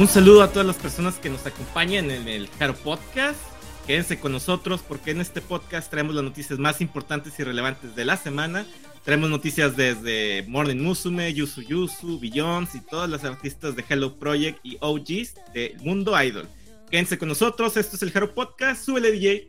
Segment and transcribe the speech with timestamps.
[0.00, 3.38] Un saludo a todas las personas que nos acompañan en el Caro Podcast.
[3.86, 8.06] Quédense con nosotros porque en este podcast traemos las noticias más importantes y relevantes de
[8.06, 8.64] la semana.
[9.04, 14.60] Traemos noticias desde Morning Musume, Yusu Yusu, Billions y todas las artistas de Hello Project
[14.62, 16.48] y OGs del mundo idol.
[16.90, 19.48] Quédense con nosotros, esto es el Haro Podcast, súbele DJ.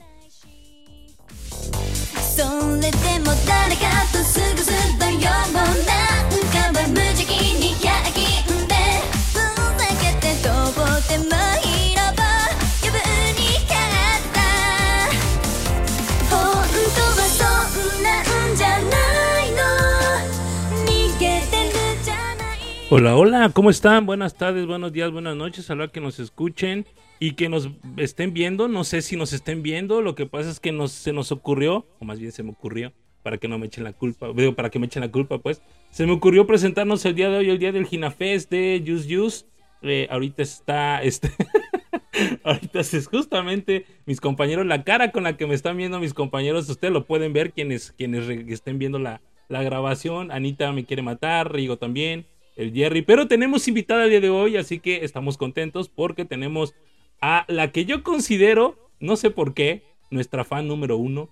[22.93, 24.05] Hola, hola, ¿cómo están?
[24.05, 26.85] Buenas tardes, buenos días, buenas noches, a la que nos escuchen
[27.21, 28.67] y que nos estén viendo.
[28.67, 31.87] No sé si nos estén viendo, lo que pasa es que nos, se nos ocurrió,
[31.99, 32.91] o más bien se me ocurrió,
[33.23, 36.05] para que no me echen la culpa, para que me echen la culpa, pues, se
[36.05, 39.45] me ocurrió presentarnos el día de hoy, el día del Ginafest de Juice Juice.
[39.83, 41.31] Eh, ahorita está, este,
[42.43, 46.67] ahorita es justamente mis compañeros, la cara con la que me están viendo mis compañeros,
[46.67, 50.29] ustedes lo pueden ver quienes, quienes estén viendo la, la grabación.
[50.29, 52.25] Anita me quiere matar, Rigo también
[52.61, 53.01] el Jerry.
[53.01, 56.75] Pero tenemos invitada el día de hoy, así que estamos contentos porque tenemos
[57.21, 61.29] a la que yo considero, no sé por qué, nuestra fan número uno.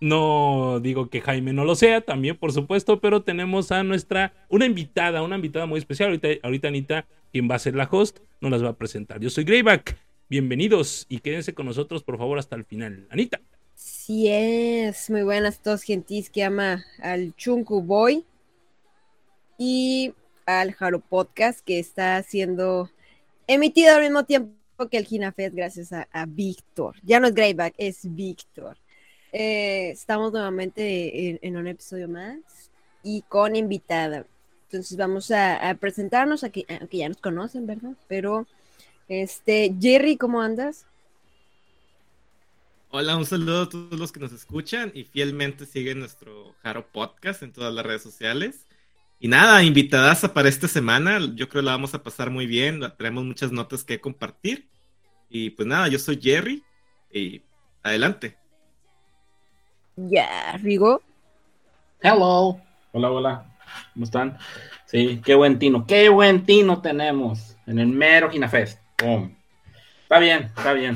[0.00, 4.64] No digo que Jaime no lo sea, también por supuesto, pero tenemos a nuestra, una
[4.64, 6.18] invitada, una invitada muy especial.
[6.42, 9.20] Ahorita, Anita, quien va a ser la host, nos las va a presentar.
[9.20, 9.98] Yo soy Greyback,
[10.30, 13.06] bienvenidos y quédense con nosotros por favor hasta el final.
[13.10, 13.40] Anita.
[13.74, 18.24] Sí es, muy buenas a todos gentis que ama al Chunku Boy.
[19.58, 20.14] Y
[20.58, 22.90] al Jaro Podcast que está siendo
[23.46, 24.54] emitido al mismo tiempo
[24.90, 26.96] que el Ginafest gracias a, Víctor.
[27.02, 28.76] Ya no es Greyback, es Víctor.
[29.32, 32.38] Eh, estamos nuevamente en, un episodio más
[33.02, 34.26] y con invitada.
[34.64, 37.92] Entonces vamos a, presentarnos, aquí, aunque ya nos conocen, ¿verdad?
[38.08, 38.46] Pero,
[39.08, 40.86] este, Jerry, ¿cómo andas?
[42.90, 47.42] Hola, un saludo a todos los que nos escuchan y fielmente siguen nuestro Jaro Podcast
[47.42, 48.66] en todas las redes sociales.
[49.22, 51.18] Y nada, invitadas para esta semana.
[51.34, 52.80] Yo creo que la vamos a pasar muy bien.
[52.96, 54.66] Tenemos muchas notas que compartir.
[55.28, 56.64] Y pues nada, yo soy Jerry.
[57.12, 57.42] Y
[57.82, 58.38] adelante.
[59.96, 61.02] Ya, Rigo.
[62.00, 62.58] Hello.
[62.92, 63.56] Hola, hola.
[63.92, 64.38] ¿Cómo están?
[64.86, 65.86] Sí, qué buen tino.
[65.86, 68.80] Qué buen tino tenemos en el mero Ginafest.
[70.02, 70.94] Está bien, está bien.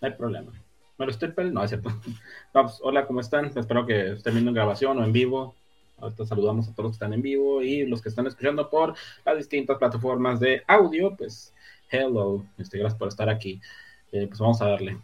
[0.00, 0.52] No hay problema.
[0.96, 1.90] Bueno, estoy no, es cierto.
[2.52, 3.46] Pues, hola, ¿cómo están?
[3.46, 5.56] Espero que estén viendo en grabación o en vivo.
[5.98, 8.94] Ahorita saludamos a todos los que están en vivo y los que están escuchando por
[9.24, 11.16] las distintas plataformas de audio.
[11.16, 11.54] Pues,
[11.90, 13.60] hello, este, gracias por estar aquí.
[14.12, 14.98] Eh, pues vamos a darle.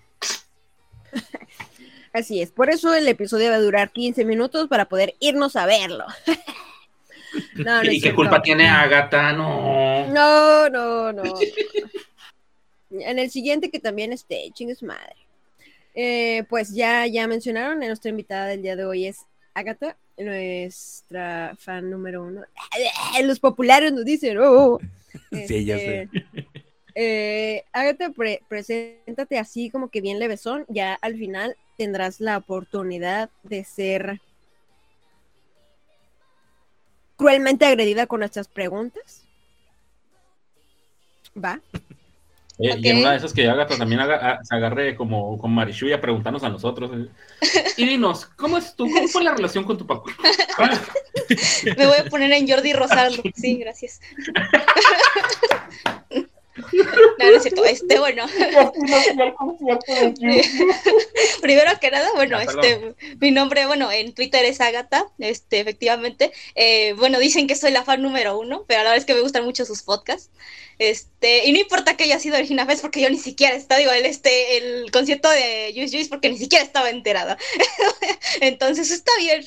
[2.12, 5.64] Así es, por eso el episodio va a durar 15 minutos para poder irnos a
[5.64, 6.04] verlo.
[7.84, 9.32] ¿Y qué culpa tiene Agatha?
[9.32, 10.06] No.
[10.08, 11.22] No, no, no.
[12.90, 15.16] en el siguiente que también esté, chingue su madre.
[15.94, 21.90] Eh, pues ya, ya mencionaron, nuestra invitada del día de hoy es Agatha nuestra fan
[21.90, 22.42] número uno.
[23.22, 24.78] Los populares nos dicen, oh.
[25.46, 26.02] Sí, ya sé.
[26.02, 26.48] Este,
[26.94, 28.12] eh, hágate,
[28.48, 34.20] preséntate así como que bien levesón, ya al final tendrás la oportunidad de ser
[37.16, 39.26] cruelmente agredida con nuestras preguntas.
[41.36, 41.60] ¿Va?
[42.58, 44.00] Y en una de esas que Agatha también
[44.42, 46.90] se agarre como con Marichu a preguntarnos a nosotros.
[46.94, 47.08] ¿eh?
[47.76, 48.84] Y dinos, ¿cómo es tú?
[48.90, 50.10] ¿Cómo fue la relación con tu papá?
[51.76, 53.16] Me voy a poner en Jordi Rosado.
[53.34, 54.00] Sí, gracias.
[56.72, 57.64] No, no es cierto.
[57.64, 58.26] Este, bueno.
[61.42, 66.32] Primero que nada, bueno, ah, este, mi nombre, bueno, en Twitter es Agatha, este, efectivamente.
[66.54, 69.14] Eh, bueno, dicen que soy la fan número uno, pero a la verdad es que
[69.14, 70.30] me gustan mucho sus podcasts.
[70.78, 73.92] Este, y no importa que haya sido Regina Fest porque yo ni siquiera estaba, digo,
[73.92, 77.38] el, este, el concierto de Juice Juice porque ni siquiera estaba enterada.
[78.40, 79.44] Entonces está bien.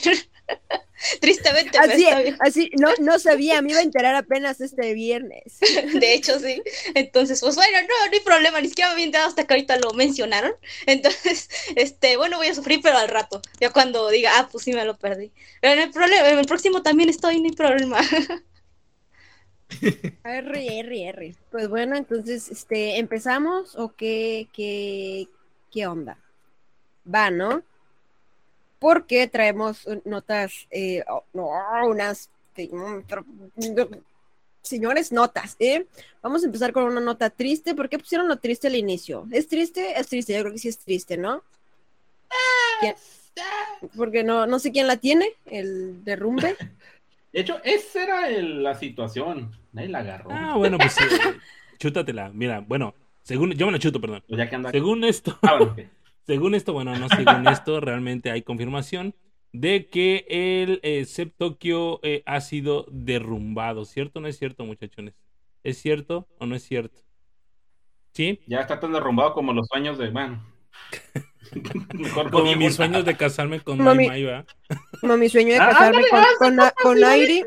[1.21, 2.07] Tristemente, así,
[2.39, 5.59] así no, no sabía, me iba a enterar apenas este viernes.
[5.93, 6.61] De hecho, sí.
[6.93, 9.77] Entonces, pues bueno, no, no hay problema, ni siquiera me había enterado hasta que ahorita
[9.77, 10.53] lo mencionaron.
[10.85, 14.73] Entonces, este, bueno, voy a sufrir, pero al rato, ya cuando diga, ah, pues sí
[14.73, 15.31] me lo perdí.
[15.61, 17.99] Pero no hay problema, en el próximo también estoy, no hay problema.
[20.23, 21.35] R, R, R.
[21.51, 25.27] Pues bueno, entonces, este, ¿empezamos o qué, qué,
[25.71, 26.17] qué onda?
[27.13, 27.63] Va, ¿no?
[28.79, 31.49] Porque traemos notas, eh, oh, no,
[31.87, 32.29] unas,
[34.61, 35.85] señores, notas, ¿eh?
[36.21, 37.73] Vamos a empezar con una nota triste.
[37.75, 39.27] ¿Por qué pusieron lo triste al inicio?
[39.31, 39.99] ¿Es triste?
[39.99, 41.43] Es triste, yo creo que sí es triste, ¿no?
[43.95, 46.55] Porque no, no sé quién la tiene, el derrumbe.
[47.33, 49.51] De hecho, esa era la situación.
[49.73, 50.29] Nadie la agarró.
[50.31, 50.95] Ah, bueno, pues
[51.79, 52.29] chútatela.
[52.29, 54.23] Mira, bueno, según, yo me la chuto, perdón.
[54.25, 55.79] Pues ya que anda- Según esto, Ah, bueno, ok.
[56.25, 59.15] según esto, bueno, no según esto, realmente hay confirmación
[59.51, 63.85] de que el eh, Cep Tokyo eh, ha sido derrumbado.
[63.85, 65.15] ¿Cierto o no es cierto, muchachones?
[65.63, 67.01] ¿Es cierto o no es cierto?
[68.13, 68.41] ¿Sí?
[68.47, 70.11] Ya está tan derrumbado como los sueños de.
[71.93, 74.07] Mejor no Como mis sueños de casarme con Mami.
[74.07, 74.43] Mai Mai.
[74.99, 77.43] Como mi sueño de Ah, casarme con, con, con Airi.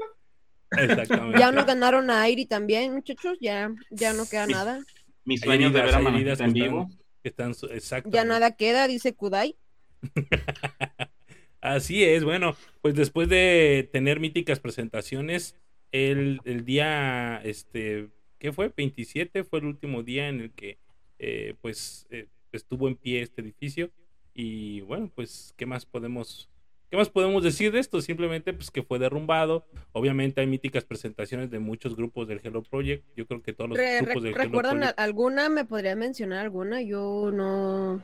[0.71, 1.39] Exactamente.
[1.39, 3.39] Ya nos ganaron a Airi también, muchachos.
[3.41, 4.81] Ya, ya no queda nada.
[5.25, 6.89] Mis sueños de ver a heridas en vivo.
[7.23, 8.11] Que están exacto.
[8.11, 9.57] Ya nada queda, dice Kudai.
[11.61, 15.57] Así es, bueno, pues después de tener míticas presentaciones,
[15.91, 18.73] el, el día, este, ¿qué fue?
[18.75, 20.79] 27 fue el último día en el que,
[21.19, 23.91] eh, pues, eh, estuvo en pie este edificio.
[24.35, 26.49] Y bueno, pues, ¿qué más podemos,
[26.91, 28.01] qué más podemos decir de esto?
[28.01, 29.67] Simplemente, pues, que fue derrumbado.
[29.93, 33.05] Obviamente hay míticas presentaciones de muchos grupos del Hello Project.
[33.17, 34.99] Yo creo que todos los Re- grupos del Hello ¿Recuerdan Project.
[34.99, 35.49] a- alguna?
[35.49, 36.81] ¿Me podría mencionar alguna?
[36.83, 38.03] Yo no.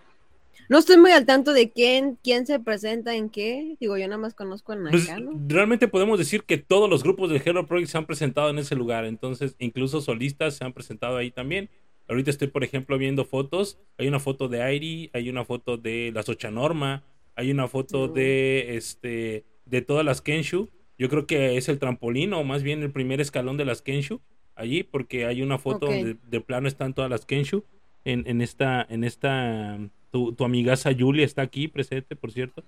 [0.69, 3.76] No estoy muy al tanto de quién, quién se presenta en qué.
[3.81, 5.32] Digo, yo nada más conozco a Pues, Nakano.
[5.48, 8.76] realmente podemos decir que todos los grupos del Hello Project se han presentado en ese
[8.76, 11.70] lugar, entonces incluso solistas se han presentado ahí también.
[12.08, 13.78] Ahorita estoy, por ejemplo, viendo fotos.
[13.98, 17.02] Hay una foto de Airi, hay una foto de la Socha Norma,
[17.36, 20.70] hay una foto de este de todas las Kenshu.
[20.98, 24.20] Yo creo que es el trampolín o más bien el primer escalón de las Kenshu
[24.54, 25.92] allí, porque hay una foto Ok.
[25.92, 27.64] donde de plano están todas las Kenshu
[28.04, 29.78] en, en esta en esta
[30.10, 32.62] tu, tu amigaza Julia está aquí presente, por cierto.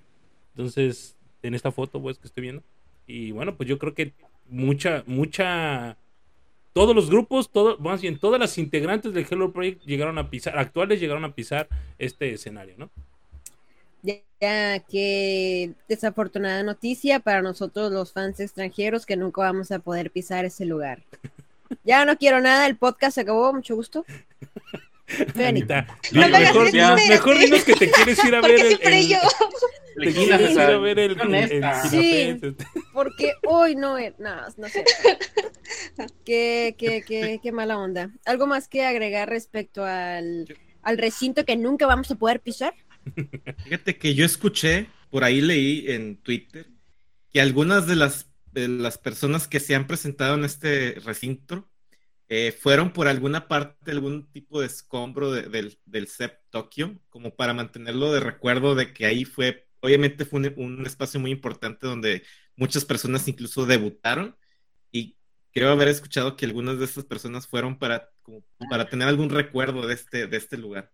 [0.56, 2.62] Entonces, en esta foto, pues, que estoy viendo.
[3.06, 4.14] Y bueno, pues yo creo que
[4.48, 5.96] mucha, mucha.
[6.72, 10.58] Todos los grupos, todo, más bien, todas las integrantes del Hello Project llegaron a pisar,
[10.58, 11.68] actuales llegaron a pisar
[11.98, 12.90] este escenario, ¿no?
[14.02, 20.10] Ya, ya, qué desafortunada noticia para nosotros los fans extranjeros que nunca vamos a poder
[20.10, 21.02] pisar ese lugar.
[21.82, 24.04] Ya no quiero nada, el podcast se acabó, mucho gusto.
[25.44, 26.70] Anita, No mejor,
[27.38, 29.18] dinos que te quieres ir a ver Porque el, siempre el- yo.
[30.00, 31.64] te quieres ir a ver el, el-.
[31.90, 31.98] Sí.
[32.38, 32.62] Cinefest.
[32.92, 34.16] porque hoy no es.
[34.20, 34.84] No, no sé.
[36.24, 38.10] Qué, qué, qué, qué mala onda.
[38.24, 40.46] ¿Algo más que agregar respecto al,
[40.82, 42.74] al recinto que nunca vamos a poder pisar?
[43.62, 46.70] Fíjate que yo escuché, por ahí leí en Twitter,
[47.30, 51.70] que algunas de las, de las personas que se han presentado en este recinto
[52.28, 55.44] eh, fueron por alguna parte, algún tipo de escombro de-
[55.86, 60.54] del, CEP Tokio, como para mantenerlo de recuerdo de que ahí fue, obviamente fue un,
[60.58, 62.24] un espacio muy importante donde
[62.56, 64.36] muchas personas incluso debutaron
[64.92, 65.18] y
[65.52, 68.10] creo haber escuchado que algunas de estas personas fueron para,
[68.70, 70.92] para tener algún recuerdo de este, de este lugar.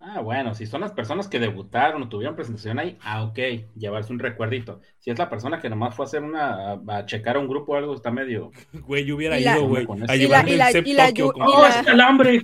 [0.00, 3.38] Ah, bueno, si son las personas que debutaron o tuvieron presentación ahí, ah, ok,
[3.76, 4.80] llevarse un recuerdito.
[5.00, 7.48] Si es la persona que nomás fue a hacer una, a, a checar a un
[7.48, 8.52] grupo o algo, está medio...
[8.72, 10.14] Güey, yo hubiera Y la- ido, güey, Con a eso.
[10.14, 10.84] Y la- llevarme y la- el Cep
[11.16, 12.42] Tokio ¡Oh, la- es calambre!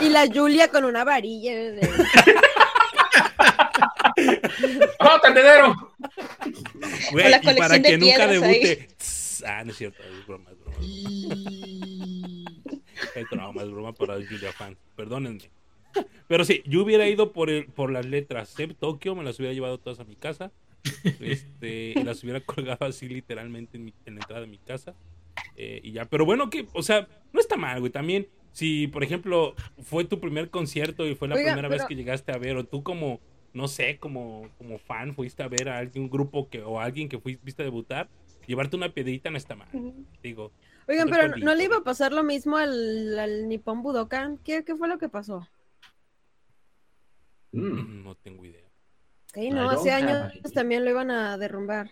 [0.00, 1.52] Y la Julia con una varilla.
[1.54, 1.80] de-
[4.98, 5.74] ¡Oh, tendedero!
[7.12, 8.88] Güey, y para que nunca debute.
[8.98, 10.76] Tss, Ah, no es cierto, es broma, es broma.
[13.14, 14.76] Es broma, es broma para Julia Fan.
[14.96, 15.50] Perdónenme.
[16.28, 19.54] Pero sí, yo hubiera ido por el, por las letras Cep Tokio, me las hubiera
[19.54, 20.52] llevado todas a mi casa.
[21.18, 24.96] Este, y las hubiera colgado así literalmente en, mi- en la entrada de mi casa.
[25.56, 26.06] eh, y ya.
[26.06, 27.92] Pero bueno, que, o sea, no está mal, güey.
[27.92, 31.94] También, si, por ejemplo, fue tu primer concierto y fue la Oiga, primera vez que
[31.96, 33.20] llegaste a ver, o tú como,
[33.52, 37.08] no sé, como, como fan fuiste a ver a un grupo que, o a alguien
[37.08, 38.10] que fuiste viste a debutar,
[38.46, 39.68] llevarte una piedrita no está mal.
[40.22, 40.52] Digo,
[40.88, 44.38] Oigan, No pero ¿no le iba a pasar lo mismo al, al Nippon Budokan?
[44.38, 45.48] ¿Qué, ¿Qué fue lo que pasó?
[47.52, 48.68] Mm, no tengo idea.
[49.34, 50.52] Sí, no, hace años idea.
[50.54, 51.90] también lo iban a derrumbar.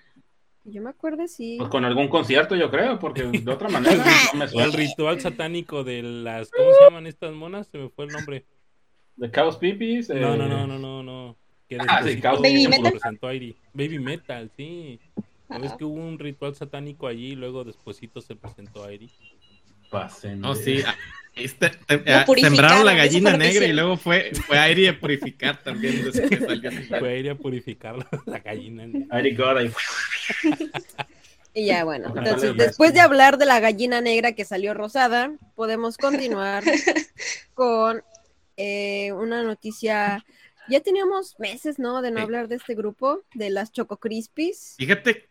[0.64, 1.56] Yo me acuerdo, sí.
[1.58, 3.94] Pues con algún concierto, yo creo, porque de otra manera
[4.34, 7.66] no me el ritual satánico de las, ¿cómo se llaman estas monas?
[7.68, 8.44] Se me fue el nombre.
[9.16, 10.10] De Chaos Pipis.
[10.10, 11.36] eh, No, no, no, no, no, no.
[11.68, 12.92] Que Ah, sí, Chaos Baby lo Metal.
[12.92, 13.56] presentó Airi.
[13.72, 15.00] Baby Metal, sí.
[15.48, 19.10] ¿Sabes que hubo un ritual satánico allí y luego despuesesito se presentó Airi?
[19.90, 20.44] Pasen.
[20.44, 20.82] Oh, de- sí.
[21.34, 26.02] Este, te- ah, sembraron la gallina negra y luego fue, fue aire a purificar también
[26.12, 26.70] salió.
[26.98, 28.84] Fue Airi a purificar la, la gallina.
[29.10, 29.36] Ahí.
[31.52, 35.96] Y ya, bueno, entonces después de hablar de la gallina negra que salió rosada, podemos
[35.96, 36.62] continuar
[37.54, 38.04] con
[38.56, 40.24] eh, una noticia.
[40.68, 42.02] Ya teníamos meses, ¿no?
[42.02, 42.22] De no Sí.
[42.22, 44.74] hablar de este grupo, de las Choco Crispies.
[44.78, 45.28] Fíjate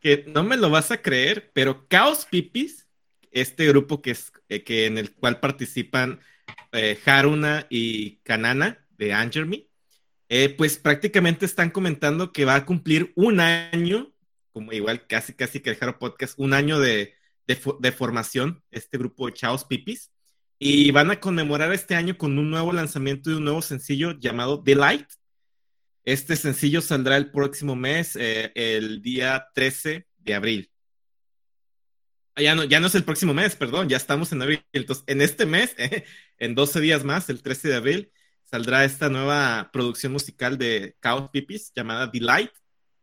[0.00, 2.85] que no me lo vas a creer, pero Chaos Pipis,
[3.32, 6.20] este grupo que es eh, que en el cual participan
[6.72, 9.66] eh, Haruna y Kanana de Anger Me,
[10.28, 14.12] eh, pues prácticamente están comentando que va a cumplir un año,
[14.52, 17.14] como igual casi casi que el Haro Podcast, un año de,
[17.46, 20.10] de, formación, este grupo Chaos Pipis,
[20.58, 24.56] y van a conmemorar este año con un nuevo lanzamiento de un nuevo sencillo llamado
[24.56, 25.06] Delight.
[26.04, 30.70] Este sencillo saldrá el próximo mes, eh, el día 13 de abril.
[32.36, 34.62] Ah, ya no, ya no es el próximo mes, perdón, ya estamos en abril.
[34.74, 35.74] Entonces, en este mes,
[36.38, 38.12] en 12 días más, el 13 de abril,
[38.44, 42.50] saldrá esta nueva producción musical de Chaos Pipis llamada Delight,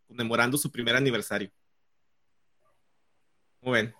[0.07, 1.49] conmemorando su primer aniversario.
[3.61, 3.95] Muy bien.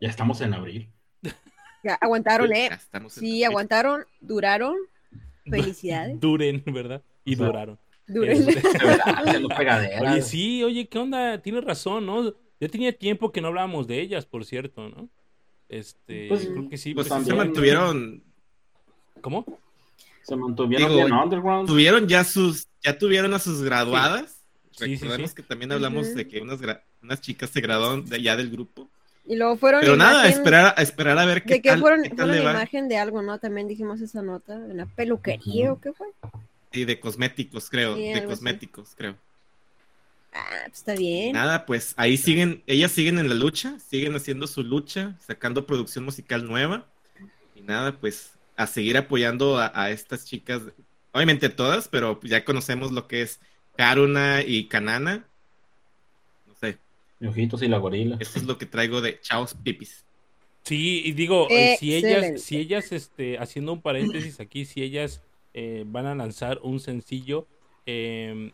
[0.00, 0.90] Ya estamos en abril.
[1.82, 2.70] Ya aguantaron, ¿eh?
[3.10, 4.74] Sí, aguantaron, duraron.
[5.44, 6.18] Felicidades.
[6.18, 7.02] Duren, ¿verdad?
[7.26, 7.78] Y duraron.
[8.06, 8.46] Duren.
[10.00, 11.42] oye, sí, oye, ¿qué onda?
[11.42, 12.34] Tienes razón, ¿no?
[12.64, 15.10] Ya tenía tiempo que no hablábamos de ellas, por cierto, ¿no?
[15.68, 16.94] Este, pues, creo que sí.
[16.94, 18.22] Pues, pues se mantuvieron.
[19.20, 19.44] ¿Cómo?
[20.22, 21.68] Se mantuvieron bien underground.
[21.68, 24.40] Tuvieron ya sus, ya tuvieron a sus graduadas.
[24.70, 24.96] Sí.
[24.96, 26.58] Recordemos que también hablamos de que unas,
[27.02, 28.88] unas chicas se graduaron de, ya del grupo.
[29.26, 29.82] Y luego fueron.
[29.82, 32.96] Pero nada, esperar, a, esperar a ver qué de que fueron, qué tal imagen de
[32.96, 33.38] algo, ¿no?
[33.38, 36.06] También dijimos esa nota, ¿En la peluquería o qué fue.
[36.72, 37.94] Sí, de cosméticos, creo.
[37.94, 39.16] de cosméticos, creo.
[40.34, 41.32] Ah, pues está bien.
[41.32, 46.04] Nada, pues ahí siguen, ellas siguen en la lucha, siguen haciendo su lucha, sacando producción
[46.04, 46.86] musical nueva.
[47.54, 50.62] Y nada, pues a seguir apoyando a, estas chicas,
[51.12, 53.40] obviamente todas, pero ya conocemos lo que es
[53.76, 55.24] Karuna y Kanana.
[56.46, 56.78] No sé.
[57.20, 58.16] Mi ojitos y la gorila.
[58.18, 60.04] Eso es lo que traigo de Chaos Pipis.
[60.64, 61.46] Sí, y digo,
[61.78, 65.22] si ellas, si ellas, este, haciendo un paréntesis aquí, si ellas
[65.52, 67.46] eh, van a lanzar un sencillo,
[67.86, 68.52] eh,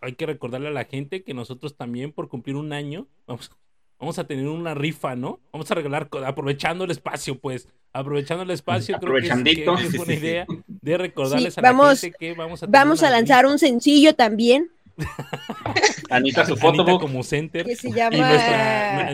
[0.00, 3.50] hay que recordarle a la gente que nosotros también por cumplir un año vamos,
[3.98, 5.40] vamos a tener una rifa, ¿no?
[5.52, 10.46] Vamos a regalar, aprovechando el espacio, pues, aprovechando el espacio, creo que es, buena idea
[10.66, 14.70] de recordarles a la gente que vamos a Vamos a lanzar un sencillo también.
[16.10, 17.64] Anita su foto como center.
[17.64, 19.10] Que se llama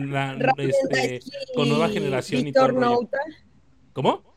[0.59, 1.21] este,
[1.55, 3.09] con nueva generación y todo
[3.93, 4.36] ¿Cómo?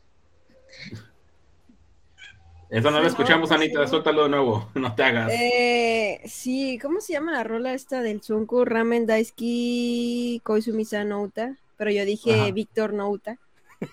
[2.70, 5.32] Eso no lo escuchamos, Anita, suéltalo de nuevo, no te hagas.
[5.32, 11.56] Eh, sí, ¿cómo se llama la rola esta del Sunku Ramen Daisuki Koizumi-san Nouta?
[11.76, 13.38] Pero yo dije Víctor Nouta.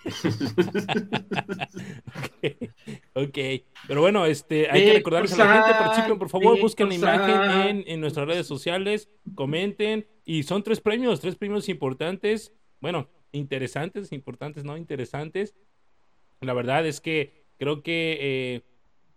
[3.14, 3.38] ok,
[3.88, 7.52] pero bueno, este, hay que recordarles a la gente, participen por favor, busquen la imagen
[7.68, 14.12] en, en nuestras redes sociales, comenten, y son tres premios, tres premios importantes, bueno, interesantes,
[14.12, 15.56] importantes, no interesantes.
[16.42, 18.62] La verdad es que creo que eh,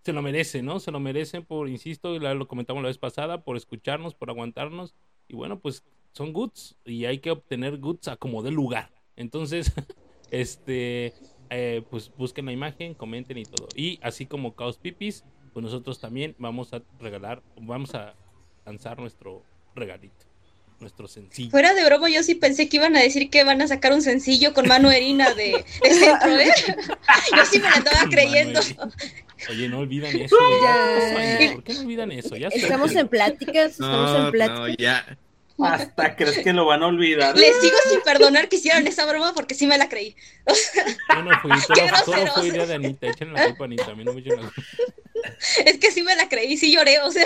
[0.03, 0.81] se lo merece, ¿no?
[0.81, 4.95] Se lo merecen por, insisto, lo comentamos la vez pasada, por escucharnos, por aguantarnos.
[5.29, 8.91] Y bueno, pues son goods y hay que obtener goods a como de lugar.
[9.17, 9.73] Entonces,
[10.31, 11.13] este,
[11.51, 13.69] eh, pues busquen la imagen, comenten y todo.
[13.75, 18.15] Y así como Chaos Pipis, pues nosotros también vamos a regalar, vamos a
[18.65, 19.43] lanzar nuestro
[19.75, 20.30] regalito
[20.81, 21.51] nuestro sencillo.
[21.51, 24.03] Fuera de broma, yo sí pensé que iban a decir que van a sacar un
[24.03, 26.53] sencillo con Manu Erina de, centro, ¿eh?
[27.37, 28.61] Yo sí me la estaba creyendo.
[29.49, 30.37] Oye, no olvidan eso.
[31.55, 32.37] ¿Por qué no olvidan eso?
[32.37, 34.69] Ya estamos en pláticas, estamos en pláticas.
[34.69, 35.19] No, ya.
[35.63, 37.37] Hasta crees que lo van a olvidar.
[37.37, 40.17] Les sigo sin perdonar que hicieran esa broma porque sí me la creí.
[40.47, 41.51] Yo no fui,
[42.05, 43.07] todo, fue idea de Anita.
[43.07, 44.63] Échenle la culpa a Anita, a mí no me echen la culpa.
[45.65, 47.25] Es que sí me la creí, sí lloré, o sea.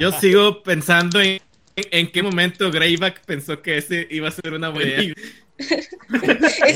[0.00, 1.40] Yo, sigo pensando en,
[1.76, 5.14] en qué momento Greyback pensó que ese iba a ser una buena idea.
[5.58, 5.88] es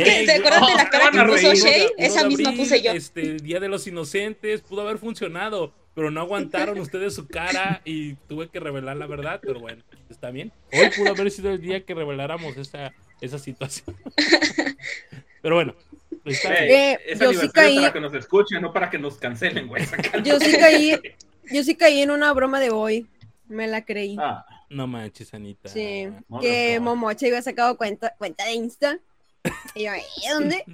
[0.03, 1.89] que, ¿te acuerdas de la cara que puso Shay?
[1.97, 2.93] Esa misma puse yo.
[2.93, 8.15] Este, Día de los Inocentes, pudo haber funcionado pero no aguantaron ustedes su cara y
[8.29, 10.53] tuve que revelar la verdad, pero bueno, está bien.
[10.73, 13.97] Hoy pudo haber sido el día que reveláramos esa, esa situación.
[15.43, 15.75] pero bueno.
[16.25, 17.79] Está eh, yo sí caí...
[17.79, 19.83] para que nos escuchen, no para que nos cancelen, güey.
[20.25, 21.01] Yo sí caí,
[21.51, 23.09] yo sí caí en una broma de hoy.
[23.49, 24.17] Me la creí.
[24.21, 24.47] Ah.
[24.71, 25.69] No manches, Anita.
[25.69, 26.09] Sí,
[26.41, 29.01] que Momocha iba sacado cuenta, cuenta de Insta
[29.75, 29.91] y yo,
[30.35, 30.65] ¿dónde?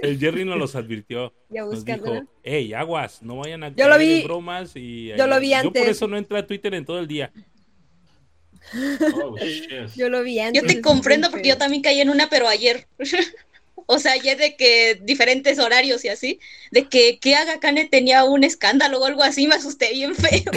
[0.00, 1.32] El Jerry nos los advirtió.
[1.50, 5.14] Ya nos dijo, hey, aguas, no vayan a yo lo vi, bromas y...
[5.16, 5.72] Yo lo vi antes.
[5.72, 7.32] Yo por eso no entré a Twitter en todo el día.
[9.14, 9.34] Oh,
[9.96, 10.62] yo lo vi antes.
[10.62, 12.86] Yo te comprendo porque yo también caí en una, pero ayer.
[13.86, 16.38] o sea, ayer de que diferentes horarios y así,
[16.70, 20.52] de que, que Haga Kane tenía un escándalo o algo así, me asusté bien feo.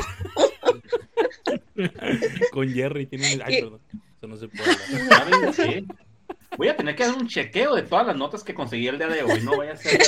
[2.52, 3.42] Con Jerry tiene un...
[3.46, 3.82] Ay, perdón.
[4.18, 5.86] Eso no se puede.
[6.58, 9.08] Voy a tener que hacer un chequeo de todas las notas que conseguí el día
[9.08, 9.42] de hoy.
[9.42, 10.00] No voy a hacer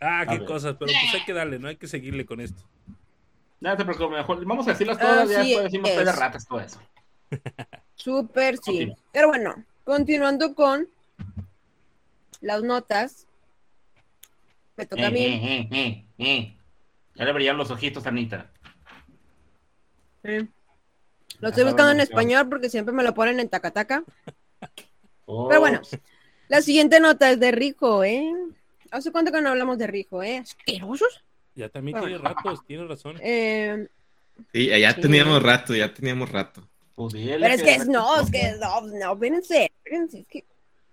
[0.00, 2.62] Ah, qué cosas, pero pues hay que darle, no hay que seguirle con esto.
[3.60, 6.80] No te preocupes, mejor vamos a decirlas todas, ya después decimos de ratas, todo eso.
[7.94, 8.92] Súper, sí.
[9.12, 10.88] Pero bueno, continuando con
[12.42, 13.26] las notas.
[14.76, 15.20] Me toca a mí.
[15.24, 16.56] Eh, eh, eh,
[17.14, 18.50] ya le brillan los ojitos, Anita.
[21.40, 24.04] Lo estoy buscando en español porque siempre me lo ponen en tacataca.
[25.26, 25.80] Pero bueno,
[26.48, 28.32] la siguiente nota es de Rijo, ¿eh?
[28.90, 30.38] ¿Hace cuánto que no hablamos de Rijo, eh?
[30.38, 31.22] ¿Asquerosos?
[31.54, 33.16] Ya también tiene ratos, tiene razón.
[33.20, 33.88] Eh,
[34.52, 36.62] sí, ya teníamos rato, ya teníamos rato.
[36.94, 40.44] Pues Pero es que no, es que no, no, espérense, espérense, es que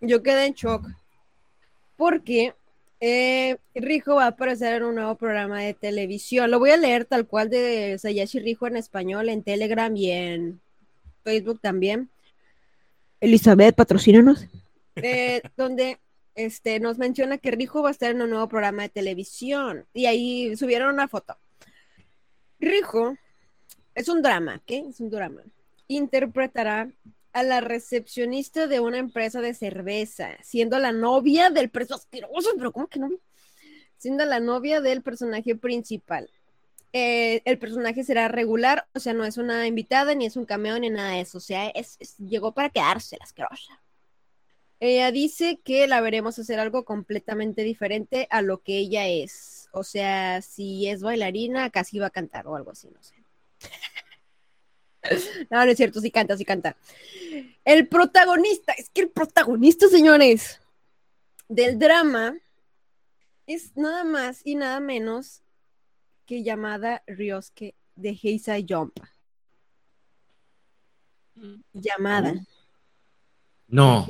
[0.01, 0.87] yo quedé en shock.
[1.95, 2.53] Porque
[2.99, 6.49] eh, Rijo va a aparecer en un nuevo programa de televisión.
[6.51, 10.61] Lo voy a leer tal cual de Sayashi Rijo en español, en Telegram y en
[11.23, 12.09] Facebook también.
[13.19, 14.45] Elizabeth, patrocínanos.
[14.95, 15.99] Eh, donde
[16.35, 19.85] este, nos menciona que Rijo va a estar en un nuevo programa de televisión.
[19.93, 21.37] Y ahí subieron una foto.
[22.59, 23.17] Rijo
[23.95, 24.79] es un drama, ¿qué?
[24.89, 25.41] Es un drama.
[25.87, 26.89] Interpretará
[27.33, 32.87] a la recepcionista de una empresa de cerveza, siendo la novia del asqueroso, pero ¿cómo
[32.87, 33.09] que no?
[33.97, 36.29] Siendo la novia del personaje principal.
[36.93, 40.77] Eh, el personaje será regular, o sea, no es una invitada, ni es un cameo,
[40.77, 41.39] ni nada de eso.
[41.39, 43.81] O sea, es, llegó para quedarse la asquerosa.
[44.79, 49.69] Ella dice que la veremos hacer algo completamente diferente a lo que ella es.
[49.71, 53.22] O sea, si es bailarina, casi va a cantar o algo así, no sé.
[55.49, 56.75] No, no es cierto, sí canta, sí canta.
[57.65, 60.59] El protagonista, es que el protagonista, señores,
[61.47, 62.37] del drama
[63.47, 65.41] es nada más y nada menos
[66.25, 68.97] que llamada Ryosuke de Heisei Jump.
[71.73, 72.33] Llamada.
[73.67, 74.07] No.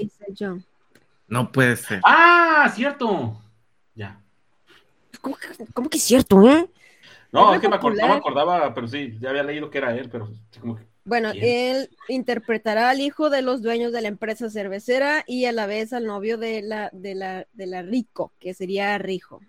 [1.27, 2.01] No puede ser.
[2.05, 3.41] Ah, cierto.
[3.95, 4.21] Ya.
[5.21, 6.69] ¿Cómo que, cómo que es cierto, eh?
[7.33, 10.07] No, es que me no me acordaba, pero sí, ya había leído que era él,
[10.09, 10.29] pero
[10.61, 10.83] como que...
[11.03, 15.65] Bueno, él interpretará al hijo de los dueños de la empresa cervecera y a la
[15.65, 19.41] vez al novio de la, de la, de la Rico, que sería Rijo.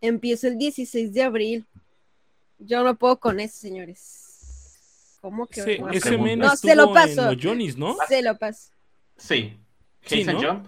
[0.00, 1.66] Empieza el 16 de abril.
[2.58, 5.18] Yo no puedo con eso, señores.
[5.20, 5.62] ¿Cómo que?
[5.62, 7.22] Sí, ese no, se lo paso.
[7.22, 7.96] En los Johnny's, ¿no?
[8.08, 8.70] Se lo paso.
[9.16, 9.58] Sí.
[10.06, 10.40] sí ¿no?
[10.40, 10.66] Jump.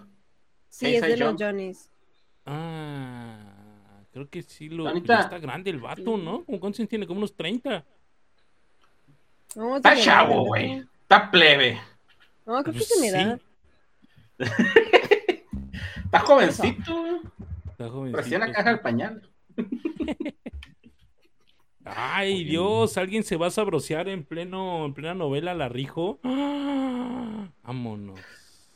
[0.69, 1.89] Sí, es de los Johnny's.
[2.45, 3.44] Ah.
[4.15, 4.89] Creo que sí lo.
[4.95, 6.45] está grande el vato, ¿no?
[6.45, 7.05] ¿Cuántos tiene?
[7.05, 7.83] Como unos 30.
[9.75, 10.85] está chavo, güey.
[11.01, 11.81] Está plebe.
[12.45, 13.37] No, creo que se me da.
[16.05, 17.19] está jovencito.
[17.71, 18.17] Está jovencito.
[18.17, 19.21] Recién la caja del pañal.
[21.83, 26.21] Ay, Dios, alguien se va a sabrosear en pleno, en plena novela La Rijo.
[26.23, 27.49] ¡Ah!
[27.63, 28.21] Vámonos.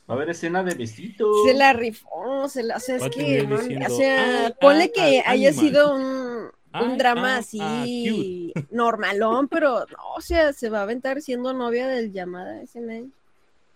[0.09, 1.43] Va a haber escena de besitos.
[1.45, 5.19] Se la rifó, se la, o sea, es que, o sea, ah, ponle ah, que
[5.19, 10.81] ah, haya sido un, un drama así normalón, pero no, o sea, se va a
[10.81, 13.05] aventar siendo novia del llamada ese.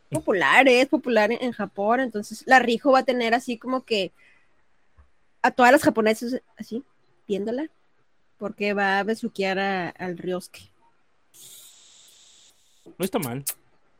[0.09, 4.11] Popular, es popular en, Japón, entonces la Rijo va a tener así como que
[5.43, 6.83] a todas las japonesas así,
[7.27, 7.69] viéndola,
[8.39, 10.71] porque va a besuquear al Ryosuke.
[12.97, 13.43] No está mal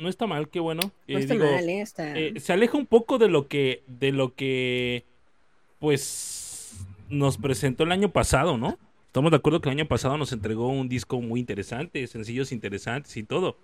[0.04, 0.82] no está mal, qué bueno.
[1.08, 5.06] No está mal, eh, eh, se aleja un poco de lo que, de lo que,
[5.80, 6.76] pues,
[7.10, 8.78] nos presentó el año pasado, ¿no?
[9.08, 13.16] Estamos de acuerdo que el año pasado nos entregó un disco muy interesante, sencillos interesantes
[13.18, 13.58] y todo,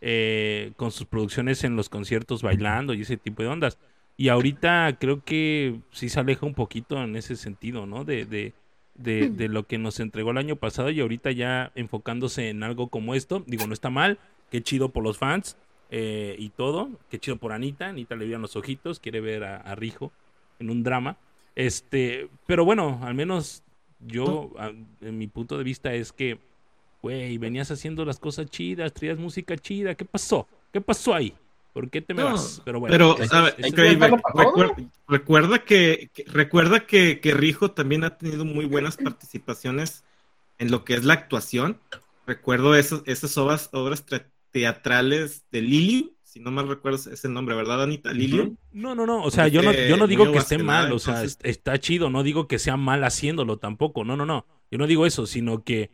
[0.00, 3.78] eh, con sus producciones en los conciertos bailando y ese tipo de ondas.
[4.16, 8.04] Y ahorita creo que sí se aleja un poquito en ese sentido, ¿no?
[8.04, 8.52] De, de,
[8.96, 12.88] de, de lo que nos entregó el año pasado y ahorita ya enfocándose en algo
[12.88, 13.44] como esto.
[13.46, 14.18] Digo, no está mal,
[14.50, 15.56] qué chido por los fans,
[15.90, 16.90] eh, y todo.
[17.10, 17.88] Qué chido por Anita.
[17.88, 20.12] Anita le vieron los ojitos, quiere ver a, Rijo
[20.58, 21.16] en un drama.
[21.54, 23.62] Este, pero bueno, al menos
[24.00, 24.52] yo,
[25.00, 26.38] en mi punto de vista, es que,
[27.02, 29.94] güey, venías haciendo las cosas chidas, traías música chida.
[29.94, 30.46] ¿Qué pasó?
[30.72, 31.34] ¿Qué pasó ahí?
[31.72, 32.60] ¿Por qué te me vas?
[32.64, 33.16] Pero bueno,
[35.06, 40.04] recuerda que, recuerda que, que, Rijo también ha tenido muy buenas participaciones
[40.58, 41.80] en lo que es la actuación.
[42.26, 44.04] Recuerdo esas, esas obras, obras
[44.50, 48.12] teatrales de Lili, si no mal recuerdo ese nombre, ¿verdad, Anita?
[48.12, 48.54] Lili.
[48.72, 51.22] No, no, no, o sea, yo no, yo no digo que esté mal, o sea,
[51.22, 55.06] está chido, no digo que sea mal haciéndolo tampoco, no, no, no, yo no digo
[55.06, 55.90] eso, sino que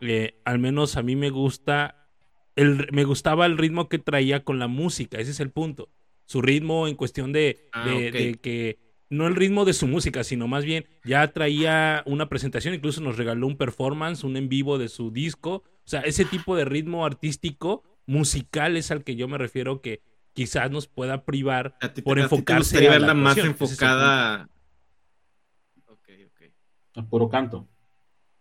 [0.00, 2.08] eh, al menos a mí me gusta,
[2.56, 5.90] el, me gustaba el ritmo que traía con la música, ese es el punto,
[6.26, 8.78] su ritmo en cuestión de, ah, de que
[9.12, 13.18] no el ritmo de su música, sino más bien ya traía una presentación, incluso nos
[13.18, 15.64] regaló un performance, un en vivo de su disco.
[15.84, 20.02] O sea, ese tipo de ritmo artístico musical es al que yo me refiero que
[20.32, 24.48] quizás nos pueda privar por enfocarse a verla más enfocada
[25.86, 26.42] ok, ok.
[26.96, 27.68] A puro canto.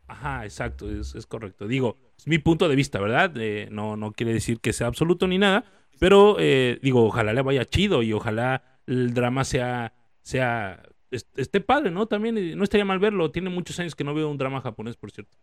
[0.08, 1.68] Ajá exacto es, correcto.
[1.68, 5.28] Digo es mi punto de vista verdad eh, no no quiere decir que sea absoluto
[5.28, 5.66] ni nada
[6.00, 11.92] pero eh, digo ojalá le vaya chido y ojalá el drama sea sea esté padre
[11.92, 13.32] no también no estaría mal verlo.
[13.32, 15.38] Tiene muchos años que no veo un drama japonés por cierto.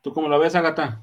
[0.00, 1.02] Tú cómo lo ves Agata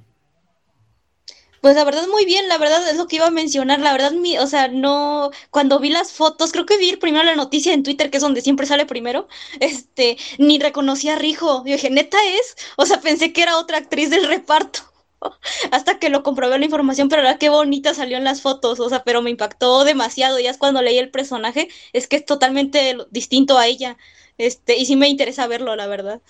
[1.62, 4.12] Pues la verdad muy bien, la verdad es lo que iba a mencionar, la verdad,
[4.12, 7.84] mi, o sea, no, cuando vi las fotos, creo que vi primero la noticia en
[7.84, 9.28] Twitter, que es donde siempre sale primero,
[9.60, 13.78] este, ni reconocí a Rijo, yo dije, neta es, o sea, pensé que era otra
[13.78, 14.82] actriz del reparto,
[15.72, 18.88] hasta que lo comprobé la información, pero la qué bonita salió en las fotos, o
[18.88, 22.96] sea, pero me impactó demasiado, ya es cuando leí el personaje, es que es totalmente
[23.12, 23.98] distinto a ella,
[24.38, 26.22] este, y sí me interesa verlo, la verdad.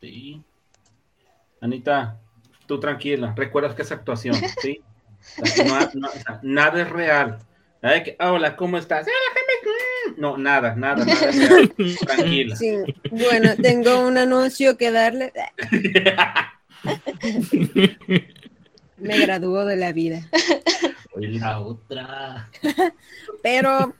[0.00, 0.40] Sí.
[1.60, 2.18] Anita,
[2.70, 4.80] tú tranquila, recuerdas que es actuación, ¿sí?
[6.44, 7.40] nada es real.
[8.20, 9.08] hola, ¿cómo estás?
[10.16, 11.32] No, nada, nada, nada.
[11.32, 11.74] real.
[12.06, 12.54] Tranquila.
[12.54, 12.76] Sí.
[13.10, 15.32] Bueno, tengo un anuncio que darle.
[18.98, 20.28] Me graduó de la vida.
[21.12, 22.48] Hoy la otra.
[23.42, 23.96] Pero,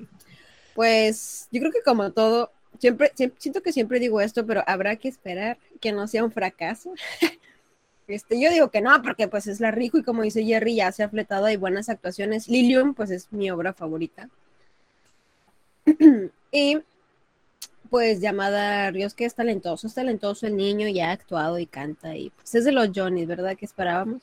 [0.74, 5.08] pues, yo creo que como todo, siempre, siento que siempre digo esto, pero habrá que
[5.08, 6.92] esperar que no sea un fracaso.
[8.10, 10.92] Este, yo digo que no, porque pues es la rico y como dice Jerry, ya
[10.92, 12.48] se ha fletado, hay buenas actuaciones.
[12.48, 14.28] Lilium, pues es mi obra favorita.
[16.52, 16.78] y
[17.90, 22.16] pues llamada Ríos, que es talentoso, es talentoso el niño, ya ha actuado y canta
[22.16, 23.56] y pues es de los Johnny, ¿verdad?
[23.56, 24.22] Que esperábamos.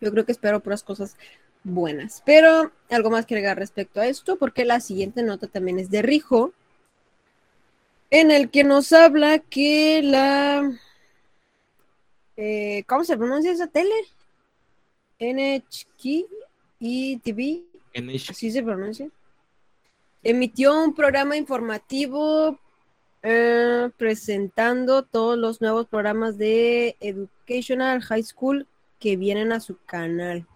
[0.00, 1.16] Yo creo que espero puras cosas
[1.64, 2.22] buenas.
[2.24, 6.02] Pero algo más que agregar respecto a esto, porque la siguiente nota también es de
[6.02, 6.52] Rijo,
[8.10, 10.70] en el que nos habla que la
[12.36, 13.94] eh, ¿cómo se pronuncia esa tele?
[15.18, 16.26] NHK
[16.78, 17.62] y TV.
[18.28, 19.08] Así se pronuncia.
[20.22, 22.58] Emitió un programa informativo
[23.22, 28.66] eh, presentando todos los nuevos programas de Educational High School
[28.98, 30.46] que vienen a su canal.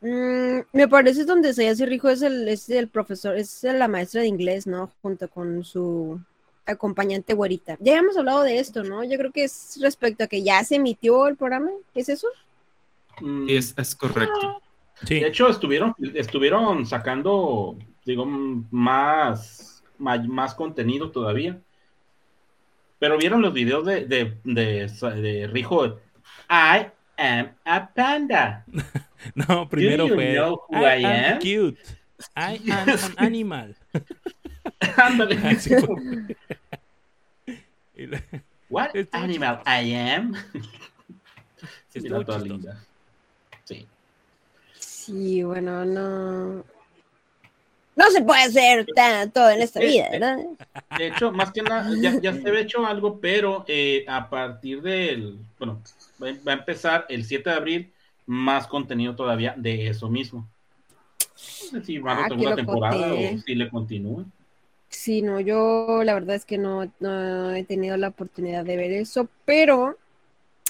[0.00, 4.28] Mm, me parece donde se Rijo es el, es el profesor, es la maestra de
[4.28, 4.92] inglés, ¿no?
[5.00, 6.20] Junto con su
[6.66, 7.76] acompañante güerita.
[7.80, 9.04] Ya hemos hablado de esto, ¿no?
[9.04, 12.28] Yo creo que es respecto a que ya se emitió el programa, ¿es eso?
[13.20, 13.48] Mm.
[13.48, 14.60] Es, es correcto.
[15.04, 15.20] Sí.
[15.20, 21.58] De hecho, estuvieron, estuvieron sacando, digo, más, más, contenido todavía.
[22.98, 25.98] Pero vieron los videos de, de, de, Rijo.
[26.48, 26.86] I
[27.18, 28.64] am a panda.
[29.34, 30.32] no, primero fue.
[30.70, 31.38] I, am?
[31.38, 31.78] cute.
[32.34, 33.76] I am an animal.
[34.96, 35.36] Ándale.
[38.68, 40.34] What animal I am?
[41.88, 42.00] sí,
[43.64, 43.86] Sí.
[44.78, 46.64] Sí, bueno, no.
[47.96, 50.38] No se puede hacer tanto en esta vida, ¿verdad?
[50.98, 54.82] De hecho, más que nada, ya, ya se había hecho algo, pero eh, a partir
[54.82, 55.38] del.
[55.58, 55.80] Bueno,
[56.20, 57.92] va a empezar el 7 de abril
[58.26, 60.46] más contenido todavía de eso mismo.
[61.72, 64.30] No sé si van a ah, segunda temporada o si le continúan.
[64.96, 69.28] Sí, no, yo la verdad es que no, he tenido la oportunidad de ver eso,
[69.44, 69.98] pero...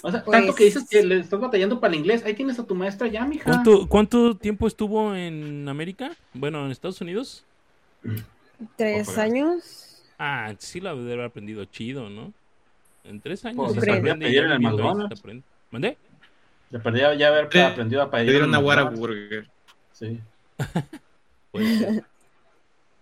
[0.03, 2.67] O sea, tanto que dices que le estás batallando para el inglés, ahí tienes a
[2.67, 3.45] tu maestra ya, mija.
[3.45, 6.11] ¿Cuánto, ¿Cuánto tiempo estuvo en América?
[6.35, 7.45] Bueno, en Estados Unidos.
[8.75, 10.03] ¿Tres años?
[10.19, 12.33] Ah, sí la debe haber aprendido chido, ¿no?
[13.05, 13.73] En tres años.
[13.73, 15.23] Pues se aprende en el McDonald's.
[15.71, 15.97] ¿Mandé?
[16.73, 18.43] Se perdía ya haber aprendido a pedir.
[18.43, 19.49] una Burger.
[19.93, 20.21] Sí.
[21.53, 22.03] pues,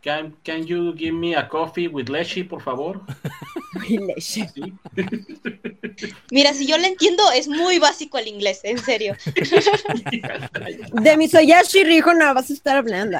[0.04, 3.00] Can, can you give me a coffee with leche, por favor?
[3.88, 4.52] leche.
[6.30, 9.16] Mira, si yo le entiendo, es muy básico el inglés, en serio.
[10.92, 13.18] De mi Soyashi Rijo no vas a estar hablando.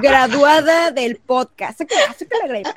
[0.00, 1.80] Graduada del podcast.
[1.80, 2.74] la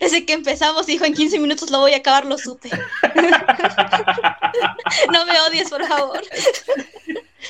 [0.00, 2.68] Ese que empezamos, dijo, en 15 minutos lo voy a acabar, lo supe.
[5.12, 6.20] no me odies, por favor.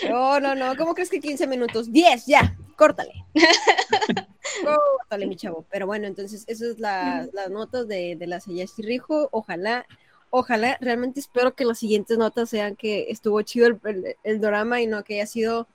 [0.08, 0.76] No, no, no.
[0.76, 1.92] ¿Cómo crees que 15 minutos?
[1.92, 3.12] 10, ya córtale.
[4.64, 5.64] córtale, mi chavo.
[5.70, 9.28] Pero bueno, entonces, esas es las notas de, de la Sayashi Rijo.
[9.30, 9.86] Ojalá,
[10.30, 14.88] ojalá, realmente espero que las siguientes notas sean que estuvo chido el, el, drama y
[14.88, 15.68] no que haya sido,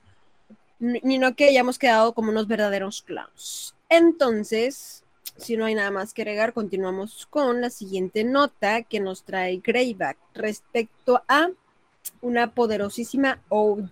[0.78, 3.74] ni no que hayamos quedado como unos verdaderos clowns.
[3.88, 5.02] Entonces,
[5.36, 9.62] si no hay nada más que agregar, continuamos con la siguiente nota que nos trae
[9.64, 11.48] Greyback respecto a
[12.20, 13.90] una poderosísima OG.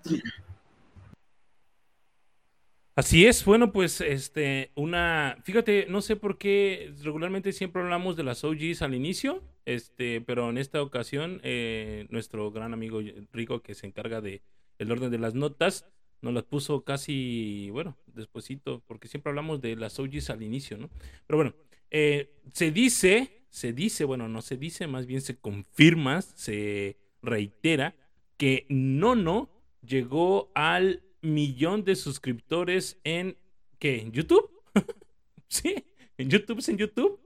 [2.96, 8.24] Así es, bueno, pues este, una, fíjate, no sé por qué regularmente siempre hablamos de
[8.24, 13.00] las OGs al inicio, este, pero en esta ocasión eh, nuestro gran amigo
[13.32, 14.40] Rico que se encarga de
[14.78, 15.86] el orden de las notas,
[16.22, 20.88] nos las puso casi, bueno, despuesito, porque siempre hablamos de las OGs al inicio, ¿no?
[21.26, 21.54] Pero bueno,
[21.90, 27.94] eh, se dice, se dice, bueno, no se dice, más bien se confirma, se reitera
[28.36, 29.50] que Nono
[29.82, 33.36] llegó al millón de suscriptores en
[33.78, 34.00] ¿qué?
[34.00, 34.50] ¿En YouTube?
[35.48, 35.84] sí,
[36.18, 37.20] en YouTube es en YouTube.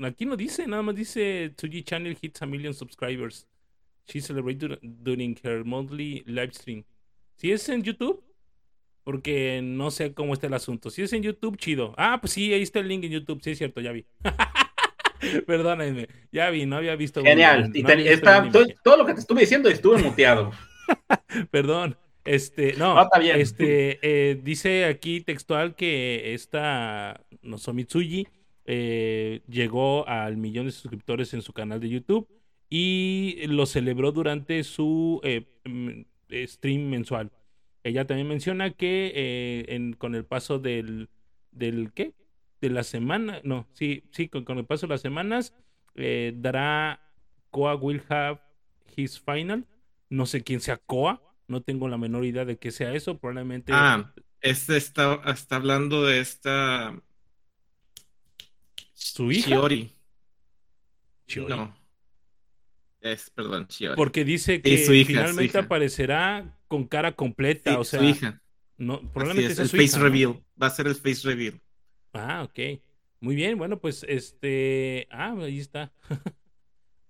[0.00, 3.46] aquí no dice, nada más dice Tsuji Channel hits a million subscribers.
[4.06, 6.84] She celebrated during her monthly live stream.
[7.36, 8.22] Si es en YouTube,
[9.02, 10.90] porque no sé cómo está el asunto.
[10.90, 11.94] Si es en YouTube, chido.
[11.96, 13.40] Ah, pues sí, ahí está el link en YouTube.
[13.42, 14.04] Sí, es cierto, ya vi.
[15.46, 17.22] Perdónenme, ya vi, no había visto.
[17.22, 17.72] Genial.
[18.82, 20.52] todo, lo que te estuve diciendo estuve muteado.
[21.50, 21.96] Perdón.
[22.24, 23.38] Este, no, está bien.
[23.38, 28.26] este, eh, dice aquí textual que esta Nozomitsuji
[28.66, 32.26] eh, llegó al millón de suscriptores en su canal de YouTube
[32.70, 36.00] y lo celebró durante su eh, mm,
[36.46, 37.30] stream mensual.
[37.82, 41.10] Ella también menciona que eh, con el paso del,
[41.52, 42.14] del ¿qué?
[42.64, 45.52] De la semana, no, sí, sí, con, el paso de las semanas
[45.96, 46.98] eh, dará
[47.50, 48.40] Koa will have
[48.96, 49.66] his final.
[50.08, 53.70] No sé quién sea Koa, no tengo la menor idea de qué sea eso, probablemente.
[53.74, 56.98] Ah, este está, está hablando de esta.
[58.94, 59.50] Su hija.
[59.50, 59.92] Chiori.
[61.46, 61.76] No.
[63.02, 68.00] Es, perdón, Porque dice que finalmente aparecerá con cara completa, o sea.
[68.00, 68.40] Su hija.
[68.78, 70.42] No, probablemente es, el face reveal.
[70.60, 71.60] Va a ser el face reveal.
[72.14, 72.80] Ah, ok.
[73.20, 75.08] Muy bien, bueno, pues este.
[75.10, 75.92] Ah, ahí está.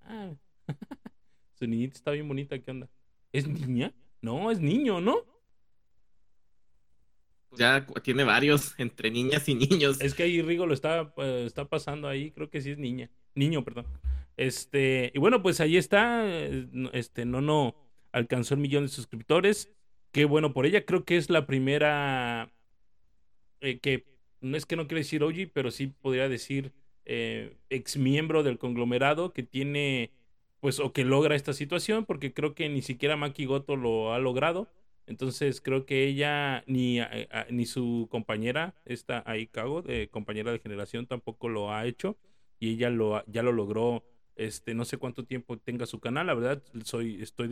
[0.03, 0.33] ah.
[1.55, 2.89] Su niñita está bien bonita, ¿qué onda?
[3.33, 3.93] ¿Es niña?
[4.21, 5.25] No, es niño, ¿no?
[7.57, 10.01] Ya tiene varios entre niñas y niños.
[10.01, 13.11] Es que ahí Rigo lo está, eh, está pasando ahí, creo que sí es niña.
[13.35, 13.87] Niño, perdón.
[14.37, 16.27] Este, y bueno, pues ahí está.
[16.93, 17.77] Este, no, no
[18.13, 19.73] alcanzó el millón de suscriptores.
[20.11, 20.85] Qué bueno por ella.
[20.85, 22.53] Creo que es la primera
[23.61, 24.14] eh, que
[24.45, 26.73] no es que no quiero decir Oji, pero sí podría decir
[27.05, 30.13] eh, ex miembro del conglomerado que tiene,
[30.61, 34.19] pues, o que logra esta situación, porque creo que ni siquiera Maki Goto lo ha
[34.19, 34.69] logrado.
[35.07, 36.99] Entonces creo que ella ni,
[37.51, 42.17] ni su compañera, esta Aikago, de compañera de generación, tampoco lo ha hecho.
[42.59, 44.05] Y ella lo, ya lo logró
[44.37, 47.49] este, no sé cuánto tiempo tenga su canal, la verdad, soy, estoy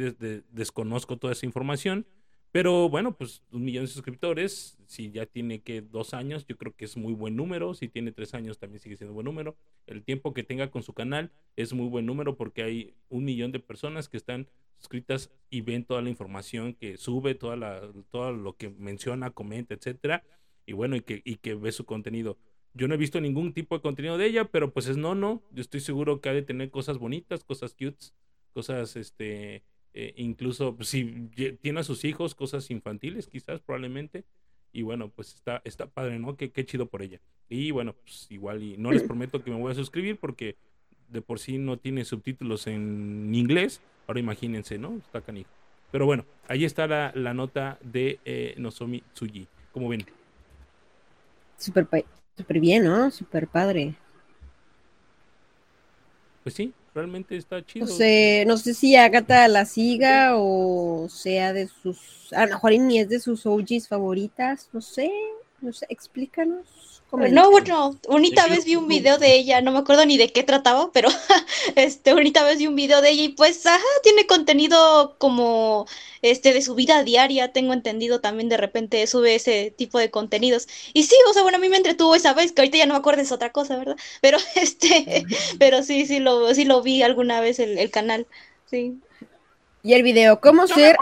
[0.50, 2.06] desconozco toda esa información.
[2.52, 6.76] Pero bueno, pues un millón de suscriptores, si ya tiene que dos años, yo creo
[6.76, 7.72] que es muy buen número.
[7.72, 9.56] Si tiene tres años, también sigue siendo buen número.
[9.86, 13.52] El tiempo que tenga con su canal es muy buen número porque hay un millón
[13.52, 18.32] de personas que están suscritas y ven toda la información que sube, toda la, todo
[18.32, 20.22] lo que menciona, comenta, etcétera.
[20.66, 22.36] Y bueno, y que, y que ve su contenido.
[22.74, 25.42] Yo no he visto ningún tipo de contenido de ella, pero pues es no, no.
[25.52, 28.14] Yo estoy seguro que ha de tener cosas bonitas, cosas cutes,
[28.52, 29.62] cosas, este,
[29.94, 31.28] eh, incluso pues, si
[31.60, 34.24] tiene a sus hijos, cosas infantiles quizás, probablemente.
[34.72, 36.36] Y bueno, pues está, está padre, ¿no?
[36.36, 37.20] Qué, qué chido por ella.
[37.48, 40.56] Y bueno, pues igual y no les prometo que me voy a suscribir porque
[41.08, 43.80] de por sí no tiene subtítulos en inglés.
[44.06, 44.96] Ahora imagínense, ¿no?
[44.96, 45.50] Está canijo.
[45.90, 49.46] Pero bueno, ahí está la, la nota de eh, Nozomi Tsuji.
[49.72, 50.04] ¿Cómo ven?
[51.58, 51.86] Super
[52.36, 53.10] Súper bien, ¿no?
[53.10, 53.94] Súper padre.
[56.42, 57.86] Pues sí, realmente está chido.
[57.86, 62.32] No sé, no sé si Agatha la siga o sea de sus.
[62.32, 65.10] A lo mejor ni es de sus OGs favoritas, no sé,
[65.60, 66.91] no sé, explícanos.
[67.12, 70.42] No, bueno, bonita vez vi un video de ella, no me acuerdo ni de qué
[70.44, 71.10] trataba, pero
[71.76, 75.86] este, bonita vez vi un video de ella y pues, ajá, tiene contenido como
[76.22, 80.68] este de su vida diaria, tengo entendido también de repente sube ese tipo de contenidos.
[80.94, 82.94] Y sí, o sea, bueno, a mí me entretuvo esa vez, que ahorita ya no
[82.94, 83.96] me acuerdo es otra cosa, ¿verdad?
[84.22, 85.26] Pero este,
[85.58, 88.26] pero sí, sí lo, sí lo vi alguna vez el, canal,
[88.70, 88.98] sí.
[89.82, 90.96] Y el video, ¿cómo ser,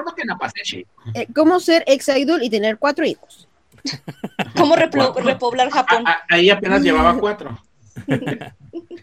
[1.15, 3.47] eh, cómo ser ex idol y tener cuatro hijos?
[4.57, 6.05] ¿Cómo repoblar Japón?
[6.29, 7.59] ahí apenas llevaba cuatro.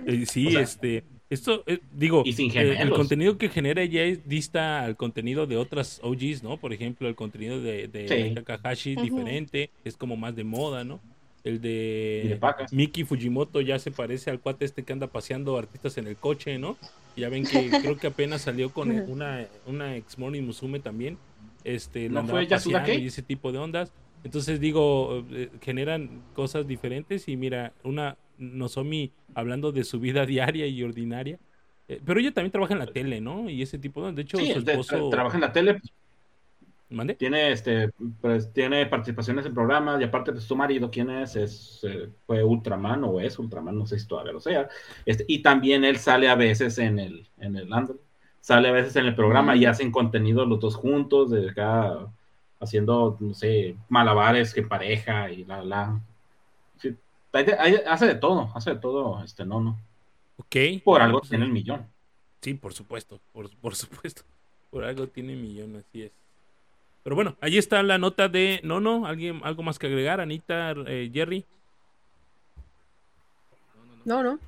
[0.06, 1.04] Eh, sí, este.
[1.30, 6.00] Esto, eh, digo, eh, el contenido que genera ya es dista al contenido de otras
[6.02, 6.56] OGs, ¿no?
[6.56, 11.02] Por ejemplo, el contenido de, de Takahashi es diferente, es como más de moda, ¿no?
[11.44, 12.40] El de,
[12.72, 16.58] Miki Fujimoto ya se parece al cuate este que anda paseando artistas en el coche,
[16.58, 16.78] ¿no?
[17.16, 21.18] Ya ven que creo que apenas salió con una, una ex Morning Musume también.
[21.64, 23.92] Este, ¿No fue paseando y ese tipo de ondas.
[24.24, 30.68] Entonces digo, eh, generan cosas diferentes y mira, una Nozomi hablando de su vida diaria
[30.68, 31.40] y ordinaria,
[31.88, 33.50] eh, pero ella también trabaja en la tele, ¿no?
[33.50, 35.10] Y ese tipo, de hecho, su esposo...
[35.10, 35.82] trabaja en la tele.
[36.90, 37.16] ¿Mande?
[37.16, 41.36] Tiene, este, pues, tiene participaciones en programas y aparte de pues, su marido, ¿quién es?
[41.36, 44.70] es eh, fue Ultraman o es Ultraman, no sé si todavía lo sea.
[45.06, 47.70] Este, y también él sale a veces en el, en el
[48.40, 52.08] sale a veces en el programa y hacen contenido los dos juntos, de acá
[52.60, 56.00] haciendo, no sé, malabares que pareja y la, la.
[57.88, 59.80] hace de todo, hace de todo, este, no, no.
[60.38, 60.84] Ok.
[60.84, 61.88] Por algo tiene el millón.
[62.42, 64.24] Sí, por supuesto, por, por supuesto.
[64.70, 66.12] Por algo tiene millón, así es.
[67.02, 70.72] Pero bueno, ahí está la nota de no, no, alguien, algo más que agregar, Anita,
[70.86, 71.46] eh, Jerry.
[74.04, 74.40] No, no.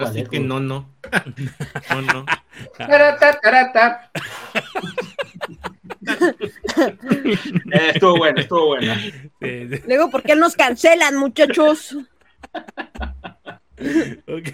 [0.00, 0.88] Así que no, no.
[1.90, 2.24] no, no.
[7.72, 8.94] Eh, estuvo bueno, estuvo bueno.
[9.86, 11.96] Luego, ¿por qué nos cancelan, muchachos?
[14.28, 14.48] ok.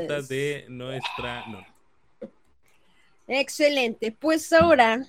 [0.00, 1.44] Nota de nuestra
[3.26, 4.12] Excelente.
[4.12, 5.06] Pues ahora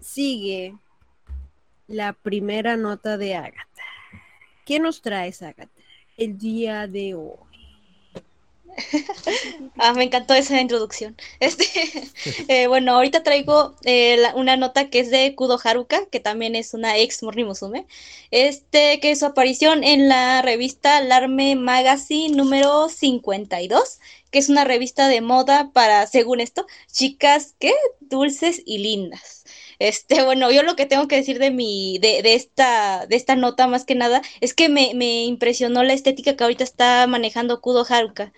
[0.00, 0.74] sigue
[1.86, 3.82] la primera nota de Agatha.
[4.64, 5.70] ¿Qué nos traes, Agatha,
[6.16, 7.43] el día de hoy?
[9.78, 11.16] ah, me encantó esa introducción.
[11.40, 11.64] Este,
[12.48, 16.74] eh, bueno, ahorita traigo eh, una nota que es de Kudo Haruka, que también es
[16.74, 17.86] una ex Morri Musume.
[18.30, 25.08] Este, que su aparición en la revista Alarme Magazine número 52, que es una revista
[25.08, 29.44] de moda para, según esto, chicas que dulces y lindas.
[29.78, 33.36] Este, bueno, yo lo que tengo que decir de mi, de, de esta, de esta
[33.36, 37.86] nota más que nada, es que me impresionó la estética que ahorita está manejando Kudo
[37.88, 38.32] Haruka.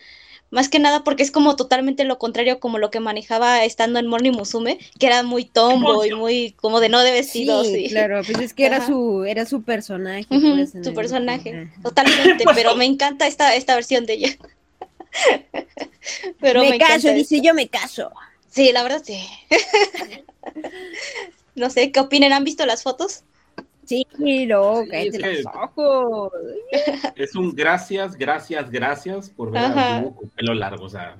[0.51, 4.07] Más que nada porque es como totalmente lo contrario como lo que manejaba estando en
[4.07, 7.65] Morning Musume, que era muy tombo y muy como de no de vestido.
[7.65, 10.27] Sí, claro, pues es que era su, era su personaje.
[10.29, 14.37] Pues, su personaje, totalmente, pero me encanta esta, esta versión de ella.
[16.41, 18.13] pero me, caso, dice yo me caso.
[18.49, 19.21] Sí, la verdad sí.
[21.57, 22.33] no sé, ¿qué opinan?
[22.33, 23.25] ¿Han visto las fotos?
[23.87, 24.05] Sí,
[24.47, 26.33] loco, sí, los ojos.
[27.15, 30.85] Es un gracias, gracias, gracias por ver a con pelo largo.
[30.85, 31.17] O sea,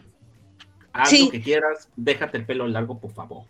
[0.93, 3.45] haz lo que quieras, déjate el pelo largo, por favor.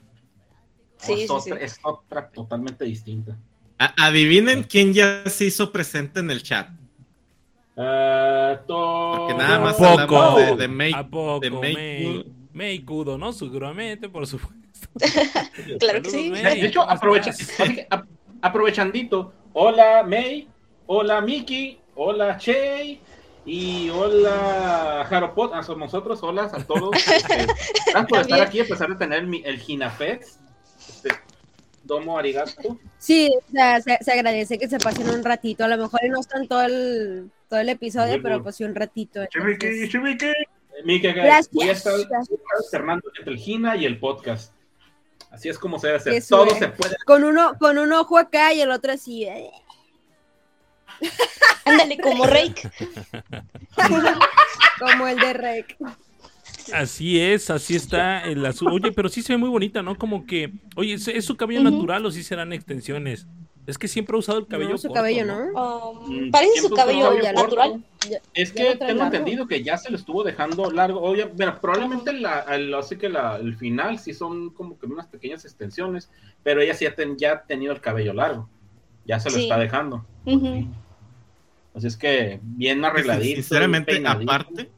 [0.98, 3.36] Sí, es, otra, es, otra, totalmente distinta.
[3.78, 6.68] adivinen quién ya se hizo presente en el chat.
[7.74, 11.40] Uh, Porque nada más hablamos de, de Make, ¿A poco?
[11.40, 13.32] De Kudo, ¿no?
[13.32, 14.56] Seguramente, por supuesto.
[15.78, 16.30] claro que sí.
[16.30, 17.32] De hecho, aprovecha,
[18.42, 19.32] aprovechandito.
[19.52, 20.48] Hola May,
[20.86, 23.00] hola Miki, hola Che
[23.44, 26.90] y hola Haropot, a nosotros, hola a todos.
[27.06, 27.46] Este,
[27.92, 30.40] gracias por estar aquí a pesar de tener el Ginafest.
[30.78, 31.10] Este,
[31.84, 32.78] domo arigato.
[32.98, 35.64] Sí, se, agradece que se pasen un ratito.
[35.64, 39.24] A lo mejor no están todo el, todo el episodio, pero pues sí un ratito.
[39.26, 40.32] Chimiki, Chimiki.
[40.84, 41.50] Miki, gracias.
[41.52, 41.94] Voy a estar
[42.62, 44.55] alternando entre el Gina y el podcast.
[45.36, 46.24] Así es como se debe hacer.
[46.26, 46.96] Todo se puede.
[47.04, 49.24] Con uno, con un ojo acá y el otro así.
[49.24, 49.50] ¿eh?
[51.66, 52.70] Ándale, como Rake.
[54.78, 55.76] como el de Rake.
[56.72, 58.72] Así es, así está el azul.
[58.72, 59.98] Oye, pero sí se ve muy bonita, ¿no?
[59.98, 63.26] Como que, oye, ¿es, su cabello natural o sí serán extensiones?
[63.66, 64.70] Es que siempre ha usado el cabello.
[64.70, 65.46] No, su cabello, ¿no?
[65.52, 67.82] Um, mm, parece su cabello, natural.
[68.32, 71.00] Es que tengo entendido que ya se lo estuvo dejando largo.
[71.00, 72.46] Oye, bueno, probablemente la,
[72.78, 76.08] así que la, el final sí son como que unas pequeñas extensiones,
[76.44, 76.86] pero ella sí
[77.18, 78.48] ya, ha tenido el cabello largo.
[79.04, 80.06] Ya se lo está dejando.
[81.74, 83.36] Así es que bien arregladito.
[83.36, 84.70] Sinceramente, aparte.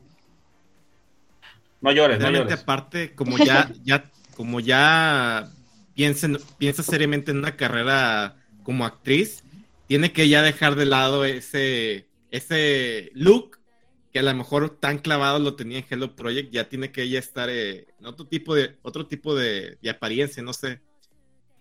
[1.80, 2.60] No llores, no llores.
[2.60, 5.48] aparte, como ya, ya, como ya
[5.94, 8.37] piensa, piensa seriamente en una carrera
[8.68, 9.44] como actriz,
[9.86, 13.58] tiene que ya dejar de lado ese, ese look
[14.12, 17.18] que a lo mejor tan clavado lo tenía en Hello Project, ya tiene que ella
[17.18, 20.82] estar eh, en otro tipo de, otro tipo de, apariencia, no sé.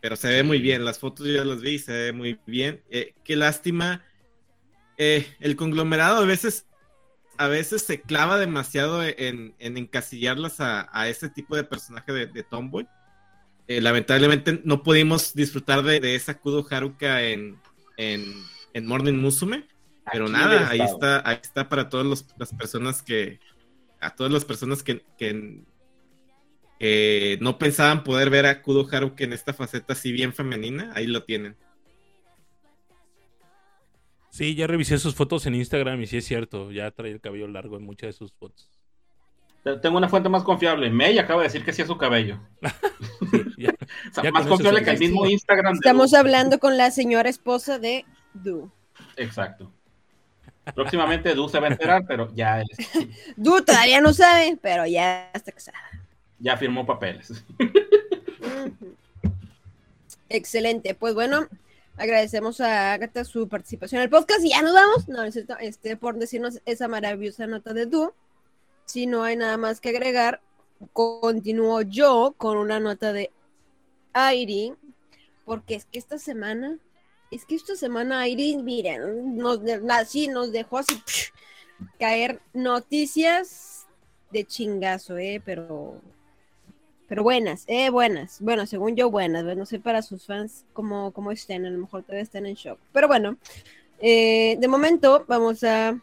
[0.02, 2.84] Pero se ve muy bien, las fotos yo ya las vi, se ve muy bien.
[2.90, 4.04] Eh, qué lástima.
[4.98, 6.66] Eh, el conglomerado a veces,
[7.38, 12.86] a veces se clava demasiado en, encasillarlas a, ese tipo de personaje de Tomboy
[13.68, 17.60] eh, lamentablemente no pudimos disfrutar de, esa Kudo Haruka en,
[17.98, 19.66] en, Morning Musume.
[20.10, 23.42] Pero nada, ahí está, ahí está para todas las personas que,
[24.00, 25.04] a todas las personas que,
[27.42, 31.24] no pensaban poder ver a Kudo Haruka en esta faceta así bien femenina, ahí lo
[31.24, 31.58] tienen.
[34.30, 37.48] Sí, ya revisé sus fotos en Instagram y sí es cierto, ya trae el cabello
[37.48, 38.70] largo en muchas de sus fotos.
[39.76, 40.90] Tengo una fuente más confiable.
[40.90, 42.40] May acaba de decir que sí es su cabello.
[44.34, 45.76] más confiable que el mismo Instagram.
[45.76, 48.72] Estamos hablando con la señora esposa de Du.
[49.16, 49.72] Exacto.
[50.76, 52.68] Próximamente Du se va a enterar, pero ya es.
[53.36, 55.78] Du todavía no sabe, pero ya está casada.
[56.40, 57.44] Ya firmó papeles.
[60.30, 60.94] Excelente.
[60.94, 61.48] Pues bueno,
[61.96, 65.08] agradecemos a Agatha su participación en el podcast y ya nos vamos.
[65.08, 68.14] No, este, por decirnos esa maravillosa nota de Du.
[68.88, 70.42] Si no hay nada más que agregar,
[70.94, 73.32] continúo yo con una nota de
[74.14, 74.74] Airi,
[75.46, 76.78] porque es que esta semana,
[77.30, 79.60] es que esta semana Airi, miren, nos,
[79.90, 81.02] así nos dejó así
[82.00, 83.88] caer noticias
[84.32, 86.02] de chingazo, eh, pero
[87.10, 88.42] pero buenas, eh, buenas.
[88.42, 89.44] Bueno, según yo, buenas.
[89.56, 91.66] No sé para sus fans cómo, cómo estén.
[91.66, 92.80] A lo mejor todavía están en shock.
[92.92, 93.38] Pero bueno,
[94.00, 95.98] eh, de momento vamos a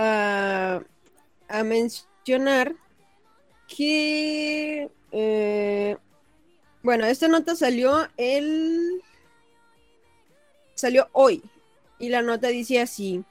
[0.00, 0.82] a,
[1.48, 2.74] a mencionar
[3.68, 5.96] que, eh,
[6.82, 9.02] bueno, esta nota salió el...
[10.74, 11.42] Salió hoy.
[11.98, 13.22] Y la nota dice así.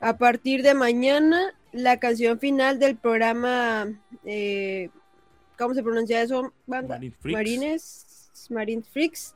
[0.00, 3.88] A partir de mañana, la canción final del programa...
[4.24, 4.88] Eh,
[5.58, 6.52] ¿Cómo se pronuncia eso?
[6.66, 6.98] Banda?
[7.24, 8.30] Marines.
[8.50, 9.34] Marine Freaks.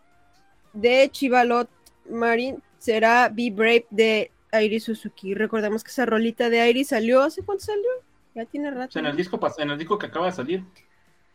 [0.73, 1.69] De Chivalot
[2.09, 5.35] Marine será Be Brave de Airi Suzuki.
[5.35, 7.89] Recordemos que esa rolita de Airi salió, ¿hace cuánto salió?
[8.35, 8.99] Ya tiene rato.
[8.99, 10.65] en el disco, en el disco que acaba de salir.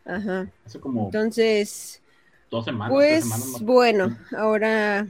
[0.04, 0.48] Ajá.
[0.64, 1.06] Hace como.
[1.06, 2.02] Entonces.
[2.50, 2.92] Dos semanas.
[2.92, 5.06] Pues bueno, ahora.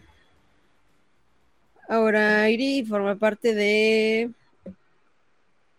[1.88, 4.30] Ahora Airi forma parte de.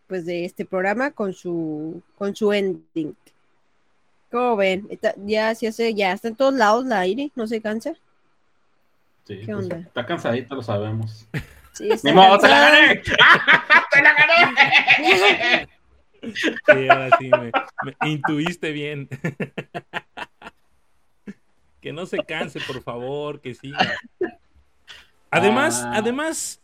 [0.07, 2.01] Pues de este programa con su.
[2.17, 3.15] con su ending.
[4.31, 4.87] ¿Cómo ven?
[5.25, 7.93] ya se hace, ya está en todos lados la Airi, no se cansa.
[9.25, 9.77] Sí, ¿Qué pues, onda?
[9.79, 11.27] Está cansadita, lo sabemos.
[11.77, 13.01] Sí, está ¡Te la gané!
[13.91, 15.67] ¡Te la gané!
[16.33, 17.51] Sí, ahora sí, me,
[18.09, 19.07] intuiste bien.
[21.81, 23.95] que no se canse, por favor, que siga.
[25.29, 25.91] Además, ah.
[25.95, 26.59] además,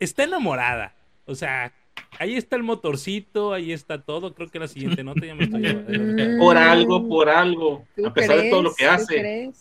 [0.00, 0.96] está enamorada.
[1.26, 1.72] O sea,
[2.18, 4.34] ahí está el motorcito, ahí está todo.
[4.34, 5.62] Creo que la siguiente nota ya me estoy.
[6.40, 7.86] por algo, por algo.
[8.04, 9.52] A pesar de todo lo que hace.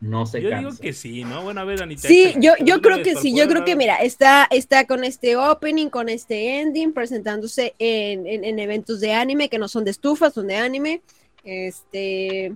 [0.00, 1.42] No se Yo digo que sí, ¿no?
[1.42, 2.06] Bueno, a ver, Anita.
[2.06, 5.88] Sí, yo, yo creo que sí, yo creo que, mira, está, está con este opening,
[5.88, 10.46] con este ending, presentándose en, en, eventos de anime que no son de estufas, son
[10.46, 11.02] de anime.
[11.42, 12.54] Este.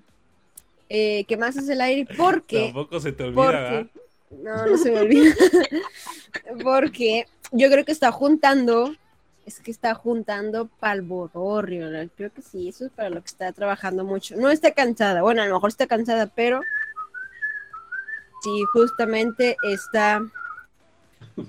[0.88, 2.06] Eh, ¿Qué más es el aire?
[2.16, 2.66] Porque.
[2.66, 3.88] Tampoco se te olvida,
[4.30, 5.34] No, no se me olvida.
[6.62, 8.94] porque yo creo que está juntando.
[9.44, 11.88] Es que está juntando palvodorrio.
[12.16, 14.36] Creo que sí, eso es para lo que está trabajando mucho.
[14.36, 15.22] No está cansada.
[15.22, 16.60] Bueno, a lo mejor está cansada, pero
[18.42, 20.22] Sí, justamente está,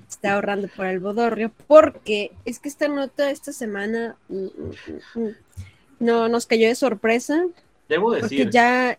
[0.08, 5.36] está ahorrando por el bodorrio, porque es que esta nota esta semana mm, mm, mm,
[6.00, 7.46] no nos cayó de sorpresa.
[7.90, 8.50] Debo decir.
[8.50, 8.98] ya.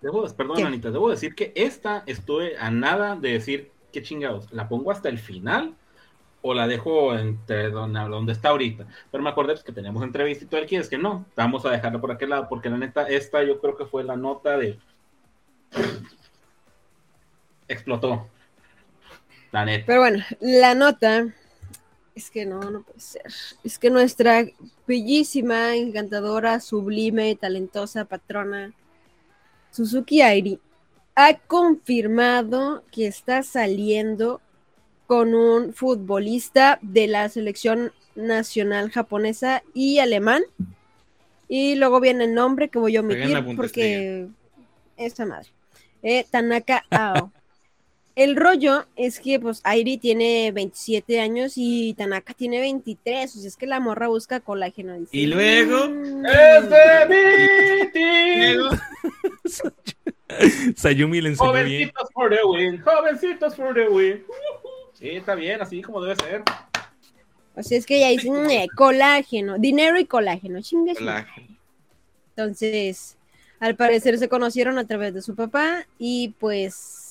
[0.00, 4.50] Debo, perdón, Anita, debo decir que esta estuve a nada de decir qué chingados.
[4.52, 5.74] ¿La pongo hasta el final?
[6.42, 8.86] o la dejo entre donde, donde está ahorita.
[9.10, 11.66] Pero me acordé pues, que teníamos entrevista y todo el que es que no, vamos
[11.66, 14.56] a dejarla por aquel lado, porque la neta, esta yo creo que fue la nota
[14.56, 14.78] de
[17.72, 18.28] explotó.
[19.52, 19.84] La neta.
[19.86, 21.26] Pero bueno, la nota
[22.14, 23.32] es que no, no puede ser.
[23.64, 24.44] Es que nuestra
[24.86, 28.72] bellísima, encantadora, sublime, talentosa patrona
[29.70, 30.60] Suzuki Airi
[31.14, 34.40] ha confirmado que está saliendo
[35.06, 40.42] con un futbolista de la selección nacional japonesa y alemán.
[41.48, 44.28] Y luego viene el nombre que voy a omitir porque
[44.96, 45.48] esa madre.
[46.02, 47.32] Eh, Tanaka Ao.
[48.16, 53.36] El rollo es que, pues, Airi tiene 27 años y Tanaka tiene 23.
[53.36, 54.96] O sea, es que la morra busca colágeno.
[55.12, 55.84] Y luego.
[56.26, 58.58] ¡Es de
[60.76, 62.82] Sayumi le enseñó Jovencitos for the win.
[62.82, 64.24] Jovencitos for the win.
[64.94, 66.42] Sí, está bien, así como debe ser.
[67.54, 68.34] O sea, es que ya dicen
[68.76, 70.94] colágeno, dinero y colágeno, chingue.
[70.94, 71.56] Colágeno.
[72.36, 73.16] Entonces,
[73.58, 77.09] al parecer se conocieron a través de su papá y pues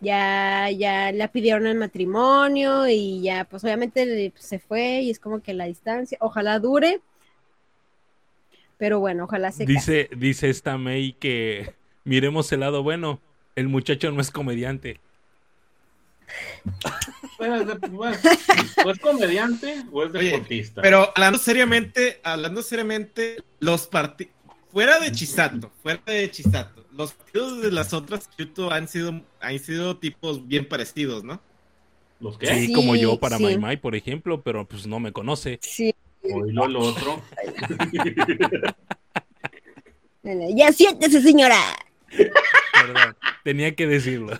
[0.00, 5.42] ya, ya la pidieron el matrimonio y ya, pues obviamente se fue y es como
[5.42, 7.00] que la distancia, ojalá dure,
[8.76, 11.74] pero bueno, ojalá se dice, Dice esta May que
[12.04, 13.20] miremos el lado bueno,
[13.56, 15.00] el muchacho no es comediante.
[18.84, 20.82] ¿o es comediante o es deportista?
[20.82, 24.32] pero hablando seriamente, hablando seriamente, los partidos,
[24.72, 29.58] fuera de Chisato, fuera de Chisato, los partidos de las otras Kyoto han sido, han
[29.58, 31.40] sido tipos bien parecidos, ¿no?
[32.20, 32.46] ¿Los qué?
[32.46, 33.58] Sí, como yo para sí.
[33.58, 35.58] Mai por ejemplo, pero pues no me conoce.
[35.62, 35.94] Sí.
[36.22, 37.22] Oílo lo otro.
[40.54, 41.58] ya siéntese, señora.
[42.08, 44.32] Perdón, tenía que decirlo.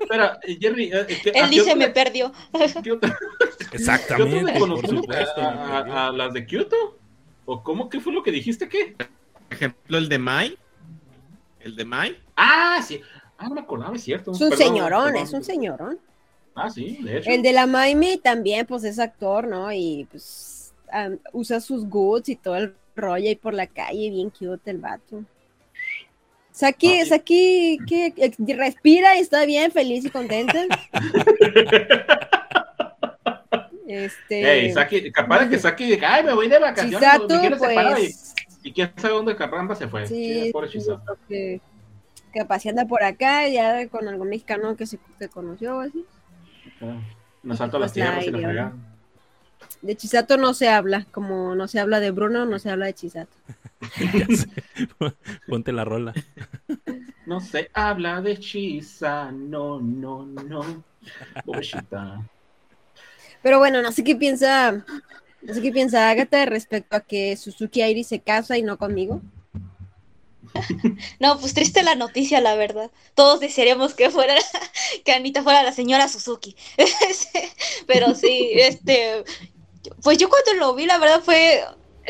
[0.00, 0.92] Espera, Jerry.
[0.92, 2.32] Eh, Él dice me perdió.
[3.72, 4.58] Exactamente.
[4.58, 6.98] por supuesto, a, a, las de Kyoto?
[7.46, 7.88] ¿O cómo?
[7.88, 8.68] ¿Qué fue lo que dijiste?
[8.68, 8.94] ¿Qué?
[8.96, 9.08] Por
[9.50, 10.58] ejemplo, el de Mai
[11.66, 12.16] ¿El de Mai?
[12.36, 13.00] Ah, sí.
[13.36, 14.30] Ah, no me acordaba, es cierto.
[14.30, 15.98] Es un señorón, es un señorón.
[16.54, 17.28] Ah, sí, de hecho.
[17.28, 19.72] El de la Maimi también, pues es actor, ¿no?
[19.72, 20.72] Y pues
[21.32, 25.24] usa sus goods y todo el rollo ahí por la calle, bien cute el vato.
[26.52, 28.14] Saki, Saki, que
[28.54, 30.66] respira y está bien, feliz y contenta.
[33.88, 34.72] este.
[34.72, 37.00] Saki, capaz de que Saki ay, me voy de vacaciones.
[37.00, 38.36] Chisato, pues,
[38.66, 40.08] y quién sabe dónde Carramba se fue.
[40.08, 40.68] Sí, por
[41.28, 41.60] que,
[42.32, 46.04] que paseando por acá, ya con algún mexicano que se que conoció o así.
[47.44, 48.72] nos saltó las pues tierras y la
[49.82, 52.94] De Chisato no se habla, como no se habla de Bruno, no se habla de
[52.94, 53.36] Chisato.
[55.46, 56.12] Ponte la rola.
[57.24, 60.82] No se habla de Chisa, no, no, no.
[63.42, 64.84] Pero bueno, no sé qué piensa,
[65.42, 69.20] no sé qué piensa Agatha respecto a que Suzuki Airi se casa y no conmigo.
[71.20, 72.90] No, pues triste la noticia, la verdad.
[73.14, 74.34] Todos desearíamos que fuera,
[75.04, 76.56] que Anita fuera la señora Suzuki.
[77.86, 79.24] Pero sí, este,
[80.02, 81.62] pues yo cuando lo vi, la verdad fue,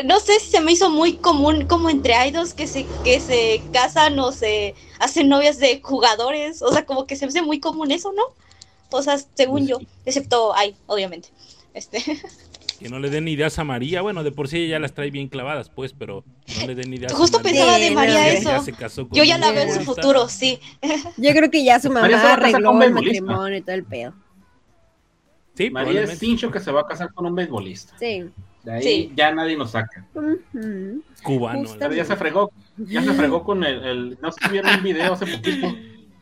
[0.05, 3.63] no sé si se me hizo muy común como entre idols que se, que se
[3.73, 6.63] casan o se hacen novias de jugadores.
[6.63, 8.23] O sea, como que se me hace muy común eso, ¿no?
[8.91, 11.29] O sea, según yo, excepto ay, obviamente.
[11.75, 12.03] Este.
[12.79, 14.03] Que no le den ideas a María.
[14.03, 16.25] Bueno, de por sí ella ya las trae bien clavadas, pues, pero
[16.61, 17.63] no le den ideas Justo a María.
[17.63, 19.09] pensaba de María eso.
[19.13, 20.61] Yo ya la veo en su futuro, sí.
[21.17, 24.15] Yo creo que ya su mamá arregló el matrimonio y todo el pedo.
[25.55, 27.95] Sí, María es cincho que se va a casar con un beisbolista.
[27.99, 28.25] Sí.
[28.63, 30.05] De ahí ya nadie nos saca.
[31.23, 31.69] Cubano.
[31.79, 35.13] Pero ya se fregó, ya se fregó con el, no sé si vieron un video
[35.13, 35.75] hace poquito.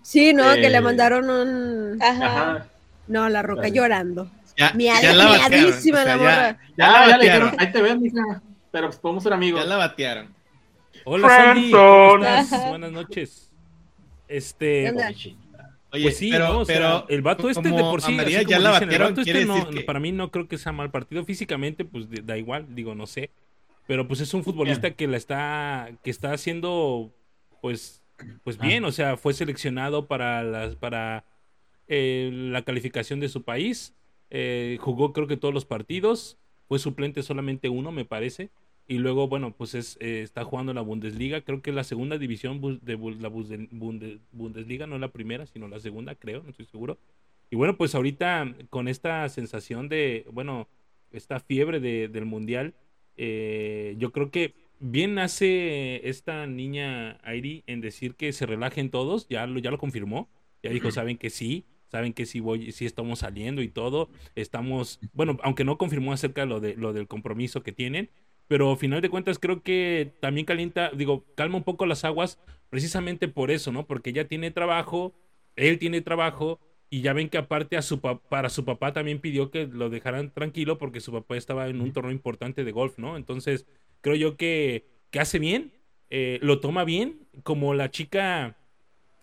[0.02, 2.66] Sí, no, que le eh, mandaron un Ajá.
[3.08, 4.30] No, la roca llorando.
[4.56, 5.72] Ya, Mi ya la batearon.
[5.72, 8.42] O sea, la ya, ya, la ya le dijeron, ahí te ves, mija.
[8.70, 9.60] Pero pues podemos ser amigos.
[9.60, 10.34] Ya la batearon.
[11.04, 11.70] Hola, Sandy.
[11.70, 12.68] ¿Cómo estás?
[12.68, 13.50] Buenas noches.
[14.28, 14.92] Este.
[15.94, 18.72] Oye, pues sí, pero, no, pero el vato este de por sí, María ya la
[18.72, 22.66] batieron, este no, para mí no creo que sea mal partido físicamente, pues da igual,
[22.74, 23.30] digo, no sé,
[23.86, 27.14] pero pues es un futbolista que la está que está haciendo
[27.60, 28.02] pues
[28.42, 28.66] pues ah.
[28.66, 31.24] bien, o sea, fue seleccionado para las para
[31.86, 33.94] eh, la calificación de su país,
[34.30, 38.50] eh, jugó creo que todos los partidos, fue suplente solamente uno, me parece.
[38.86, 42.18] Y luego, bueno, pues es, eh, está jugando en la Bundesliga, creo que la segunda
[42.18, 46.98] división de la Bundesliga, no la primera, sino la segunda, creo, no estoy seguro.
[47.50, 50.68] Y bueno, pues ahorita con esta sensación de, bueno,
[51.12, 52.74] esta fiebre de, del Mundial,
[53.16, 59.28] eh, yo creo que bien hace esta niña Airi en decir que se relajen todos,
[59.28, 60.28] ya lo, ya lo confirmó,
[60.62, 61.64] ya dijo, saben que sí,
[61.94, 66.40] saben que si voy, si estamos saliendo y todo, estamos, bueno, aunque no confirmó acerca
[66.40, 68.10] de lo, de, lo del compromiso que tienen,
[68.48, 72.40] pero al final de cuentas creo que también calienta, digo, calma un poco las aguas
[72.68, 73.86] precisamente por eso, ¿no?
[73.86, 75.14] Porque ella tiene trabajo,
[75.54, 76.58] él tiene trabajo
[76.90, 80.32] y ya ven que aparte a su para su papá también pidió que lo dejaran
[80.34, 83.16] tranquilo porque su papá estaba en un torneo importante de golf, ¿no?
[83.16, 83.66] Entonces
[84.00, 85.72] creo yo que, que hace bien,
[86.10, 88.56] eh, lo toma bien, como la chica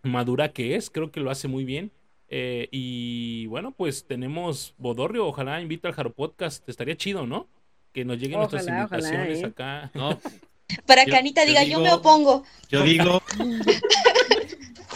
[0.04, 1.92] madura que es, creo que lo hace muy bien.
[2.34, 7.50] Eh, y bueno, pues tenemos Bodorrio, ojalá invita al Jaro Podcast, estaría chido, ¿no?
[7.94, 9.46] que nos lleguen nuestras invitaciones ¿eh?
[9.46, 9.92] acá.
[10.86, 12.46] Para que Anita diga, yo me opongo.
[12.70, 13.22] Yo digo.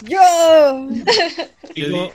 [0.04, 0.88] yo.
[1.74, 2.12] Digo,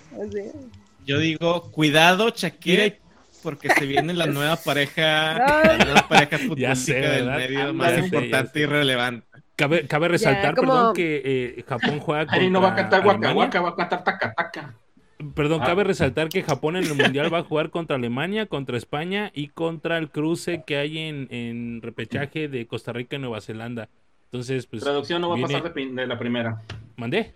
[1.06, 2.96] yo digo, cuidado, Shakira,
[3.44, 8.66] porque se viene la nueva pareja, la nueva pareja futbolística del medio más importante y
[8.66, 9.28] relevante.
[9.56, 12.40] Cabe, cabe resaltar, perdón, que eh, Japón juega con.
[12.40, 14.76] Ahí no va a cantar Waka, va a cantar Taca Taca.
[15.36, 15.66] Perdón, ah.
[15.66, 19.50] cabe resaltar que Japón en el Mundial va a jugar contra Alemania, contra España y
[19.50, 23.90] contra el cruce que hay en, en repechaje de Costa Rica y Nueva Zelanda.
[24.32, 24.82] Entonces, pues.
[24.82, 26.62] Traducción no va a pasar de, la primera.
[26.96, 27.36] ¿Mandé?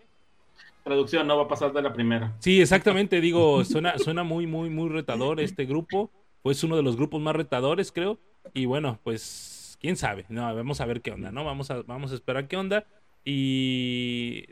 [0.85, 2.33] Traducción no va a pasar de la primera.
[2.39, 3.19] Sí, exactamente.
[3.19, 6.09] Digo, suena, suena muy, muy, muy retador este grupo.
[6.41, 8.17] Pues uno de los grupos más retadores, creo.
[8.53, 10.25] Y bueno, pues, quién sabe.
[10.29, 11.43] No, vamos a ver qué onda, ¿no?
[11.43, 12.85] Vamos a, vamos a esperar qué onda.
[13.25, 14.45] Y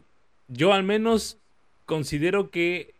[0.49, 1.39] yo al menos
[1.85, 2.93] considero que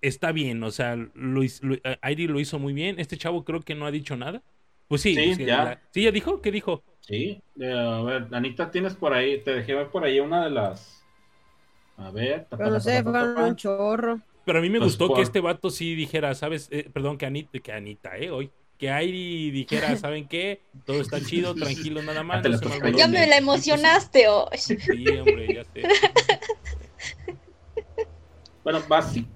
[0.00, 1.60] está bien, o sea, Luis,
[2.02, 2.98] Airi lo hizo muy bien.
[2.98, 4.42] Este chavo creo que no ha dicho nada.
[4.88, 5.80] Pues sí, sí, ya.
[5.90, 6.40] ¿Sí ya dijo?
[6.40, 6.82] ¿Qué dijo?
[7.00, 11.04] Sí, a ver, Anita, tienes por ahí, te dejé ver por ahí una de las.
[11.96, 14.20] A ver, Pero no sé, fue un chorro.
[14.44, 16.68] Pero a mí me pues gustó que este vato sí dijera, ¿sabes?
[16.70, 18.30] Eh, perdón, que Anita, que Anita, ¿eh?
[18.30, 18.50] Hoy.
[18.78, 20.60] Que Airi dijera, ¿saben qué?
[20.86, 22.44] Todo está chido, tranquilo, nada más.
[22.96, 24.56] ya me la emocionaste hoy.
[24.56, 24.76] Sí,
[25.18, 25.82] hombre, ya sé.
[28.70, 28.84] Bueno,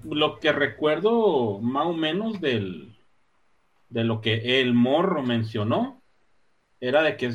[0.03, 2.95] lo que recuerdo más o menos del,
[3.89, 6.03] de lo que el morro mencionó
[6.79, 7.33] era de que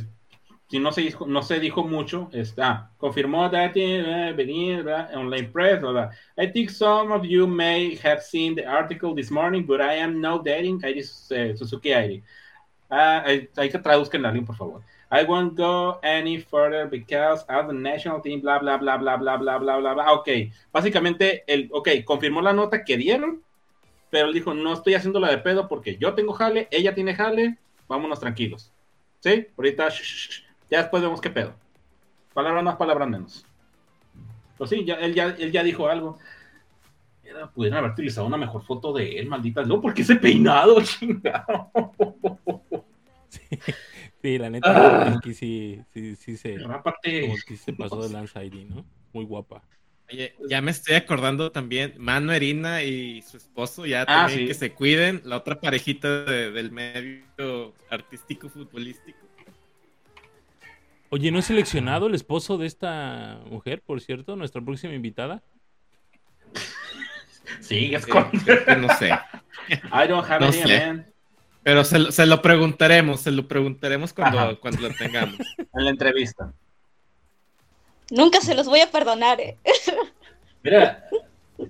[0.68, 3.74] si no se dijo, no se dijo mucho, está confirmó that
[4.36, 5.82] venir online press.
[5.82, 9.94] Uh, I think some of you may have seen the article this morning, but I
[9.94, 12.22] am now dating I uh, Suzuki Airi.
[12.88, 14.84] Uh, hay que traduzcan la link, por favor.
[15.10, 19.36] I won't go any further because as the national team, bla, bla, bla, bla, bla,
[19.36, 20.12] bla, bla, bla, bla.
[20.12, 20.28] Ok,
[20.70, 21.70] básicamente, el,
[22.04, 23.42] confirmó la nota que dieron,
[24.10, 27.56] pero dijo, no estoy haciendo la de pedo porque yo tengo jale, ella tiene jale,
[27.88, 28.70] vámonos tranquilos.
[29.20, 29.46] ¿Sí?
[29.56, 29.88] Ahorita,
[30.70, 31.54] ya después vemos qué pedo.
[32.34, 33.46] Palabras más, palabras menos.
[34.58, 36.18] Pues sí, ya, él, ya, él ya dijo algo.
[37.54, 39.62] pudieran haber utilizado una mejor foto de él, maldita.
[39.62, 41.70] No, porque ese peinado, chingado.
[43.28, 43.58] Sí,
[44.22, 46.82] la neta, aquí sí, sí, sí se, como
[47.46, 48.84] que se pasó de lanza ID, ¿no?
[49.12, 49.62] Muy guapa.
[50.10, 54.46] Oye, ya me estoy acordando también, Mano Erina y su esposo, ya Ah, también sí.
[54.46, 59.18] que se cuiden, la otra parejita de- del medio artístico futbolístico.
[61.10, 64.34] Oye, ¿no es seleccionado el esposo de esta mujer, por cierto?
[64.36, 65.42] Nuestra próxima invitada.
[67.70, 68.30] Eh, con.
[68.30, 69.10] creo que no sé.
[69.70, 70.86] I don't have No any sé.
[70.86, 71.06] man.
[71.68, 74.54] Pero se, lo- se lo preguntaremos, se lo preguntaremos cuando, Ajá.
[74.56, 75.36] cuando lo tengamos.
[75.74, 76.50] En la entrevista.
[78.10, 79.58] Nunca se los voy a perdonar, ¿eh?
[80.64, 81.04] Mira,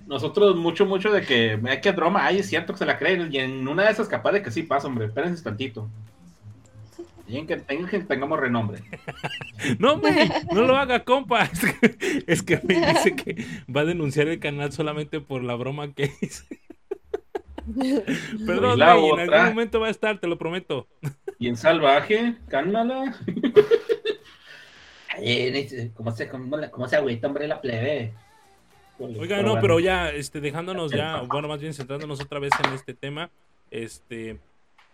[0.07, 3.29] nosotros mucho, mucho de que hay que broma, ay, es cierto que se la creen,
[3.33, 5.89] y en una de esas capaz de que sí pasa, hombre, espérense tantito.
[7.27, 8.81] Y en que, en que tengamos renombre.
[9.81, 11.43] No, hombre, no lo haga, compa.
[11.43, 15.57] Es que, es que me dice que va a denunciar el canal solamente por la
[15.57, 16.61] broma que hice.
[18.47, 20.87] Perdón, la en algún momento va a estar, te lo prometo.
[21.39, 23.17] Y en salvaje, cálmala.
[25.95, 28.13] ¿cómo se, cómo, se agüita, hombre, la plebe?
[28.99, 32.95] Oiga, no, pero ya, este, dejándonos ya, bueno, más bien centrándonos otra vez en este
[32.95, 33.31] tema,
[33.71, 34.39] este,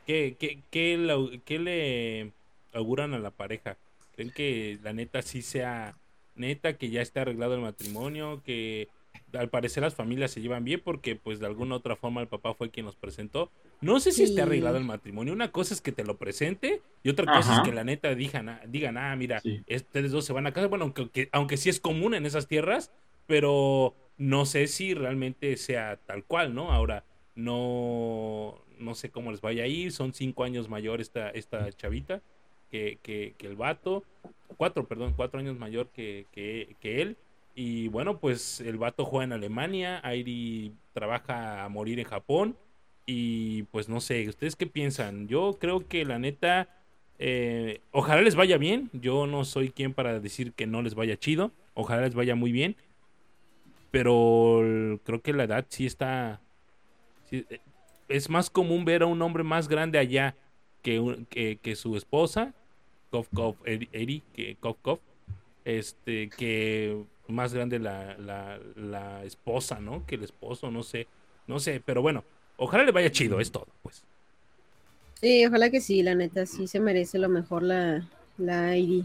[0.07, 2.33] ¿qué, qué, qué, le- qué le
[2.75, 3.77] auguran a la pareja?
[4.15, 5.97] ¿Creen que la neta sí sea
[6.35, 8.89] neta, que ya esté arreglado el matrimonio, que
[9.37, 12.55] al parecer las familias se llevan bien porque pues de alguna otra forma el papá
[12.55, 13.51] fue quien nos presentó?
[13.81, 17.09] No sé si esté arreglado el matrimonio, una cosa es que te lo presente y
[17.11, 19.63] otra cosa es que la neta digan, ah, digan, ah, mira, Sí.
[19.69, 22.47] ustedes dos se van a casa, bueno, aunque, aunque- aunque sí es común en esas
[22.49, 22.91] tierras,
[23.27, 26.71] pero no sé si realmente sea tal cual, ¿no?
[26.73, 27.05] Ahora,
[27.65, 32.23] no, no sé cómo les vaya a ir, son cinco años mayor esta, esta chavita
[32.71, 34.05] que, que, que el vato,
[34.57, 37.17] cuatro, perdón, cuatro años mayor que, que él,
[37.55, 42.57] y bueno, pues el vato juega en Alemania, Airi trabaja a morir en Japón,
[43.07, 45.29] y pues no sé, ¿ustedes qué piensan?
[45.29, 46.69] Yo creo que la neta...
[47.21, 48.91] Eh, ojalá les vaya bien.
[48.93, 51.53] Yo no soy quien para decir que no les vaya chido.
[51.75, 52.75] Ojalá les vaya muy bien.
[53.93, 56.41] Pero creo que la edad sí está.
[57.31, 57.61] eh,
[58.09, 60.35] es más común ver a un hombre más grande allá
[60.83, 62.53] que, que, que su esposa.
[63.11, 64.99] Kof Kof Eri, que Kof Kof.
[65.65, 70.05] Este, que más grande la, la, la esposa, ¿no?
[70.07, 71.07] Que el esposo, no sé.
[71.47, 72.25] No sé, pero bueno.
[72.57, 74.05] Ojalá le vaya chido, es todo, pues.
[75.21, 78.09] Sí, ojalá que sí, la neta, sí se merece lo mejor la,
[78.39, 79.05] la ID.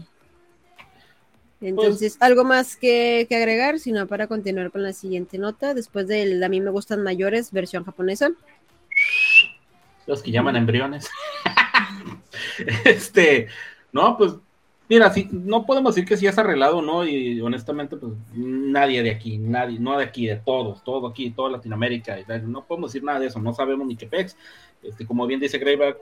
[1.60, 6.42] Entonces, algo más que, que agregar, sino para continuar con la siguiente nota, después del
[6.42, 8.30] A mí me gustan mayores, versión japonesa.
[10.06, 11.08] Los que llaman embriones.
[12.84, 13.48] este,
[13.92, 14.34] no, pues,
[14.90, 17.06] mira, sí, no podemos decir que sí es arreglado, ¿no?
[17.06, 21.48] Y honestamente, pues, nadie de aquí, nadie, no de aquí, de todos, todo aquí, toda
[21.48, 24.36] Latinoamérica, no podemos decir nada de eso, no sabemos ni qué pex.
[24.82, 25.98] Este, como bien dice Greyback,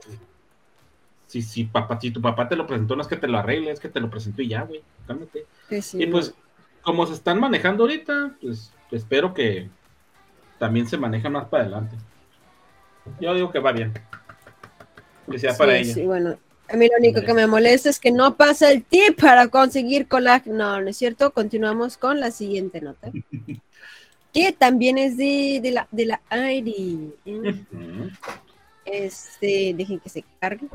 [1.27, 3.69] si, si, papá, si tu papá te lo presentó, no es que te lo arregle,
[3.69, 5.45] es que te lo presentó y ya, güey, cálmate.
[5.69, 6.33] Que sí, Y pues,
[6.81, 9.69] como se están manejando ahorita, pues espero que
[10.57, 11.95] también se manejen más para adelante.
[13.21, 13.93] Yo digo que va bien.
[15.27, 15.93] Felicidad para sí, ella.
[15.93, 16.37] sí, bueno,
[16.71, 20.07] a mí lo único que me molesta es que no pasa el tip para conseguir
[20.07, 20.55] colágeno.
[20.57, 21.31] No, no es cierto.
[21.31, 23.11] Continuamos con la siguiente nota.
[24.33, 26.21] que también es de, de la, de la.
[28.85, 30.67] Este, dejen que se cargue.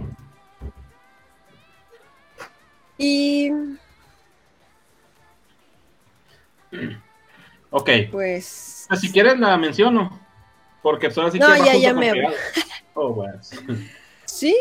[2.96, 3.50] Y
[7.76, 8.86] Ok, pues.
[8.88, 10.20] pues, si quieres la menciono.
[10.80, 12.34] Porque solo así No, que va ya, ya me pegado.
[12.94, 13.40] Oh, bueno.
[14.26, 14.56] Sí,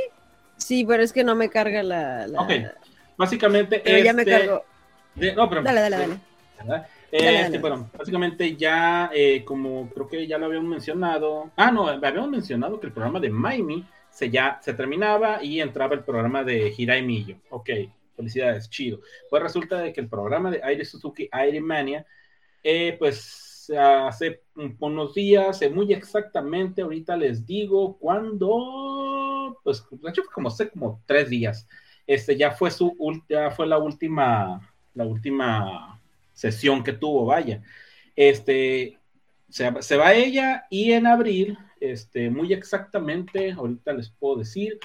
[0.64, 2.28] sí, pero es que no me carga la.
[2.28, 2.52] la- Ok,
[3.16, 4.64] Básicamente, Pero ya me este- cargó.
[5.16, 6.18] de- no, pero- Dale, dale, dale.
[6.66, 7.58] Dale, Este, dale.
[7.60, 12.80] bueno, básicamente ya, eh, como creo que ya lo habíamos mencionado, ah, no, habíamos mencionado
[12.80, 17.04] que el programa de Miami se ya se terminaba y entraba el programa de Hirai
[17.04, 17.36] Millo.
[17.52, 17.70] Ok,
[18.16, 19.00] felicidades, chido.
[19.30, 22.06] Pues resulta de que el programa de Aire Suzuki Aire Mania,
[22.64, 28.83] eh, pues hace un- unos días, eh, muy exactamente, ahorita les digo cuándo,
[29.64, 31.68] pues de hecho como hace como tres días.
[32.06, 32.96] Este ya fue su
[33.30, 36.02] ya fue la última, la última
[36.34, 37.62] sesión que tuvo, vaya.
[38.16, 39.00] Este,
[39.50, 44.80] se, se va ella y en abril, este, muy exactamente, ahorita les puedo decir,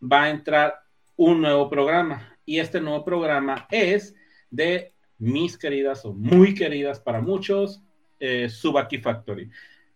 [0.00, 0.80] va a entrar
[1.16, 2.36] un nuevo programa.
[2.44, 4.14] Y este nuevo programa es
[4.50, 7.82] de mis queridas o muy queridas para muchos,
[8.20, 9.50] eh, Subaki Factory.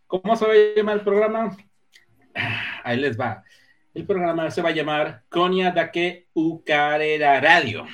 [0.07, 1.57] ¿Cómo se va a llamar el programa?
[2.35, 3.45] Ah, Ahí les va.
[3.99, 7.85] El programa se va a llamar Konya Dake Ukarera Radio.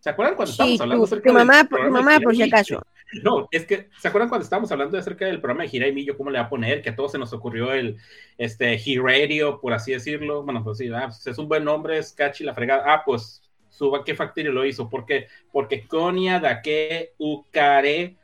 [0.00, 2.48] ¿Se acuerdan cuando Sí, estábamos hablando tu, acerca tu mamá, de por si Hirai?
[2.48, 2.82] acaso.
[3.22, 6.16] No, es que, ¿se acuerdan cuando estábamos hablando acerca del programa de Gira y Millo,
[6.16, 6.82] cómo le va a poner?
[6.82, 7.98] Que a todos se nos ocurrió el
[8.36, 10.42] este, He Radio, por así decirlo.
[10.42, 12.92] Bueno, pues sí, ah, pues es un buen nombre, es catchy la fregada.
[12.92, 14.88] Ah, pues Suba qué Factory lo hizo.
[14.90, 15.28] ¿Por qué?
[15.52, 18.16] Porque Konya Dake Ukare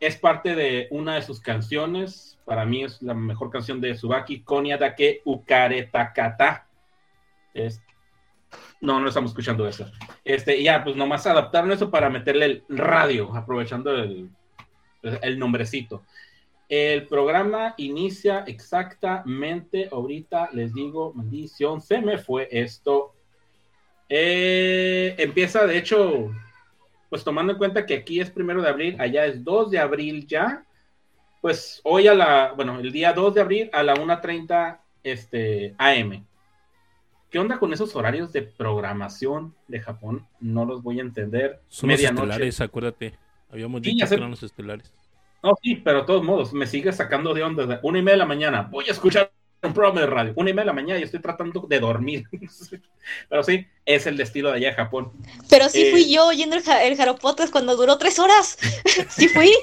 [0.00, 2.38] es parte de una de sus canciones.
[2.44, 6.66] Para mí es la mejor canción de Subaki, Konya Dake Ukare Takata.
[7.54, 7.82] Es
[8.80, 9.90] no, no estamos escuchando eso.
[10.24, 14.30] Este, ya, pues nomás adaptaron eso para meterle el radio, aprovechando el,
[15.02, 16.04] el nombrecito.
[16.68, 23.14] El programa inicia exactamente, ahorita les digo, maldición, se me fue esto.
[24.08, 26.30] Eh, empieza, de hecho,
[27.08, 30.26] pues tomando en cuenta que aquí es primero de abril, allá es 2 de abril
[30.26, 30.64] ya,
[31.40, 36.26] pues hoy a la, bueno, el día 2 de abril a la 1.30 este, AM.
[37.30, 40.26] ¿Qué onda con esos horarios de programación de Japón?
[40.40, 41.60] No los voy a entender.
[41.68, 43.14] Son los estelares, acuérdate.
[43.50, 44.94] Habíamos dicho que eran los estelares.
[45.42, 47.66] No, sí, pero de todos modos, me sigue sacando de onda.
[47.66, 49.30] De una y media de la mañana, voy a escuchar
[49.62, 50.32] un programa de radio.
[50.36, 52.24] Una y media de la mañana y estoy tratando de dormir.
[53.28, 55.12] Pero sí, es el destino de allá de Japón.
[55.50, 58.58] Pero sí fui eh, yo oyendo el, el cuando duró tres horas.
[59.08, 59.50] sí fui.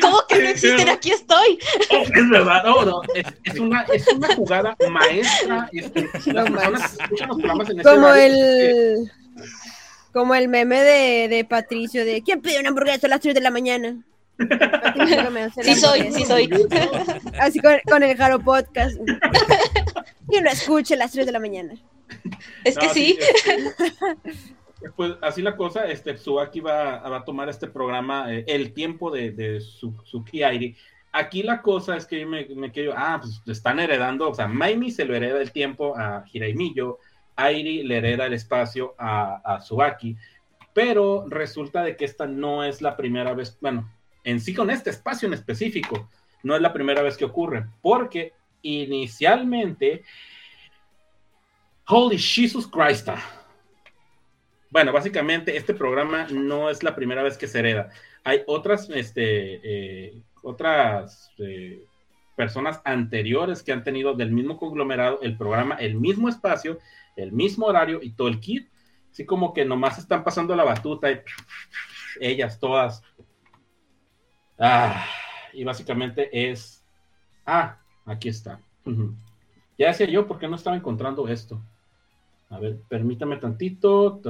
[0.00, 0.88] ¿Cómo que no existen?
[0.88, 1.58] Aquí estoy.
[1.90, 3.02] Es verdad, no, no.
[3.44, 5.70] Es, una, es una jugada maestra.
[7.82, 9.10] Como el.
[10.12, 13.40] Como el meme de, de Patricio de ¿Quién pide una hamburguesa a las 3 de
[13.42, 14.02] la mañana?
[15.62, 16.50] Sí soy, sí soy.
[17.40, 18.98] Así con, el Jaro Podcast.
[20.30, 21.74] Y lo escuche a las 3 de la mañana.
[22.64, 23.18] Es que sí.
[24.96, 29.10] pues así la cosa, este Suaki va, va a tomar este programa, eh, el tiempo
[29.10, 29.94] de, de su,
[30.32, 30.76] Airi.
[31.12, 34.90] Aquí la cosa es que me, me quedo, ah, pues están heredando, o sea, Maimi
[34.90, 36.98] se lo hereda el tiempo a Hiraimillo,
[37.36, 40.16] Airi le hereda el espacio a, a Suaki,
[40.74, 43.90] pero resulta de que esta no es la primera vez, bueno,
[44.26, 46.10] en sí con este espacio en específico.
[46.42, 50.02] No es la primera vez que ocurre, porque inicialmente,
[51.86, 53.08] Holy Jesus Christ.
[54.68, 57.90] Bueno, básicamente este programa no es la primera vez que se hereda.
[58.24, 61.84] Hay otras, este, eh, otras eh,
[62.34, 66.80] personas anteriores que han tenido del mismo conglomerado el programa, el mismo espacio,
[67.14, 68.68] el mismo horario y todo el kit.
[69.12, 71.20] Así como que nomás están pasando la batuta y
[72.20, 73.02] ellas todas
[74.58, 75.04] Ah,
[75.52, 76.82] y básicamente es.
[77.44, 78.60] Ah, aquí está.
[79.78, 81.60] Ya decía yo, ¿por qué no estaba encontrando esto?
[82.48, 84.20] A ver, permítame tantito.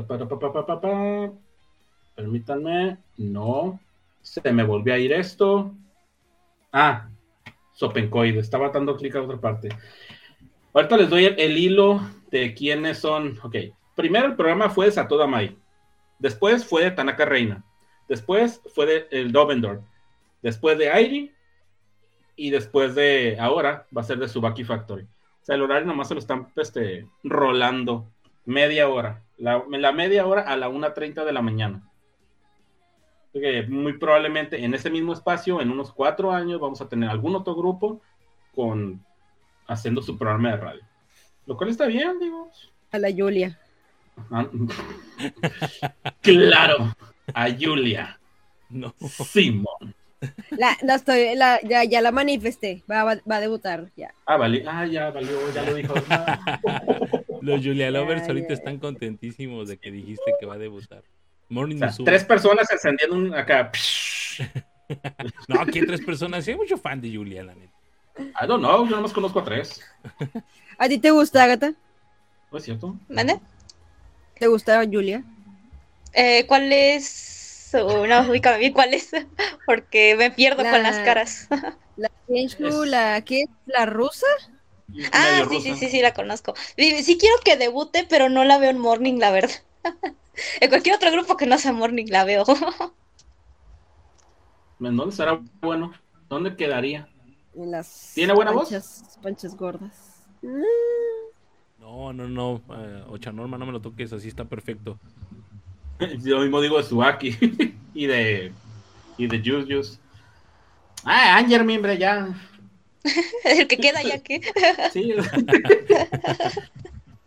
[2.14, 2.98] Permítanme.
[3.16, 3.78] No.
[4.22, 5.72] Se me volvió a ir esto.
[6.72, 7.08] Ah,
[7.72, 8.40] Sopencoide.
[8.40, 9.68] Estaba dando clic a otra parte.
[10.72, 12.00] Ahorita les doy el, hilo
[12.30, 13.38] de quiénes son.
[13.42, 13.56] Ok.
[13.94, 15.56] Primero el programa fue de Satoda Mai.
[16.18, 17.64] Después fue de Tanaka Reina.
[18.08, 19.82] Después fue de el Dovendor
[20.42, 21.32] después de Airi
[22.36, 25.04] y después de ahora va a ser de Subaki Factory.
[25.04, 28.10] O sea, el horario nomás se lo están este, rolando
[28.44, 29.22] media hora.
[29.38, 31.88] La, la media hora a la 1.30 de la mañana.
[33.68, 37.54] muy probablemente en ese mismo espacio, en unos cuatro años, vamos a tener algún otro
[37.54, 38.00] grupo
[38.54, 39.04] con
[39.66, 40.82] haciendo su programa de radio.
[41.46, 42.50] Lo cual está bien, digo.
[42.90, 43.58] A la Julia.
[46.22, 46.94] claro,
[47.34, 48.18] a Julia.
[48.68, 48.94] No.
[48.98, 49.94] Simón.
[50.50, 54.14] La, la estoy, la, ya, ya, la manifesté, va, va, va, a debutar, ya.
[54.24, 55.94] Ah, vale, ah, ya valió, ya lo dijo.
[57.42, 61.02] Los Julia Lovers ahorita están contentísimos de que dijiste que va a debutar.
[61.48, 63.70] Morning o sea, tres personas encendiendo un acá.
[65.48, 67.72] no, aquí hay tres personas, sí hay mucho fan de Julia, la neta.
[68.18, 69.80] I don't know, yo nomás conozco a tres.
[70.78, 71.72] ¿A ti te gusta, Agatha?
[72.50, 72.96] ¿No es cierto?
[73.08, 73.38] ¿Mande?
[74.38, 75.22] ¿Te gusta Julia?
[76.12, 77.35] Eh, ¿Cuál es
[77.84, 79.10] no, ubícame bien cuál es,
[79.66, 81.48] porque me pierdo con las caras.
[81.96, 82.10] La
[82.86, 83.44] la ¿qué?
[83.66, 84.26] ¿La rusa?
[85.12, 86.54] Ah, sí, sí, sí, sí, la conozco.
[86.76, 89.54] Sí quiero que debute, pero no la veo en Morning, la verdad.
[90.60, 92.44] En cualquier otro grupo que no sea Morning la veo.
[94.78, 95.94] ¿Dónde será bueno?
[96.28, 97.08] ¿Dónde quedaría?
[97.54, 99.18] En las ¿Tiene buena panchas, voz?
[99.22, 100.26] Panchas gordas.
[101.78, 102.60] No, no, no.
[102.68, 104.98] Eh, Ocha Norma, no me lo toques, así está perfecto.
[106.22, 107.36] Yo mismo digo de Suaki
[107.94, 108.52] y de
[109.18, 109.98] y de Juice
[111.04, 112.34] Ah, Anger, hombre, ya.
[113.44, 114.40] El que queda ya que.
[114.92, 115.14] sí.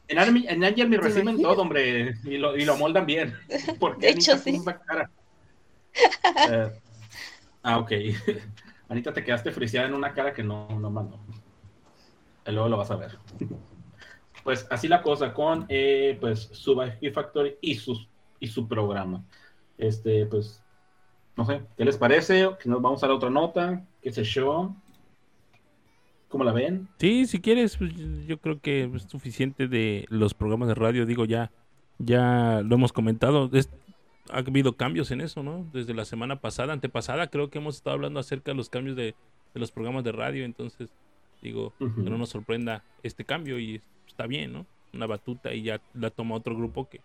[0.09, 3.35] En, Army, en Anger me reciben todo, hombre, y lo, y lo moldan bien.
[3.79, 4.59] Porque de hecho, sí.
[4.85, 5.09] Cara.
[6.49, 6.71] Uh,
[7.63, 7.91] ah, ok.
[8.89, 11.17] Anita, te quedaste friseada en una cara que no, no mandó.
[12.45, 13.17] Luego lo vas a ver.
[14.43, 18.08] Pues así la cosa con eh, pues Subaki Factory y sus
[18.39, 19.23] y su programa.
[19.77, 20.63] Este, pues,
[21.37, 22.49] no sé, ¿qué les parece?
[22.61, 24.75] Que nos vamos a la otra nota, qué sé yo.
[26.27, 26.87] ¿Cómo la ven?
[26.99, 27.91] Sí, si quieres, pues,
[28.27, 31.05] yo creo que es suficiente de los programas de radio.
[31.05, 31.51] Digo, ya,
[31.97, 33.49] ya lo hemos comentado.
[34.29, 35.65] ha habido cambios en eso, ¿no?
[35.73, 39.15] Desde la semana pasada, antepasada, creo que hemos estado hablando acerca de los cambios de,
[39.55, 40.45] los programas de radio.
[40.45, 40.89] Entonces,
[41.41, 44.65] digo, que no nos sorprenda este cambio y está bien, ¿no?
[44.93, 47.01] Una batuta y ya la toma otro grupo que,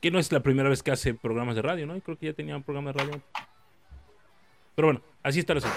[0.00, 1.96] que no es la primera vez que hace programas de radio, ¿no?
[1.96, 3.22] Y creo que ya tenía un programa de radio.
[4.74, 5.76] Pero bueno, así está la asunto.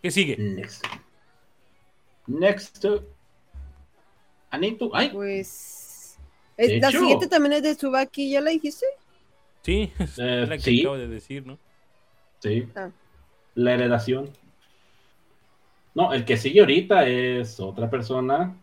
[0.00, 0.36] ¿Qué sigue?
[0.36, 0.86] Next.
[2.26, 2.86] Next.
[4.50, 4.90] Anito.
[4.94, 5.10] Ay.
[5.10, 6.18] Pues.
[6.56, 8.86] la siguiente también es de Subaki, ¿ya la dijiste?
[9.62, 11.58] Sí, es eh, la que acabo de decir, ¿no?
[12.38, 12.68] Sí.
[12.76, 12.90] Ah.
[13.54, 14.30] La heredación.
[15.94, 18.54] No, el que sigue ahorita es otra persona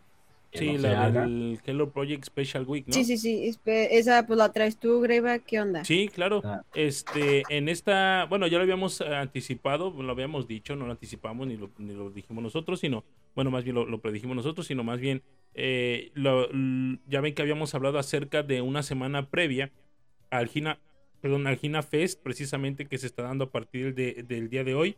[0.54, 2.94] Sí, la del Hello Project Special Week, ¿no?
[2.94, 3.52] Sí, sí, sí.
[3.66, 5.84] Esa pues la traes tú, Greva, ¿qué onda?
[5.84, 6.42] Sí, claro.
[6.44, 6.64] Ah.
[6.76, 11.58] Este, en esta, bueno, ya lo habíamos anticipado, lo habíamos dicho, no lo anticipamos ni
[11.58, 13.04] lo, ni lo dijimos nosotros, sino,
[13.36, 15.24] bueno, más bien lo, predijimos nosotros, sino más bien,
[15.56, 16.12] eh,
[17.08, 19.72] ya ven que habíamos hablado acerca de una semana previa
[20.30, 20.80] al Gina,
[21.22, 24.98] perdón, al Gina Fest, precisamente que se está dando a partir del día de hoy.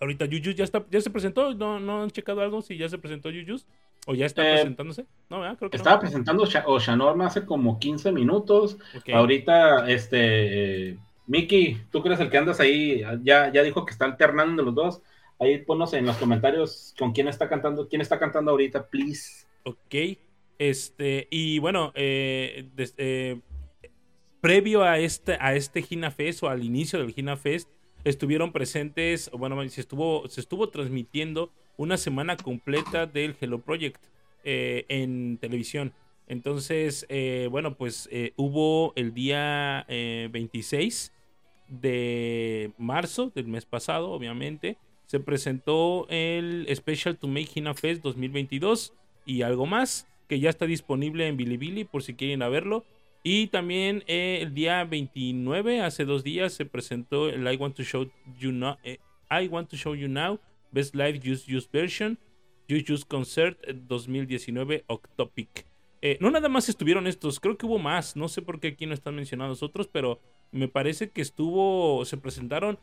[0.00, 2.98] Ahorita Yuyus ya está, ya se presentó, ¿no, no han checado algo si ya se
[2.98, 3.66] presentó Yuyus?
[4.06, 5.06] ¿O ya está eh, presentándose?
[5.30, 8.78] No, creo que Estaba presentando Oshanorma hace como 15 minutos.
[9.12, 14.06] Ahorita, este, eh, Miki, tú crees el que andas ahí, ya, ya dijo que está
[14.06, 15.02] alternando los dos.
[15.38, 19.46] Ahí ponos en los comentarios con quién está cantando, quién está cantando ahorita, please.
[19.64, 20.18] Ok,
[20.58, 22.68] este, y bueno, eh,
[24.40, 27.68] previo a este, a este Gina Fest o al inicio del Gina Fest,
[28.04, 34.00] estuvieron presentes, bueno, se estuvo, se estuvo transmitiendo una semana completa del Hello Project
[34.44, 35.92] eh, en televisión.
[36.28, 41.12] Entonces, eh, bueno, pues eh, hubo el día 26
[41.68, 48.94] de marzo del mes pasado, obviamente, se presentó el Special to Make Hina Fest 2022
[49.26, 52.84] y algo más que ya está disponible en Bilibili por si quieren verlo.
[53.22, 58.10] Y también el día 29, hace dos días, se presentó el I Want to Show
[58.38, 58.52] You
[60.08, 60.40] Now
[60.72, 62.18] Best Live Use Use Version,
[62.68, 65.66] Use Use Concert 2019 Octopic.
[66.00, 68.86] Eh, no nada más estuvieron estos, creo que hubo más, no sé por qué aquí
[68.86, 70.20] no están mencionados otros, pero
[70.50, 72.78] me parece que estuvo, se presentaron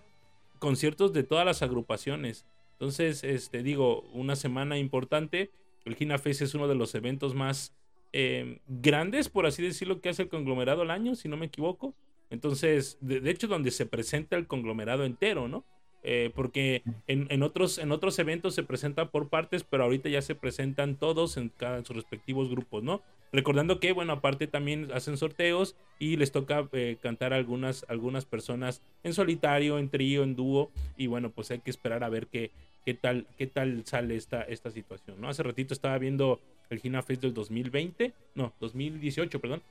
[0.59, 2.45] conciertos de todas las agrupaciones.
[2.73, 5.51] Entonces, este, digo, una semana importante.
[5.83, 7.75] El Gina Fest es uno de los eventos más
[8.13, 11.93] eh, grandes, por así decirlo, que hace el conglomerado al año, si no me equivoco.
[12.29, 15.65] Entonces, de hecho, donde se presenta el conglomerado entero, ¿no?
[16.01, 20.33] Eh, porque en, otros, en otros eventos se presentan por partes, pero ahorita ya se
[20.33, 23.01] presentan todos en, cada, sus respectivos grupos, ¿no?
[23.33, 28.81] Recordando que, bueno, aparte también hacen sorteos y les toca eh, cantar algunas, algunas personas
[29.03, 32.51] en solitario, en trío, en dúo, y bueno, pues hay que esperar a ver qué,
[32.85, 35.27] qué, tal, qué tal sale esta, esta situación, ¿no?
[35.27, 36.39] Hace ratito estaba viendo
[36.69, 39.61] el Gina Fest del 2020, no, 2018, perdón,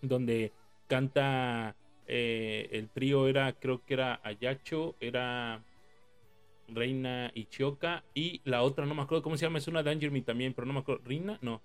[0.00, 0.52] donde
[0.88, 1.76] canta
[2.12, 5.62] eh, el trío era, creo que era Ayacho, era
[6.66, 10.20] Reina Ichioka y la otra, no me acuerdo cómo se llama, es una Danger Me
[10.20, 11.62] también, pero no me acuerdo, Reina, no,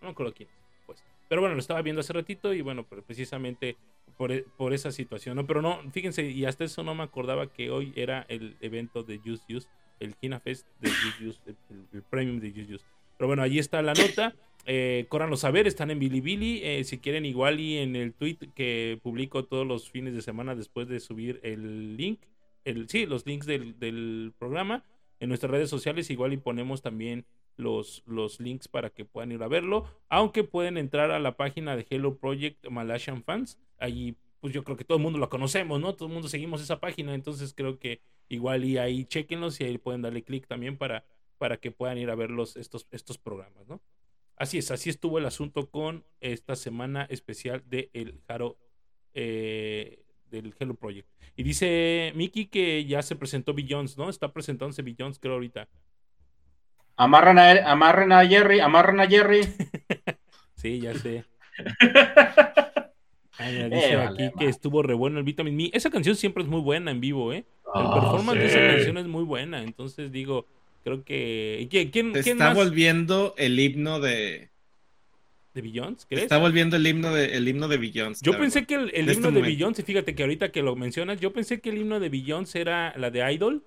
[0.00, 0.48] no me acuerdo quién.
[0.86, 1.02] Pues.
[1.28, 3.76] Pero bueno, lo estaba viendo hace ratito y bueno, precisamente
[4.16, 5.44] por, e, por, esa situación, ¿no?
[5.44, 9.16] Pero no, fíjense, y hasta eso no me acordaba que hoy era el evento de
[9.18, 9.68] Use Use,
[9.98, 10.88] el Kina Fest de
[11.26, 11.56] Use el,
[11.92, 12.84] el, premium de Use Use.
[13.20, 14.34] Pero bueno, ahí está la nota.
[14.64, 16.62] Eh, a saber, están en Bilibili.
[16.64, 20.54] Eh, si quieren, igual y en el tweet que publico todos los fines de semana
[20.54, 22.20] después de subir el link,
[22.64, 24.84] el, sí, los links del, programa.
[25.18, 27.26] En nuestras redes sociales, igual y ponemos también
[27.58, 29.84] los, los links para que puedan ir a verlo.
[30.08, 33.58] Aunque pueden entrar a la página de Hello Project Malaysian Fans.
[33.78, 35.94] Allí, pues yo creo que todo el mundo lo conocemos, ¿no?
[35.94, 37.12] Todo el mundo seguimos esa página.
[37.12, 38.00] Entonces creo que
[38.30, 41.04] igual y ahí chequenlos y ahí pueden darle clic también para,
[41.40, 43.80] para que puedan ir a ver estos, estos programas, ¿no?
[44.36, 48.58] Así es, así estuvo el asunto con esta semana especial de el Jaro
[49.14, 51.08] eh, del Hello Project.
[51.36, 54.10] Y dice Miki que ya se presentó Billions, ¿no?
[54.10, 55.66] Está presentándose Billions, creo ahorita.
[56.96, 59.40] Amarran a, amarran a Jerry, amarran a Jerry.
[60.56, 61.24] sí, ya sé.
[63.38, 65.70] dice eh, aquí que estuvo re bueno el Vitamin Me.
[65.72, 67.46] Esa canción siempre es muy buena en vivo, ¿eh?
[67.74, 69.62] El ah, performance de esa canción es muy buena.
[69.62, 70.46] Entonces digo,
[70.84, 71.66] Creo que.
[71.70, 74.48] ¿Quién, quién, está volviendo el himno de.
[75.54, 76.06] ¿De Billions?
[76.08, 76.22] ¿crees?
[76.22, 78.20] Está volviendo el himno de, el himno de Billions.
[78.22, 81.20] Yo pensé que el, este himno de Billions, y fíjate que ahorita que lo mencionas,
[81.20, 83.64] yo pensé que el himno de Billions era la de Idol.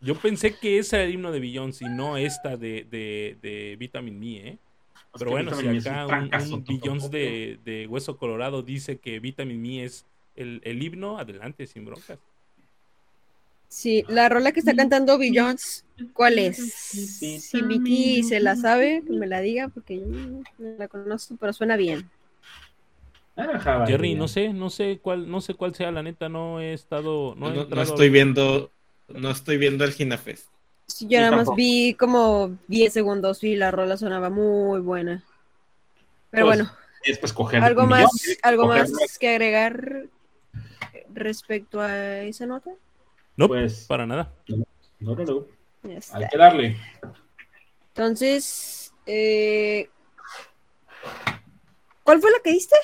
[0.00, 3.76] Yo pensé que esa era el himno de Billions y no esta de, de, de
[3.78, 4.58] Vitamin Me, ¿eh?
[5.18, 10.06] Pero bueno, si acá un, un de, de, Hueso Colorado dice que Vitamin Me es
[10.34, 12.18] el, el himno, adelante, sin broncas.
[13.72, 16.58] Sí, la rola que está cantando Billions, ¿cuál es?
[16.58, 21.54] Si Vicky se la sabe, que me la diga, porque yo no la conozco, pero
[21.54, 22.06] suena bien.
[23.34, 26.74] Ah, Jerry, no sé, no sé cuál, no sé cuál sea, la neta, no he
[26.74, 28.70] estado, no, estoy viendo,
[29.08, 30.48] no estoy viendo el Ginafest.
[31.00, 35.24] yo nada más vi como 10 segundos y la rola sonaba muy buena.
[36.28, 36.72] Pero pues, bueno,
[37.64, 38.10] algo más,
[38.42, 40.08] algo más que agregar
[41.14, 42.70] respecto a esa nota.
[43.36, 44.32] No, pues, para nada.
[44.48, 44.64] No,
[45.00, 45.46] no, no.
[46.12, 46.76] Hay que darle.
[47.88, 49.88] Entonces, eh,
[52.04, 52.76] ¿cuál fue la que diste?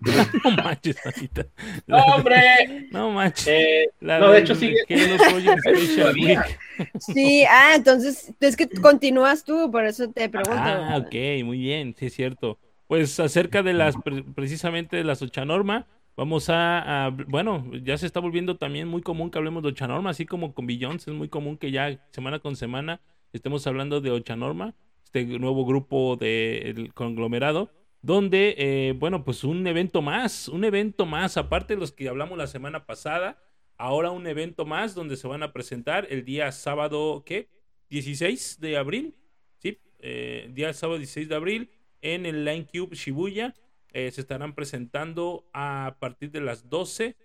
[0.44, 1.46] no manches, Anita.
[1.86, 2.88] ¡No, hombre!
[2.90, 3.48] No manches.
[3.48, 4.74] Eh, no, de hecho sí.
[6.98, 10.62] sí, ah, entonces es que continúas tú, por eso te pregunto.
[10.62, 12.58] Ah, ok, muy bien, sí es cierto.
[12.86, 13.94] Pues acerca de las,
[14.34, 15.86] precisamente de las Ochanorma,
[16.16, 20.26] Vamos a, bueno, ya se está volviendo también muy común que hablemos de Ochanorma, así
[20.26, 23.00] como con Billions, es muy común que ya semana con semana
[23.32, 30.02] estemos hablando de Ochanorma, este nuevo grupo del conglomerado, donde, eh, bueno, pues un evento
[30.02, 33.42] más, un evento más, aparte de los que hablamos la semana pasada,
[33.76, 37.48] ahora un evento más donde se van a presentar el día sábado, ¿qué?
[37.90, 39.16] 16 de abril,
[39.58, 39.80] ¿sí?
[39.98, 41.70] Eh, día sábado 16 de abril
[42.02, 43.52] en el Line Cube Shibuya
[43.94, 47.16] eh, se estarán presentando a partir de las 12.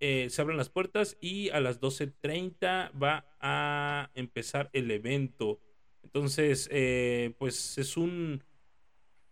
[0.00, 5.60] Eh, se abren las puertas y a las 12.30 va a empezar el evento.
[6.02, 8.42] Entonces, eh, pues es un...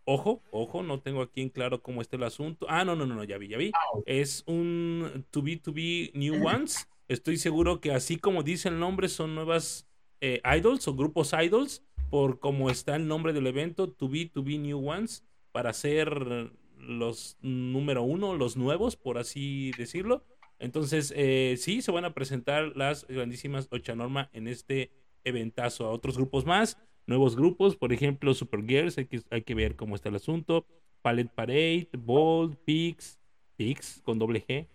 [0.04, 2.64] Ojo, ojo, no tengo aquí en claro cómo está el asunto.
[2.68, 3.72] Ah, no, no, no, ya vi, ya vi.
[3.74, 6.88] Ah, es un To Be To Be New Ones.
[7.08, 9.88] Estoy seguro que así como dice el nombre, son nuevas
[10.20, 14.58] idols o grupos idols, por cómo está el nombre del evento, To Be To Be
[14.58, 20.24] New Ones, para ser los número uno, los nuevos, por así decirlo.
[20.58, 24.90] Entonces, eh, sí, se van a presentar las grandísimas Ochanorma en este
[25.24, 25.86] eventazo.
[25.86, 29.94] A otros grupos más, nuevos grupos, por ejemplo, Supergirls, hay que, hay que ver cómo
[29.94, 30.66] está el asunto.
[31.02, 33.18] Palette Parade, Bold, Pix,
[33.56, 34.66] Pix con doble G,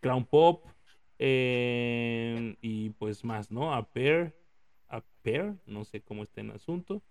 [0.00, 0.64] Crown Pop,
[1.18, 3.74] eh, y pues más, ¿no?
[3.74, 4.34] A Pair,
[4.88, 5.02] A
[5.66, 7.02] no sé cómo está el asunto.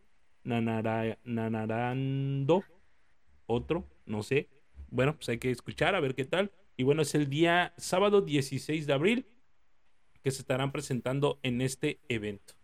[0.43, 2.63] Nanara, nanarando,
[3.45, 4.49] otro, no sé.
[4.89, 6.51] Bueno, pues hay que escuchar a ver qué tal.
[6.77, 9.27] Y bueno, es el día sábado 16 de abril
[10.23, 12.55] que se estarán presentando en este evento.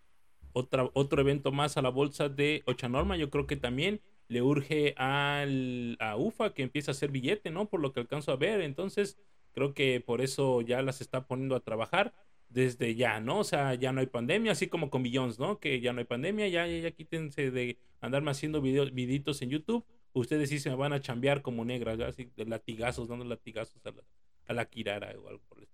[0.54, 4.94] Otra, otro evento más a la bolsa de Ochanorma, yo creo que también le urge
[4.98, 7.70] al, a UFA que empiece a hacer billete, ¿no?
[7.70, 8.62] Por lo que alcanzo a ver.
[8.62, 9.18] Entonces,
[9.54, 12.14] creo que por eso ya las está poniendo a trabajar
[12.50, 13.39] desde ya, ¿no?
[13.39, 15.60] O sea, ya no hay pandemia, así como con Billions, ¿no?
[15.60, 19.86] Que ya no hay pandemia, ya, ya, quítense de andarme haciendo videos, viditos en YouTube
[20.14, 23.91] ustedes sí se me van a chambear como negras, así de latigazos, dando latigazos a
[23.91, 24.03] la,
[24.47, 25.68] a la Kirara o algo por el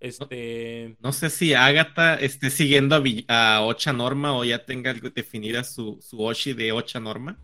[0.00, 0.96] este...
[1.00, 2.96] No, sé si Agatha esté siguiendo
[3.28, 7.38] a, a, Ocha Norma o ya tenga definida su, su Oshi de Ocha Norma.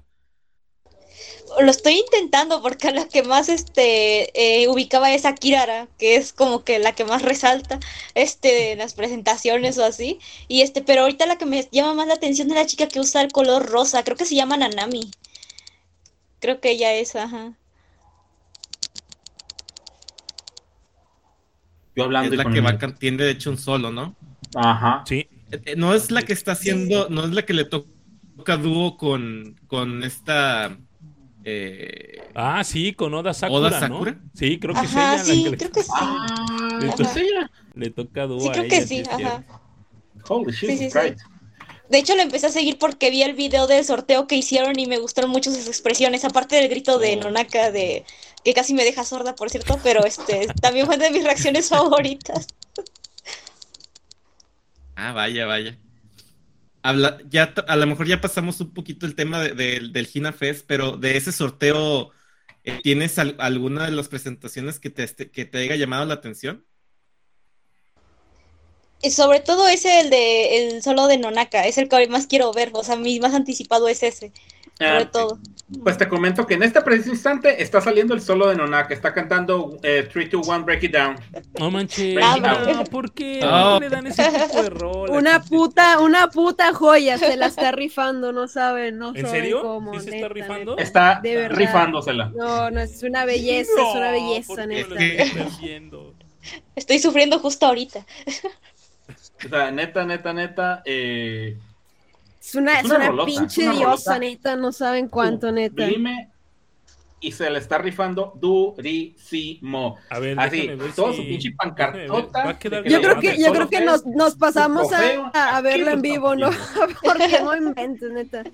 [1.61, 6.32] Lo estoy intentando porque la que más este eh, ubicaba es a Kirara, que es
[6.32, 7.78] como que la que más resalta
[8.14, 10.18] este en las presentaciones o así.
[10.49, 13.01] Y este, pero ahorita la que me llama más la atención es la chica que
[13.01, 15.11] usa el color rosa, creo que se llama Nanami.
[16.41, 17.55] Creo que ella es, ajá.
[21.95, 24.14] Yo hablando es la que va, tiene de hecho un solo, ¿no?
[24.55, 25.03] Ajá.
[25.07, 25.28] Sí.
[25.51, 28.97] Eh, eh, no es la que está haciendo, no es la que le toca dúo
[28.97, 30.76] con, con esta.
[31.45, 32.28] Eh...
[32.34, 33.68] Ah, sí, con Oda Sakura.
[33.68, 34.20] Oda Sakura.
[34.34, 35.57] Sí, creo que ajá, sí, le...
[35.57, 35.91] creo que sí.
[35.95, 39.45] Ah, le, toca, le toca dúo sí, creo que sí, ajá.
[40.28, 41.18] Holy shit, sí, sí, right.
[41.89, 44.87] De hecho, lo empecé a seguir porque vi el video del sorteo que hicieron y
[44.87, 47.20] me gustaron mucho sus expresiones, aparte del grito de oh.
[47.20, 48.05] Nonaka de
[48.45, 52.47] que casi me deja sorda, por cierto, pero este también fue de mis reacciones favoritas.
[54.97, 55.78] Ah, vaya, vaya.
[56.82, 60.97] Habla, ya a lo mejor ya pasamos un poquito el tema del Gina Fest, pero
[60.97, 62.12] de ese sorteo,
[62.64, 66.64] eh, ¿tienes alguna de las presentaciones que te, que te haya llamado la atención?
[69.11, 72.70] Sobre todo ese, el de el solo de Nonaka, es el que más quiero ver,
[72.72, 74.32] o sea, mi más anticipado es ese,
[74.78, 75.38] sobre ah, todo.
[75.82, 79.12] Pues te comento que en este preciso instante está saliendo el solo de Nonaka, está
[79.12, 81.16] cantando 3, 2, 1, Break It Down.
[81.59, 83.40] No manches, ah, ¿por qué?
[83.44, 83.78] Oh.
[83.80, 85.11] le dan ese tipo de rol?
[85.11, 89.62] Una puta, una puta joya, se la está rifando, no saben, no ¿En serio?
[89.62, 90.78] Cómo, se está rifando?
[90.78, 92.30] Está rifándosela.
[92.34, 94.94] No, no, es una belleza, es una belleza, neta.
[96.76, 98.07] Estoy sufriendo justo ahorita.
[99.45, 100.82] O sea, neta, neta, neta.
[100.84, 101.59] Eh,
[102.41, 105.84] Es una, es una, pinche diosa, neta, no saben cuánto, neta.
[105.84, 106.30] Dime
[107.20, 109.97] y se le está rifando durísimo.
[110.11, 111.22] A ver, Así, ver todo si...
[111.22, 112.59] su pinche pancartota.
[112.84, 116.51] Yo creo que, yo creo que nos, nos pasamos a, a, verla en vivo, ¿no?
[117.03, 118.45] Porque no inventes, neta.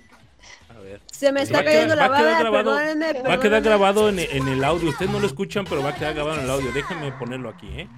[0.68, 1.00] A ver.
[1.10, 4.90] Se me está cayendo la baba, grabado, Va a quedar grabado en, en, el audio.
[4.90, 6.72] Ustedes no lo escuchan, pero va a quedar grabado en el audio.
[6.72, 7.88] Déjenme ponerlo aquí, ¿eh?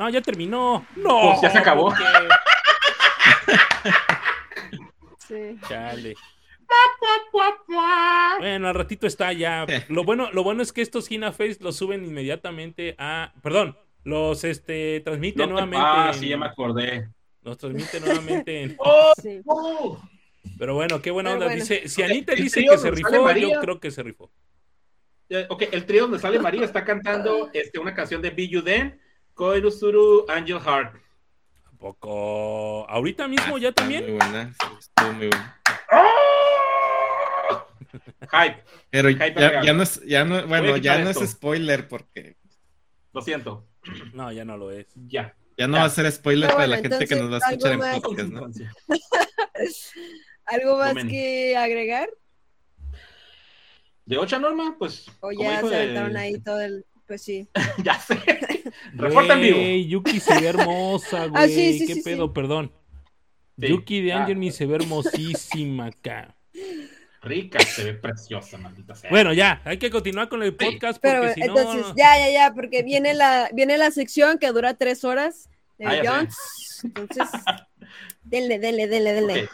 [0.00, 0.86] No, ya terminó.
[0.96, 1.20] No.
[1.20, 1.94] Pues ya se acabó.
[5.28, 5.58] sí.
[5.68, 6.14] Chale.
[8.38, 9.66] Bueno, al ratito está ya.
[9.90, 13.34] Lo bueno, lo bueno es que estos Gina Face los suben inmediatamente a.
[13.42, 15.86] Perdón, los este transmiten no, nuevamente.
[15.86, 17.10] Ah, sí, ya me acordé.
[17.42, 18.76] Los transmiten nuevamente en.
[18.78, 19.12] ¡Oh!
[19.20, 19.42] Sí.
[20.58, 21.44] Pero bueno, qué buena onda.
[21.44, 21.60] Bueno.
[21.60, 24.32] Dice, si Anita okay, dice que se rifó, yo creo que se rifó.
[25.48, 28.99] Ok, el trío donde sale María está cantando este, una canción de Be Den,
[29.40, 30.96] Koirusuru Angel Heart.
[31.64, 32.86] ¿A poco?
[32.90, 34.04] ¿Ahorita mismo ya también?
[34.04, 35.58] Muy buena, estuvo muy buena.
[35.92, 37.66] ¡Oh!
[38.32, 38.62] Hype.
[38.90, 41.24] Pero Hype ya, ya, no es, ya no, bueno, ya no esto.
[41.24, 42.36] es spoiler porque.
[43.14, 43.66] Lo siento.
[44.12, 44.88] No, ya no lo es.
[44.94, 45.34] Ya.
[45.56, 45.80] Ya no ya.
[45.80, 47.78] va a ser spoiler Pero para bueno, la gente que nos va a escuchar en
[47.78, 48.00] más.
[48.00, 48.46] podcast, ¿no?
[50.44, 52.10] ¿Algo más que agregar?
[54.04, 55.06] De ocha norma, pues.
[55.20, 56.84] O ya se de- aventaron ahí todo el.
[57.06, 57.48] Pues sí.
[57.82, 58.20] ya sé.
[58.94, 59.56] Reporta en vivo.
[59.58, 61.32] Güey, Yuki se ve hermosa, güey.
[61.44, 62.26] Ah, sí, sí, ¿Qué sí, pedo?
[62.26, 62.32] sí.
[62.34, 62.72] Perdón.
[63.58, 63.66] Sí.
[63.68, 64.22] Yuki de Ah.
[64.22, 66.34] Angel Me se ve hermosísima acá.
[67.22, 69.10] Rica, se ve preciosa, maldita sea.
[69.10, 71.46] Bueno, ya, hay que continuar con el podcast porque Pero si no.
[71.58, 75.86] entonces, ya, ya, ya, porque viene la, viene la sección que dura tres horas de
[75.86, 76.00] Ah.
[76.02, 76.34] Jones.
[76.82, 77.28] Entonces,
[78.22, 79.48] denle, denle, denle, denle.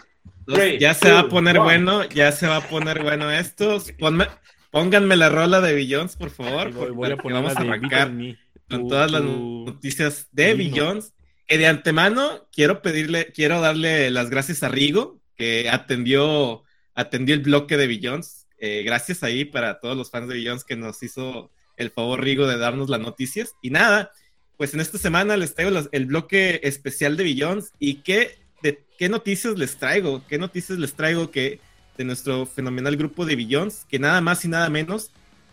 [0.47, 1.65] Entonces, ya se va a poner one.
[1.65, 3.79] bueno, ya se va a poner bueno esto.
[3.99, 4.31] Ponme-
[4.71, 7.69] pónganme la rola de Billions, por favor, voy, porque voy a poner vamos a de
[7.69, 8.39] arrancar Me.
[8.69, 10.71] Con todas las noticias de vino.
[10.75, 11.13] Billions.
[11.47, 16.65] Que de antemano quiero pedirle, quiero darle las gracias a Rigo, que atendió,
[16.95, 18.47] atendió el bloque de Billions.
[18.59, 22.47] Eh, gracias ahí para todos los fans de Billions que nos hizo el favor Rigo
[22.49, 23.53] de darnos las noticias.
[23.63, 24.11] Y nada,
[24.57, 28.83] pues en esta semana les traigo las- el bloque especial de Billions y qué, de,
[28.99, 31.61] qué noticias les traigo, qué noticias les traigo que
[31.97, 35.11] de nuestro fenomenal grupo de Billions, que nada más y nada menos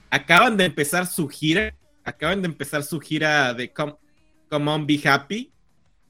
[0.09, 3.95] acaban de empezar su gira, acaban de empezar su gira de Come,
[4.51, 5.51] On Be Happy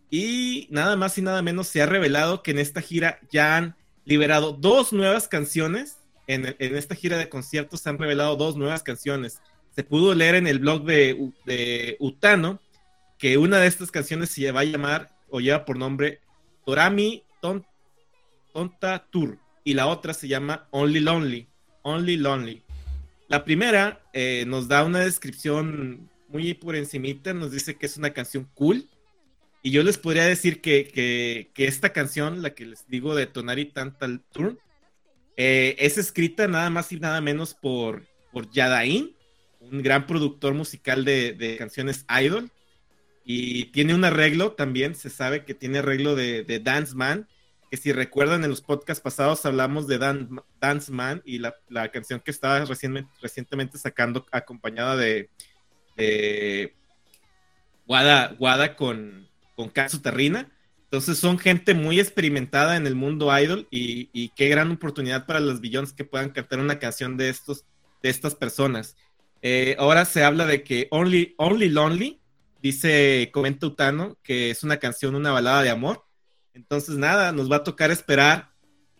[0.09, 3.75] y nada más y nada menos se ha revelado que en esta gira ya han
[4.05, 5.97] liberado dos nuevas canciones.
[6.27, 9.41] En, en esta gira de conciertos se han revelado dos nuevas canciones.
[9.75, 12.59] Se pudo leer en el blog de, de Utano
[13.17, 16.21] que una de estas canciones se va a llamar o lleva por nombre
[16.65, 17.65] Torami Ton-
[18.53, 21.47] Tonta Tour y la otra se llama Only Lonely.
[21.81, 22.63] Only Lonely.
[23.27, 28.11] La primera eh, nos da una descripción muy por encimita, nos dice que es una
[28.11, 28.87] canción cool.
[29.61, 33.65] Y yo les podría decir que, que- esta canción, la que les digo de Tonari
[33.65, 34.59] Tantal Tour,
[35.37, 38.47] eh, es escrita nada más y nada menos por, por
[39.61, 42.51] un gran productor musical de, canciones idol.
[43.25, 47.27] Y tiene un arreglo también, se sabe que tiene arreglo de Dance Man,
[47.73, 51.89] que si recuerdan en los podcasts pasados hablamos de Dan- Dance Man y la, la
[51.89, 55.31] canción que estaba recientemente, sacando acompañada de,
[57.87, 60.51] Wada, Wada con, con Katsu Terrina.
[60.83, 65.39] Entonces son gente muy experimentada en el mundo idol y, y qué gran oportunidad para
[65.39, 67.65] los billones que puedan cantar una canción de, estos,
[68.03, 68.95] de estas personas.
[69.41, 72.21] Eh, ahora se habla de que Only, Only Lonely,
[72.61, 76.05] dice, comenta Utano, que es una canción, una balada de amor.
[76.53, 78.51] Entonces nada, nos va a tocar esperar,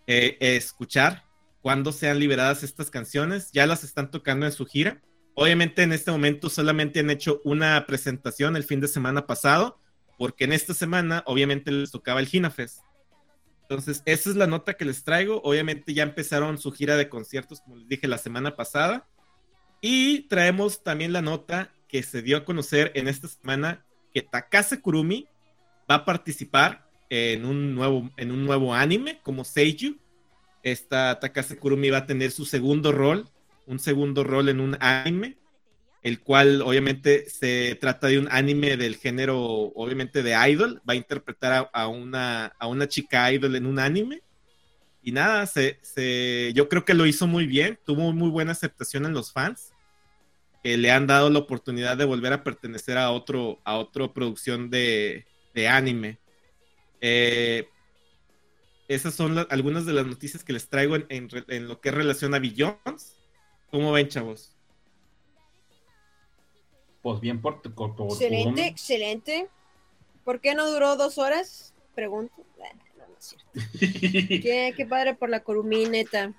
[0.08, 1.24] eh, escuchar
[1.62, 3.52] cuándo sean liberadas estas canciones.
[3.52, 5.02] Ya las están tocando en su gira.
[5.36, 9.80] Obviamente en este momento solamente han hecho una presentación el fin de semana pasado,
[10.18, 12.80] porque en esta semana obviamente les tocaba el Ginafest.
[13.64, 15.42] Entonces, esa es la nota que les traigo.
[15.44, 19.08] Obviamente ya empezaron su gira de conciertos, como les dije, la semana pasada.
[19.82, 24.82] Y traemos también la nota que se dio a conocer en esta semana que Takase
[24.82, 25.28] Kurumi
[25.90, 26.83] va a participar
[27.14, 29.98] en un nuevo, en un nuevo anime como Seiju.
[30.64, 33.30] Esta Takase Kurumi va a tener su segundo rol,
[33.68, 35.38] un segundo rol en un anime,
[36.02, 40.82] el cual obviamente se trata de un anime del género, obviamente de idol.
[40.90, 44.22] Va a interpretar a, a una, a una chica idol en un anime.
[45.04, 49.06] Y nada, se, se, yo creo que lo hizo muy bien, tuvo muy buena aceptación
[49.06, 49.72] en los fans,
[50.64, 54.70] que le han dado la oportunidad de volver a pertenecer a otro, a otra producción
[54.70, 56.23] de, de anime.
[57.06, 57.68] Eh,
[58.88, 61.82] esas son la- algunas de las noticias que les traigo en, en re- en lo
[61.82, 63.18] que es relación a Billions.
[63.70, 64.56] ¿Cómo ven, chavos?
[67.02, 69.50] Pues bien por tu por- Excelente, excelente.
[70.24, 71.74] ¿Por qué no duró dos horas?
[71.94, 72.34] Pregunto.
[73.80, 76.34] qué, qué padre por la Kurumi, neta.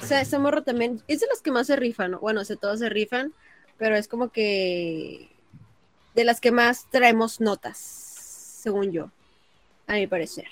[0.00, 2.20] O sea, ese morro también es de los que más se rifan, ¿no?
[2.20, 3.34] bueno, o sea, todos se rifan,
[3.76, 5.28] pero es como que
[6.14, 9.10] de las que más traemos notas, según yo,
[9.86, 10.46] a mi parecer.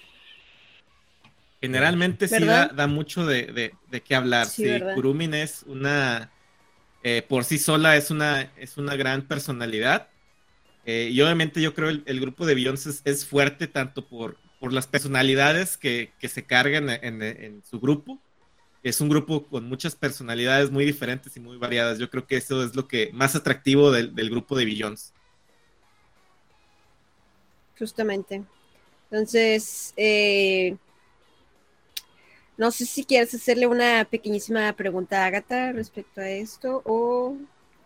[1.61, 4.47] Generalmente sí da, mucho de, de, qué hablar.
[4.47, 6.33] Sí, Kurumin es una,
[7.05, 10.09] eh, por sí sola es una, es una gran personalidad.
[10.85, 14.73] Eh, y obviamente yo creo el, el grupo de Beyoncé es, fuerte tanto por, por
[14.73, 18.21] las personalidades que, que se cargan en, en, su grupo.
[18.83, 22.01] Es un grupo con muchas personalidades muy diferentes y muy variadas.
[22.01, 25.13] Yo creo que eso es lo que más atractivo del, del grupo de Beyoncé.
[27.79, 28.43] Justamente.
[29.13, 30.75] Entonces, eh,
[32.57, 37.37] no sé si quieres hacerle una pequeñísima pregunta a Agatha respecto a esto o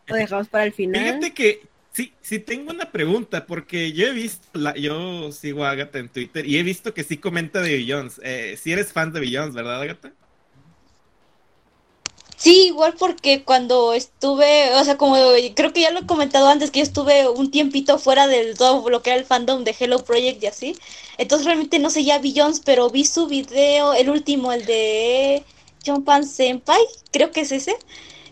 [0.06, 1.02] dejamos para el final.
[1.02, 5.70] Fíjate que sí, sí tengo una pregunta porque yo he visto, la, yo sigo a
[5.70, 8.20] Agatha en Twitter y he visto que sí comenta de Billions.
[8.22, 10.12] Eh, si eres fan de Billions, ¿verdad, Agatha?
[12.36, 15.16] Sí, igual porque cuando estuve, o sea, como
[15.54, 18.88] creo que ya lo he comentado antes, que yo estuve un tiempito fuera del todo
[18.90, 20.76] lo que era el fandom de Hello Project y así.
[21.18, 25.44] Entonces realmente no sé ya Billions, pero vi su video, el último, el de
[25.84, 26.80] John Pan Senpai,
[27.10, 27.74] creo que es ese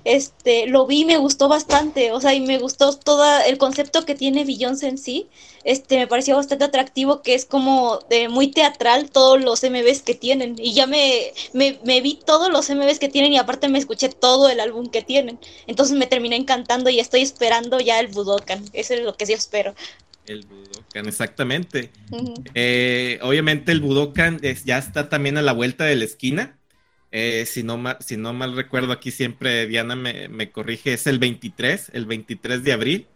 [0.05, 4.05] este, lo vi y me gustó bastante, o sea, y me gustó todo el concepto
[4.05, 5.29] que tiene Beyoncé en sí,
[5.65, 10.15] este, me pareció bastante atractivo, que es como de muy teatral todos los MVs que
[10.15, 13.79] tienen, y ya me, me, me, vi todos los MVs que tienen y aparte me
[13.79, 18.09] escuché todo el álbum que tienen, entonces me terminé encantando y estoy esperando ya el
[18.09, 19.75] Budokan, eso es lo que sí espero.
[20.27, 21.91] El Budokan, exactamente.
[22.55, 26.59] Eh, obviamente el Budokan es, ya está también a la vuelta de la esquina.
[27.17, 31.21] Eh, si, no mal, si no mal recuerdo, aquí siempre Diana me, corrige, es el
[31.21, 33.07] 23, el 23 de abril.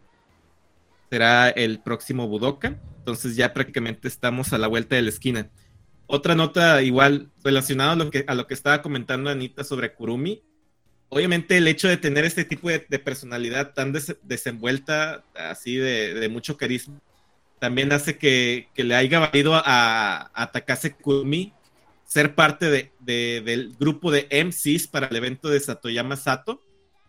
[1.10, 2.80] Será el próximo Budokan.
[2.98, 5.50] Entonces ya prácticamente estamos a la vuelta de la esquina.
[6.06, 10.44] Otra nota igual relacionada a lo que, a lo que estaba comentando Anita sobre Kurumi.
[11.08, 13.92] Obviamente el hecho de tener este tipo de, personalidad tan
[14.22, 17.00] desenvuelta, así de, mucho carisma,
[17.58, 21.52] también hace que, le haya valido a, a Takase Kurumi
[22.08, 26.64] ser parte de, del grupo de MCs para el evento de Satoyama Sato,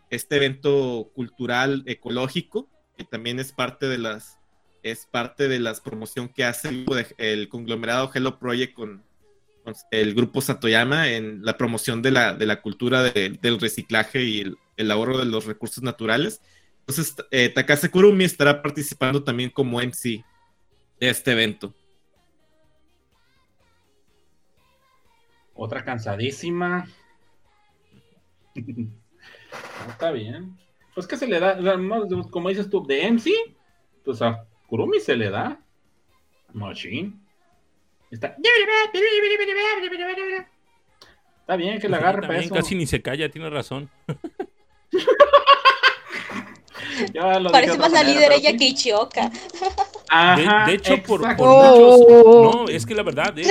[0.10, 4.38] este evento cultural ecológico, que también es parte de las
[4.84, 6.86] es parte de las promoción que hace
[7.18, 9.04] el, conglomerado Hello Project con,
[9.92, 14.92] el grupo Satoyama en la promoción de la, de la cultura del reciclaje y el,
[14.92, 16.42] ahorro de los recursos naturales.
[16.80, 20.26] Entonces, eh, Takase Kurumi estará participando también como MC
[21.00, 21.74] de este evento.
[25.62, 26.88] Otra cansadísima.
[29.90, 30.58] está bien.
[30.96, 31.60] Pues que se le da,
[32.32, 33.30] como dices tú, de MC,
[34.06, 35.60] pues a Kurumi se le da.
[36.54, 37.14] Machine.
[38.10, 38.38] Está.
[41.42, 42.56] Está bien que le agarre peso.
[42.56, 43.90] Casi ni se calla, tiene razón.
[47.52, 49.30] Parece más la líder ella que Ichioka.
[49.30, 52.00] de, hecho, por, muchos.
[52.08, 53.48] No, es que la verdad, eh,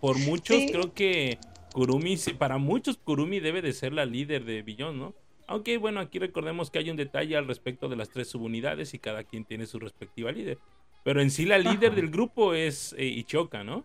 [0.00, 1.38] por, muchos, creo que
[1.72, 5.14] Kurumi, para muchos, Kurumi debe de ser la líder de Billón, ¿no?
[5.46, 8.98] Aunque, bueno, aquí recordemos que hay un detalle al respecto de las tres subunidades y
[8.98, 10.58] cada quien tiene su respectiva líder.
[11.04, 13.84] Pero en sí, la líder del grupo es eh, Ichioka, ¿no?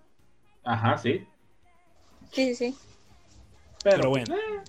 [0.65, 1.25] Ajá, sí.
[2.31, 2.75] Sí, sí.
[3.83, 4.35] Pero, bueno.
[4.35, 4.61] Eh.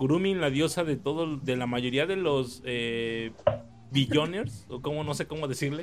[0.00, 3.32] Kurumi, la diosa de todo, de la mayoría de los eh,
[3.90, 5.82] billoners, o como no sé cómo decirle.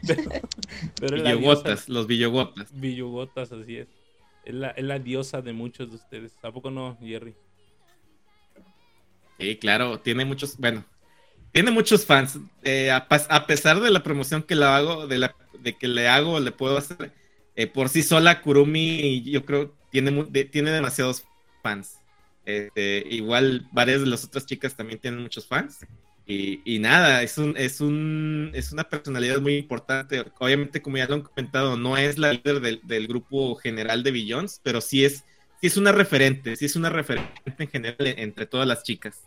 [0.98, 1.18] pero,
[1.88, 2.72] los billogotas.
[2.72, 3.88] Billogotas, así es.
[4.46, 6.36] Es la, es la diosa de muchos de ustedes.
[6.40, 7.34] ¿Tampoco no, Jerry?
[9.38, 10.86] Sí, claro, tiene muchos, bueno,
[11.52, 12.38] tiene muchos fans.
[12.62, 16.40] Eh, a, pesar de la promoción que le hago, de, la, de que le hago,
[16.40, 17.12] le puedo hacer,
[17.56, 21.24] eh, por sí sola, Kurumi, yo creo, tiene, tiene demasiados
[21.62, 21.98] fans.
[22.44, 25.80] Este, igual varias de las otras chicas también tienen muchos fans.
[26.30, 30.26] Y, nada, es, un, es, un, es una personalidad muy importante.
[30.38, 34.60] Obviamente, como ya lo han comentado, no es la líder del, grupo general de Billions,
[34.62, 35.24] pero sí es,
[35.58, 39.22] sí es una referente, sí es una referente en general entre todas las chicas.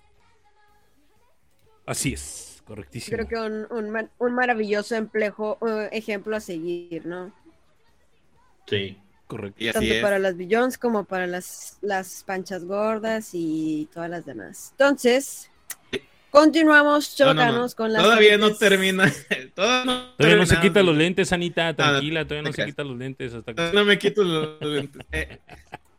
[1.88, 3.18] Así es, correctísimo.
[3.18, 3.36] Creo que
[3.72, 7.34] un, un, maravilloso emplejo, uh, ejemplo a seguir, ¿no?
[8.68, 8.96] Sí.
[9.32, 9.64] Correcto.
[9.72, 14.72] Tanto para las billones como para las, las panchas gordas y todas las demás.
[14.72, 15.50] Entonces,
[16.30, 18.04] continuamos, chocanos con las.
[18.04, 19.10] Todavía no termina.
[19.56, 23.34] todavía no, se quita los lentes, Anita, tranquila, todavía no se quita los lentes.
[23.34, 25.02] Hasta No me quito los lentes.
[25.14, 25.40] Eh.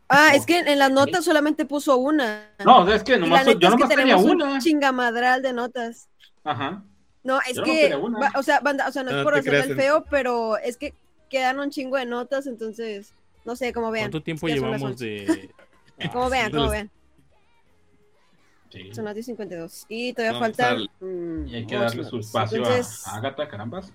[0.09, 2.51] Ah, es que en las notas solamente puso una.
[2.63, 4.45] No, es que nomás, yo nomás tenía una.
[4.45, 6.07] Un chingamadral de notas.
[6.43, 6.83] Ajá.
[7.23, 7.95] No, es que,
[8.35, 10.93] o sea, banda, o sea, no es por hacer el feo, pero es que
[11.31, 13.11] quedan un chingo de notas, entonces
[13.45, 14.05] No sé, cómo vean.
[14.05, 15.05] ¿Cuánto tiempo llevamos 11.
[15.05, 15.49] de...?
[16.11, 16.89] Como vean, como vean.
[18.71, 18.93] Sí.
[18.93, 19.85] Son las 10.52.
[19.87, 20.75] Y todavía faltan.
[20.77, 23.93] al- mm, Y hay que darle su espacio Entonces, a Agatha, carambas.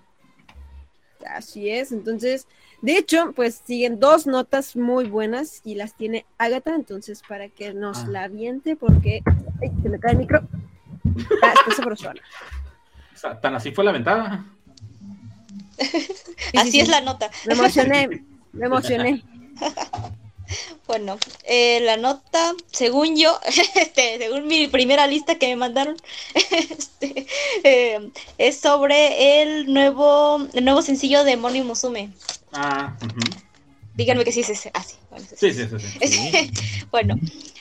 [1.27, 2.47] Así es, entonces,
[2.81, 7.75] de hecho, pues siguen dos notas muy buenas y las tiene Agatha, entonces para que
[7.75, 8.07] nos Ah.
[8.09, 9.23] la aviente, porque
[9.61, 10.47] ay, se me cae el micro.
[11.43, 12.21] Ah, está sabrosona.
[13.13, 14.47] O sea, tan así fue la ventana.
[15.77, 16.91] Sí, Así sí, es sí.
[16.93, 17.29] la nota.
[17.47, 19.23] Me emocioné, me emocioné.
[20.87, 23.39] Bueno, eh, la nota, según yo,
[23.75, 25.97] este, según mi primera lista que me mandaron,
[26.35, 27.27] este,
[27.63, 32.11] eh, es sobre el nuevo, el nuevo sencillo de Moni Musume.
[32.55, 32.97] Ah.
[33.95, 34.71] Díganme que sí es ese.
[34.73, 34.95] Ah, sí.
[35.11, 35.69] Bueno, es sí, ese.
[35.69, 36.09] sí, sí.
[36.09, 36.51] sí.
[36.91, 37.17] bueno,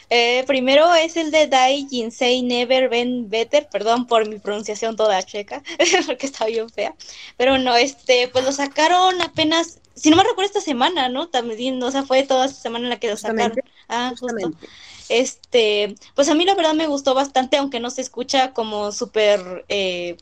[0.09, 5.21] eh, primero es el de Dai Jinsei Never Been Better, perdón por mi pronunciación toda
[5.23, 5.61] checa,
[6.05, 6.95] porque está bien fea.
[7.35, 11.29] Pero no, este, pues lo sacaron apenas, si no me recuerdo esta semana, ¿no?
[11.29, 13.57] También, o sea, fue toda esta semana en la que lo sacaron.
[13.57, 14.27] Justamente, Ah, justo.
[14.27, 14.67] Justamente.
[15.09, 19.65] Este, pues a mí la verdad me gustó bastante, aunque no se escucha como súper
[19.69, 20.17] eh,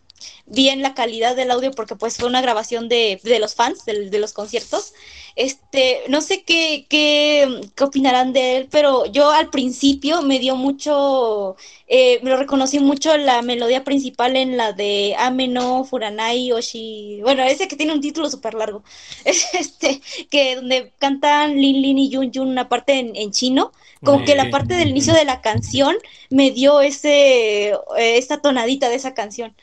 [0.46, 4.10] bien la calidad del audio, porque pues fue una grabación de, de los fans, del-
[4.10, 4.94] de, los conciertos.
[5.36, 10.56] Este, no sé qué, qué, qué opinarán de él, pero yo al principio me dio
[10.56, 16.52] mucho, eh, me lo reconocí mucho la melodía principal en la de Ame no Furanai
[16.54, 18.84] Oshi, bueno, ese que tiene un título súper largo,
[19.26, 23.72] es este, que donde cantan Lin Lin y Yun Yun una parte en, en chino,
[24.04, 25.96] como que la parte del inicio de la canción
[26.30, 29.56] me dio ese, eh, esta tonadita de esa canción.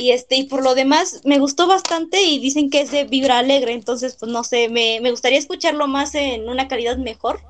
[0.00, 3.38] Y este, y por lo demás, me gustó bastante y dicen que es de vibra
[3.38, 7.40] alegre, entonces, pues no sé, me, me gustaría escucharlo más en una calidad mejor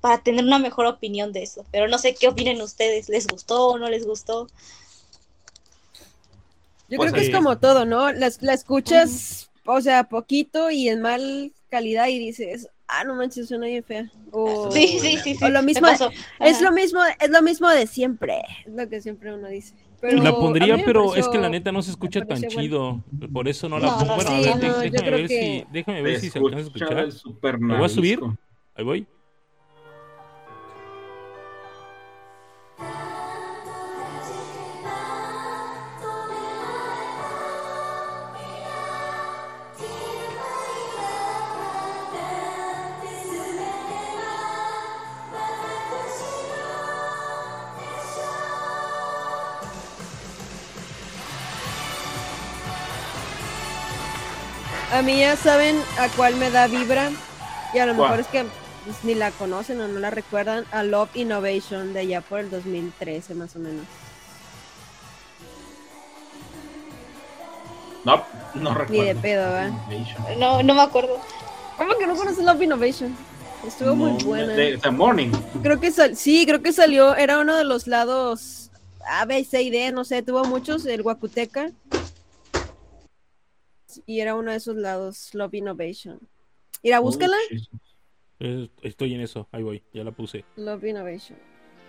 [0.00, 1.66] para tener una mejor opinión de eso.
[1.72, 4.48] Pero no sé qué opinen ustedes, ¿les gustó o no les gustó?
[6.88, 8.12] Yo Pues creo que es como todo, ¿no?
[8.12, 13.48] La, la escuchas, o sea, poquito y en mal calidad y dices, ah, no manches,
[13.48, 14.10] suena bien fea.
[14.30, 15.44] O, Sí, sí, sí, sí.
[15.44, 15.88] o lo mismo,
[16.40, 19.74] es lo mismo, es lo mismo de siempre, es lo que siempre uno dice.
[20.00, 23.02] Pero La pondría, pero pareció- es que la neta no se escucha tan chido.
[23.32, 24.06] Por eso no la pongo.
[24.06, 26.98] no, Bueno, a ver, no, déjame ver si, déjame ver si se alcanza a escuchar.
[26.98, 28.20] el super ¿Lo voy a subir?
[28.74, 29.06] Ahí voy.
[55.06, 57.10] Mí ya saben a cuál me da vibra
[57.72, 58.10] y a lo ¿Cuál?
[58.10, 58.44] mejor es que
[58.84, 62.50] pues, ni la conocen o no la recuerdan, a Love Innovation de allá por el
[62.50, 63.84] 2013 más o menos.
[68.04, 68.24] No,
[68.54, 69.02] no recuerdo.
[69.02, 69.48] Ni de pedo.
[69.66, 70.24] Innovation.
[70.38, 71.18] No, no me acuerdo.
[71.76, 73.16] ¿Cómo que no conoces Love Innovation?
[73.66, 74.52] Estuvo muy No, buena.
[74.54, 75.30] De, The Morning.
[75.62, 78.70] Creo que sal- sí, creo que salió, era uno de los lados
[79.08, 81.70] A, B, C y D, no sé, tuvo muchos, el Wakuteca.
[84.04, 86.20] Y era uno de esos lados, Love Innovation.
[86.82, 87.36] Mira, búscala.
[87.36, 87.78] Oh.
[88.40, 89.48] Eh, Estoy en eso.
[89.52, 89.82] Ahí voy.
[89.92, 90.44] Ya la puse.
[90.56, 91.38] Love Innovation.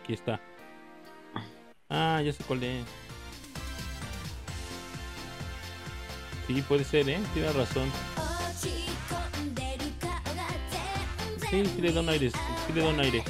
[0.04, 0.40] Aquí está.
[1.90, 2.86] Ah, ya sé cuál es.
[6.48, 7.20] Sí, puede ser, ¿eh?
[7.34, 7.92] Tienes razón.
[11.50, 12.30] Sí, sí le da un aire.
[12.30, 13.24] Sí le da un aire.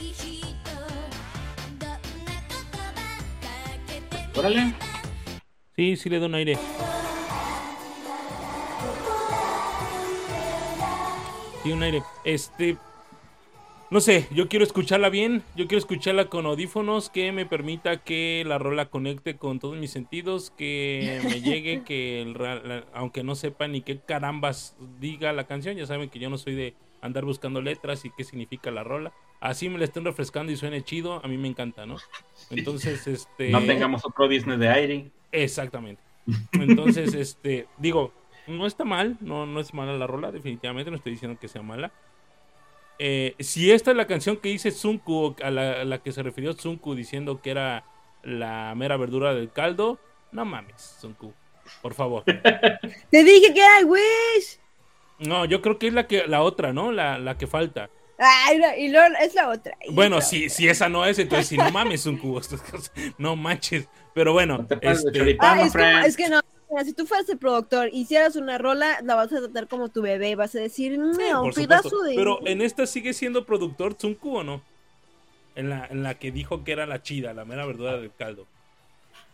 [4.36, 4.74] Órale.
[5.76, 6.58] Sí, sí le da un aire.
[11.68, 12.02] Sí, un aire.
[12.24, 12.78] Este.
[13.90, 15.44] No sé, yo quiero escucharla bien.
[15.56, 19.92] Yo quiero escucharla con audífonos que me permita que la rola conecte con todos mis
[19.92, 20.52] sentidos.
[20.58, 25.48] Que me llegue, que el ra- la- aunque no sepa ni qué carambas diga la
[25.48, 28.84] canción, ya saben que yo no soy de andar buscando letras y qué significa la
[28.84, 29.14] rola.
[29.40, 31.96] Así me la estén refrescando y suene chido, a mí me encanta, ¿no?
[32.50, 33.52] Entonces, este.
[33.52, 35.12] No tengamos otro Disney de aire.
[35.32, 36.02] Exactamente.
[36.54, 38.12] Entonces, este, digo,
[38.48, 41.62] no está mal, no, no es mala la rola, definitivamente, no estoy diciendo que sea
[41.62, 41.92] mala.
[43.00, 46.24] Eh, si esta es la canción que dice Zunku, a la, a la que se
[46.24, 47.84] refirió Zunku diciendo que era
[48.24, 50.00] la mera verdura del caldo,
[50.32, 51.34] no mames, Zunku,
[51.82, 52.24] por favor.
[53.12, 54.60] Te dije que era Wish.
[55.20, 56.92] No, yo creo que es la que la otra, ¿no?
[56.92, 57.90] La, la que falta.
[58.20, 59.78] No, y luego es la otra.
[59.88, 62.42] y Bueno, si, si esa no es, entonces si no mames, Zunku,
[63.20, 63.88] no manches.
[64.16, 66.06] Pero bueno, No te pases de este, choripán, Ah, es, friend.
[66.06, 66.42] es que no.
[66.70, 70.02] Mira, Si tú fueras el productor, hicieras una rola, la vas a tratar como tu
[70.02, 72.16] bebé, vas a decir, "Mm, Sí, pedazo de.
[72.16, 74.62] Pero en esta sigue siendo productor Tsunku o no?
[75.56, 78.46] En la, en la que dijo que era la chida, la mera verdura del caldo.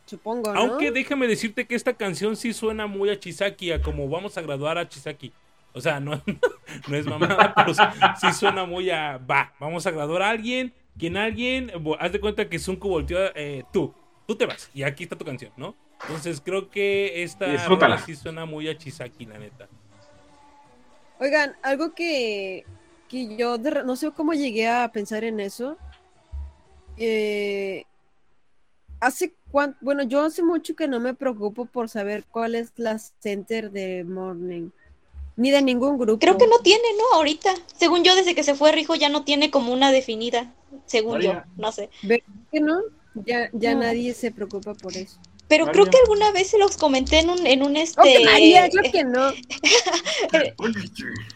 [0.05, 0.60] Supongo, ¿no?
[0.60, 4.41] Aunque déjame decirte que esta canción sí suena muy a Chisaki, a como vamos a
[4.41, 5.31] graduar a Chisaki.
[5.73, 6.22] O sea, no,
[6.88, 9.18] no es mamada, pero sí, suena muy a.
[9.18, 10.73] Va, vamos a graduar a alguien.
[10.97, 11.72] Quien alguien.
[11.99, 13.18] Haz de cuenta que Zunku volteó.
[13.35, 13.93] Eh, tú,
[14.27, 14.69] tú te vas.
[14.73, 15.76] Y aquí está tu canción, ¿no?
[16.03, 19.67] Entonces creo que esta rola sí suena muy a Chisaki, la neta.
[21.19, 22.65] Oigan, algo que,
[23.07, 25.77] que yo no sé cómo llegué a pensar en eso.
[26.97, 27.85] Eh,
[28.99, 32.99] hace cuánto, bueno, yo hace mucho que no me preocupo por saber cuál es la
[32.99, 34.69] center de Morning.
[35.35, 36.19] Ni de ningún grupo.
[36.19, 37.17] Creo que no tiene, ¿no?
[37.17, 37.53] Ahorita.
[37.75, 40.53] Según yo, desde que se fue Rijo ya no tiene como una definida.
[40.85, 41.89] Según yo, no sé.
[42.03, 42.21] ¿Ves
[42.51, 42.81] que no?
[43.15, 45.19] Ya, ya nadie se preocupa por eso.
[45.53, 48.01] Pero creo que alguna vez se los comenté en un, en un este.
[48.71, 49.30] creo que no.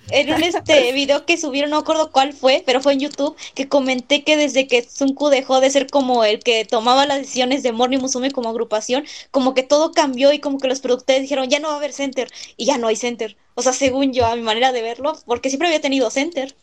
[0.09, 3.69] en un este video que subieron, no recuerdo cuál fue, pero fue en YouTube, que
[3.69, 7.73] comenté que desde que Sunku dejó de ser como el que tomaba las decisiones de
[7.73, 11.59] Morning Musume como agrupación, como que todo cambió y como que los productores dijeron, ya
[11.59, 13.37] no va a haber center, y ya no hay center.
[13.53, 16.55] O sea, según yo, a mi manera de verlo, porque siempre había tenido center.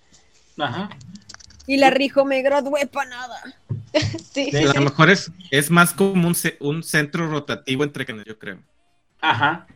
[0.58, 0.90] Ajá.
[1.68, 3.40] Y la Rijo me gradué para nada.
[4.32, 8.58] sí, a lo mejor es, es más como un, centro rotativo entre quienes, yo creo.
[9.20, 9.66] Ajá.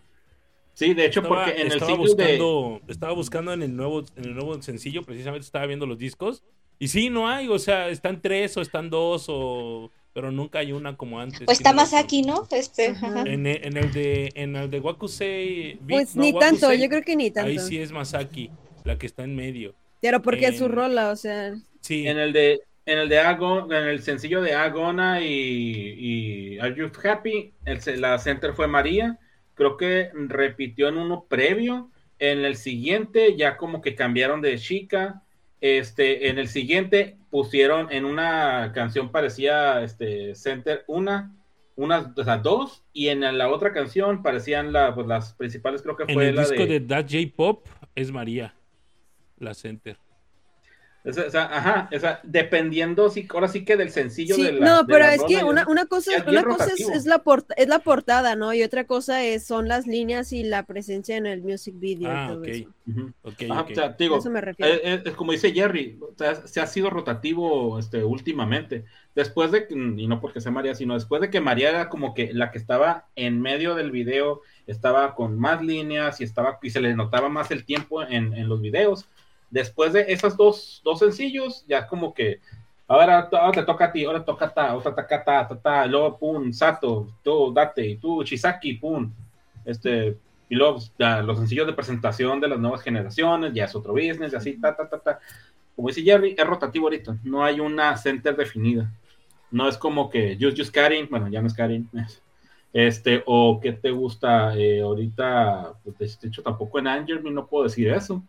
[0.74, 4.34] Sí, de hecho, porque en el estaba buscando, Estaba buscando en el, nuevo, en el
[4.34, 6.42] nuevo sencillo, precisamente estaba viendo los discos.
[6.78, 10.72] Y sí, no hay, o sea, están tres o están dos, o pero nunca hay
[10.72, 11.42] una como antes.
[11.44, 12.46] Pues está más aquí, ¿no?
[12.50, 15.78] Este, En, el de en el de Wakusei.
[15.88, 17.50] Pues ni tanto, yo creo que ni tanto.
[17.50, 18.50] Ahí sí es Masaki,
[18.84, 19.74] la que está en medio.
[20.00, 21.56] Pero porque es su rola, o sea.
[21.80, 22.06] Sí.
[22.06, 26.90] En el de en el de en el sencillo de Agona y, y Are You
[27.04, 27.52] Happy,
[27.98, 29.18] la center fue María.
[29.52, 31.90] Creo que repitió en uno previo.
[32.18, 35.22] En el siguiente ya como que cambiaron de chica.
[35.60, 41.36] Este, en el siguiente pusieron en una canción parecía este center una,
[41.76, 45.96] unas o sea, dos y en la otra canción parecían la, pues, las principales creo
[45.96, 48.54] que fue en el la disco de, de That J Pop es María
[49.36, 49.98] la center
[51.04, 51.88] ajá,
[52.24, 54.66] dependiendo, sí, ahora sí que del sencillo de la.
[54.66, 57.22] No, pero es que una, una, cosa, una cosa es, la
[57.56, 58.52] es la portada, ¿no?
[58.52, 62.10] Y otra cosa es, son las líneas y la presencia en el music video.
[62.10, 62.48] Ah, ok.
[63.22, 63.50] okay,
[63.98, 64.72] eso me refiero.
[64.82, 65.98] Es, como dice Jerry,
[66.44, 68.84] se ha sido rotativo este, últimamente.
[69.14, 72.32] Después de, y no porque sea María, sino después de que María era como que
[72.32, 76.80] la que estaba en medio del video, estaba con más líneas y estaba y se
[76.80, 79.08] le notaba más el tiempo en, en los videos
[79.50, 82.40] después de esos dos, dos sencillos, ya como que,
[82.86, 86.52] ahora, te toca a ti, ahora toca ta, otra ta, ta, ta, ta, luego, pum,
[86.52, 89.12] Sato, tú, date, y tú, Chisaki, pum,
[89.64, 90.16] este,
[90.48, 94.36] y luego los sencillos de presentación de las nuevas generaciones, ya es otro business, y
[94.36, 95.18] así, ta, ta, ta, ta.
[95.74, 98.92] Como dice Jerry, es rotativo ahorita, no hay una center definida.
[99.50, 101.88] No es como que Just Just Karin, bueno, ya no es Karin,
[102.72, 107.64] este, o que te gusta eh, ahorita, pues, de hecho tampoco en Angel no puedo
[107.64, 108.22] decir eso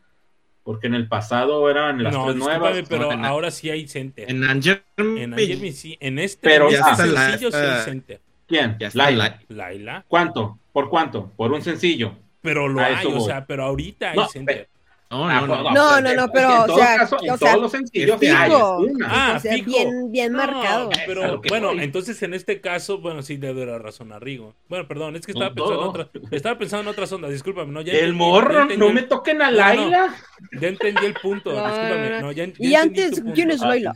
[0.64, 2.78] porque en el pasado eran las tres nuevas.
[2.88, 4.30] pero ahora sí hay center.
[4.30, 8.22] En Angel, en Angel sí, en este, pero ya este sencillo sí hay center.
[8.48, 8.78] ¿Quién?
[8.94, 9.40] Laila.
[9.48, 10.06] Laila.
[10.08, 10.60] ¿Cuánto?
[10.72, 11.32] ¿Por cuánto?
[11.36, 12.14] Por un sencillo.
[12.42, 14.69] Pero lo hay, o sea, pero ahorita hay center.
[15.12, 18.52] No, no, no, no, no, no, pero, o sea, caso, en todos los sencillos hay
[18.52, 19.08] una.
[19.08, 20.92] Ah, o sea, bien, bien marcado.
[21.08, 24.54] Pero bueno, entonces en este caso, bueno, sí debe la razón a Rigo.
[24.68, 27.82] Bueno, perdón, es que estaba pensando en otra, estaba pensando en otras ondas, discúlpame, no,
[27.82, 30.16] ya El morro, no me toquen a Laila.
[30.62, 33.94] ya entendí el punto, discúlpame, no, ya, ya Y antes, ¿quién es Laila?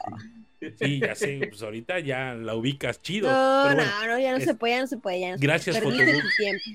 [0.79, 3.29] Sí, ya sé, pues ahorita ya la ubicas chido.
[3.29, 6.23] No, no, no, ya no se puede, ya no se puede, ya no Gracias, Fotobook.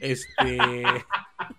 [0.01, 0.59] Este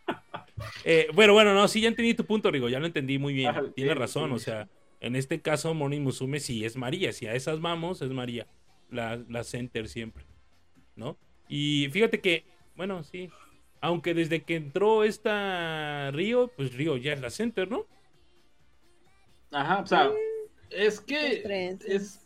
[0.84, 3.54] eh, bueno, bueno, no, sí, ya entendí tu punto, Rigo, ya lo entendí muy bien.
[3.76, 4.70] Tienes razón, o sea,
[5.00, 7.14] en este caso, Morning Musume sí es María.
[7.14, 8.48] Si a esas vamos, es María.
[8.90, 10.26] La, la center siempre,
[10.96, 11.18] ¿no?
[11.48, 12.44] Y fíjate que,
[12.76, 13.30] bueno, sí.
[13.82, 17.86] Aunque desde que entró esta Río, pues Río ya es la center, ¿no?
[19.52, 20.12] Ajá, o sea,
[20.70, 22.26] es que es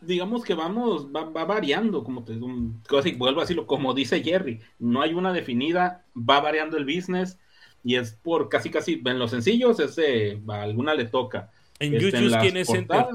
[0.00, 5.14] digamos que vamos, va, variando, como te vuelvo a decirlo, como dice Jerry, no hay
[5.14, 7.38] una definida, va variando el business
[7.82, 11.50] y es por casi casi en los sencillos ese a alguna le toca.
[11.78, 12.10] En este,
[12.40, 13.06] ¿quién es Center?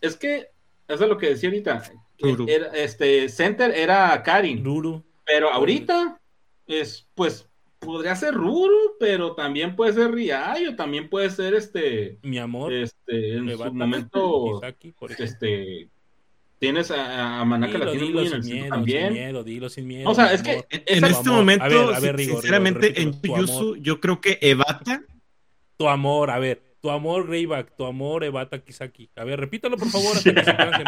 [0.00, 0.50] es que
[0.88, 1.82] eso es lo que decía ahorita.
[2.74, 4.62] este Center era Karin.
[5.24, 6.20] Pero ahorita
[6.66, 12.18] es pues podría ser Ruru, pero también puede ser Riayo, también puede ser este.
[12.22, 12.72] Mi amor.
[12.72, 14.60] Este, en su momento.
[15.18, 15.88] este.
[16.58, 19.04] Tienes a, a Manaka muy en el miedo, también.
[19.08, 20.08] Sin miedo, dilo sin miedo.
[20.08, 24.00] O sea, es que en este momento, a ver, a ver, sinceramente, en Yusu, yo
[24.00, 25.02] creo que Evata.
[25.76, 29.10] Tu amor, a ver, tu amor, Greyback, tu amor, Evata Kisaki.
[29.16, 30.84] A ver, repítalo por favor hasta que se canse,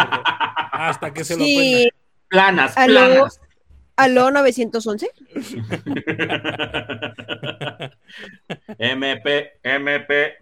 [0.73, 1.91] Hasta que se lo aprenda.
[2.29, 3.41] Planas, planas.
[3.99, 5.09] ¿Aló 911?
[8.79, 10.35] MP, MP.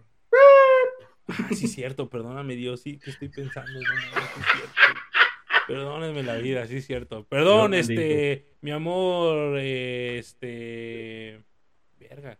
[1.28, 3.72] Ah, sí, es cierto, perdóname, Dios, sí, que estoy pensando.
[3.72, 5.00] No, no, sí es cierto.
[5.66, 7.24] Perdónenme la vida, sí es cierto.
[7.24, 11.42] Perdón, este, mi amor, este.
[11.98, 12.38] Verga.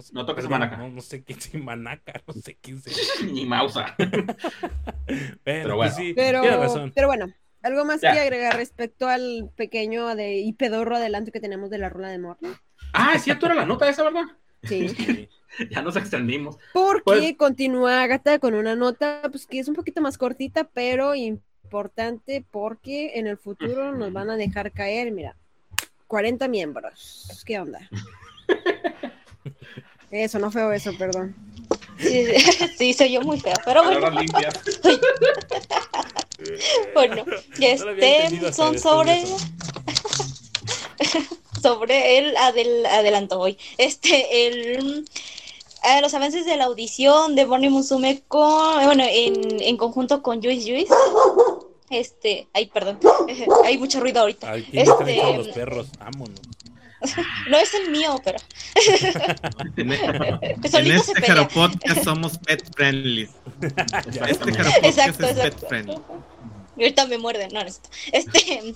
[0.00, 0.76] sé- No toques Manaca.
[0.78, 2.94] No, no sé quién es Manaca, no sé quién sea.
[3.30, 3.94] Ni Mausa.
[5.44, 5.94] Pero pues bueno.
[5.94, 6.92] sí, Pero, tienes razón.
[6.94, 7.26] pero bueno,
[7.64, 8.12] algo más Ya.
[8.12, 12.18] que agregar respecto al pequeño de, y pedorro adelanto que tenemos de la rola de
[12.18, 12.52] Morning.
[12.92, 14.24] Ah, es cierto, era la nota esa, ¿verdad?
[14.62, 14.88] Sí.
[15.56, 15.66] Sí.
[15.70, 16.56] Ya nos extendimos.
[16.72, 21.14] Porque Pues- continúa Agatha con una nota pues que es un poquito más cortita, pero
[21.14, 25.36] importante porque en el futuro nos van a dejar caer, mira,
[26.08, 27.28] 40 miembros.
[27.46, 27.88] ¿Qué onda?
[30.10, 31.34] Eso, no feo eso, perdón.
[31.98, 32.24] Sí,
[32.78, 34.10] sí, se oyó muy feo, pero bueno.
[36.94, 37.24] bueno,
[37.60, 39.24] este son sobre
[41.62, 43.56] sobre el adel, adelanto hoy.
[43.78, 45.04] Este, el
[45.84, 50.42] eh, los avances de la audición de Bonnie Musume con, bueno, en, en conjunto con
[50.42, 50.94] Juice Juice.
[51.90, 52.98] Este, ay, perdón,
[53.64, 54.50] hay mucho ruido ahorita.
[54.50, 55.86] Ay, ¿quién está Este- los perros?
[55.98, 56.40] Vámonos.
[57.50, 58.38] No es el mío, pero
[59.76, 59.92] En,
[60.42, 61.36] en solito este se pelea.
[61.36, 63.28] Jaro Podcast somos pet friendly.
[64.10, 64.56] Ya Este estamos.
[64.56, 65.42] Jaro Podcast Exacto, es exacto.
[65.42, 65.98] pet friendly.
[66.76, 67.80] Y ahorita me muerden, no, no es.
[68.12, 68.74] Este,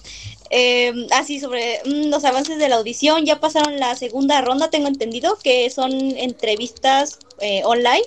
[0.51, 4.87] eh, así sobre mm, los avances de la audición, ya pasaron la segunda ronda, tengo
[4.89, 8.05] entendido, que son entrevistas eh, online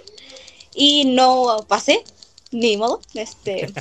[0.74, 2.04] y no pasé,
[2.52, 3.74] ni modo, este,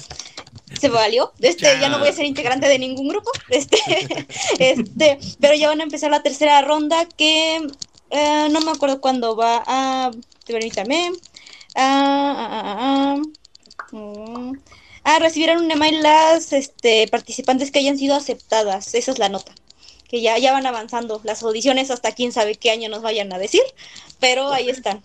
[0.78, 3.78] se valió, este, ya no voy a ser integrante de ningún grupo, este,
[4.58, 7.66] este, pero ya van a empezar la tercera ronda que
[8.10, 10.10] eh, no me acuerdo cuándo va a,
[10.46, 11.12] permítame,
[11.74, 14.52] ah, ah, ah, mm.
[15.18, 18.94] Recibieron un email las este, participantes que hayan sido aceptadas.
[18.94, 19.52] Esa es la nota.
[20.08, 23.38] Que ya, ya van avanzando las audiciones hasta quién sabe qué año nos vayan a
[23.38, 23.62] decir.
[24.18, 25.02] Pero ahí están.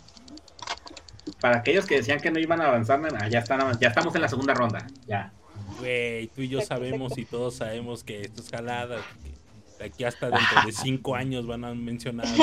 [1.41, 4.29] Para aquellos que decían que no iban a avanzar, ya, están, ya estamos en la
[4.29, 4.87] segunda ronda.
[5.07, 5.31] Ya.
[5.79, 8.97] Güey, tú y yo sabemos y todos sabemos que esto es jalada.
[9.23, 9.35] que
[9.79, 12.27] de aquí hasta dentro de cinco años van a mencionar.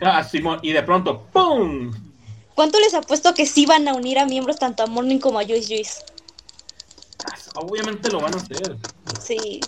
[0.00, 1.92] Ah, Simón, y de pronto, ¡pum!
[2.54, 5.44] ¿Cuánto les apuesto que sí van a unir a miembros tanto a Morning como a
[5.44, 6.00] Joyce Joyce?
[7.24, 8.76] Ah, Obviamente lo van a hacer.
[9.20, 9.60] Sí.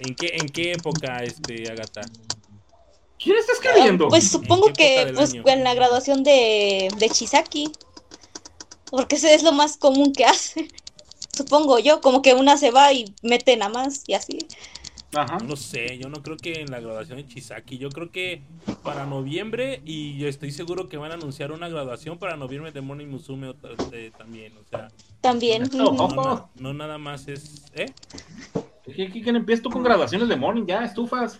[0.00, 2.02] ¿En qué, en qué época, este, Agata?
[3.18, 4.08] ¿Quién está escribiendo?
[4.08, 5.42] Pues supongo ¿En qué época que pues, año?
[5.46, 7.72] en la graduación de, de Chisaki.
[8.90, 10.68] Porque ese es lo más común que hace.
[11.36, 14.38] Supongo yo, como que una se va y mete nada más y así.
[15.14, 15.38] Ajá.
[15.38, 18.42] No sé, yo no creo que en la graduación de Chisaki, yo creo que
[18.82, 22.80] para noviembre y yo estoy seguro que van a anunciar una graduación para noviembre de
[22.80, 24.88] Morning Musume otra- eh, también, o sea,
[25.20, 25.68] También.
[25.72, 27.86] No, no, nada más es, ¿eh?
[28.84, 30.64] ¿Qué, qué, qué empiezas tú con graduaciones de morning?
[30.66, 31.38] Ya, estufas.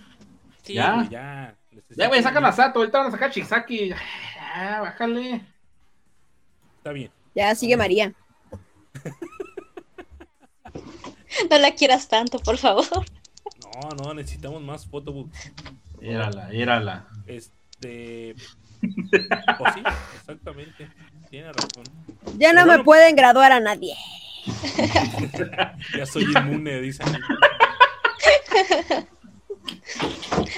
[0.63, 1.07] Sí, Ya.
[1.11, 1.57] ya.
[1.97, 2.79] Ya, güey, sacan a Sato.
[2.81, 3.91] Ahorita van a sacar Chisaki.
[3.91, 5.45] Ya, bájale.
[6.79, 7.11] Está bien.
[7.35, 8.13] Ya sigue María.
[11.51, 12.87] No la quieras tanto, por favor.
[13.75, 15.53] No, no, necesitamos más photobooks.
[16.01, 17.07] Érala, érala.
[17.27, 18.35] Este.
[18.81, 19.83] Pues sí,
[20.17, 20.89] exactamente.
[21.31, 21.85] Tiene razón.
[22.39, 22.85] Ya no Pero me bueno.
[22.85, 23.95] pueden graduar a nadie.
[25.97, 27.07] Ya soy inmune, dicen.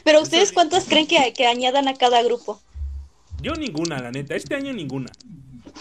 [0.05, 2.61] Pero ustedes cuántas creen que, que añadan a cada grupo?
[3.41, 4.35] Yo ninguna, la neta.
[4.35, 5.11] Este año ninguna.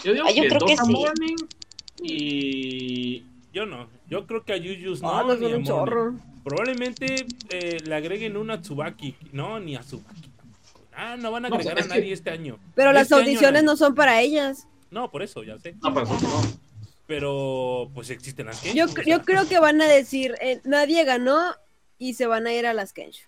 [0.04, 0.92] Yo digo Ah, yo que creo dos que a sí.
[0.92, 1.36] morning
[2.02, 3.24] y.
[3.58, 3.88] Yo no.
[4.08, 5.64] Yo creo que a Yuyus Ah, no, no ni a Morning.
[5.64, 6.14] chorro.
[6.44, 9.16] Probablemente eh, le agreguen una a Tsubaki.
[9.32, 10.30] No, ni a Tsubaki.
[10.94, 12.56] Ah, no van a No, agregar a que- nadie este año.
[12.76, 14.68] Pero las Este audiciones no son para ellas.
[14.92, 15.74] No, por eso, ya sé.
[15.82, 16.40] No, pero eso no.
[17.08, 18.74] Pero, pues existen las que.
[18.74, 21.40] Yo, yo creo que van a decir, eh, nadie ganó
[21.98, 23.26] y se van a ir a las Kensho.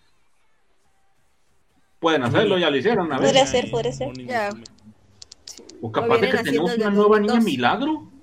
[1.98, 3.27] Pueden hacerlo, ya lo hicieron a ver.
[3.27, 4.12] Podría ser, podría ser.
[4.27, 4.51] Ya.
[5.82, 7.44] O capaz de que tenemos una nueva niña 2002.
[7.44, 8.19] milagro.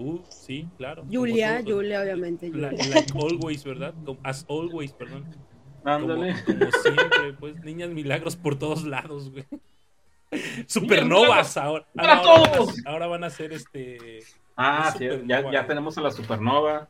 [0.00, 1.04] Uh, sí, claro.
[1.10, 2.50] Julia, Julia, obviamente.
[2.50, 2.72] Julia.
[2.72, 3.94] like always, ¿verdad?
[4.04, 5.24] Como- as always, perdón.
[5.82, 6.34] Como, Ándale.
[6.44, 9.44] como siempre, pues, niñas milagros por todos lados, güey.
[10.66, 11.86] Supernovas ahora.
[11.94, 12.74] ¡Para ahora, van a- todos!
[12.86, 14.20] ahora van a ser este.
[14.56, 16.88] Ah, sí, ya, ya tenemos a la supernova.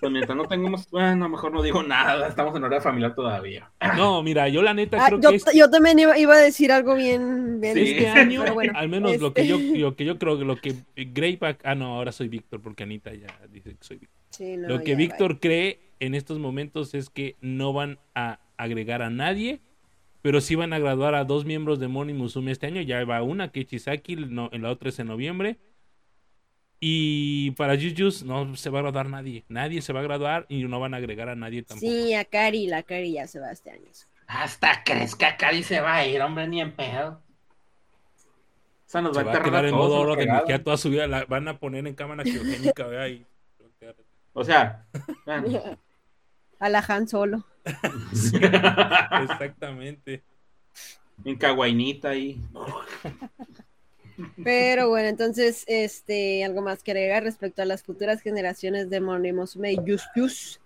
[0.00, 3.70] Pues mientras no tengamos, bueno, mejor no digo nada, estamos en hora familiar todavía.
[3.96, 6.38] No, mira, yo la neta Ah, creo yo, que este, yo también iba, iba a
[6.38, 7.82] decir algo bien, bien Sí.
[7.90, 10.44] este año, pero bueno, al menos lo que yo este- lo que yo creo que
[10.44, 14.18] lo que Greyback, ah no, ahora soy Víctor porque Anita ya dice que soy Víctor.
[14.30, 19.02] Sí, no, lo que Víctor cree en estos momentos es que no van a agregar
[19.02, 19.60] a nadie,
[20.20, 22.80] pero sí van a graduar a dos miembros de Moni Musume este año.
[22.80, 25.58] Ya va una, que es Chisaki, no- en la otra es en noviembre.
[26.86, 29.42] Y para Jujus no se va a graduar nadie.
[29.48, 31.90] Nadie se va a graduar y no van a agregar a nadie tampoco.
[31.90, 33.88] Sí, a Cari, la Cari ya se va este año.
[34.26, 37.22] Hasta crees que a Cari se va a ir, hombre, ni en pedo.
[38.20, 41.06] O sea, nos va, a quedar en modo oro de toda su vida.
[41.06, 43.24] La van a poner en cámara criogénica, vea, y...
[44.34, 44.84] O sea,
[46.58, 47.46] a la Han solo.
[49.22, 50.22] exactamente.
[51.24, 52.42] En Caguainita ahí.
[54.42, 59.72] Pero bueno, entonces, este, algo más que agregar respecto a las futuras generaciones de Monimosume
[59.72, 60.60] y Yus Yus.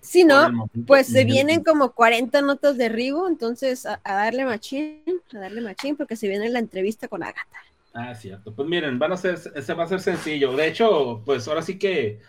[0.00, 5.02] Si no, pues se vienen como 40 notas de Rigo, entonces a, darle machín,
[5.34, 7.58] a darle machín, porque se viene la entrevista con Agatha.
[7.92, 8.54] Ah, cierto.
[8.54, 10.54] Pues miren, van a ser, se va a ser sencillo.
[10.54, 12.20] De hecho, pues ahora sí que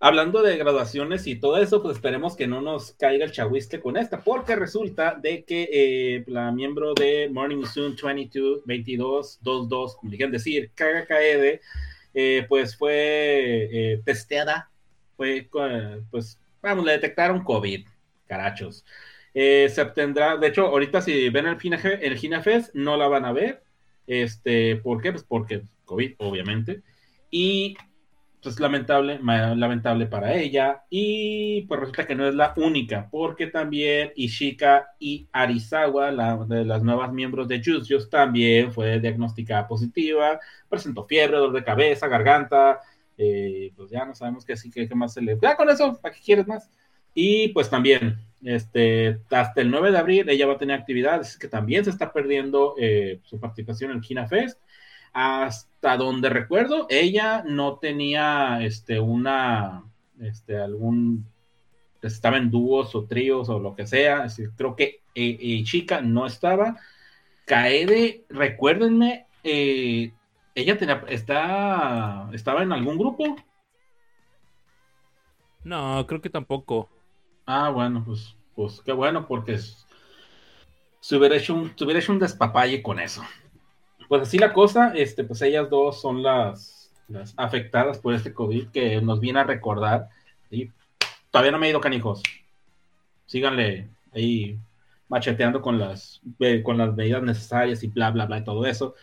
[0.00, 3.98] hablando de graduaciones y todo eso, pues esperemos que no nos caiga el chahuiste con
[3.98, 10.10] esta, porque resulta de que eh, la miembro de Morning Soon 22, 22, 22, como
[10.10, 11.60] dijeron decir, Kaede,
[12.14, 14.70] eh, pues fue eh, testeada,
[15.18, 15.48] fue,
[16.10, 17.86] pues, vamos, le detectaron COVID,
[18.26, 18.86] carachos.
[19.34, 21.58] se obtendrá, de hecho, ahorita si ven el,
[22.00, 23.62] el Ginafest, no la van a ver.
[24.06, 25.12] Este, ¿por qué?
[25.12, 26.82] Pues porque COVID, obviamente.
[27.30, 27.76] Y
[28.42, 30.84] pues lamentable, lamentable para ella.
[30.90, 36.64] Y pues resulta que no es la única, porque también Ishika y Arizawa, la de
[36.64, 42.80] las nuevas miembros de Juice también fue diagnosticada positiva, presentó fiebre, dolor de cabeza, garganta,
[43.18, 45.38] eh, pues ya no sabemos qué así que qué más se le.
[45.40, 46.70] Ya con eso, ¿para qué quieres más?
[47.14, 51.48] Y pues también, este, hasta el 9 de abril ella va a tener actividades, que
[51.48, 54.60] también se está perdiendo eh, su participación en Kina Fest
[55.12, 59.84] hasta donde recuerdo, ella no tenía este, una,
[60.20, 61.26] este, algún,
[62.02, 64.26] estaba en dúos o tríos o lo que sea.
[64.56, 66.78] creo que eh, eh, Chica no estaba.
[67.46, 70.12] Kaede, recuérdenme, eh,
[70.54, 73.36] ella tenía, está, estaba en algún grupo.
[75.64, 76.88] No, creo que tampoco.
[77.46, 79.58] Ah, bueno, pues, pues qué bueno, porque
[81.00, 83.22] se hubiera hecho un, se hubiera hecho un despapalle con eso
[84.10, 86.92] pues así la cosa, este, pues ellas dos son las,
[87.36, 90.08] afectadas por este COVID que nos viene a recordar.
[90.50, 90.68] y
[91.30, 92.20] Todavía no me he ido canijos.
[93.26, 94.58] Síganle ahí
[95.08, 96.20] macheteando con las,
[96.64, 98.96] con las medidas necesarias y bla, bla, bla, y todo eso.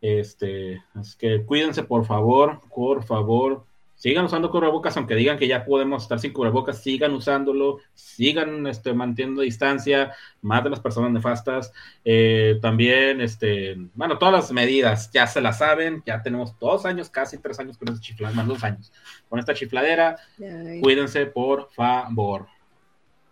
[0.00, 3.64] Este, así que cuídense, por favor, por favor,
[4.00, 8.94] sigan usando cubrebocas, aunque digan que ya podemos estar sin cubrebocas, sigan usándolo, sigan este,
[8.94, 11.70] manteniendo distancia, más de las personas nefastas.
[12.02, 17.10] Eh, también, este, bueno, todas las medidas ya se las saben, ya tenemos dos años,
[17.10, 18.90] casi tres años con esta chifladera, más dos años
[19.28, 20.16] con esta chifladera.
[20.80, 22.46] Cuídense, por favor.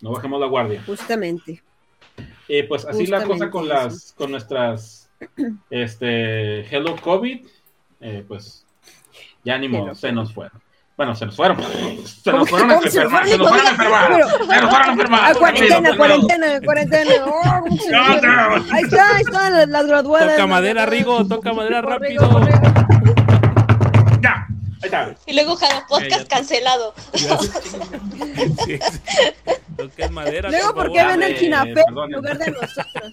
[0.02, 0.82] No bajemos la guardia.
[0.84, 1.62] Justamente.
[2.46, 5.10] Y pues así la cosa con las, con nuestras,
[5.70, 7.46] este, Hello COVID,
[8.00, 8.66] eh, pues
[9.44, 10.60] ya ni modo, se nos fueron.
[10.98, 11.56] Bueno, se nos fueron.
[12.04, 13.28] Se nos fueron a enfermar.
[13.28, 14.12] Se nos fueron a enfermar.
[14.12, 14.18] Se
[14.60, 15.38] nos fueron a enfermar.
[15.38, 17.14] cuarentena, cuarentena, cuarentena.
[18.72, 20.32] ahí está, ahí están las graduadas.
[20.32, 22.28] Toca madera, Rigo, toca madera rápido.
[24.20, 24.48] Ya.
[24.82, 25.14] Ahí está.
[25.26, 26.92] Y luego cada podcast cancelado.
[29.76, 30.50] Toca madera.
[30.50, 33.12] Luego, ¿por qué ven el Chinafé en lugar de nosotros?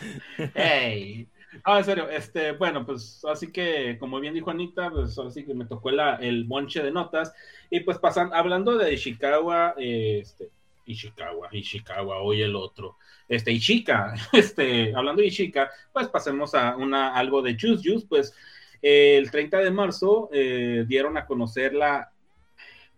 [0.54, 1.29] Hey.
[1.64, 5.54] Ah, en serio, este, bueno, pues así que, como bien dijo Anita, pues así que
[5.54, 7.32] me tocó la, el monche de notas.
[7.70, 10.50] Y pues pasan, hablando de Ishikawa, este,
[10.86, 12.96] Ishikawa, Ishikawa, hoy el otro,
[13.28, 18.34] este, Ishika, este, hablando de Ishika, pues pasemos a una, algo de Juice Juice, pues
[18.82, 22.10] el 30 de marzo eh, dieron a conocer la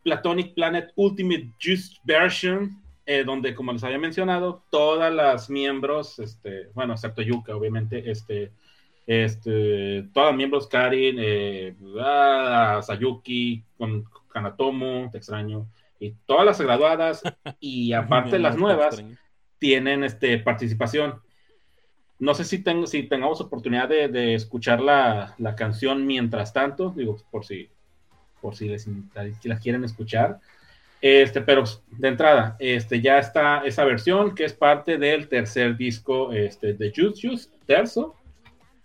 [0.03, 6.69] Platonic Planet Ultimate Juice Version eh, donde, como les había mencionado, todas las miembros, este,
[6.75, 8.53] bueno, excepto Yuka, obviamente, este,
[9.07, 15.67] este, todas las miembros, Karin, eh, ah, Sayuki, con Kanatomo, te extraño,
[15.99, 17.23] y todas las graduadas,
[17.59, 19.05] y aparte las nuevas,
[19.59, 21.21] tienen este, participación.
[22.19, 27.17] No sé si, tengo, si tengamos oportunidad de, escuchar la, la, canción mientras tanto, digo,
[27.33, 27.69] por si,
[28.41, 30.39] por si les, si la quieren escuchar.
[31.03, 31.65] Este, pero
[31.99, 36.93] de entrada, este, ya está esa versión que es parte del tercer disco este, de
[36.95, 38.15] Juice Juice, terzo.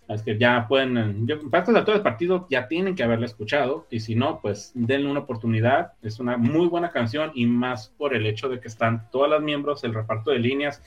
[0.08, 4.00] Es que ya pueden, parte de todo el partido ya tienen que haberla escuchado, y
[4.00, 5.92] si no, pues denle una oportunidad.
[6.02, 9.40] Es una muy buena canción, y más por el hecho de que están todas las
[9.40, 10.82] miembros, el reparto de líneas,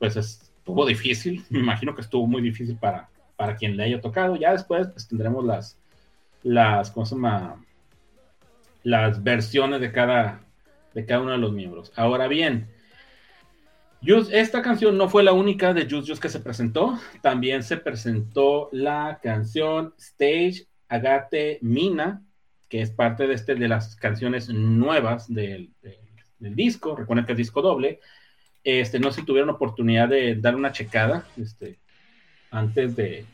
[0.00, 1.44] pues estuvo difícil.
[1.50, 4.34] Me imagino que estuvo muy difícil para, para quien le haya tocado.
[4.34, 5.78] Ya después, pues tendremos las,
[6.42, 7.64] las, ¿cómo se llama?
[8.82, 10.40] Las versiones de cada,
[10.94, 11.92] de cada uno de los miembros.
[11.96, 12.68] Ahora bien,
[14.32, 19.20] esta canción no fue la única de Just que se presentó, también se presentó la
[19.22, 22.22] canción Stage Agate Mina,
[22.68, 25.70] que es parte de, este, de las canciones nuevas del,
[26.38, 26.96] disco.
[26.96, 28.00] Recuerden que es disco doble.
[28.64, 31.78] Este, no sé si tuvieron oportunidad de dar una checada este,
[32.50, 33.24] antes de.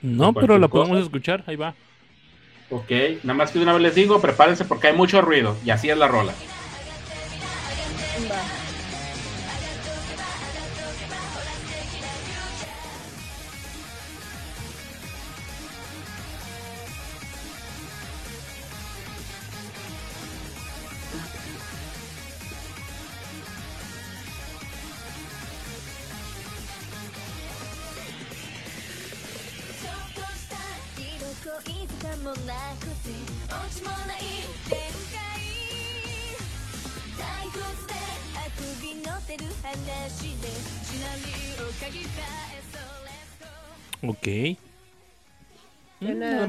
[0.00, 1.74] No, pero la podemos escuchar, ahí va.
[2.74, 2.90] Ok,
[3.22, 5.98] nada más que una vez les digo, prepárense porque hay mucho ruido y así es
[5.98, 6.32] la rola.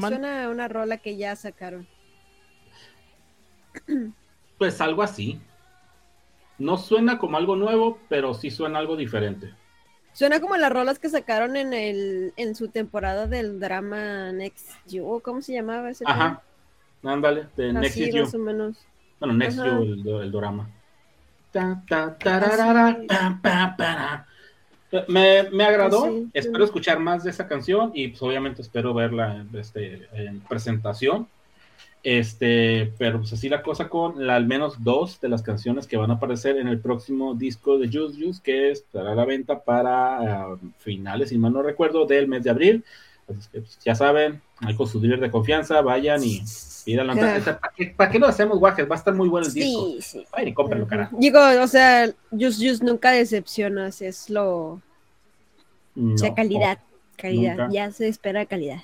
[0.10, 1.88] Suena, suena una rola que ya sacaron.
[4.56, 5.42] Pues algo así.
[6.60, 9.54] No suena como algo nuevo, pero sí suena algo diferente.
[10.14, 15.22] Suena como las rolas que sacaron en el en su temporada del drama Next You,
[15.24, 16.06] ¿cómo se llamaba ese?
[16.08, 16.42] Ajá.
[17.04, 18.22] Ándale, de Next You.
[18.22, 18.78] más o menos.
[19.20, 20.70] Bueno, Next You, el, drama.
[25.08, 30.08] Me, me, agradó, espero escuchar más de esa canción y pues obviamente espero verla este,
[30.14, 31.28] en presentación.
[32.04, 35.96] Este, pero pues así la cosa con la, al menos dos de las canciones que
[35.96, 39.64] van a aparecer en el próximo disco de Juice Juice, que estará a la venta
[39.64, 42.84] para uh, finales, si mal no recuerdo, del mes de abril.
[43.26, 46.42] Pues, ya saben, hay con su dealer de confianza, vayan y
[46.86, 48.90] la ¿Para qué, ¿Para qué lo hacemos, guajes?
[48.90, 49.86] Va a estar muy bueno el disco.
[49.86, 50.26] Sí, sí.
[50.32, 51.10] Vayan y cómprenlo, cara.
[51.14, 54.82] Digo, o sea, Juice Juice nunca decepcionas, es lo.
[55.96, 56.80] o sea, calidad,
[57.18, 58.82] calidad, ya se espera calidad.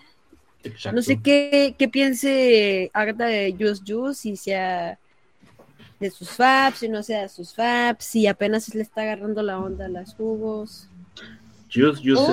[0.93, 4.99] No sé qué, qué piense Agatha de Juice Juice, si sea
[5.99, 9.59] de sus faps, si no sea de sus faps, si apenas le está agarrando la
[9.59, 10.88] onda a las jugos.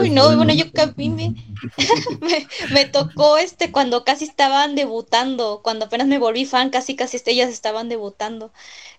[0.00, 0.64] Uy, no, bueno, yo
[0.96, 1.34] me,
[2.72, 7.50] me, tocó este cuando casi estaban debutando, cuando apenas me volví fan, casi casi ellas
[7.50, 8.50] estaban debutando.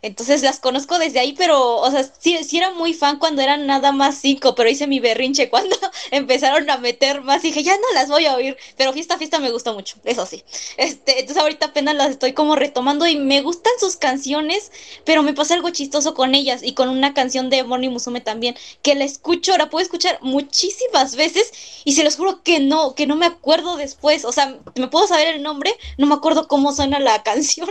[0.02, 3.66] Entonces las conozco desde ahí, pero, o sea, sí, sí era muy fan cuando eran
[3.66, 5.76] nada más cinco, pero hice mi berrinche cuando
[6.12, 7.42] empezaron a meter más.
[7.42, 10.44] Dije, ya no las voy a oír, pero fiesta, fiesta me gustó mucho, eso sí.
[10.78, 14.72] Este, entonces ahorita apenas las estoy como retomando y me gustan sus canciones,
[15.04, 18.56] pero me pasa algo chistoso con ellas y con una canción de Morning Musume también,
[18.82, 21.52] que la escucho, la puedo escuchar muchísimas veces
[21.84, 24.26] y se los juro que no, que no me acuerdo después.
[24.26, 27.70] O sea, me puedo saber el nombre, no me acuerdo cómo suena la canción,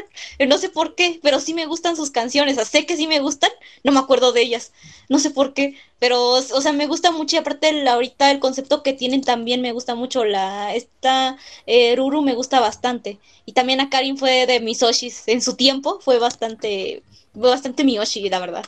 [0.49, 3.21] no sé por qué, pero sí me gustan sus canciones, o sé que sí me
[3.21, 3.51] gustan,
[3.85, 4.73] no me acuerdo de ellas,
[5.09, 8.41] no sé por qué, pero, o sea, me gusta mucho y aparte la, ahorita el
[8.41, 13.53] concepto que tienen también me gusta mucho, la, esta eh, Ruru me gusta bastante, y
[13.53, 17.03] también a Karin fue de mis Oshis en su tiempo, fue bastante,
[17.33, 18.67] fue bastante mi Oshi, la verdad.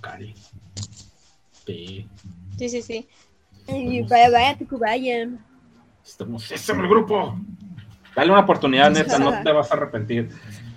[0.00, 0.34] Karin.
[2.58, 3.08] Sí, sí, sí.
[4.08, 5.28] vaya, vaya, vaya.
[6.04, 7.36] Estamos, ese es el grupo.
[8.14, 10.30] Dale una oportunidad, neta, no te vas a arrepentir.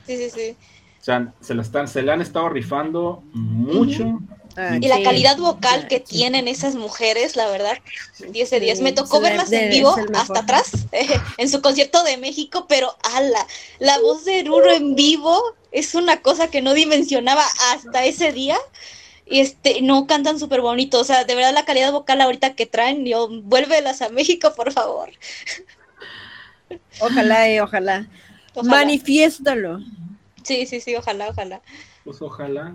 [0.05, 0.55] Sí, sí, sí.
[0.99, 4.19] O sea, se la, están, se le han estado rifando mucho.
[4.81, 7.77] y la calidad vocal que tienen esas mujeres, la verdad,
[8.29, 8.81] 10 de 10.
[8.81, 10.71] Me tocó verlas en vivo hasta atrás,
[11.37, 13.47] en su concierto de México, pero ala,
[13.79, 15.41] la voz de Ruro en vivo
[15.71, 18.57] es una cosa que no dimensionaba hasta ese día.
[19.29, 22.65] Y este, no cantan súper bonito, o sea, de verdad la calidad vocal ahorita que
[22.65, 25.09] traen, yo, vuélvelas a México, por favor.
[26.99, 28.07] Ojalá, eh, ojalá.
[28.63, 29.79] Manifiéstalo.
[30.43, 31.61] Sí, sí, sí, ojalá, ojalá.
[32.03, 32.73] Pues ojalá.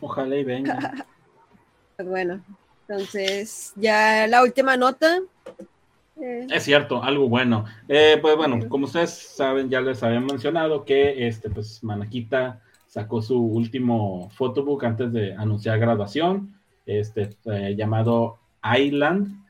[0.00, 1.06] Ojalá y venga.
[2.04, 2.44] bueno,
[2.86, 5.18] entonces, ya la última nota.
[6.20, 6.46] Eh.
[6.50, 7.64] Es cierto, algo bueno.
[7.88, 12.60] Eh, pues bueno, como ustedes saben, ya les había mencionado que este, pues Manaquita
[12.98, 18.40] sacó su último photobook antes de anunciar graduación, este, eh, llamado
[18.76, 19.40] Island.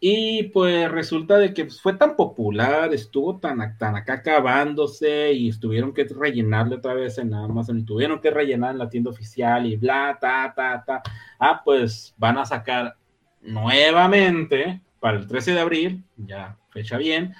[0.00, 5.94] Y pues resulta de que fue tan popular, estuvo tan, tan acá acabándose y tuvieron
[5.94, 9.76] que rellenarle otra vez en Amazon y tuvieron que rellenar en la tienda oficial y
[9.76, 11.02] bla, ta, ta, ta.
[11.38, 12.96] Ah, pues van a sacar
[13.42, 17.32] nuevamente para el 13 de abril, ya fecha bien,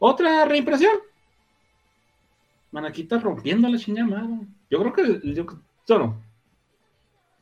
[0.00, 0.96] otra reimpresión.
[2.72, 4.26] Manaquita rompiendo la chingada,
[4.70, 5.46] Yo creo que, yo,
[5.86, 6.16] solo,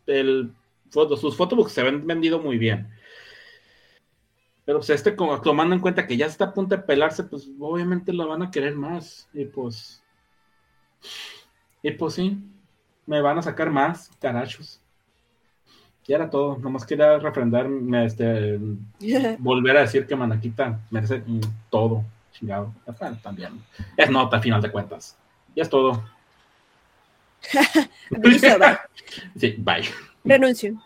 [0.06, 0.52] el,
[0.90, 2.92] sus photobooks se han vendido muy bien
[4.64, 7.48] pero pues este, como tomando en cuenta que ya está a punto de pelarse, pues
[7.58, 9.28] obviamente lo van a querer más.
[9.32, 10.02] Y pues.
[11.82, 12.38] Y pues sí,
[13.06, 14.80] me van a sacar más, carachos.
[16.06, 16.58] Y era todo.
[16.58, 17.68] Nomás quería refrendar,
[18.04, 18.58] este,
[19.38, 21.22] volver a decir que Manaquita merece
[21.68, 22.04] todo.
[22.32, 22.72] chingado.
[23.20, 23.60] También.
[23.96, 25.18] Es nota, al final de cuentas.
[25.56, 26.04] Y es todo.
[29.38, 29.88] sí, bye.
[30.24, 30.82] Renuncio.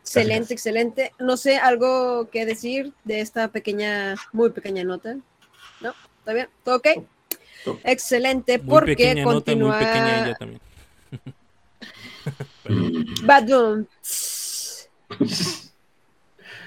[0.00, 1.12] excelente, excelente.
[1.18, 5.16] No sé, algo que decir de esta pequeña, muy pequeña nota.
[5.80, 5.94] ¿No?
[6.18, 6.48] ¿Está bien?
[6.64, 6.88] ¿Todo ok?
[7.84, 9.76] Excelente, muy porque pequeña continúa...
[9.76, 10.60] muy pequeña ella también.
[13.24, 13.86] Badum.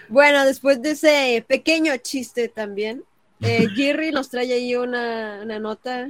[0.10, 3.04] bueno, después de ese pequeño chiste también,
[3.42, 6.10] eh, Jerry nos trae ahí una, nota.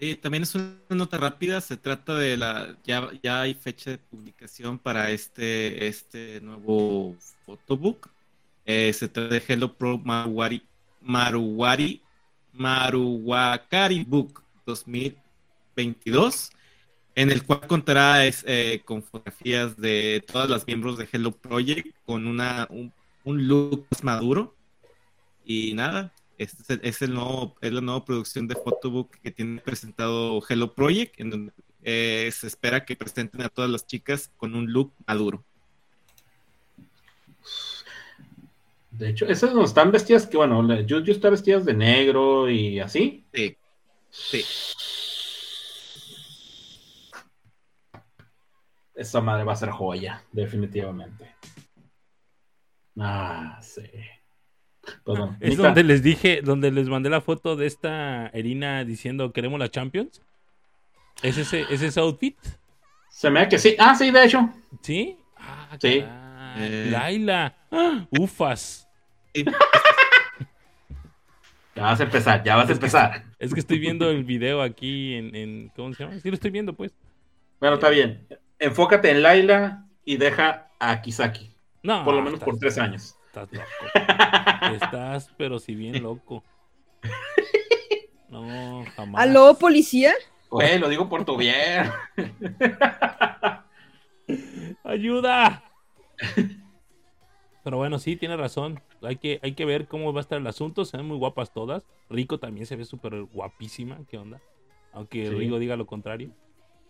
[0.00, 1.60] Sí, también es una nota rápida.
[1.60, 2.76] Se trata de la.
[2.84, 8.08] Ya, ya hay fecha de publicación para este, este nuevo photobook.
[8.64, 10.62] Eh, se trata de Hello Pro Maruwari,
[11.02, 12.02] Maruwari,
[12.52, 16.50] Maruwakari Book 2022
[17.14, 22.26] en el cual contará eh, con fotografías de todas las miembros de Hello Project con
[22.26, 22.92] una, un,
[23.46, 24.54] look más maduro.
[25.44, 30.40] Y nada, este es, el, nuevo, es la nueva producción de Photobook que tiene presentado
[30.48, 31.52] Hello Project, en donde
[31.82, 35.44] eh, se espera que presenten a todas las chicas con un look maduro.
[38.90, 42.80] De hecho, esas no están vestidas que, bueno, yo, yo está vestidas de negro y
[42.80, 43.22] así.
[43.34, 43.56] Sí.
[44.08, 44.42] Sí.
[48.94, 51.34] Esa madre va a ser joya, definitivamente.
[52.98, 53.82] Ah, sí.
[55.12, 55.36] Perdón.
[55.40, 59.70] Es donde les dije, donde les mandé la foto de esta Erina diciendo queremos la
[59.70, 60.22] Champions.
[61.22, 62.38] ¿Es ese, ¿es ese outfit?
[63.10, 63.76] Se me da que sí.
[63.78, 64.48] Ah, sí, de hecho.
[64.82, 65.16] ¿Sí?
[65.36, 66.04] Ah, sí.
[66.56, 66.88] Eh.
[66.90, 67.54] Laila.
[67.70, 68.06] ¡Ah!
[68.10, 68.88] Ufas.
[71.76, 73.24] Ya vas a empezar, ya vas a empezar.
[73.38, 76.18] es que estoy viendo el video aquí en, en, ¿Cómo se llama?
[76.18, 76.92] Sí, lo estoy viendo, pues.
[77.60, 78.26] Bueno, está bien
[78.60, 81.50] enfócate en Laila y deja a Kisaki.
[81.82, 82.04] No.
[82.04, 83.16] Por lo menos por tres años.
[83.42, 84.74] Estás loco.
[84.74, 86.42] estás, pero si bien loco.
[88.28, 89.22] No, jamás.
[89.22, 90.12] ¿Aló, policía?
[90.50, 91.90] Güey, lo digo por tu bien.
[94.84, 95.64] ¡Ayuda!
[97.64, 98.80] Pero bueno, sí, tiene razón.
[99.02, 100.84] Hay que, hay que ver cómo va a estar el asunto.
[100.84, 101.86] Se ven muy guapas todas.
[102.08, 103.98] Rico también se ve súper guapísima.
[104.08, 104.40] ¿Qué onda?
[104.92, 106.30] Aunque Rigo diga lo contrario.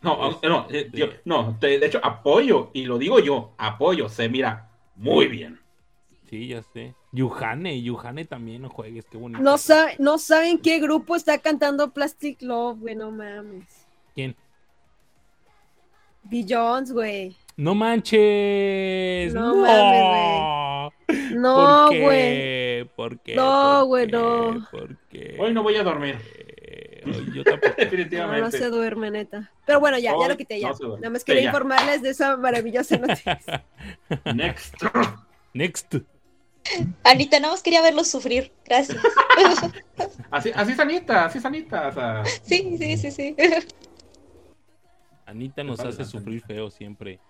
[0.03, 5.29] No, no, eh, no, de hecho apoyo, y lo digo yo, apoyo, se mira muy
[5.29, 5.61] bien.
[6.31, 6.95] Sí, ya sé.
[7.11, 9.43] Yuhane, Yuhane también no juegues, qué bonito.
[9.43, 9.57] No,
[9.99, 13.67] no saben qué grupo está cantando Plastic Love, güey, no mames.
[14.15, 14.37] ¿Quién?
[16.49, 17.37] Jones, güey.
[17.57, 19.35] No manches.
[19.35, 21.35] No, mames, güey.
[21.35, 22.85] No, güey.
[22.85, 23.35] ¿Por qué?
[23.35, 24.69] No, güey, no.
[24.71, 25.37] ¿Por qué?
[25.37, 26.17] Hoy no voy a dormir.
[27.35, 27.75] Yo tampoco.
[27.79, 28.41] Definitivamente.
[28.41, 29.51] No, se duerme, neta.
[29.67, 30.71] Pero bueno, ya, ya lo quité ya.
[30.81, 33.65] Nada más quería informarles de esa maravillosa noticia.
[34.33, 34.77] Next.
[35.53, 35.97] Next.
[37.05, 38.53] Anita, nada más quería verlos sufrir.
[38.65, 38.99] Gracias.
[40.31, 42.25] así, así es Anita, así es Anita.
[42.43, 43.37] Sí, sí, sí, sí.
[45.27, 47.21] Anita nos hace sufrir feo siempre.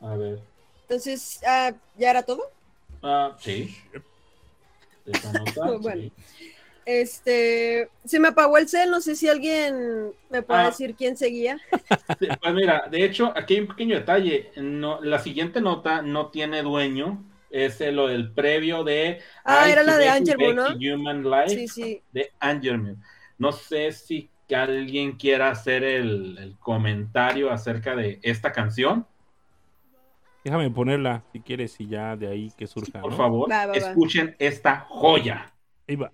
[0.00, 0.40] A ver.
[0.82, 2.42] Entonces, ah, ¿ya era todo?
[3.02, 3.74] Ah, sí.
[5.80, 6.10] bueno.
[6.86, 10.66] Este, se me apagó el cel, no sé si alguien me puede ah.
[10.66, 11.58] decir quién seguía.
[12.40, 14.52] pues mira, de hecho, aquí hay un pequeño detalle.
[14.56, 17.24] No, la siguiente nota no tiene dueño.
[17.54, 19.20] Es lo del previo de.
[19.44, 20.66] Ah, era la de Angel ¿no?
[20.74, 22.02] Human Life sí, sí.
[22.10, 22.96] de Angel
[23.38, 29.06] No sé si alguien quiera hacer el, comentario acerca de esta canción.
[30.42, 33.00] Déjame ponerla si quieres y ya de ahí que surja.
[33.00, 35.54] por favor, escuchen esta joya.
[35.88, 36.12] Ahí va.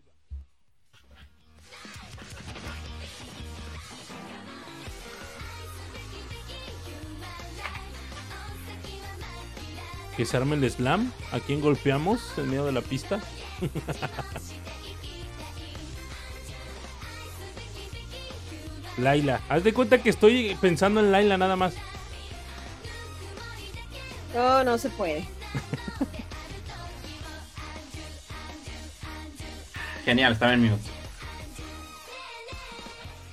[10.21, 11.11] Que se arme el slam.
[11.33, 13.21] ¿A quién golpeamos en medio de la pista?
[18.99, 19.41] Laila.
[19.49, 21.73] Haz de cuenta que estoy pensando en Laila nada más.
[24.35, 25.21] No, no se puede.
[30.05, 30.85] Genial, está bien minutos.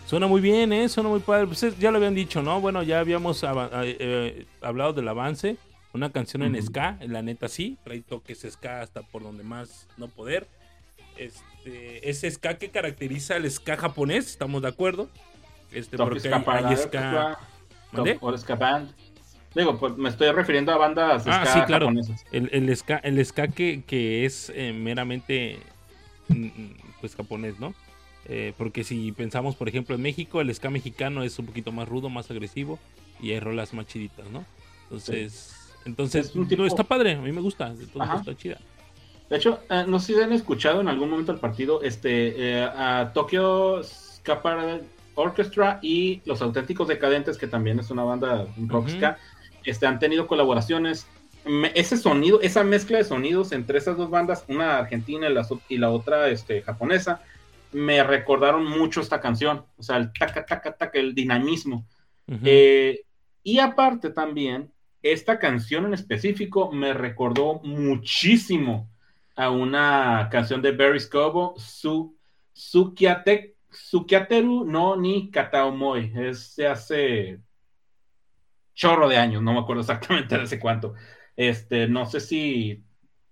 [0.06, 0.88] Suena muy bien, ¿eh?
[0.88, 1.48] Suena muy padre.
[1.48, 2.62] Pues ya lo habían dicho, ¿no?
[2.62, 3.50] Bueno, ya habíamos eh,
[3.84, 5.58] eh, hablado del avance.
[5.98, 10.08] Una canción en ska, la neta sí, trae toques ska hasta por donde más no
[10.08, 10.46] poder.
[11.18, 15.10] Este, ese ska que caracteriza al ska japonés, estamos de acuerdo.
[15.72, 17.40] Este, porque hay, ska.
[18.22, 18.94] O ska band.
[19.56, 21.90] Digo, pues me estoy refiriendo a bandas ah, ska sí, claro.
[22.32, 25.58] El, el, ska, el ska que, que es eh, meramente
[26.28, 27.74] mm, mm, pues japonés, ¿no?
[28.26, 31.90] Eh, porque si pensamos, por ejemplo, en México, el ska mexicano es un poquito más
[31.90, 32.78] rudo, más agresivo
[33.20, 34.46] y hay rolas más chiditas, ¿no?
[34.84, 35.57] Entonces,
[35.88, 38.58] entonces, no, está padre, a mí me gusta, está chida.
[39.30, 42.64] De hecho, eh, no sé si han escuchado en algún momento el partido este, eh,
[42.64, 44.42] a Tokyo Ska
[45.16, 49.18] Orchestra y Los Auténticos Decadentes, que también es una banda rock ska,
[49.64, 51.08] este, han tenido colaboraciones.
[51.74, 55.78] ese sonido, esa mezcla de sonidos entre esas dos bandas, una argentina y la, y
[55.78, 57.22] la otra este, japonesa,
[57.72, 59.64] me recordaron mucho esta canción.
[59.78, 61.86] O sea, el taca, taca, taca, el dinamismo.
[62.44, 63.04] Eh,
[63.42, 64.70] y aparte también,
[65.12, 68.90] esta canción en específico me recordó muchísimo
[69.36, 72.18] a una canción de Barry Scobo, Su,
[72.54, 76.12] Sukiateru no ni Kataomoy.
[76.16, 77.40] Es de hace
[78.74, 80.94] chorro de años, no me acuerdo exactamente de hace cuánto.
[81.36, 82.84] Este, no sé si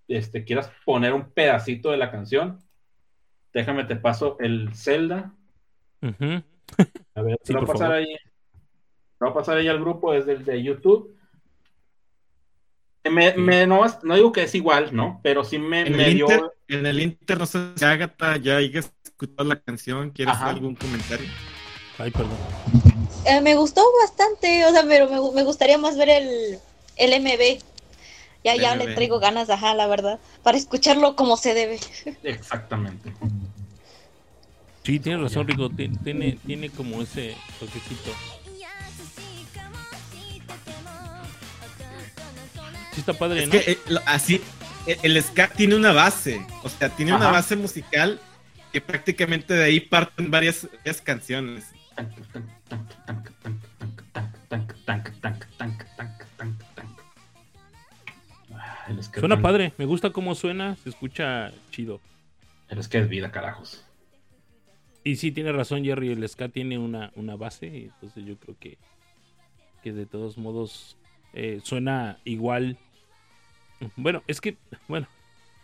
[0.08, 2.60] este, quieras poner un pedacito de la canción.
[3.54, 5.34] Déjame te paso el Zelda.
[6.02, 8.16] A ver, te lo va a pasar ahí.
[9.24, 11.15] va a pasar ahí al grupo desde el de YouTube.
[13.10, 15.20] Me, no, digo que es igual, ¿no?
[15.24, 16.26] Pero sí me, en el dio.
[16.26, 20.10] Inter, en el Inter, no sé si Agatha ya haya escuchado la canción.
[20.10, 21.28] ¿Quieres hacer algún comentario?
[21.98, 22.38] Ay, perdón.
[23.26, 26.60] Eh, me gustó bastante, o sea, pero me, gustaría más ver el,
[26.96, 27.64] el MB.
[28.44, 31.80] Ya, ya le traigo ganas, ajá, la verdad, para escucharlo como se debe.
[32.24, 33.12] Exactamente.
[34.84, 35.68] Sí, tiene razón, Rico.
[35.70, 38.12] Tiene, tiene como ese toquecito.
[42.96, 44.42] Sí está padre, es Que, eh, así,
[45.04, 48.22] el, ska tiene una base, o sea, tiene una base musical
[48.72, 50.66] que prácticamente de ahí parten varias,
[51.04, 51.66] canciones.
[59.14, 62.00] Suena padre, me gusta cómo suena, se escucha chido.
[62.70, 63.84] El ska es vida, carajos.
[65.04, 68.78] Y sí, tiene razón Jerry, el ska tiene una, una base, entonces yo creo que,
[69.84, 70.96] que de todos modos
[71.34, 72.78] eh, suena igual
[73.96, 74.58] bueno, es que,
[74.88, 75.08] bueno,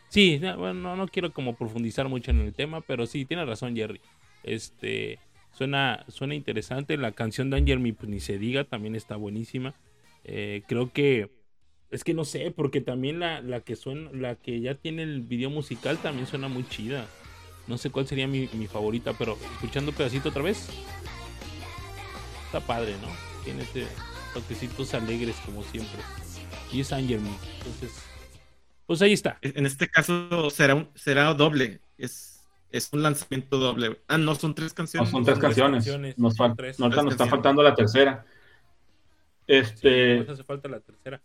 [0.10, 4.02] sí, no, no quiero como profundizar mucho en el tema, pero sí, tiene razón Jerry.
[4.44, 5.20] Este,
[5.54, 6.98] suena, suena interesante.
[6.98, 9.74] La canción de Angel pues, ni se diga, también está buenísima.
[10.24, 11.30] Eh, creo que,
[11.90, 15.22] es que no sé, porque también la, la, que suena, la que ya tiene el
[15.22, 17.06] video musical también suena muy chida.
[17.68, 20.70] No sé cuál sería mi, mi favorita, pero escuchando pedacito otra vez.
[22.46, 23.08] Está padre, ¿no?
[23.44, 23.86] Tiene este
[24.34, 26.00] toquecitos alegres como siempre
[26.72, 27.20] y es Angel
[27.58, 27.92] Entonces,
[28.92, 29.38] pues ahí está.
[29.42, 31.80] En este caso será un, será doble.
[31.98, 34.02] Es, es un lanzamiento doble.
[34.10, 35.08] Ah, no, son tres canciones.
[35.08, 35.88] No, son tres, canciones.
[36.18, 36.38] Nos,
[36.78, 38.26] nos está faltando la tercera.
[39.48, 40.18] Este.
[40.18, 41.22] nos hace falta la tercera.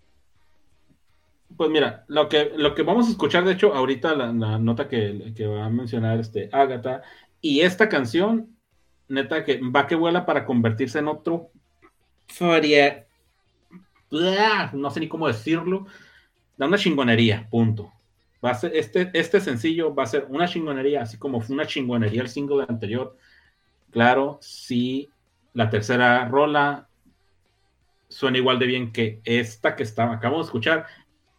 [1.56, 5.32] Pues mira, lo que, lo que vamos a escuchar, de hecho, ahorita la, nota que,
[5.34, 7.02] que, va a mencionar este Agatha,
[7.40, 8.56] y esta canción,
[9.08, 11.50] neta, que va que vuela para convertirse en otro
[14.10, 15.86] no sé ni cómo decirlo,
[16.56, 17.92] da una chingonería, punto.
[18.44, 21.66] Va a ser, este, este sencillo va a ser una chingonería, así como fue una
[21.66, 23.16] chingonería el single anterior.
[23.90, 25.10] Claro, si
[25.52, 26.88] la tercera rola
[28.08, 30.86] suena igual de bien que esta que está, acabamos de escuchar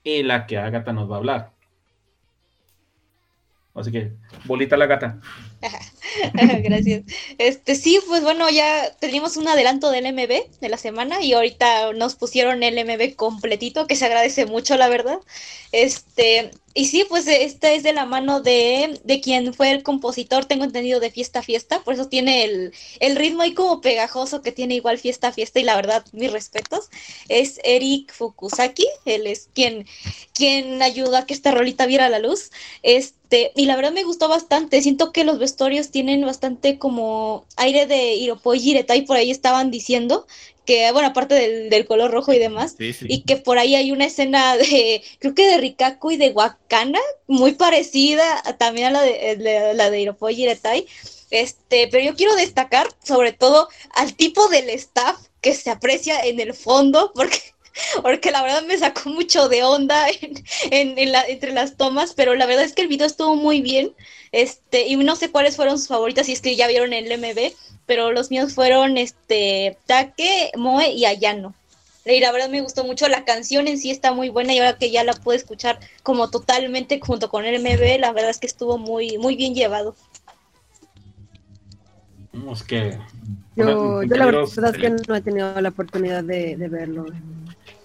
[0.03, 1.53] y la que Agatha nos va a hablar.
[3.73, 4.14] Así que,
[4.45, 5.19] bolita la gata.
[6.63, 7.03] Gracias.
[7.38, 11.93] Este sí, pues bueno, ya tenemos un adelanto del MB de la semana y ahorita
[11.93, 15.19] nos pusieron el MB completito, que se agradece mucho, la verdad.
[15.71, 20.45] Este, y sí, pues esta es de la mano de, de, quien fue el compositor,
[20.45, 24.51] tengo entendido, de Fiesta Fiesta, por eso tiene el, el, ritmo ahí como pegajoso que
[24.51, 26.89] tiene igual Fiesta Fiesta y la verdad, mis respetos.
[27.29, 29.88] Es Eric Fukusaki, él es quien,
[30.34, 32.51] quien ayudó a que esta rolita viera la luz.
[32.84, 35.39] Este, y la verdad me gustó bastante, siento que los
[35.91, 40.25] tienen bastante como aire de Iropoy y por ahí estaban diciendo
[40.65, 44.57] que, bueno, aparte del, color rojo y demás, y que por ahí hay una escena
[44.57, 49.89] de, creo que de Rikaku y de Wakana, muy parecida también a la de, la
[49.89, 50.85] de Iropoy Iretai,
[51.29, 56.39] este, pero yo quiero destacar sobre todo al tipo del staff que se aprecia en
[56.39, 57.39] el fondo, porque
[58.01, 62.35] porque la verdad me sacó mucho de onda en, en, la, entre las tomas, pero
[62.35, 63.93] la verdad es que el video estuvo muy bien,
[64.31, 67.53] este, y no sé cuáles fueron sus favoritas, si es que ya vieron el MB,
[67.85, 71.53] pero los míos fueron este Take, Moe y Ayano.
[72.05, 74.77] Y la verdad me gustó mucho, la canción en sí está muy buena y ahora
[74.77, 78.47] que ya la pude escuchar como totalmente junto con el MB, la verdad es que
[78.47, 79.95] estuvo muy, muy bien llevado.
[82.51, 82.97] Es que...
[83.55, 87.05] Yo, yo la verdad es que no he tenido la oportunidad de, verlo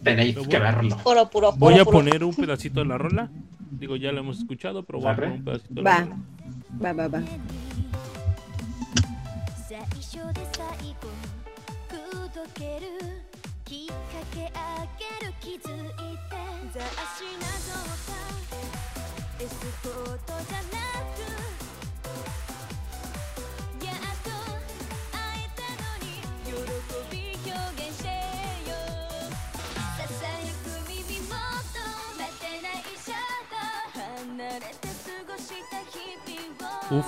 [0.04, 0.98] Tenéis que verlo.
[1.58, 3.30] voy a poner un pedacito de la rola.
[3.72, 6.18] Digo, ya la hemos escuchado, pero voy a poner un pedacito de la rola.
[6.80, 7.24] Va, va, va.
[10.18, 11.10] 緒で最後
[11.88, 11.94] く
[12.34, 12.88] どける
[13.66, 13.94] きっか
[14.34, 16.34] けあげる気づいて
[16.74, 16.82] 雑
[17.18, 18.00] 誌なぞっ
[19.38, 19.52] た エス
[19.84, 20.71] コートじゃなく
[36.93, 37.03] ク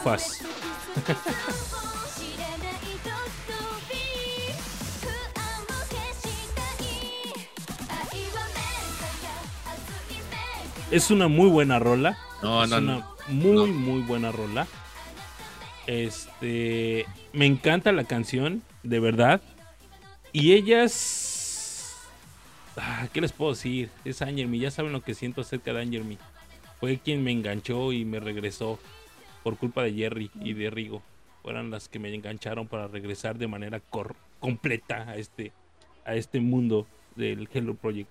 [10.91, 12.17] Es una muy buena rola.
[12.43, 13.17] No, es no, una no.
[13.29, 14.67] muy, muy buena rola.
[15.87, 17.05] Este.
[17.33, 19.43] Me encanta la canción, de verdad.
[20.33, 21.97] Y ellas.
[22.77, 23.91] Ah, ¿Qué les puedo decir?
[24.05, 26.17] Es Angermy, ya saben lo que siento acerca de Angermy.
[26.79, 28.79] Fue quien me enganchó y me regresó
[29.45, 31.03] por culpa de Jerry y de Rigo.
[31.43, 35.53] Fueron las que me engancharon para regresar de manera cor- completa a este,
[36.05, 38.09] a este mundo del Hello Project.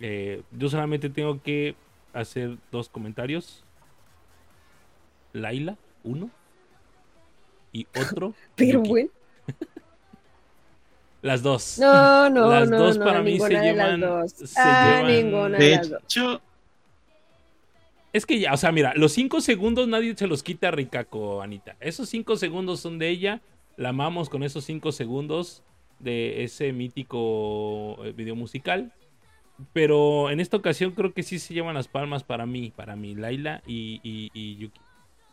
[0.00, 1.74] Eh, yo solamente tengo que
[2.12, 3.64] hacer dos comentarios.
[5.32, 6.30] Laila, uno.
[7.72, 8.34] Y otro.
[8.54, 8.88] Pero Yuki.
[8.88, 9.10] bueno.
[11.22, 11.78] Las dos.
[11.78, 14.32] No, no, Las no, dos no, para mí se ninguna de las llevan- dos.
[14.32, 16.02] se ah, llevan- ninguna de, De las dos.
[16.04, 16.40] hecho,
[18.14, 21.42] Es que ya, o sea, mira, los cinco segundos nadie se los quita a Rikako,
[21.42, 21.76] Anita.
[21.80, 23.42] Esos cinco segundos son de ella.
[23.76, 25.64] La amamos con esos cinco segundos
[25.98, 28.92] de ese mítico eh, video musical.
[29.72, 33.16] Pero en esta ocasión creo que sí se llevan las palmas para mí, para mí,
[33.16, 34.80] Laila y, y- y Yuki.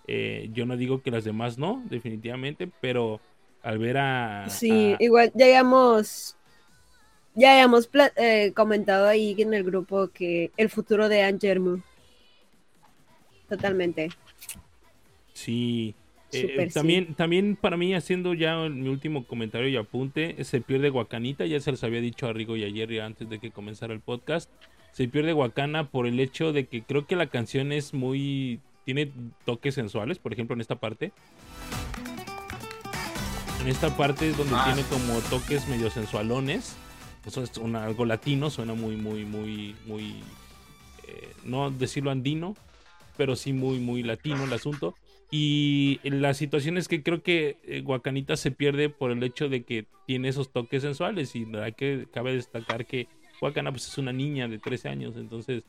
[0.08, 3.20] Eh, yo no digo que las demás no, definitivamente, pero
[3.62, 4.48] al ver a...
[4.50, 6.36] Sí, a- igual ya habíamos,
[7.36, 11.80] ya habíamos eh, comentado ahí en el grupo que el futuro de Angermu.
[13.52, 14.10] Totalmente.
[15.34, 15.94] Sí.
[16.32, 16.74] Eh, sí.
[16.74, 21.60] también, también para mí, haciendo ya mi último comentario y apunte, se pierde Guacanita, ya
[21.60, 24.50] se los había dicho a Rigo y a Jerry antes de que comenzara el podcast.
[24.94, 28.62] Se pierde Guacana por el hecho de que creo que la canción es muy.
[28.86, 29.12] tiene
[29.46, 31.12] toques sensuales, por ejemplo, en esta parte.
[33.62, 34.72] En esta parte es donde Ah.
[34.74, 36.76] tiene como toques medio sensualones.
[37.26, 40.16] Eso es una- algo latino, suena muy, muy, muy, muy.
[41.08, 42.56] eh, no decirlo andino,
[43.22, 44.96] pero sí muy, muy latino el asunto.
[45.30, 49.62] Y la situación es que creo que eh, Guacanita se pierde por el hecho de
[49.62, 51.36] que tiene esos toques sensuales.
[51.36, 51.46] Y
[51.78, 53.08] que cabe destacar que
[53.40, 55.18] Guacana pues, es una niña de 13 años.
[55.18, 55.66] Entonces.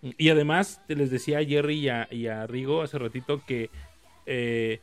[0.00, 3.68] Y además, te les decía a Jerry y a, y Rigo hace ratito que
[4.24, 4.80] eh,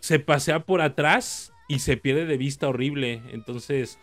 [0.00, 3.22] se pasea por atrás y se pierde de vista horrible.
[3.30, 4.00] Entonces,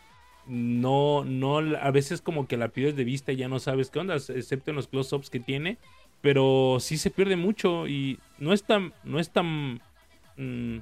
[0.48, 4.00] no, no, a veces como que la pierdes de vista y ya no sabes qué
[4.00, 5.80] onda, excepto en los close-ups que tiene.
[6.22, 9.82] Pero sí se pierde mucho y no es tan, no es tan,
[10.38, 10.78] mm,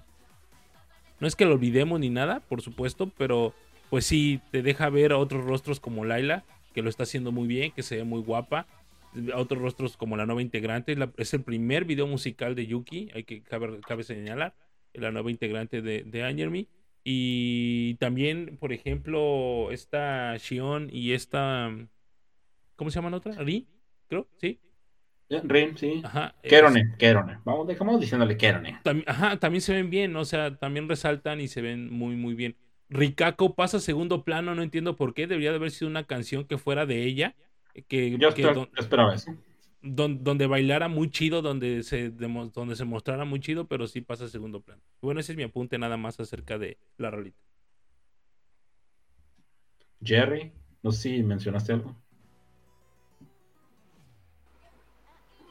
[1.20, 3.53] no es que lo olvidemos ni nada, por supuesto, pero
[3.90, 6.44] pues sí te deja ver a otros rostros como Laila,
[6.74, 8.68] que lo está haciendo muy bien, que se ve muy guapa.
[9.34, 13.24] A otros rostros como la nueva integrante, es el primer video musical de Yuki, hay
[13.24, 14.53] que cabe, señalar,
[14.94, 16.68] la nueva integrante de, de.
[17.03, 21.72] Y también, por ejemplo, esta Shion y esta.
[22.76, 23.34] ¿Cómo se llama la otra?
[23.34, 23.68] ¿Ri?
[24.07, 24.60] Creo, sí.
[25.30, 26.02] Rin, sí.
[26.04, 26.34] Ajá.
[26.42, 27.38] Kerone, Kerone.
[27.46, 28.80] Vamos, dejamos diciéndole Kerone.
[28.84, 32.34] Tam- ajá, también se ven bien, o sea, también resaltan y se ven muy, muy
[32.34, 32.56] bien.
[32.90, 35.28] Rikako pasa a segundo plano, no entiendo por qué.
[35.28, 37.36] Debería de haber sido una canción que fuera de ella.
[37.88, 39.36] Que, Yo, que don- yo esperaba eso.
[39.84, 44.26] don- donde bailara muy chido, donde se, donde se mostrara muy chido, pero sí pasa
[44.26, 44.82] a segundo plano.
[45.02, 47.38] Bueno, ese es mi apunte nada más acerca de la rolita.
[50.04, 50.52] Jerry,
[50.82, 51.96] no sé si mencionaste algo.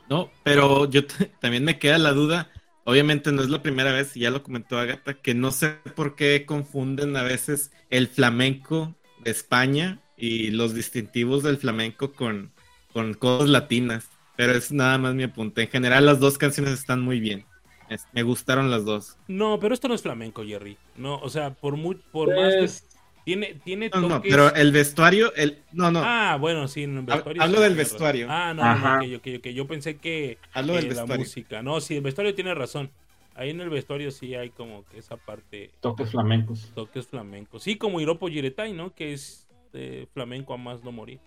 [0.09, 1.02] No, pero yo
[1.40, 2.51] también me queda la duda.
[2.85, 6.16] Obviamente no es la primera vez, y ya lo comentó Agatha, que no sé por
[6.16, 12.52] qué confunden a veces el flamenco de España y los distintivos del flamenco con,
[12.93, 14.09] con cosas latinas.
[14.36, 15.62] Pero es nada más mi apunte.
[15.62, 17.44] En general, las dos canciones están muy bien.
[17.90, 19.18] Es- me gustaron las dos.
[19.26, 20.78] No, pero esto no es flamenco, Jerry.
[20.97, 22.88] No, o sea, por muy, por más que Pues,
[23.29, 24.31] tiene, tiene No, no, toques.
[24.31, 27.43] pero el vestuario, el, no, no, Ah, bueno, sí, en el vestuario.
[27.43, 27.77] hablo del razón.
[27.77, 28.27] vestuario.
[28.31, 28.97] Ah, no, no, Ajá.
[29.01, 29.47] no, ok, ok, ok.
[29.49, 31.19] Yo pensé que hablo eh, del la vestuario.
[31.25, 31.63] música.
[31.63, 32.91] No, sí, el vestuario tiene razón.
[33.35, 36.73] Ahí en el vestuario sí hay como que esa parte, toques flamencos.
[36.75, 37.63] toques flamencos.
[37.63, 38.95] Sí, como Hiropo Jiretai, ¿no?
[38.95, 41.21] Que es eh, flamenco a más no morir.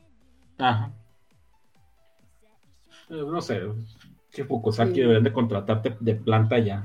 [0.58, 0.92] Ajá.
[3.10, 3.62] No sé.
[4.32, 5.00] Que Fukusaki Sí.
[5.02, 6.84] deberían de contratarte de planta ya.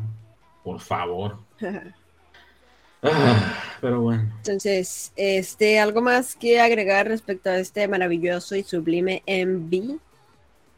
[0.63, 1.39] Por favor.
[3.09, 4.23] Ah, pero bueno.
[4.39, 9.99] Entonces, este, ¿algo más que agregar respecto a este maravilloso y sublime MV?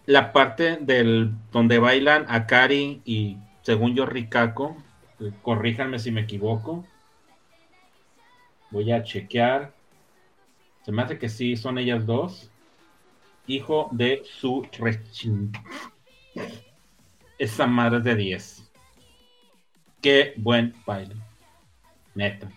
[0.06, 4.76] La parte del donde bailan Akari y según yo Rikako,
[5.20, 6.84] eh, corríjanme si me equivoco.
[8.70, 9.72] Voy a chequear.
[10.84, 12.50] Se me hace que sí, son ellas dos.
[13.46, 15.50] Hijo de su rechin-
[17.38, 18.70] esa madre de 10.
[20.02, 21.14] Qué buen baile.
[22.18, 22.50] Neta.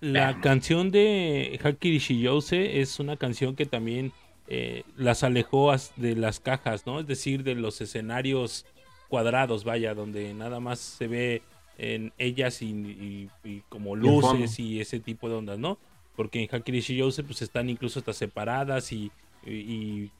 [0.00, 4.12] La canción de Haki Shiyose es una canción que también
[4.48, 7.00] eh, las alejó de las cajas, ¿no?
[7.00, 8.64] Es decir, de los escenarios
[9.08, 11.42] cuadrados, vaya, donde nada más se ve
[11.76, 15.78] en ellas y, y- y como luces y ese tipo de ondas, ¿no?
[16.16, 19.10] Porque en Haki Shiyose pues están incluso hasta separadas y,
[19.46, 20.10] y- y,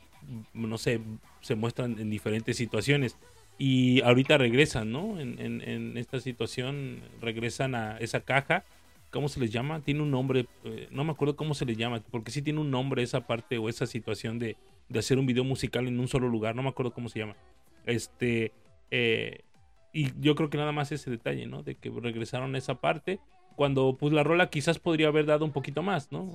[0.53, 1.01] no sé,
[1.41, 3.17] se muestran en diferentes situaciones.
[3.61, 5.21] Y ahorita regresan, ¿no?
[5.21, 8.65] En, en- en esta situación regresan a esa caja
[9.13, 9.81] ¿Cómo se les llama?
[9.81, 12.71] Tiene un nombre, eh, no me acuerdo cómo se les llama, porque sí tiene un
[12.71, 14.57] nombre esa parte o esa situación de,
[14.89, 17.35] de hacer un video musical en un solo lugar, no me acuerdo cómo se llama.
[17.87, 18.53] Este,
[18.93, 19.41] eh,
[19.93, 21.65] y yo creo que nada más ese detalle, ¿no?
[21.65, 23.19] De que regresaron a esa parte,
[23.57, 26.31] cuando pues la rola quizás podría haber dado un poquito más, ¿no?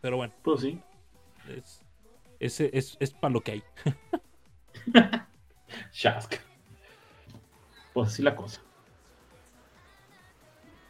[0.00, 0.76] Pero bueno, Pues sí.
[1.56, 1.80] es,
[2.40, 3.62] es, es, es para lo que hay.
[5.92, 6.34] Shask.
[7.92, 8.60] Pues así la cosa.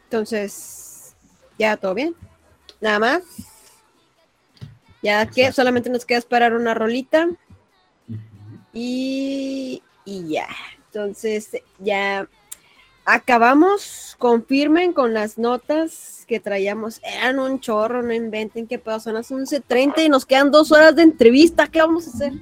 [0.05, 1.15] Entonces,
[1.57, 2.15] ya todo bien.
[2.79, 3.23] Nada más.
[5.01, 7.27] Ya que solamente nos queda esperar una rolita
[8.71, 10.47] y, y ya.
[10.85, 11.49] Entonces,
[11.79, 12.27] ya
[13.05, 14.15] acabamos.
[14.17, 17.01] Confirmen con las notas que traíamos.
[17.03, 18.99] Eran un chorro, no inventen qué pedo.
[18.99, 21.67] Son las 11:30 y nos quedan dos horas de entrevista.
[21.67, 22.33] ¿Qué vamos a hacer?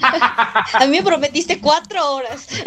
[0.74, 2.46] A mí me prometiste cuatro horas.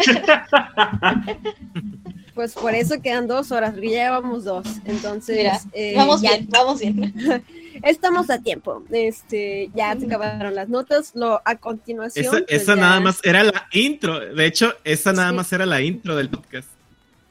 [2.34, 4.66] Pues por eso quedan dos horas, porque ya llevamos dos.
[4.86, 7.44] Entonces, Mira, eh, vamos ya bien, vamos bien.
[7.82, 8.82] estamos a tiempo.
[8.90, 11.10] Este, ya se acabaron las notas.
[11.14, 12.24] Lo a continuación.
[12.24, 14.20] Esa, pues esa ya- nada más era la intro.
[14.20, 15.36] De hecho, esa nada Sí.
[15.36, 16.68] más era la intro del podcast.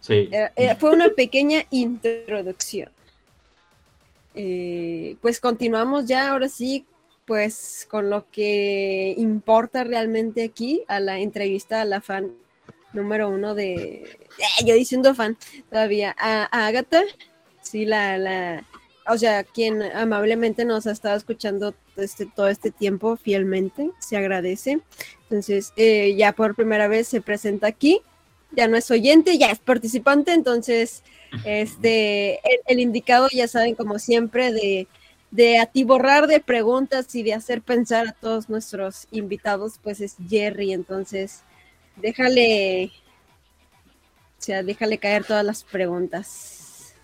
[0.01, 0.29] Sí.
[0.31, 2.89] eh, eh, fue una pequeña introducción.
[4.35, 6.85] Eh, pues continuamos ya, ahora sí,
[7.29, 12.33] pues con lo que importa realmente aquí, a la entrevista a la fan
[12.91, 14.17] número uno de.
[14.39, 15.37] eh, yo diciendo fan
[15.69, 17.03] todavía, a, a Agatha.
[17.61, 18.65] Sí, la, la.
[19.07, 24.79] O sea, quien amablemente nos ha estado escuchando este, todo este tiempo fielmente, se agradece.
[25.23, 28.01] Entonces, eh, ya por primera vez se presenta aquí
[28.51, 31.03] ya no es oyente, ya es participante, entonces
[31.45, 34.87] este el, el indicado ya saben como siempre de,
[35.31, 40.73] de atiborrar de preguntas y de hacer pensar a todos nuestros invitados, pues es Jerry,
[40.73, 41.43] entonces
[41.97, 42.91] déjale,
[44.37, 46.95] o sea, déjale caer todas las preguntas.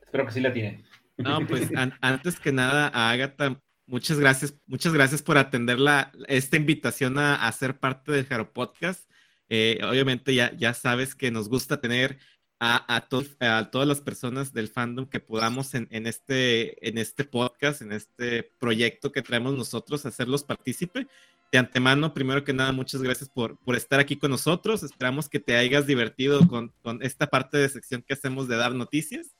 [0.00, 0.84] Espero que sí la tienen.
[1.16, 6.10] No, pues an- antes que nada, a Agatha, muchas gracias, muchas gracias por atender la,
[6.28, 9.08] esta invitación a, a ser parte del Jaro Podcast.
[9.50, 12.18] Eh, obviamente ya, ya sabes que nos gusta tener
[12.60, 16.98] a, a, to- a todas las personas del fandom que podamos en, en este, en
[16.98, 21.08] este podcast, en este proyecto que traemos nosotros, hacerlos partícipe.
[21.50, 24.82] De antemano, primero que nada, muchas gracias por, por estar aquí con nosotros.
[24.84, 28.74] Esperamos que te hayas divertido con, con esta parte de sección que hacemos de dar
[28.74, 29.34] noticias.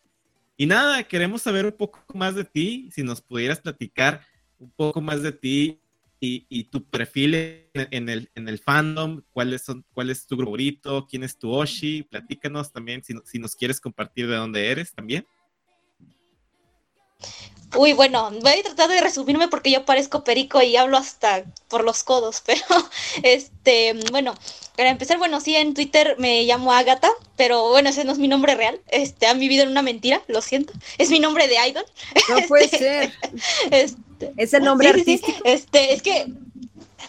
[0.57, 4.23] Y nada, queremos saber un poco más de ti, si nos pudieras platicar
[4.59, 5.81] un poco más de ti
[6.21, 10.37] y, y tu perfil en, en el, en el fandom, cuáles son, cuál es tu
[10.37, 14.69] grupo favorito, quién es tu Oshi, platícanos también si, si nos quieres compartir de dónde
[14.69, 15.25] eres también.
[17.77, 21.85] Uy, bueno, voy a tratar de resumirme porque yo parezco perico y hablo hasta por
[21.85, 22.65] los codos, pero
[23.23, 24.35] este, bueno,
[24.77, 28.27] para empezar, bueno, sí, en Twitter me llamo Agatha, pero bueno, ese no es mi
[28.27, 31.85] nombre real, este, han vivido en una mentira, lo siento, es mi nombre de idol,
[32.29, 33.13] No puede ser,
[33.71, 35.35] este, es el nombre Sí, sí.
[35.45, 36.27] Este, es que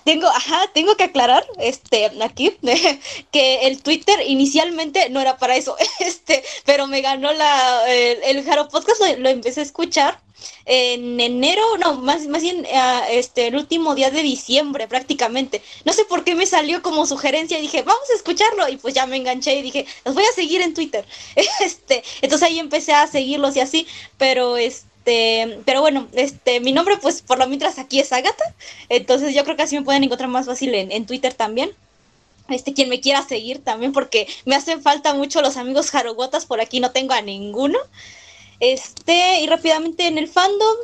[0.04, 2.58] tengo, ajá, tengo que aclarar, este, aquí,
[3.32, 8.44] que el Twitter inicialmente no era para eso, este, pero me ganó la, el, el
[8.44, 10.20] Jaro Podcast, lo, lo empecé a escuchar
[10.66, 15.62] en enero, no, más, más bien, ah, este, el último día de diciembre prácticamente.
[15.86, 18.94] No sé por qué me salió como sugerencia y dije, vamos a escucharlo, y pues
[18.94, 21.06] ya me enganché y dije, los voy a seguir en Twitter.
[21.62, 26.98] Este, entonces ahí empecé a seguirlos y así, pero este, pero bueno, este, mi nombre,
[27.02, 28.54] pues por lo mientras aquí es Agatha.
[28.90, 31.72] Entonces yo creo que así me pueden encontrar más fácil en, en Twitter también.
[32.50, 36.60] Este, quien me quiera seguir también, porque me hacen falta mucho los amigos jarogotas, por
[36.60, 37.80] aquí no tengo a ninguno.
[38.60, 40.78] Este, y rápidamente en el fandom,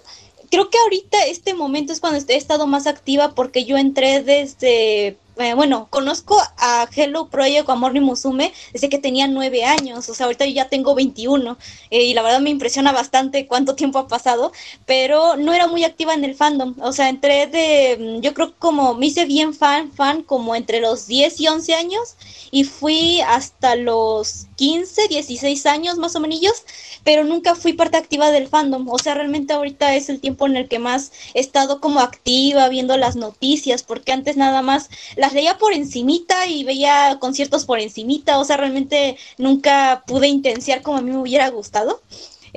[0.50, 5.18] creo que ahorita este momento es cuando he estado más activa porque yo entré desde,
[5.40, 10.14] eh, bueno, conozco a Hello Project a Morning Musume desde que tenía nueve años, o
[10.14, 11.58] sea, ahorita yo ya tengo 21
[11.92, 14.52] eh, y la verdad me impresiona bastante cuánto tiempo ha pasado,
[14.86, 18.56] pero no era muy activa en el fandom, o sea, entré de, mm, yo creo
[18.58, 22.16] como me hice bien fan, fan como entre los 10 y 11 años
[22.52, 26.64] y fui hasta los 15, 16 años más o menos,
[27.04, 28.90] pero nunca fui parte activa del fandom.
[28.90, 32.68] O sea, realmente ahorita es el tiempo en el que más he estado como activa
[32.70, 37.66] viendo las noticias, porque antes nada más la las leía por encimita y veía conciertos
[37.66, 42.02] por encimita, o sea, realmente nunca pude intenciar como a mí me hubiera gustado.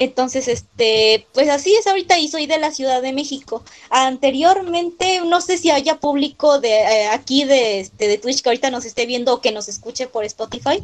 [0.00, 3.62] Entonces, este, pues así es ahorita y soy de la Ciudad de México.
[3.90, 8.70] Anteriormente, no sé si haya público de eh, aquí de, este, de Twitch que ahorita
[8.70, 10.82] nos esté viendo o que nos escuche por Spotify.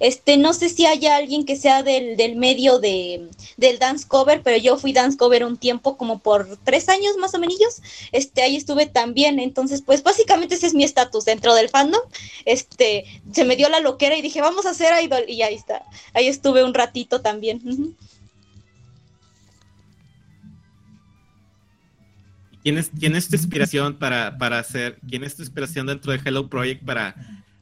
[0.00, 3.28] Este, no sé si haya alguien que sea del, del medio de,
[3.58, 7.34] del dance cover, pero yo fui dance cover un tiempo, como por tres años más
[7.34, 7.82] o menos.
[8.12, 9.40] Este, ahí estuve también.
[9.40, 12.00] Entonces, pues básicamente ese es mi estatus dentro del fandom.
[12.46, 15.24] Este, se me dio la loquera y dije, vamos a hacer idol.
[15.28, 15.84] Y ahí está.
[16.14, 17.94] Ahí estuve un ratito también.
[22.64, 26.82] ¿Quién es, tu inspiración para, para hacer, quién es tu inspiración dentro de Hello Project
[26.82, 27.14] para,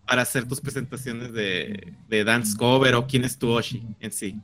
[0.07, 4.37] para hacer tus presentaciones de, dance cover o quién es tu Oshi en sí?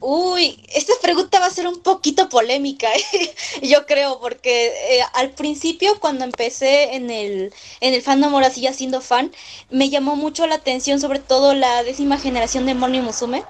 [0.00, 2.88] Uy, esta pregunta va a ser un poquito polémica,
[3.62, 8.74] yo creo, porque eh, al principio cuando empecé en el, en el fandom ahora ya
[8.74, 9.32] siendo fan,
[9.70, 13.42] me llamó mucho la atención sobre todo la décima generación de Morning Musume.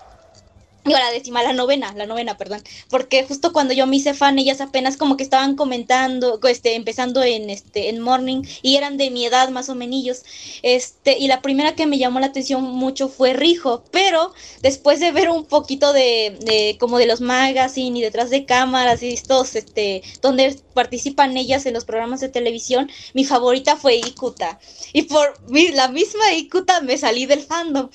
[0.85, 2.63] Digo, la décima, la novena, la novena, perdón.
[2.91, 7.23] Porque justo cuando yo me hice fan, ellas apenas como que estaban comentando, este, empezando
[7.23, 10.23] en este, en Morning, y eran de mi edad más o menos.
[10.63, 14.33] Este, y la primera que me llamó la atención mucho fue Rijo, pero
[14.63, 19.03] después de ver un poquito de, de como de los magazine y detrás de cámaras
[19.03, 24.59] y estos, este, donde participan ellas en los programas de televisión, mi favorita fue Ikuta.
[24.93, 27.89] Y por mi- la misma Ikuta me salí del fandom.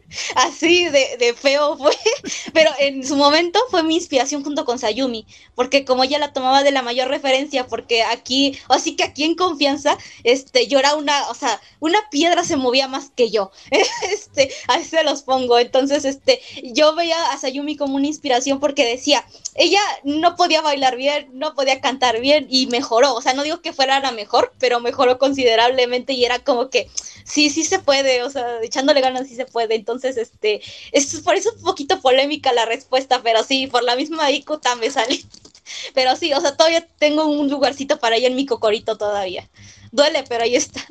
[0.36, 1.92] Así de, de feo fue.
[2.52, 6.62] Pero en su momento fue mi inspiración junto con Sayumi, porque como ella la tomaba
[6.62, 11.28] de la mayor referencia, porque aquí, así que aquí en confianza, este, yo era una,
[11.30, 13.50] o sea, una piedra se movía más que yo.
[14.12, 15.58] Este, así se los pongo.
[15.58, 16.40] Entonces, este,
[16.74, 19.24] yo veía a Sayumi como una inspiración porque decía,
[19.54, 23.14] ella no podía bailar bien, no podía cantar bien y mejoró.
[23.14, 26.88] O sea, no digo que fuera la mejor, pero mejoró considerablemente y era como que
[27.24, 29.74] sí, sí se puede, o sea, echándole ganas sí se puede.
[29.74, 30.60] Entonces, este,
[30.92, 34.90] es por eso un poquito polémica la respuesta, pero sí, por la misma Ikuta me
[34.90, 35.24] salí.
[35.94, 39.48] Pero sí, o sea, todavía tengo un lugarcito para ella en mi cocorito todavía.
[39.92, 40.84] Duele, pero ahí está.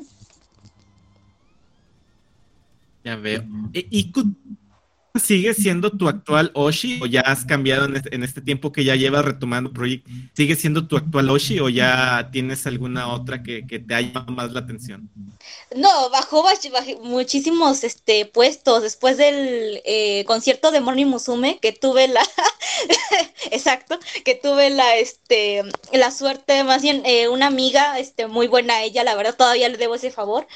[3.04, 3.44] Ya veo.
[3.74, 4.12] ¿Y,
[5.30, 8.72] y cu- sigue siendo tu actual Oshi o ya has cambiado en este, este tiempo
[8.72, 10.08] que ya llevas retomando Project?
[10.34, 14.52] ¿Sigue siendo tu actual Oshi o ya tienes alguna otra que, te haya llamado más
[14.52, 15.10] la atención?
[15.76, 21.72] No, bajó, baj- baj- muchísimos este, puestos después del eh, concierto de Morning Musume que
[21.72, 22.22] tuve la
[23.52, 28.84] exacto, que tuve la este la suerte, más bien eh, una amiga este muy buena
[28.84, 30.48] ella, la verdad todavía le debo ese favor,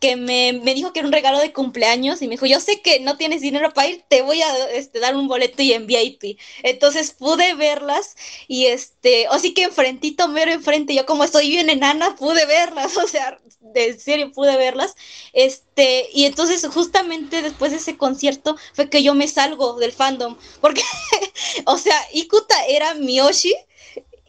[0.00, 2.80] que me, me dijo que era un regalo de cumpleaños y me dijo, "Yo sé
[2.82, 5.86] que no tienes dinero para ir, te voy a este, dar un boleto y en
[5.88, 8.16] VIP." Entonces pude verlas
[8.46, 13.08] y este, así que enfrentito, mero enfrente, yo como estoy bien enana, pude verlas, o
[13.08, 14.94] sea, de serio pude verlas.
[15.32, 20.36] Este, y entonces justamente después de ese concierto fue que yo me salgo del fandom,
[20.60, 20.82] porque,
[21.66, 23.54] o sea, Ikuta era Miyoshi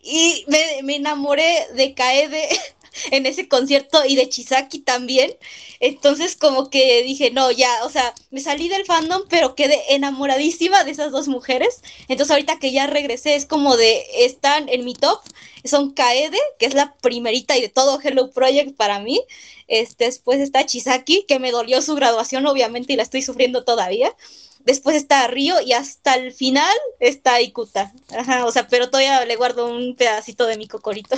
[0.01, 2.49] y me, me enamoré de Kaede
[3.11, 5.35] en ese concierto y de Chisaki también.
[5.79, 10.83] Entonces como que dije, no, ya, o sea, me salí del fandom, pero quedé enamoradísima
[10.83, 11.81] de esas dos mujeres.
[12.07, 15.21] Entonces ahorita que ya regresé es como de, están en mi top,
[15.63, 19.21] son Kaede, que es la primerita y de todo Hello Project para mí.
[19.67, 24.15] Este, después está Chisaki, que me dolió su graduación obviamente y la estoy sufriendo todavía.
[24.59, 27.93] Después está Río y hasta el final está Ikuta.
[28.09, 31.15] Ajá, o sea, pero todavía le guardo un pedacito de mi cocorito.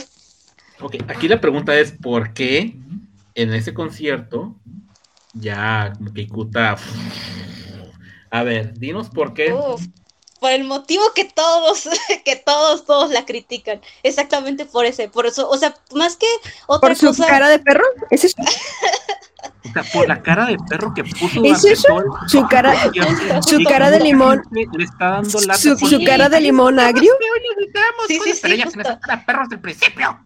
[0.80, 2.76] Ok, aquí la pregunta es: ¿por qué
[3.36, 4.56] en ese concierto
[5.34, 6.76] ya como que Ikuta.
[8.32, 9.54] A ver, dinos por qué.
[9.54, 9.86] Uf,
[10.40, 11.88] por el motivo que todos,
[12.26, 13.82] que todos, todos la critican.
[14.04, 16.28] Exactamente por ese, por eso, o sea, más que
[16.68, 17.28] otra ¿Por su cosa.
[17.28, 17.84] cara de perro?
[18.10, 18.36] ¿Es eso?
[19.64, 21.44] O sea, por la cara de perro que puso.
[21.44, 21.88] ¿Es eso?
[21.90, 22.74] todo el Su cara-
[23.44, 24.42] su cara de limón.
[24.52, 27.12] Le está dando Su, su cara de limón agrio.
[28.08, 28.42] Sí, sí, sí,
[29.26, 30.26] perros del principio.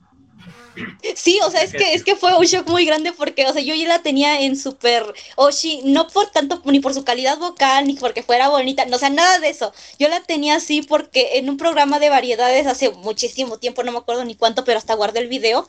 [1.15, 3.61] Sí, o sea, es que, es que fue un shock muy grande porque, o sea,
[3.61, 5.03] yo ya la tenía en super
[5.35, 8.99] Oshi, no por tanto, ni por su calidad vocal, ni porque fuera bonita, no, o
[8.99, 9.73] sea, nada de eso.
[9.99, 13.97] Yo la tenía así porque en un programa de variedades hace muchísimo tiempo, no me
[13.99, 15.67] acuerdo ni cuánto, pero hasta guardé el video.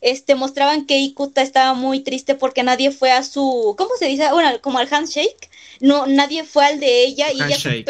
[0.00, 4.30] Este, mostraban que Ikuta estaba muy triste porque nadie fue a su, ¿cómo se dice?
[4.30, 5.50] Bueno, como al handshake.
[5.80, 7.84] No, nadie fue al de ella y ella sí.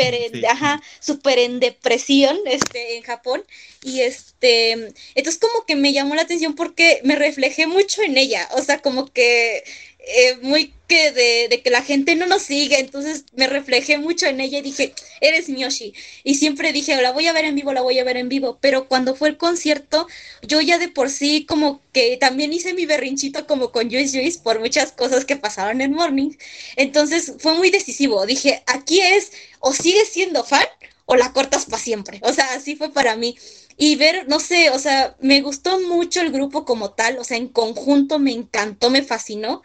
[0.48, 3.44] ajá, súper en depresión, este, en Japón.
[3.82, 4.72] Y este,
[5.14, 8.78] entonces como que me llamó la atención porque me reflejé mucho en ella, o sea,
[8.80, 9.62] como que
[9.98, 14.26] eh, muy que de, de, que la gente no nos sigue, entonces me reflejé mucho
[14.26, 15.92] en ella y dije, eres Miyoshi.
[16.24, 18.58] Y siempre dije, la voy a ver en vivo, la voy a ver en vivo,
[18.60, 20.06] pero cuando fue el concierto,
[20.42, 24.40] yo ya de por sí como que también hice mi berrinchito como con Juice Juice
[24.42, 26.30] por muchas cosas que pasaron en Morning.
[26.76, 30.66] Entonces fue muy decisivo, dije, aquí es o sigues siendo fan
[31.04, 32.20] o la cortas para siempre.
[32.22, 33.36] O sea, así fue para mí
[33.78, 37.36] y ver, no sé, o sea, me gustó mucho el grupo como tal, o sea,
[37.36, 39.62] en conjunto me encantó, me fascinó,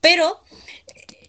[0.00, 0.40] pero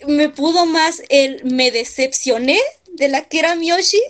[0.07, 4.01] me pudo más el me decepcioné de la que era Miyoshi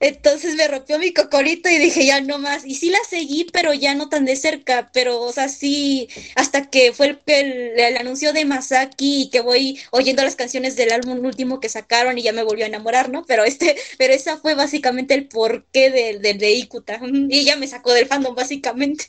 [0.00, 2.64] entonces me rompió mi cocorito y dije, ya no más.
[2.64, 4.90] Y sí la seguí, pero ya no tan de cerca.
[4.92, 9.80] Pero, o sea, sí, hasta que fue el, el, anuncio de Masaki y que voy
[9.90, 13.24] oyendo las canciones del álbum último que sacaron y ya me volvió a enamorar, ¿no?
[13.26, 17.00] Pero este, pero esa fue básicamente el porqué del de, de Ikuta.
[17.28, 19.06] Y ella me sacó del fandom, básicamente.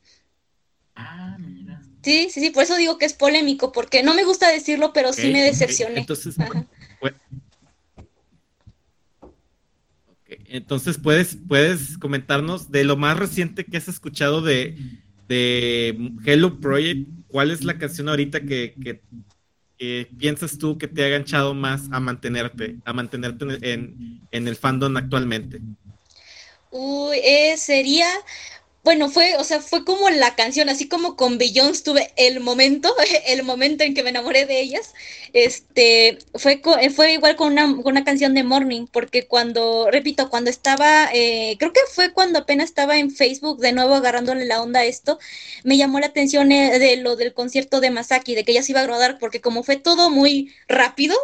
[0.94, 1.82] Ah, mira.
[2.04, 5.14] Sí, sí, sí, por eso digo que es polémico, porque no me gusta decirlo, pero
[5.14, 6.02] sí me decepcioné.
[6.02, 6.36] Entonces,
[7.00, 7.14] pues,
[10.53, 14.76] Entonces, ¿puedes, puedes comentarnos de lo más reciente que has escuchado de,
[15.30, 17.07] de Hello Project.
[17.30, 19.02] ¿Cuál es la canción ahorita que,
[20.19, 24.98] piensas tú que te ha ganchado más a mantenerte, a mantenerte en, en el fandom
[24.98, 25.61] actualmente?
[26.69, 28.07] Uy, eh, sería
[28.84, 32.94] bueno, fue, o sea, fue como la canción, así como con Beyoncé tuve el momento,
[33.28, 34.94] el momento en que me enamoré de ellas,
[35.34, 36.62] este, fue,
[36.95, 41.56] fue igual con una, con una canción de Morning, porque cuando, repito, cuando estaba, eh,
[41.60, 45.20] creo que fue cuando apenas estaba en Facebook de nuevo agarrándole la onda a esto,
[45.64, 48.82] me llamó la atención de lo del concierto de Masaki, de que ella se iba
[48.82, 51.16] a graduar, porque como fue todo muy rápido,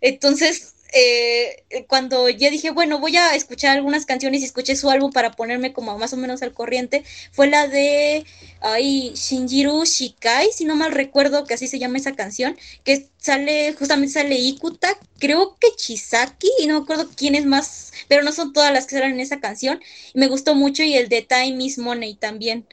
[0.00, 5.12] entonces eh, cuando ya dije, bueno, voy a escuchar algunas canciones y escuché su álbum
[5.12, 8.24] para ponerme como más o menos al corriente, fue la de
[8.60, 13.72] ay, Shinjiru Shikai, si no mal recuerdo que así se llama esa canción, que sale,
[13.74, 18.32] justamente sale Ikuta, creo que Chisaki, y no me acuerdo quién es más, pero no
[18.32, 19.80] son todas las que salen en esa canción,
[20.14, 22.66] y me gustó mucho, y el de Time is Money también.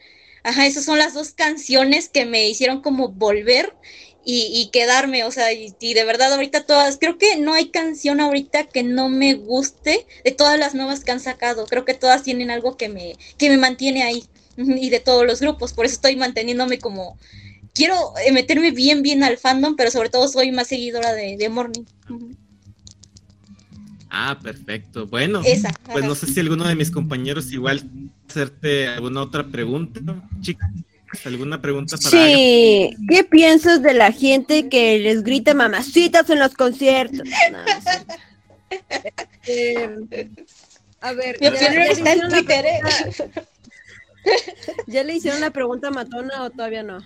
[0.43, 3.73] Ajá, esas son las dos canciones que me hicieron como volver
[4.25, 7.69] y, y, quedarme, o sea, y, y, de verdad ahorita todas, creo que no hay
[7.69, 11.93] canción ahorita que no me guste de todas las nuevas que han sacado, creo que
[11.93, 14.23] todas tienen algo que me, que me mantiene ahí
[14.57, 17.17] y de todos los grupos, por eso estoy manteniéndome como,
[17.73, 17.95] quiero
[18.31, 21.83] meterme bien, bien al fandom, pero sobre todo soy más seguidora de, de Morning.
[24.15, 25.07] Ah, perfecto.
[25.07, 27.89] Bueno, Esa, pues no sé si alguno de mis compañeros igual
[28.29, 29.99] hacerte alguna otra pregunta,
[30.39, 30.69] chicas.
[31.25, 32.95] ¿Alguna pregunta para Sí?
[33.09, 37.21] ¿qué piensas de la gente que les grita mamacitas en los conciertos?
[37.51, 37.59] No,
[39.47, 40.29] eh,
[41.01, 42.65] a ver, mi opinión está en Twitter.
[42.65, 42.81] ¿eh?
[44.87, 46.99] ¿Ya le hicieron la pregunta a Matona o todavía no?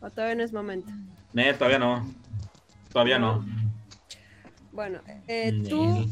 [0.00, 0.90] ¿O todavía no es momento?
[1.32, 2.14] No, todavía no.
[2.92, 3.44] Todavía no.
[4.72, 6.08] Bueno, eh, tú,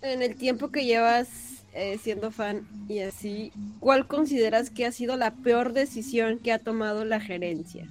[0.00, 1.28] en el tiempo que llevas
[1.74, 6.58] eh, siendo fan y así, ¿cuál consideras que ha sido la peor decisión que ha
[6.58, 7.88] tomado la gerencia?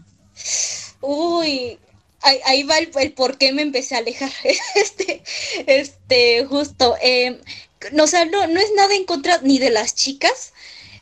[1.01, 1.79] Uy,
[2.21, 4.31] ahí, ahí va el, el, por qué me empecé a alejar.
[4.75, 5.23] Este,
[5.65, 6.95] este, justo.
[7.01, 7.39] Eh,
[7.91, 10.53] no, o sea, no, no es nada en contra ni de las chicas,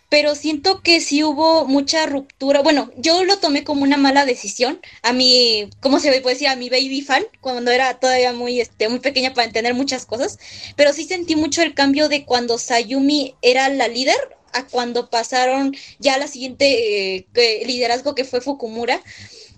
[0.10, 2.62] pero siento que sí hubo mucha ruptura.
[2.64, 4.82] Bueno, yo lo tomé como una mala decisión.
[5.04, 6.48] A mi, ¿cómo se puede decir?
[6.48, 10.40] A mi baby fan, cuando era todavía muy, este, muy pequeña para entender muchas cosas.
[10.76, 14.18] Pero sí sentí mucho el cambio de cuando Sayumi era la líder
[14.52, 19.02] a cuando pasaron ya la siguiente eh, liderazgo que fue Fukumura.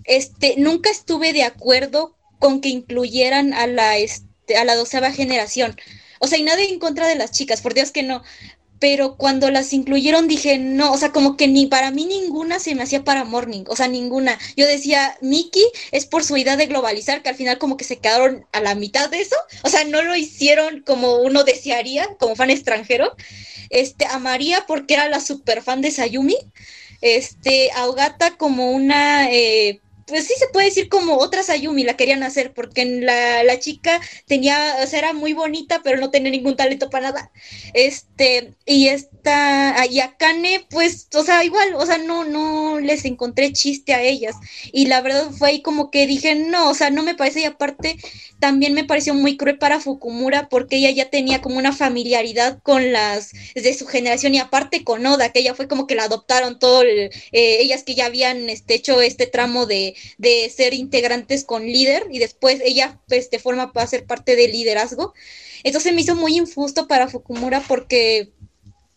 [0.04, 5.76] Este, nunca estuve de acuerdo con que incluyeran a la, este, a la doceava generación.
[6.18, 8.22] O sea, y nada en contra de las chicas, por Dios que no
[8.82, 12.74] pero cuando las incluyeron dije, no, o sea, como que ni para mí ninguna se
[12.74, 14.36] me hacía para Morning, o sea, ninguna.
[14.56, 17.98] Yo decía, Mickey es por su idea de globalizar, que al final como que se
[17.98, 22.34] quedaron a la mitad de eso, o sea, no lo hicieron como uno desearía, como
[22.34, 23.14] fan extranjero.
[23.70, 26.36] Este, a María porque era la super fan de Sayumi,
[27.02, 29.30] este, a Ogata como una...
[29.30, 29.80] Eh,
[30.12, 33.98] pues sí se puede decir como otra Sayumi la querían hacer, porque la, la, chica
[34.26, 37.30] tenía, o sea, era muy bonita, pero no tenía ningún talento para nada.
[37.72, 43.06] Este, y esta, y a Kane, pues, o sea, igual, o sea, no, no les
[43.06, 44.36] encontré chiste a ellas.
[44.70, 47.44] Y la verdad fue ahí como que dije, no, o sea, no me parece, y
[47.44, 47.96] aparte,
[48.42, 52.90] también me pareció muy cruel para Fukumura, porque ella ya tenía como una familiaridad con
[52.90, 56.58] las de su generación, y aparte con Oda, que ella fue como que la adoptaron
[56.58, 61.64] todo, eh, ellas que ya habían este, hecho este tramo de de ser integrantes con
[61.64, 65.14] líder y después ella pues de forma para ser parte del liderazgo.
[65.64, 68.32] Entonces me hizo muy injusto para Fukumura porque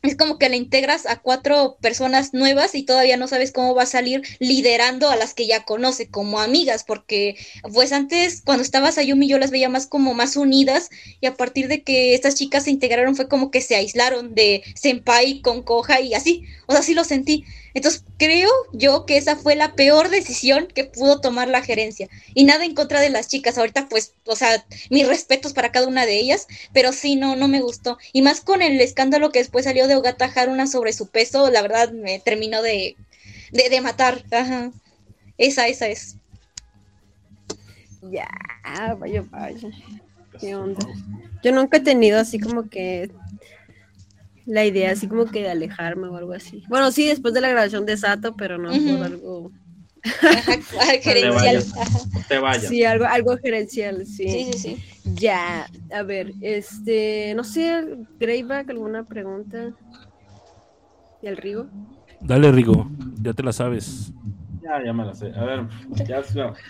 [0.07, 3.83] es como que le integras a cuatro personas nuevas y todavía no sabes cómo va
[3.83, 7.35] a salir liderando a las que ya conoce como amigas, porque
[7.73, 10.89] pues antes cuando estaba Sayumi yo las veía más como más unidas
[11.21, 14.63] y a partir de que estas chicas se integraron fue como que se aislaron de
[14.75, 17.45] Senpai con Koha y así, o sea, sí lo sentí.
[17.75, 22.07] Entonces creo yo que esa fue la peor decisión que pudo tomar la gerencia.
[22.33, 23.57] Y nada en contra de las chicas.
[23.57, 27.49] Ahorita pues, o sea, mis respetos para cada una de ellas, pero sí, no, no
[27.49, 27.97] me gustó.
[28.13, 31.61] Y más con el escándalo que después salió de Ogata Haruna sobre su peso, la
[31.61, 32.95] verdad me terminó de,
[33.51, 34.23] de, de matar.
[34.31, 34.71] Ajá.
[35.37, 36.15] Esa, esa es.
[38.09, 38.29] Ya,
[38.97, 39.69] vaya, vaya.
[40.39, 40.87] ¿Qué onda?
[41.43, 43.11] Yo nunca he tenido así como que
[44.45, 46.63] la idea así como que de alejarme o algo así.
[46.69, 48.97] Bueno, sí, después de la grabación de Sato, pero no Ujú.
[48.97, 49.51] por algo.
[51.01, 51.65] Gerencial.
[52.27, 52.67] Te vayas.
[52.67, 54.27] Sí, algo, algo gerencial, sí.
[54.29, 54.79] Sí, sí, sí.
[55.15, 57.83] Ya, a ver, este, no sé,
[58.19, 59.73] Greyback, ¿alguna pregunta?
[61.21, 61.67] ¿Y el Rigo?
[62.19, 62.87] Dale, Rigo,
[63.21, 64.11] ya te la sabes.
[64.65, 64.91] Ya, ya.
[64.91, 65.67] A ver,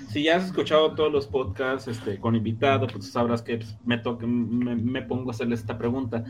[0.10, 3.98] si ya has escuchado todos los podcasts este, con invitado, pues sabrás que pues, me,
[3.98, 6.24] toca- me, me pongo a hacerle esta pregunta.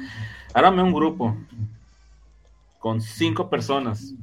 [0.53, 1.35] Árame un grupo
[2.77, 4.13] con cinco personas.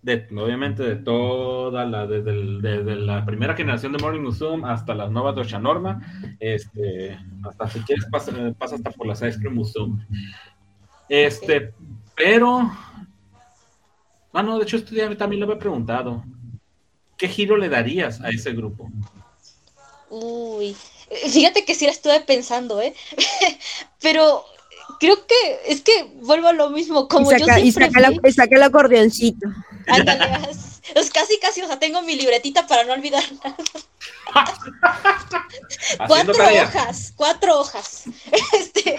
[0.00, 2.32] De, obviamente de toda la, desde,
[2.62, 6.00] desde la primera generación de Morning Musume hasta las nuevas de Oshanorma,
[6.38, 10.06] este, hasta si quieres pasa, pasa hasta por las Ice Cream Musume.
[11.08, 11.74] Este,
[12.16, 12.70] pero
[14.32, 16.22] Ah, no, de hecho, esto ya también lo había preguntado.
[17.16, 18.88] ¿Qué giro le darías a ese grupo?
[20.10, 20.76] Uy,
[21.30, 22.94] fíjate que sí la estuve pensando, ¿eh?
[24.00, 24.44] Pero
[25.00, 28.00] creo que es que vuelvo a lo mismo, como y, saca, yo y siempre saca,
[28.00, 29.48] la- fui- y saca el acordeoncito.
[29.88, 33.56] ándale, es- es casi casi, o sea, tengo mi libretita para no olvidar nada.
[36.06, 36.64] Cuatro tarea.
[36.64, 38.04] hojas, cuatro hojas.
[38.58, 38.98] Este,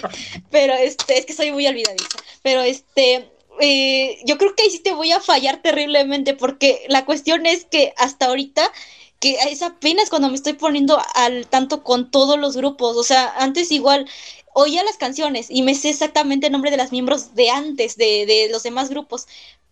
[0.51, 2.17] pero este, es que soy muy olvidadiza.
[2.41, 7.05] Pero este, eh, yo creo que ahí sí te voy a fallar terriblemente, porque la
[7.05, 8.71] cuestión es que hasta ahorita,
[9.19, 12.97] que es apenas cuando me estoy poniendo al tanto con todos los grupos.
[12.97, 14.07] O sea, antes igual
[14.53, 18.25] oía las canciones y me sé exactamente el nombre de las miembros de antes, de,
[18.25, 19.27] de los demás grupos.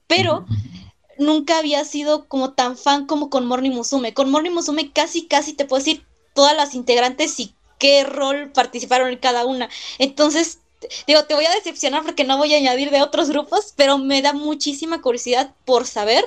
[0.07, 0.45] Pero
[1.17, 4.13] nunca había sido como tan fan como con Morning Musume.
[4.13, 9.09] Con Morning Musume casi, casi te puedo decir todas las integrantes y qué rol participaron
[9.09, 9.69] en cada una.
[9.99, 10.59] Entonces,
[11.07, 14.21] digo, te voy a decepcionar porque no voy a añadir de otros grupos, pero me
[14.21, 16.25] da muchísima curiosidad por saber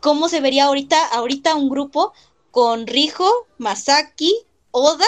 [0.00, 2.12] cómo se vería ahorita, ahorita un grupo
[2.50, 4.34] con Rijo, Masaki,
[4.70, 5.06] Oda,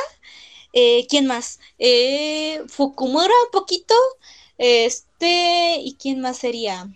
[0.73, 1.61] eh, ¿quién más?
[1.79, 3.95] Eh, Fukumura un poquito,
[4.59, 6.89] este, ¿y quién más sería?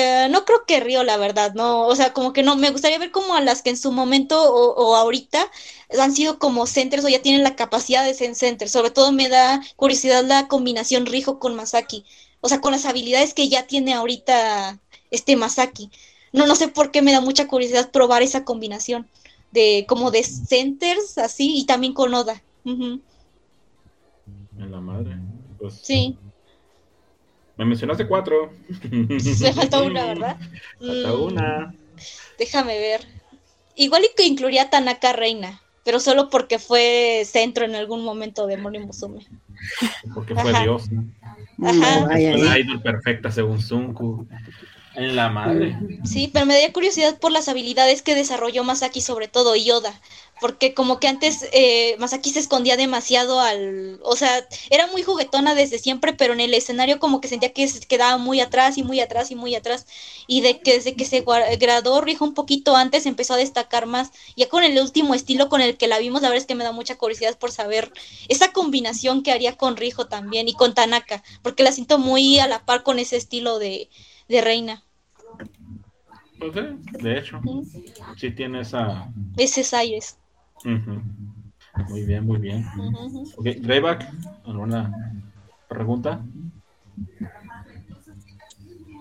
[0.00, 3.00] Eh, no creo que Río, la verdad, no, o sea, como que no, me gustaría
[3.00, 5.50] ver como a las que en su momento o, o ahorita
[5.98, 9.28] han sido como centers o ya tienen la capacidad de ser centers, sobre todo me
[9.28, 12.04] da curiosidad la combinación Rijo con Masaki,
[12.40, 14.78] o sea, con las habilidades que ya tiene ahorita
[15.10, 15.90] este Masaki,
[16.32, 19.08] no, no sé por qué me da mucha curiosidad probar esa combinación
[19.50, 23.02] de como de centers así y también con Oda, En
[24.70, 25.16] la madre.
[25.58, 26.16] Pues, sí,
[27.58, 28.52] Me mencionaste cuatro.
[28.90, 30.36] me falta una, ¿verdad?
[30.78, 31.22] Falta Mm.
[31.22, 31.74] una.
[32.38, 33.00] Déjame ver.
[33.74, 38.46] Igual y que incluiría a Tanaka Reina, pero solo porque fue centro en algún momento
[38.46, 39.26] de Mori Musume.
[40.14, 40.62] Porque fue Ajá.
[40.62, 40.84] Dios.
[41.62, 42.06] Ajá.
[42.06, 44.26] vaya, Fue la idol perfecta según Sunku.
[44.98, 45.76] En la madre.
[46.02, 50.00] Sí, pero me daría curiosidad por las habilidades que desarrolló Masaki, sobre todo Yoda,
[50.40, 55.54] porque como que antes eh, Masaki se escondía demasiado al, o sea, era muy juguetona
[55.54, 58.82] desde siempre, pero en el escenario como que sentía que se quedaba muy atrás y
[58.82, 59.86] muy atrás y muy atrás,
[60.26, 61.24] y de que desde que se
[61.60, 65.60] graduó Rijo un poquito antes empezó a destacar más, ya con el último estilo con
[65.60, 67.92] el que la vimos, la verdad es que me da mucha curiosidad por saber
[68.26, 72.48] esa combinación que haría con Rijo también y con Tanaka, porque la siento muy a
[72.48, 73.90] la par con ese estilo de,
[74.28, 74.84] de reina.
[76.38, 77.40] Pues sí, de hecho,
[78.16, 79.12] sí tiene esa.
[79.36, 80.18] Ese aires.
[80.64, 81.02] Ujú.
[81.88, 82.64] Muy bien, muy bien.
[82.76, 83.32] Ujú.
[83.36, 84.08] Ok, Greyback,
[84.44, 85.12] ¿alguna
[85.68, 86.24] pregunta?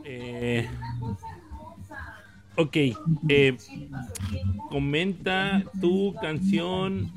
[0.04, 0.68] Eh,
[2.56, 2.76] ok,
[3.30, 3.58] eh,
[4.70, 7.12] comenta tu canción,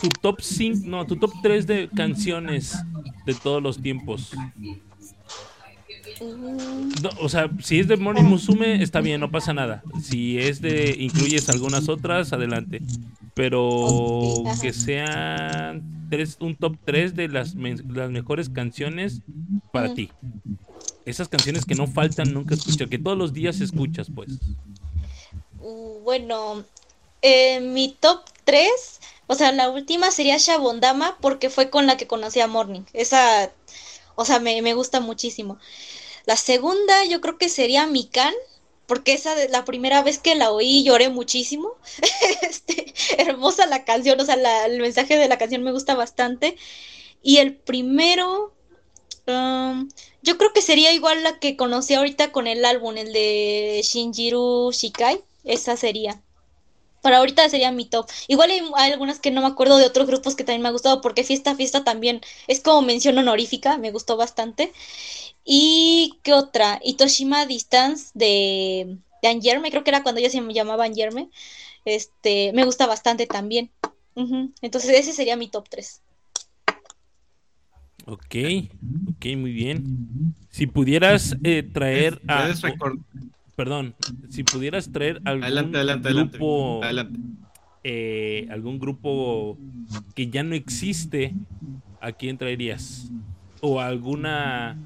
[0.00, 2.76] tu top 5, no, tu top 3 de canciones
[3.24, 4.32] de todos los tiempos.
[6.20, 9.82] No, o sea, si es de Morning Musume, está bien, no pasa nada.
[10.02, 12.82] Si es de, incluyes algunas otras, adelante.
[13.34, 19.22] Pero que sean tres, un top 3 de las, las mejores canciones
[19.72, 20.10] para ti.
[21.06, 24.28] Esas canciones que no faltan nunca escuchar, que todos los días escuchas, pues.
[25.58, 26.64] Uh, bueno,
[27.22, 32.06] eh, mi top 3 O sea, la última sería Shabondama porque fue con la que
[32.06, 32.82] conocí a Morning.
[32.92, 33.50] Esa,
[34.16, 35.58] o sea, me, me gusta muchísimo.
[36.30, 38.32] La segunda yo creo que sería Mikan,
[38.86, 41.74] porque esa de la primera vez que la oí lloré muchísimo.
[42.42, 44.36] Este, hermosa la canción, o sea,
[44.66, 46.56] el mensaje de la canción me gusta bastante.
[47.20, 48.54] Y el primero,
[49.26, 49.88] um,
[50.22, 54.70] yo creo que sería igual la que conocí ahorita con el álbum, el de Shinjiru
[54.70, 55.24] Shikai.
[55.42, 56.22] Esa sería.
[57.02, 58.08] Para ahorita sería mi top.
[58.28, 60.72] Igual hay, hay algunas que no me acuerdo de otros grupos que también me ha
[60.72, 64.72] gustado, porque Fiesta Fiesta también es como mención honorífica, me gustó bastante.
[65.44, 66.80] ¿Y qué otra?
[66.84, 71.30] Itoshima Distance de, de Angerme, creo que era cuando ella se llamaba Angerme.
[71.84, 73.70] Este, me gusta bastante también.
[74.60, 76.02] Entonces ese sería mi top 3.
[78.06, 78.34] Ok,
[79.08, 80.34] ok, muy bien.
[80.50, 82.52] Si pudieras eh, traer a...
[83.56, 83.94] Perdón,
[84.28, 86.36] si pudieras traer algún Adelante, adelante, adelante.
[86.38, 86.84] grupo...
[86.84, 87.20] Adelante.
[87.84, 89.58] eh, algún grupo
[90.14, 91.34] que ya no existe,
[92.00, 93.10] ¿a quién traerías?
[93.60, 94.76] O alguna...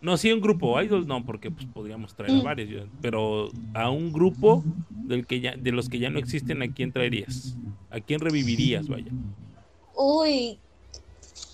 [0.00, 2.42] No, sí, un grupo, idol no, porque pues, podríamos traer a Mm.
[2.42, 4.66] varios, pero a un grupo
[5.04, 7.58] del que ya, de los que ya no existen, ¿a quién traerías?
[7.90, 9.14] ¿A quién revivirías, vaya?
[9.94, 10.58] Uy,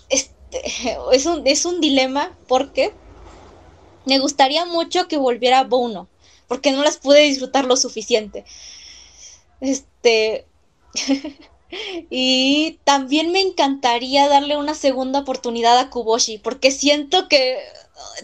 [0.09, 0.61] este,
[1.11, 2.93] es un, es un dilema porque
[4.05, 6.07] me gustaría mucho que volviera Bono,
[6.47, 8.45] porque no las pude disfrutar lo suficiente.
[9.59, 10.45] Este,
[12.09, 17.57] y también me encantaría darle una segunda oportunidad a Kuboshi, porque siento que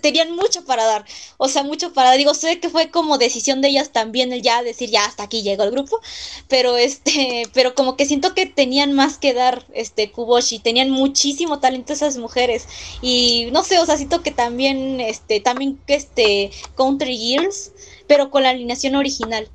[0.01, 1.05] tenían mucho para dar,
[1.37, 2.11] o sea, mucho para.
[2.13, 5.41] Digo, sé que fue como decisión de ellas también el ya decir, ya hasta aquí
[5.41, 5.99] llegó el grupo,
[6.47, 11.59] pero este, pero como que siento que tenían más que dar, este, Kuboshi, tenían muchísimo
[11.59, 12.67] talento esas mujeres,
[13.01, 17.71] y no sé, o sea, siento que también, este, también este, Country Girls,
[18.07, 19.49] pero con la alineación original.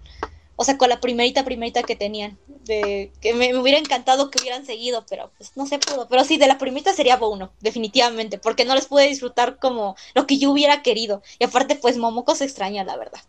[0.60, 2.36] O sea, con la primerita, primerita que tenían.
[2.64, 6.08] De, que me, me hubiera encantado que hubieran seguido, pero pues no se pudo.
[6.08, 10.26] Pero sí, de la primerita sería Bono, definitivamente, porque no les pude disfrutar como lo
[10.26, 11.22] que yo hubiera querido.
[11.38, 13.20] Y aparte, pues Momoko se extraña, la verdad.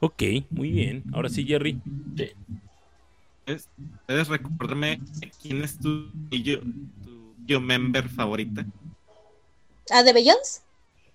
[0.00, 1.02] Ok, muy bien.
[1.14, 1.80] Ahora sí, Jerry.
[3.46, 3.68] ¿Puedes,
[4.06, 5.00] puedes recordarme
[5.40, 8.66] quién es tu yo, tu yo member favorita?
[9.90, 10.60] ¿Ah, de Beyoncé?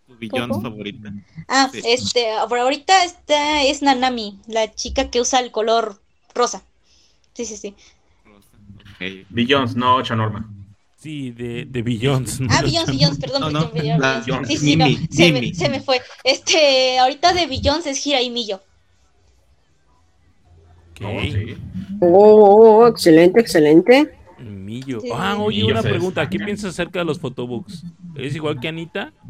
[0.08, 1.12] Tu Billions favorita.
[1.48, 1.82] Ah, Sí.
[1.86, 6.00] este, por ahorita esta es Nanami, la chica que usa el color
[6.34, 6.64] rosa.
[7.34, 7.76] Sí, sí, sí.
[9.30, 10.50] Billions, no Chanorma.
[10.98, 12.40] Sí, de, de Billions.
[12.40, 12.48] ¿no?
[12.50, 14.58] Ah, Beyoncé, Beyoncé, perdón, No, no, la- Beyoncé.
[14.58, 15.50] Sí, sí, no, se Mimi.
[15.50, 16.02] me, se me fue.
[16.24, 18.62] Este, ahorita de Beyoncé es Gira y Millo.
[20.96, 21.02] Ok.
[21.02, 21.58] No, sí.
[22.02, 24.17] Oh, oh, excelente, excelente.
[24.78, 25.02] Millo.
[25.02, 25.10] Sí.
[25.14, 26.30] Ah, oye, una pregunta.
[26.30, 27.84] ¿Qué piensas acerca de los photobooks?
[28.16, 29.14] ¿Es igual que Anita?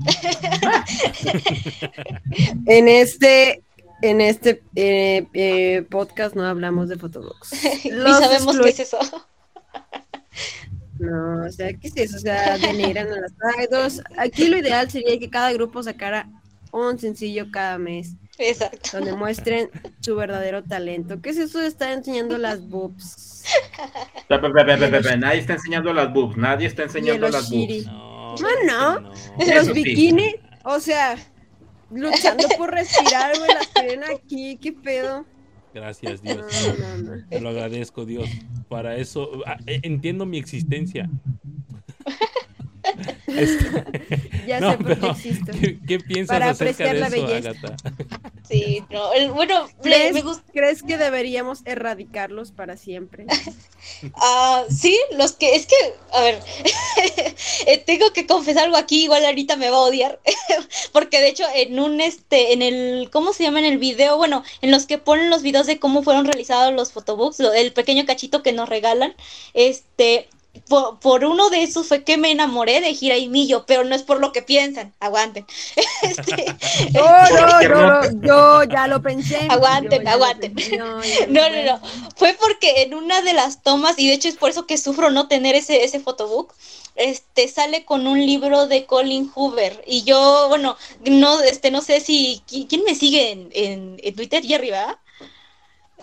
[2.66, 3.64] En este,
[4.02, 7.52] en este eh, eh, podcast no hablamos de photobooks.
[7.86, 9.00] Ni sabemos qué es eso.
[11.00, 12.18] No, o sea, ¿qué es eso?
[12.18, 14.02] O sea, denigran a las idols.
[14.18, 16.30] Aquí lo ideal sería que cada grupo sacara
[16.72, 18.90] un sencillo cada mes, Exacto.
[18.94, 19.70] donde muestren
[20.02, 21.22] su verdadero talento.
[21.22, 23.44] ¿Qué es eso de estar enseñando las boobs?
[24.28, 26.38] Pe- pe- pe- pe- pe- pe- pe, Nadie está enseñando las boobs.
[26.38, 27.86] Nadie está enseñando las boobs.
[27.86, 28.36] No.
[28.40, 29.84] Bueno, es que Los Eso sí.
[29.84, 31.18] bikini, o sea,
[31.92, 35.26] luchando por respirar, güey, las tienen aquí, ¿qué pedo?
[35.74, 36.76] Gracias, No, Dios.
[36.80, 37.28] no, no.
[37.30, 38.30] Te lo agradezco, Dios.
[38.70, 41.10] Para eso ah, eh, entiendo mi existencia.
[43.28, 45.52] Este- Ya No, sé por qué existo.
[45.60, 47.50] ¿Qué, qué piensas Para acerca de apreciar la eso, belleza.
[47.50, 47.76] Agatha?
[48.48, 50.44] Sí, no, el- bueno, le- ¿Crees, me gusta.
[50.54, 53.26] crees que deberíamos erradicarlos para siempre?
[54.16, 55.76] Ah, sí, los que, es que,
[56.12, 56.40] a ver,
[57.68, 60.20] eh, tengo que confesar algo aquí, igual ahorita me va a odiar,
[60.92, 63.60] porque de hecho en un, este, en el, ¿cómo se llama?
[63.60, 66.92] En el video, bueno, en los que ponen los videos de cómo fueron realizados los
[66.92, 69.16] photobooks, lo- el pequeño cachito que nos regalan,
[69.54, 70.28] este,
[70.68, 73.96] por, por uno de esos fue que me enamoré de Gira y Millo, pero no
[73.96, 75.46] es por lo que piensan, aguanten.
[76.02, 76.46] Este,
[76.94, 79.38] No, no, no, no, yo ya lo pensé.
[79.50, 80.54] Aguanten, yo aguanten.
[80.56, 80.96] pensé, No,
[81.28, 81.82] No, no, no.
[82.16, 85.10] Fue porque en una de las tomas, y de hecho es por eso que sufro
[85.10, 86.54] no tener ese, ese photobook,
[86.96, 89.84] este sale con un libro de Colin Hoover.
[89.86, 92.42] Y yo, bueno, no, este, no sé si.
[92.50, 94.44] ¿qui- ¿Quién me sigue en, en, en Twitter?
[94.44, 94.98] Jerry, ¿verdad?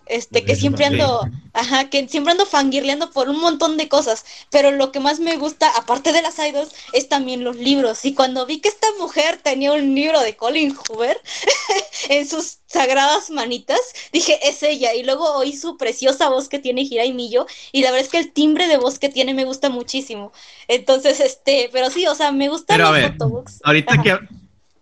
[0.06, 4.70] Este, que siempre ando, ajá, que siempre ando fangirleando por un montón de cosas, pero
[4.70, 8.04] lo que más me gusta, aparte de las idols, es también los libros.
[8.04, 11.20] Y cuando vi que esta mujer tenía un libro de Colin Hoover
[12.08, 13.80] en sus sagradas manitas,
[14.12, 14.94] dije, es ella.
[14.94, 18.12] Y luego oí su preciosa voz que tiene Gira y Millo, y la verdad es
[18.12, 20.32] que el timbre de voz que tiene me gusta muchísimo.
[20.68, 23.60] Entonces, este, pero sí, o sea, me gustan Pero a los ver, photobooks.
[23.64, 24.02] Ahorita Ajá.
[24.02, 24.18] que,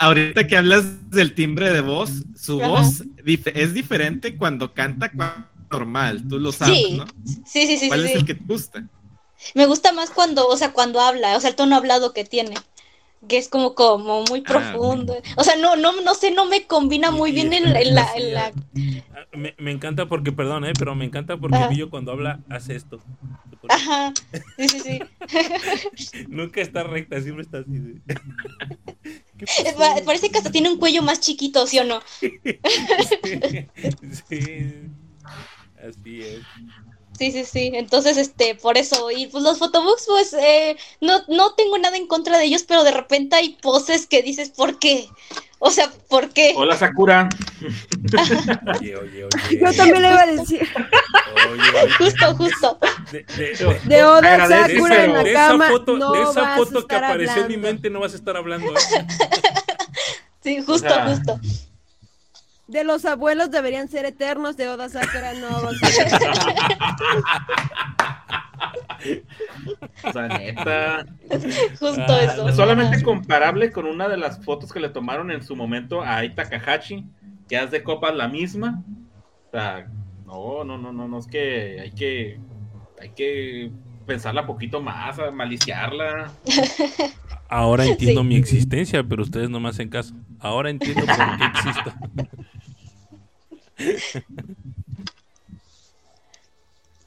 [0.03, 2.69] ahorita que hablas del timbre de voz, su Ajá.
[2.69, 7.07] voz dif- es diferente cuando canta, cua- normal, tú lo sabes, Sí, ¿no?
[7.47, 7.89] sí, sí, sí.
[7.89, 8.19] ¿Cuál sí, es sí.
[8.19, 8.85] el que te gusta?
[9.55, 12.55] Me gusta más cuando, o sea, cuando habla, o sea, el tono hablado que tiene.
[13.29, 15.15] Que es como, como muy Ah, profundo.
[15.37, 18.07] O sea, no, no, no sé, no me combina muy Y- bien en, en la,
[18.09, 18.47] sí, en la.
[19.15, 21.69] Ah, Me, me encanta porque, perdón, eh, pero me encanta porque Ajá.
[21.69, 23.01] Billo cuando habla hace esto.
[23.69, 24.13] Ajá.
[24.59, 24.99] Sí, sí, sí.
[26.29, 27.71] Nunca está recta, siempre está así.
[30.05, 32.01] Parece que hasta tiene un cuello más chiquito, ¿sí o no?
[34.29, 34.75] sí.
[35.79, 36.41] Así es.
[37.19, 37.71] Sí, sí, sí.
[37.75, 39.11] Entonces, este, por eso.
[39.11, 42.83] Y pues los photobooks, pues, eh, no, no tengo nada en contra de ellos, pero
[42.85, 45.09] de repente hay poses que dices, ¿por qué?
[45.59, 46.55] O sea, ¿por qué?
[46.57, 47.29] Hola, Sakura.
[48.81, 49.59] Oye, oye, oye.
[49.61, 50.69] Yo también le iba a decir.
[51.51, 51.93] Oye, oye.
[51.99, 52.79] Justo, justo.
[53.13, 55.69] De, de- De Oda Sakura en de la esa cama.
[55.69, 58.73] foto, no de esa foto que apareció en mi mente no vas a estar hablando.
[58.73, 58.79] ¿eh?
[60.43, 61.39] Sí, justo, sea, justo.
[62.73, 65.69] De los abuelos deberían ser eternos, de Oda Sakura no.
[70.05, 71.07] O sea, neta.
[71.79, 72.47] Justo Ah, eso.
[72.47, 72.53] no.
[72.55, 76.35] Solamente comparable con una de las fotos que le tomaron en su momento a Ai
[76.35, 77.07] Takahashi,
[77.49, 78.83] que haz de copas la misma.
[79.49, 79.87] O sea,
[80.27, 82.41] no, no, no, no, no, es que hay que,
[83.01, 83.71] hay que
[84.07, 86.31] pensarla poquito más, a maliciarla.
[87.49, 88.27] Ahora entiendo Sí.
[88.29, 90.15] mi existencia, pero ustedes no me hacen caso.
[90.41, 91.93] Ahora entiendo por qué existo.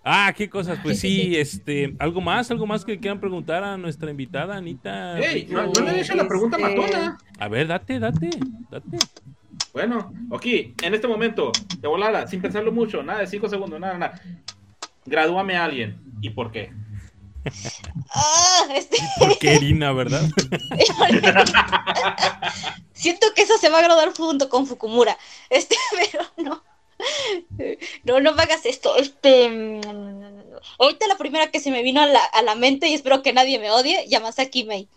[0.03, 0.79] Ah, qué cosas.
[0.83, 5.19] Pues Sí, este, algo más, algo más que quieran preguntar a nuestra invitada, Anita.
[5.19, 5.47] ¡Ey!
[5.49, 7.17] No, no le hecho la pregunta Este- matona.
[7.39, 8.29] A ver, date, date,
[8.69, 8.97] date.
[9.73, 13.97] Bueno, aquí, en este momento, de volada, sin pensarlo mucho, nada de cinco segundos, nada,
[13.97, 14.21] nada.
[15.05, 15.97] Gradúame a alguien.
[16.21, 16.71] ¿Y por qué?
[18.09, 20.21] Ah, este, Porque Erina, ¿verdad?
[22.93, 25.17] siento que eso se va a graduar junto con Fukumura.
[25.49, 25.75] Este,
[26.11, 26.63] pero no.
[28.03, 28.95] No, no me hagas esto.
[28.97, 29.81] Este.
[30.79, 33.33] Ahorita la primera que se me vino a la, a la mente, y espero que
[33.33, 34.87] nadie me odie, Yamasaki Mei.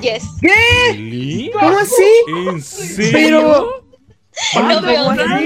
[0.00, 0.24] Yes.
[0.42, 1.50] ¿Really?
[1.52, 2.04] ¿Cómo así?
[2.28, 3.84] ¿En serio?
[4.52, 5.38] Pero- No me ¿Cómo odian.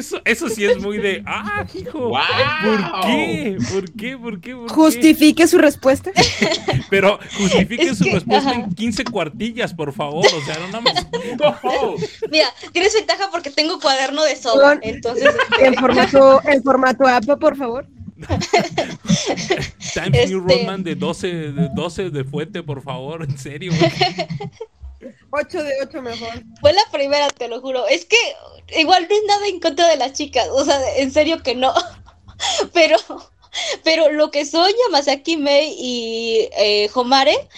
[0.00, 1.22] Eso, eso sí es muy de.
[1.26, 2.08] ¡Ah, hijo!
[2.08, 2.18] ¡Wow!
[2.64, 3.58] ¿Por qué?
[3.70, 4.16] ¿Por qué?
[4.18, 4.54] ¿Por qué?
[4.56, 4.72] ¿Por qué?
[4.72, 6.10] Justifique su respuesta.
[6.90, 8.60] Pero justifique Es su que, respuesta ajá.
[8.60, 10.24] en 15 cuartillas, por favor.
[10.26, 11.06] O sea, no nada más.
[12.30, 14.36] Mira, tienes ventaja porque tengo cuaderno de.
[14.42, 17.86] Con- Entonces, este, En formato, en formato APA, por favor.
[19.94, 23.22] Times New Este- Roman de 12, de 12 de fuente, por favor.
[23.24, 23.72] En serio.
[25.30, 26.44] 8 de 8 mejor.
[26.60, 27.86] fue la primera, te lo juro.
[27.86, 28.16] Es que
[28.76, 30.48] igual no es nada en contra de las chicas.
[30.52, 31.72] O sea, en serio que no.
[32.72, 32.96] Pero,
[33.84, 37.48] pero lo que son Yamasaki Mei y eh, Homare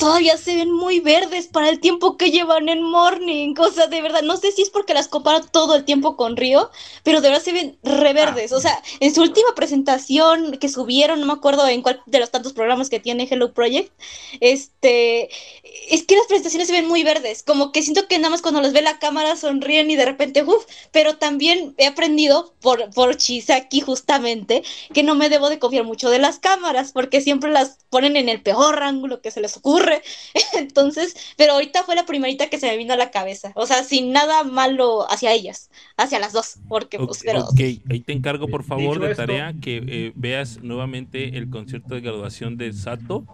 [0.00, 3.54] todavía se ven muy verdes para el tiempo que llevan en Morning.
[3.58, 6.36] O sea, de verdad, no sé si es porque las comparo todo el tiempo con
[6.36, 6.70] Río,
[7.04, 8.52] pero de verdad se ven re verdes.
[8.52, 12.30] O sea, en su última presentación que subieron, no me acuerdo en cuál de los
[12.30, 13.92] tantos programas que tiene Hello Project,
[14.40, 15.28] este,
[15.88, 17.42] es que las presentaciones se ven muy verdes.
[17.42, 20.42] Como que siento que nada más cuando los ve la cámara sonríen y de repente,
[20.42, 25.84] uff, pero también he aprendido por, por Chisaki justamente que no me debo de confiar
[25.84, 29.56] mucho de las cámaras porque siempre las ponen en el peor ángulo que se les
[29.56, 30.02] ocurre.
[30.54, 33.52] Entonces, pero ahorita fue la primerita que se me vino a la cabeza.
[33.54, 37.40] O sea, sin nada malo hacia ellas, hacia las dos, porque pues, Ok, pero...
[37.44, 41.50] ok, ahí te encargo por favor Dicho de esto- tarea que eh, veas nuevamente el
[41.50, 43.24] concierto de graduación de Sato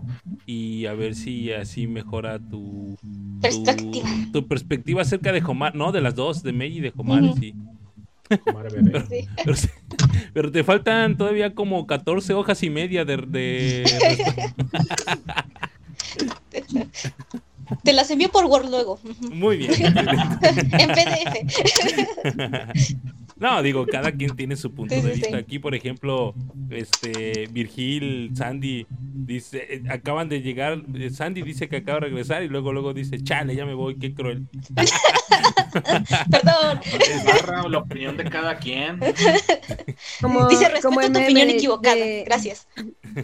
[0.47, 4.09] y a ver si así mejora tu tu- Perspectiva.
[4.33, 7.37] Tu, perspectiva acerca de Homar, no, de las dos, de Mei y de Homar, Ujú.
[7.39, 7.55] sí.
[8.29, 9.29] Bebé.
[9.45, 9.69] Pero, sí-
[10.33, 13.19] pero te faltan todavía como 14 hojas y media de...
[13.19, 13.85] de-
[17.83, 18.99] Te las envío por Word luego,
[19.33, 19.73] Muy bien.
[19.87, 21.37] en PDF.
[23.39, 25.29] No, digo, cada quien tiene su punto Sí, de sí, vista.
[25.29, 25.35] sí.
[25.37, 26.35] Aquí, por ejemplo,
[26.71, 32.43] este Virgil, Sandy, dice, eh, acaban de llegar, eh, Sandy dice que acaba de regresar
[32.43, 34.49] y luego luego dice, chale, ya me voy, qué cruel.
[36.31, 36.81] Perdón.
[36.99, 39.01] Es barra la opinión de cada quien.
[40.23, 41.95] Como, Dice, como respeto el tu meme opinión de- equivocada.
[41.97, 42.67] de- Gracias.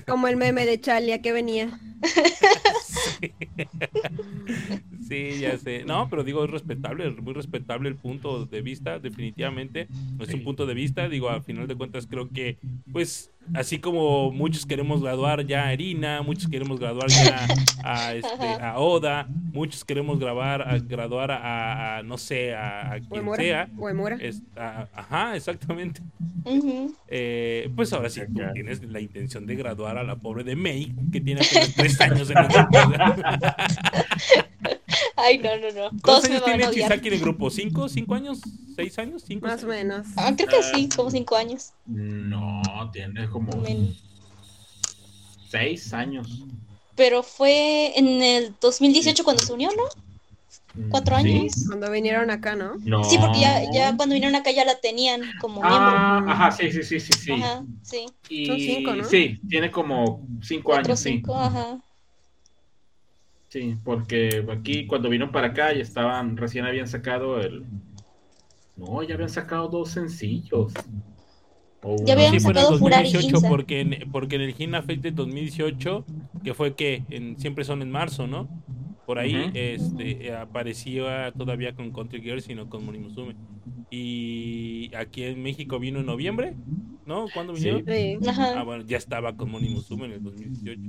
[0.06, 1.70] Como el meme de Charlie, ¿a qué venía?
[5.12, 5.84] Sí, ya sé.
[5.84, 9.88] No, pero digo, es respetable, es muy respetable el punto de vista, definitivamente.
[10.20, 12.58] Es un punto de vista, digo, al final de cuentas creo que,
[12.92, 17.46] pues, así como muchos queremos graduar ya a Erina, muchos queremos graduar ya
[17.84, 18.28] a, este,
[18.62, 23.36] a Oda, muchos queremos grabar, a, graduar a, a, no sé, a, a quien Uemura.
[23.42, 23.68] sea.
[23.76, 24.16] Uemura.
[24.20, 26.00] Es- a- ajá, exactamente.
[27.08, 30.92] Eh, pues ahora sí, tú tienes la intención de graduar a la pobre de May,
[31.12, 32.46] que tiene apenas tres años en el
[35.24, 35.90] Ay, no, no, no.
[36.02, 36.70] ¿Cuántos años van tiene.
[36.70, 37.50] Chisaki el grupo?
[37.50, 37.88] ¿Cinco?
[37.88, 38.40] ¿Cinco años?
[38.74, 39.22] ¿Seis años?
[39.26, 39.46] ¿Cinco?
[39.46, 40.06] Más o menos.
[40.16, 41.72] Ah, creo que sí, como cinco años.
[41.86, 43.96] No, tiene como Men-
[45.48, 46.42] seis años.
[46.94, 49.82] Pero fue en el 2018 cuando se unió, ¿no?
[50.88, 51.16] Cuatro ¿Sí?
[51.16, 51.64] años.
[51.66, 52.74] Cuando vinieron acá, ¿no?
[52.84, 53.00] No.
[53.00, 56.04] Sí, porque ya, ya cuando vinieron acá ya la tenían como miembro.
[56.04, 57.32] Ah, ajá, sí, sí, sí, sí, sí.
[57.34, 58.06] Ajá, sí.
[58.28, 59.08] Y Son cinco, ¿no?
[59.08, 61.22] sí, tiene como cinco Cuatro, años, sí.
[61.22, 61.78] cinco, ajá.
[63.52, 67.66] Sí, porque aquí cuando vino para acá ya estaban, recién habían sacado el...
[68.76, 70.72] No, ya habían sacado dos sencillos.
[71.82, 73.48] O Ya habían Sí, en sacado Furari 2018 Ginza.
[73.50, 76.06] porque en, porque en el Gina Fest de 2018,
[76.42, 78.48] que fue que en, siempre son en marzo, ¿no?
[79.04, 79.50] Por ahí Ujú.
[79.54, 83.36] este, eh, aparecía todavía con Country Girls y no con Moni Musume.
[83.90, 86.56] Y aquí en México vino en noviembre,
[87.04, 87.28] ¿no?
[87.28, 87.78] ¿Cuándo vino?
[87.78, 88.18] Sí.
[88.56, 90.80] Ah, bueno, ya estaba con Moni Musume en el 2018.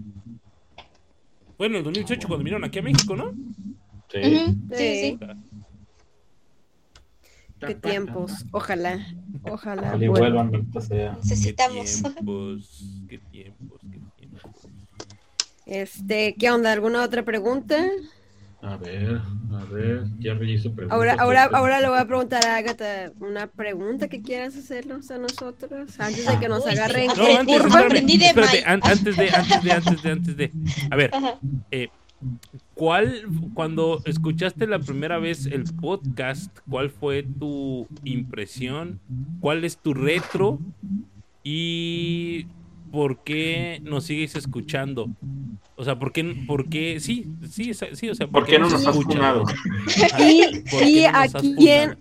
[1.57, 3.31] Bueno, en el 2018 cuando vinieron aquí a México, ¿no?
[4.11, 4.21] Sí.
[4.23, 5.19] Sí, sí.
[5.19, 5.19] Sí.
[7.59, 8.45] Qué tiempos.
[8.51, 9.05] Ojalá.
[9.43, 9.81] Ojalá.
[9.95, 10.51] Ojalá vuelvan.
[10.81, 11.11] sea.
[11.11, 12.01] Qué Necesitamos.
[12.01, 14.41] tiempos, qué tiempos, qué tiempos.
[15.65, 16.73] Este, ¿qué onda?
[16.73, 17.77] ¿Alguna otra pregunta?
[18.63, 19.19] A ver,
[19.51, 20.91] a ver, ya hizo preguntas.
[20.97, 25.11] Ahora, ahora, pero- ahora le voy a preguntar a Agatha una pregunta que quieras hacernos
[25.11, 29.63] a nosotros antes de que nos agarren No, antes, espérame, espérate, an- antes de, antes
[29.63, 30.51] de, antes de, antes de.
[30.89, 31.11] A ver,
[31.71, 31.89] eh,
[32.73, 39.01] ¿cuál, cuando escuchaste la primera vez el podcast, cuál fue tu impresión?
[39.41, 40.59] ¿Cuál es tu retro?
[41.43, 42.47] ¿Y
[42.93, 45.09] por qué nos sigues escuchando?
[45.75, 48.85] O sea, ¿por qué, por qué, sí, sí, sí, o sea, ¿Por qué no nos
[48.85, 49.43] has funado?
[49.47, 51.97] Ajá, Y, ¿por y no a nos has quién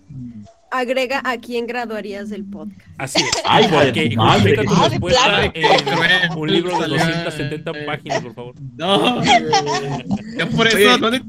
[0.69, 2.81] agrega a quién graduarías del podcast.
[2.99, 3.41] Así es.
[3.45, 7.85] Ay, porque justifica tu respuesta en un libro de 270 Eh.
[7.87, 8.55] páginas, por favor.
[8.77, 11.23] No, yo por eso, no le-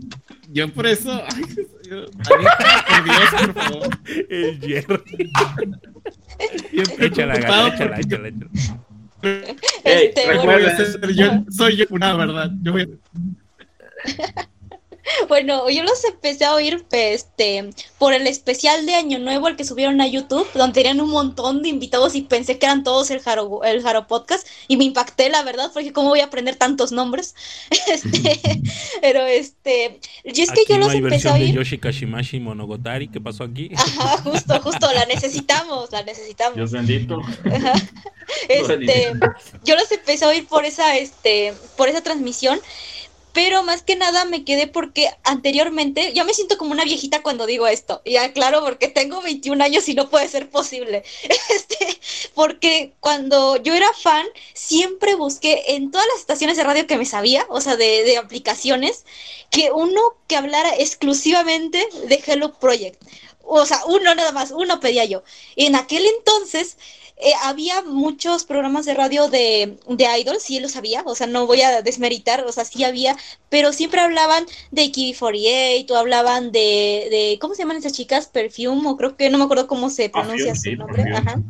[0.51, 1.43] yo por eso, ay,
[1.89, 3.89] yo- por Dios, por favor.
[4.28, 5.02] El hierro.
[6.99, 7.68] Échala, échala,
[7.99, 8.51] échala, échala.
[9.25, 12.51] Ey, Este, recuerda- ser yo, soy yo una verdad.
[12.62, 14.49] Yo voy a-
[15.28, 19.65] Bueno, yo los empecé a oír este, por el especial de Año Nuevo, el que
[19.65, 23.20] subieron a YouTube, donde tenían un montón de invitados y pensé que eran todos el
[23.20, 26.92] Jaro, el Jaro Podcast y me impacté, la verdad, porque cómo voy a aprender tantos
[26.92, 27.34] nombres.
[27.94, 28.41] Este,
[29.02, 31.55] pero este, y es que Aquí yo no los hay empecé a versión de oír.
[31.55, 33.08] Yoshi Kashimashi Monogatari.
[33.08, 33.70] ¿Qué pasó aquí?
[33.76, 36.57] Ajá, justo, justo, la necesitamos, la necesitamos.
[36.57, 37.20] Dios bendito.
[37.44, 37.74] Ajá.
[38.49, 39.12] Este,
[39.65, 42.58] yo los empecé a oír por esa, este, por esa transmisión,
[43.35, 47.47] pero más que nada me quedé porque anteriormente, yo me siento como una viejita cuando
[47.47, 51.03] digo esto, y aclaro porque tengo 21 años y no puede ser posible,
[51.51, 52.01] este,
[52.33, 57.05] porque cuando yo era fan, siempre busqué en todas las estaciones de radio que me
[57.05, 59.05] sabía, o sea, de, de aplicaciones,
[59.51, 63.03] que uno que hablara exclusivamente de Hello Project.
[63.47, 65.23] O sea, uno nada más, uno pedía yo.
[65.57, 66.79] En aquel entonces
[67.17, 71.47] eh, había muchos programas de radio de, de idols, sí lo sabía, o sea, no
[71.47, 73.17] voy a desmeritar, o sea, sí había,
[73.49, 78.26] pero siempre hablaban de KB48, o hablaban de, de, ¿cómo se llaman esas chicas?
[78.26, 81.17] Perfume, o creo que no me acuerdo cómo se pronuncia Perfume, su sí, nombre, Perfume.
[81.17, 81.43] ajá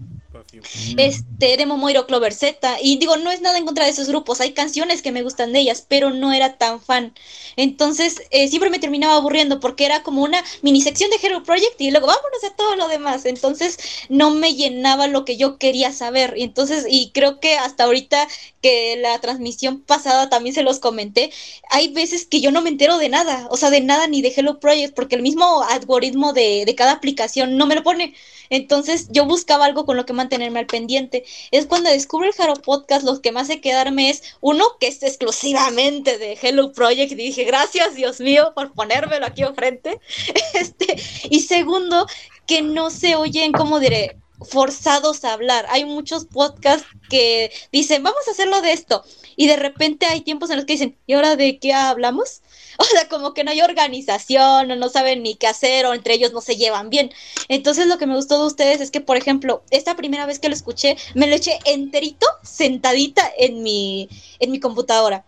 [0.97, 2.78] este, de Momoiro Clover Z.
[2.83, 5.52] Y digo, no es nada en contra de esos grupos, hay canciones que me gustan
[5.52, 7.15] de ellas, pero no era tan fan.
[7.57, 11.81] Entonces, eh, siempre me terminaba aburriendo porque era como una mini sección de Hero Project
[11.81, 13.24] y luego vámonos a todo lo demás.
[13.24, 16.34] Entonces, no me llenaba lo que yo quería saber.
[16.36, 18.28] Y entonces, y creo que hasta ahorita
[18.60, 21.31] que la transmisión pasada también se los comenté,
[21.70, 24.33] hay veces que yo no me entero de nada, o sea, de nada ni de
[24.34, 28.15] Hello Project, porque el mismo algoritmo de, de cada aplicación no me lo pone.
[28.51, 31.25] Entonces yo buscaba algo con lo que mantenerme al pendiente.
[31.51, 35.03] Es cuando descubro el Jaro Podcast, lo que me hace quedarme es uno que es
[35.03, 40.01] exclusivamente de Hello Project y dije, gracias Dios mío por ponérmelo aquí enfrente.
[40.55, 40.97] Este,
[41.31, 42.07] y segundo,
[42.47, 45.67] que no se oyen, como diré, forzados a hablar.
[45.69, 49.05] Hay muchos podcasts que dicen, vamos a hacerlo de esto.
[49.37, 52.43] Y de repente hay tiempos en los que dicen, ¿y ahora de qué hablamos?
[52.77, 56.15] O sea, como que no hay organización, o no saben ni qué hacer, o entre
[56.15, 57.13] ellos no se llevan bien.
[57.49, 60.49] Entonces lo que me gustó de ustedes es que, por ejemplo, esta primera vez que
[60.49, 64.09] lo escuché, me lo eché enterito, sentadita en mi,
[64.41, 65.25] en mi computadora.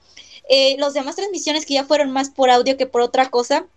[0.49, 3.69] Eh, los demás transmisiones que ya fueron más por audio que por otra cosa,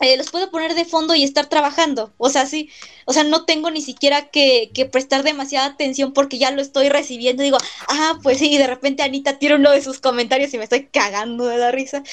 [0.00, 2.12] eh, los puedo poner de fondo y estar trabajando.
[2.18, 2.70] O sea, sí,
[3.06, 7.42] o sea, no tengo ni siquiera que, prestar demasiada atención porque ya lo estoy recibiendo.
[7.42, 7.58] Digo,
[7.88, 10.86] ah, pues sí, y de repente Anita tira uno de sus comentarios y me estoy
[10.86, 12.02] cagando de la risa.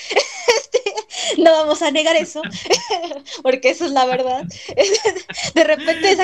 [0.56, 2.42] Este, no vamos a negar eso,
[3.44, 4.44] porque eso es la verdad.
[5.54, 6.18] De repente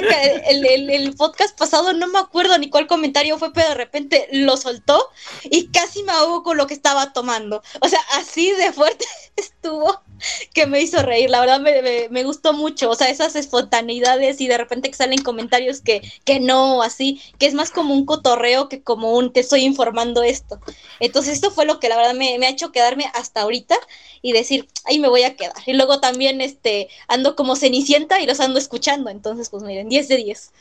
[0.48, 4.58] el, el podcast pasado, no me acuerdo ni cuál comentario fue, pero de repente lo
[4.58, 5.10] soltó
[5.44, 7.62] y casi me ahogo con lo que estaba tomando.
[7.82, 9.06] O sea, así de fuerte
[9.36, 10.02] estuvo.
[10.54, 14.42] que me hizo reír, la verdad me, me, me, gustó mucho, o sea, esas espontaneidades
[14.42, 18.06] y de repente que salen comentarios que, que no, así, que es más como un
[18.06, 20.60] cotorreo que como un te estoy informando esto.
[21.00, 23.76] Entonces esto fue lo que la verdad me, me ha hecho quedarme hasta ahorita
[24.22, 25.56] y decir, ahí me voy a quedar.
[25.66, 30.08] Y luego también este, ando como cenicienta y los ando escuchando, entonces pues miren, 10
[30.08, 30.52] de 10.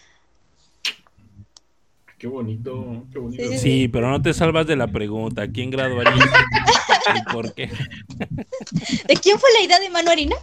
[2.18, 3.42] Qué bonito, qué bonito.
[3.44, 5.46] Sí, sí, sí, pero no te salvas de la pregunta.
[5.52, 6.14] ¿Quién graduaría?
[7.14, 7.70] ¿Y por qué?
[9.06, 10.36] ¿De quién fue la idea de Manu Harina?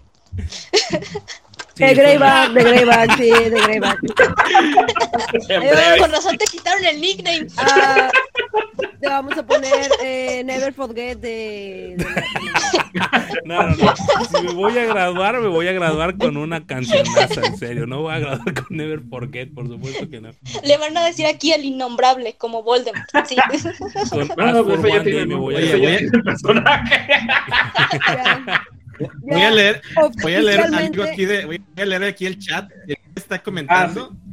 [1.76, 4.00] Sí, de Greyback, de Greyback, sí, de Greyback.
[6.00, 7.48] con razón te quitaron el nickname.
[7.58, 8.10] Ah,
[9.02, 11.98] te vamos a poner eh, Never Forget de...
[13.44, 13.94] No, no, no.
[13.96, 17.86] Si me voy a graduar, me voy a graduar con una cancionaza, en serio.
[17.86, 20.30] No voy a graduar con Never Forget, por supuesto que no.
[20.64, 23.10] Le van a decir aquí el innombrable, como Voldemort.
[23.26, 23.36] Sí.
[24.10, 26.00] Con bueno, pues One Day me voy a graduar.
[29.22, 29.82] Voy a leer,
[30.22, 32.70] voy a leer algo aquí de, voy a leer aquí el chat.
[32.88, 34.14] El está comentando.
[34.14, 34.26] Ah,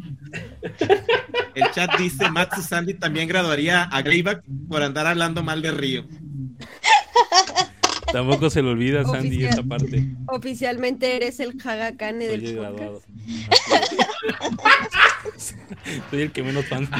[1.54, 6.04] el chat dice Matsu Sandy también graduaría a Greyback por andar hablando mal de Río.
[8.12, 10.04] Tampoco se le olvida, Sandy, Oficial, esa parte.
[10.26, 13.00] Oficialmente eres el Hagakane del graduado.
[16.10, 16.90] Soy el que menos fans.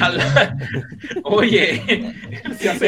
[1.23, 2.15] Oye, en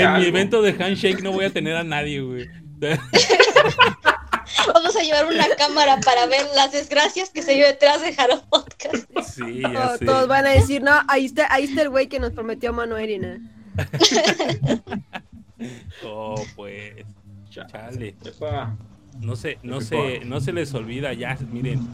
[0.05, 0.19] algo.
[0.19, 2.49] mi evento de handshake no voy a tener a nadie, güey.
[4.74, 8.41] Vamos a llevar una cámara para ver las desgracias que se vio detrás de Jaro
[8.49, 9.07] Podcast.
[9.35, 10.06] Sí, ya Oh, sé.
[10.06, 12.98] todos van a decir, no, ahí está, ahí está el güey que nos prometió Mano
[12.98, 13.40] Erina.
[16.03, 16.93] Oh, pues.
[17.49, 18.15] Chale.
[19.19, 21.88] No se, no se, no se les olvida ya, miren.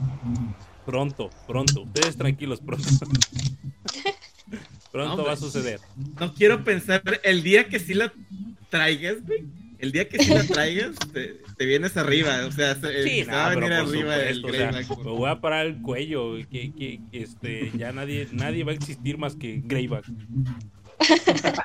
[0.85, 1.81] Pronto, pronto.
[1.83, 2.87] Ustedes tranquilos, pronto.
[4.91, 5.79] Pronto No, va a suceder.
[6.19, 8.11] No quiero pensar el día que sí la
[8.69, 9.45] traigas, güey.
[9.81, 12.45] El día que sí la traigas, te, te vienes arriba.
[12.47, 14.51] O sea, se, Sí, no, va a venir arriba el supuesto, o
[14.83, 18.71] sea, me voy a parar el cuello, que, que, que, este, ya nadie, nadie va
[18.71, 20.05] a existir más que Greyback.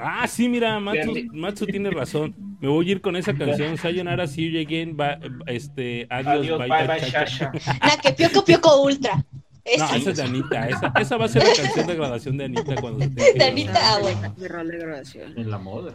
[0.00, 2.34] Ah, sí, mira, Matsu, Matsu tiene razón.
[2.60, 6.58] Me voy a ir con esa canción, Sayonara, see you again, ba- este, adiós, Adiós,
[6.58, 7.52] bye, bye, bye, bye, Shasha.
[7.82, 9.16] La que Pioco Pioco Ultra.
[9.16, 9.96] No, Esa.
[9.96, 12.74] esa es de Anita, esa, esa va a ser la canción de graduación de Anita
[12.76, 13.78] cuando se De Anita.
[13.82, 14.34] Ah, bueno.
[14.36, 15.38] De graduación.
[15.38, 15.94] En la moda.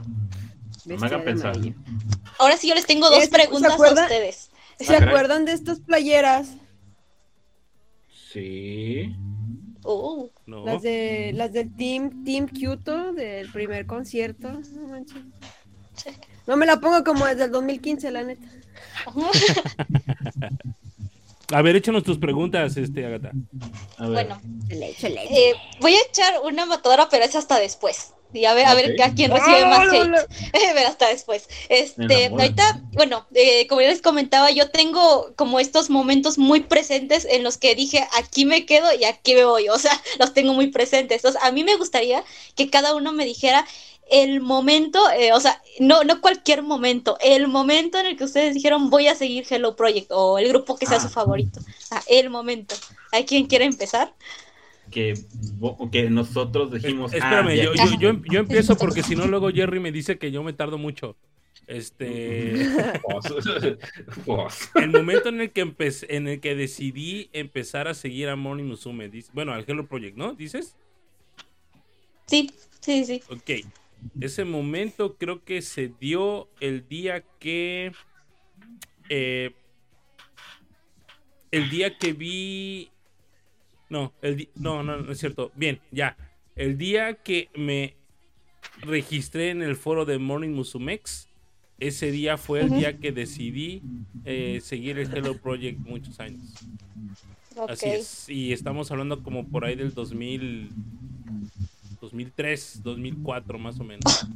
[0.86, 1.52] No me hagan pensar.
[1.56, 1.76] amarillo.
[2.40, 4.50] Ahora sí yo les tengo dos ¿Se preguntas a ustedes.
[4.80, 6.50] ¿Se Ah, acuerdan de estas playeras?
[8.32, 9.16] Sí.
[10.45, 14.50] No, Las de las del Team Team Kyoto del primer concierto.
[14.72, 15.22] No manches.
[16.48, 18.48] No me la pongo como desde el 2015, la neta.
[21.53, 23.32] a ver, échanos tus preguntas, este, Agata.
[23.98, 24.28] A ver.
[24.28, 28.14] bueno, eh, voy a echar una matadora, pero es hasta después.
[28.34, 30.74] Y a ver, a ver a quién recibe más Ah, hate.
[30.76, 31.48] ver hasta después.
[31.70, 37.26] Este, ahorita, bueno, eh, como ya les comentaba, yo tengo como estos momentos muy presentes
[37.26, 39.70] en los que dije, aquí me quedo y aquí me voy.
[39.70, 41.18] O sea, los tengo muy presentes.
[41.18, 42.24] Entonces, a mí me gustaría
[42.56, 43.66] que cada uno me dijera
[44.12, 48.53] el momento, eh, o sea, no, no cualquier momento, el momento en el que ustedes
[48.53, 51.02] dijeron voy a seguir Hello Project o el grupo que sea Ah.
[51.02, 51.62] su favorito.
[51.90, 52.76] Ah, el momento.
[53.12, 54.14] ¿Hay quien quiere empezar?
[54.94, 55.14] Que,
[55.92, 57.14] que nosotros dijimos.
[57.14, 57.86] Espérame, ah, yo, ya.
[57.86, 60.78] yo, yo, yo empiezo porque si no luego Jerry me dice que yo me tardo
[60.78, 61.16] mucho.
[61.66, 62.54] Este,
[64.76, 68.64] el momento en el que empecé, en el que decidí empezar a seguir a Moni
[68.64, 70.34] Musume, dice- bueno, al Hello Project, ¿no?
[70.34, 70.76] ¿Dices?
[72.26, 73.22] Sí, sí, sí.
[73.30, 73.66] Ok.
[74.20, 77.94] Ese momento creo que se dio el día que.
[79.10, 79.52] eh,
[81.52, 82.90] el día que vi.
[83.94, 85.52] No, el no, no, no es cierto.
[85.54, 86.18] Bien, ya.
[86.56, 87.96] El día que me
[88.82, 91.30] registré en el foro de Morning Musumex.
[91.80, 93.84] Ese día fue el día que decidí
[94.26, 96.56] eh, seguir el Hello Project muchos años.
[97.70, 98.30] Así es.
[98.30, 100.70] Y estamos hablando como por ahí del 2000,
[102.03, 104.27] 2003, 2004 más o menos.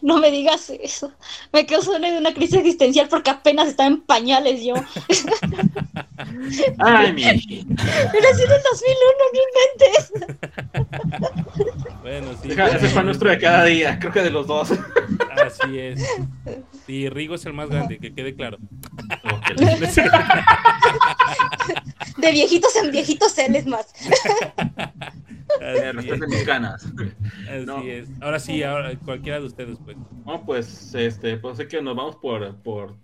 [0.00, 1.12] No me digas eso.
[1.52, 1.66] Me
[2.12, 4.74] de una crisis existencial porque apenas estaba en pañales yo.
[6.78, 7.66] Ay, mi así
[8.42, 10.12] en el 2001, no inventes.
[12.02, 12.48] Bueno, sí.
[12.48, 14.68] Deja, Ese fue nuestro de cada día, creo que de los dos.
[15.42, 16.02] Así es.
[16.86, 18.58] Y Rigo es el más grande, que quede claro.
[22.18, 23.92] De viejitos en viejitos él es más.
[23.96, 24.08] Así
[25.60, 25.94] es.
[25.94, 26.84] respeten mis canas.
[26.84, 27.82] Así No.
[27.82, 28.08] es.
[28.20, 29.96] Ahora sí, ahora cualquiera de ustedes, pues.
[30.24, 32.94] No, pues, este, pues sé que nos vamos por, por,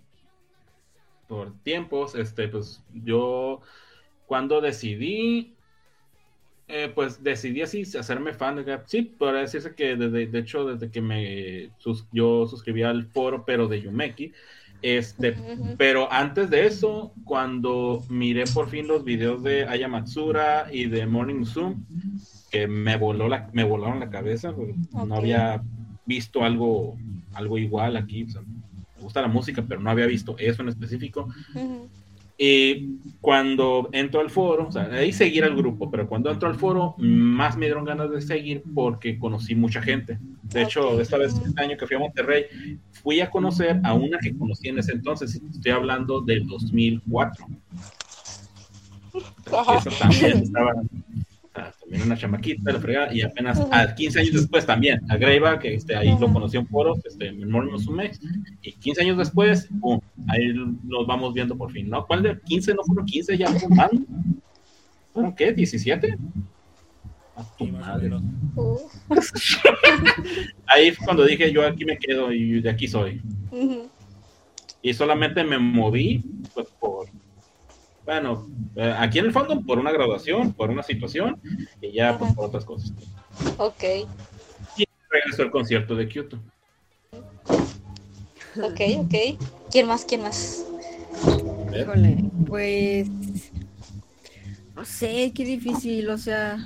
[1.27, 2.15] por tiempos.
[2.15, 3.61] Este, pues yo
[4.25, 5.55] cuando decidí,
[6.71, 8.83] eh, pues decidí así hacerme fan de Gap.
[8.87, 13.43] Sí, podría decirse que desde, de hecho, desde que me sus- yo suscribí al foro,
[13.45, 14.31] pero de Yumeki,
[14.81, 15.35] Este,
[15.77, 21.05] pero antes de eso, cuando miré por fin los videos de Aya Matsura y de
[21.05, 21.83] Morning Zoom,
[22.49, 24.69] que me voló la, me volaron la cabeza, Ok.
[24.93, 25.61] no había
[26.05, 26.97] visto algo,
[27.33, 28.23] algo igual aquí.
[28.23, 31.27] o sea, me gusta la música, pero no había visto eso en específico.
[32.43, 36.55] Y cuando entro al foro, o sea, ahí seguir al grupo, pero cuando entro al
[36.55, 40.17] foro, más me dieron ganas de seguir porque conocí mucha gente.
[40.45, 42.45] De hecho, esta vez, este año que fui a Monterrey,
[43.03, 47.45] fui a conocer a una que conocí en ese entonces, y estoy hablando del 2004.
[49.53, 49.77] Ajá.
[49.77, 50.73] Esa también estaba
[51.55, 55.59] ah, también una chamaquita, la fregada, y apenas a 15 años después también, a Greiva,
[55.59, 58.11] que este, ahí lo conocí en foros, este, en Morning Musume,
[58.61, 62.05] y 15 años después, pum, ahí nos vamos viendo por fin, ¿no?
[62.05, 62.73] ¿Cuál de 15?
[62.73, 63.47] ¿No fueron 15 ya?
[65.13, 65.55] ¿Fueron qué?
[65.55, 66.17] ¿17?
[67.35, 68.11] A tu más o madre.
[68.55, 68.77] Uh,
[70.67, 73.21] Ahí fue cuando dije, yo aquí me quedo y de aquí soy.
[73.51, 73.89] ujú.
[74.83, 76.23] Y solamente me moví,
[76.53, 76.90] pues, por,
[78.11, 81.39] bueno, eh, aquí en el fondo, por una graduación, por una situación,
[81.79, 82.91] y ya, pues, por otras cosas.
[83.57, 83.83] Ok,
[85.09, 86.37] Regresó el concierto de Kyoto.
[88.57, 89.15] ok, ok.
[89.71, 90.03] ¿Quién más?
[90.05, 90.65] ¿Quién más?
[91.77, 93.09] Híjole, pues.
[94.75, 96.57] No sé, qué difícil, o sea.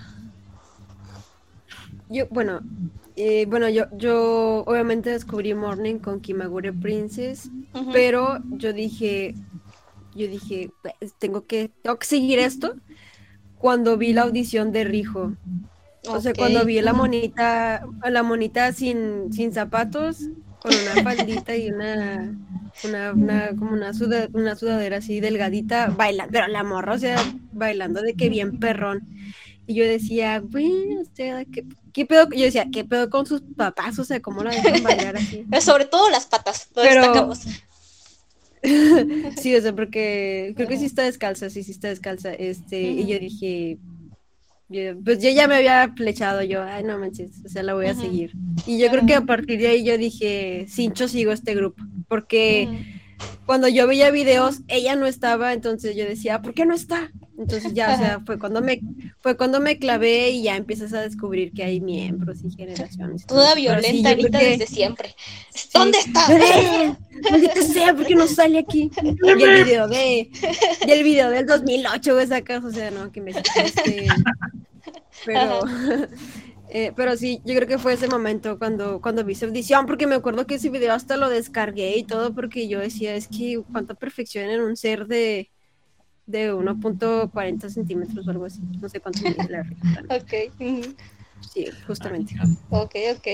[2.10, 2.62] Yo, bueno,
[3.16, 7.50] eh, bueno, yo, yo obviamente descubrí Morning con Kimagure Princess,
[7.92, 9.36] pero yo dije,
[10.16, 12.76] yo dije, "Pues, tengo que, tengo que seguir esto
[13.58, 15.34] cuando vi la audición de Rijo.
[16.08, 20.20] O sea, cuando vi la monita, la monita sin, sin zapatos,
[20.62, 22.36] con una faldita y una,
[22.84, 27.18] una, una- como una, suda- una sudadera así delgadita, bailando, pero la morra, o sea,
[27.54, 29.08] bailando de que bien perrón.
[29.68, 32.30] Y yo decía, güey, o sea, ¿qué, qué pedo?
[32.30, 33.98] Yo decía, ¿qué pedo con sus papás?
[33.98, 35.44] O sea, ¿cómo la dejan bailar así?
[35.62, 37.48] Sobre todo las patas, lo Pero- destacamos.
[39.38, 42.34] Sí, o sea, porque creo que sí está descalza, sí, sí está descalza.
[42.34, 43.78] Este, y yo dije,
[44.70, 47.88] yo- pues yo ya me había flechado yo, ay, no manches, o sea, la voy
[47.88, 48.32] a seguir.
[48.68, 52.70] Y yo creo que a partir de ahí yo dije, Cincho, sigo este grupo, porque
[53.46, 57.12] cuando yo veía videos, ella no estaba, entonces yo decía, ¿por qué no está?
[57.38, 58.80] Entonces ya, o sea, fue cuando me,
[59.20, 63.26] fue cuando me clavé y ya empiezas a descubrir que hay miembros y generaciones.
[63.26, 63.40] todo.
[63.40, 65.16] Toda sí, violenta Anita que- desde siempre.
[65.54, 65.70] Sí.
[65.74, 66.28] ¿Dónde está?
[66.32, 66.96] ¡Eh!
[67.32, 68.90] Maldita sea, ¿por qué no sale aquí?
[69.04, 70.30] Y el video de,
[70.88, 74.08] y el video del 2008, güey, sacas, o sea, no, que me este,
[75.26, 75.62] pero,
[76.70, 80.08] eh, pero sí, yo creo que fue ese momento cuando, cuando vi esa audición, porque
[80.08, 83.62] me acuerdo que ese video hasta lo descargué y todo, porque yo decía, es que
[83.72, 85.52] cuánta perfección en un ser de,
[86.26, 90.06] de 1.40 centímetros o algo así, no sé cuánto mide la realidad.
[90.10, 90.94] Ok.
[91.54, 92.36] Sí, justamente.
[92.70, 93.28] ok, ok.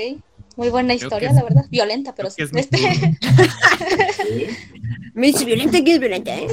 [0.58, 1.66] Muy buena Creo historia, es- la verdad.
[1.70, 4.48] Violenta, pero que es este, Sí.
[5.14, 6.48] Me dice violenta que es violenta, ¿eh?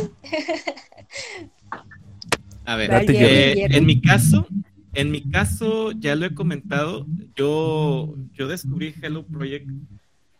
[2.64, 4.46] A ver, eh, en mi caso,
[4.94, 9.68] en mi caso, ya lo he comentado, yo, yo descubrí Hello Project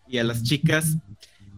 [0.07, 0.97] y a las chicas.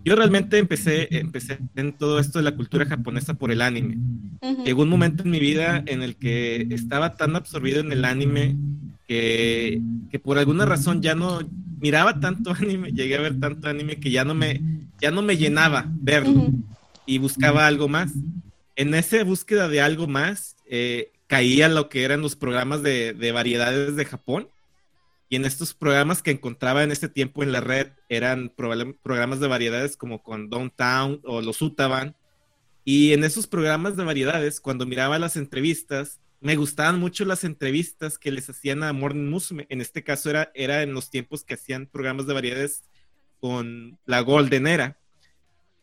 [0.04, 3.98] Yo realmente empecé, empecé en todo esto de la cultura japonesa por el anime.
[4.40, 4.64] ujú.
[4.64, 8.56] Llegó un momento en mi vida en el que estaba tan absorbido en el anime
[9.06, 9.80] que,
[10.10, 11.40] que por alguna razón ya no
[11.80, 14.60] miraba tanto anime, llegué a ver tanto anime que ya no me,
[15.00, 16.64] ya no me llenaba verlo Ujú.
[17.06, 18.12] y buscaba algo más.
[18.76, 23.32] En esa búsqueda de algo más, eh, caía lo que eran los programas de, de
[23.32, 24.48] variedades de Japón.
[25.32, 29.46] Y en estos programas que encontraba en ese tiempo en la red eran programas de
[29.46, 32.16] variedades como con Downtown o los Utaban.
[32.84, 38.18] Y en esos programas de variedades, cuando miraba las entrevistas, me gustaban mucho las entrevistas
[38.18, 39.66] que les hacían a Morning Musume.
[39.68, 42.82] En este caso era, era en los tiempos que hacían programas de variedades
[43.38, 44.98] con la Golden Era.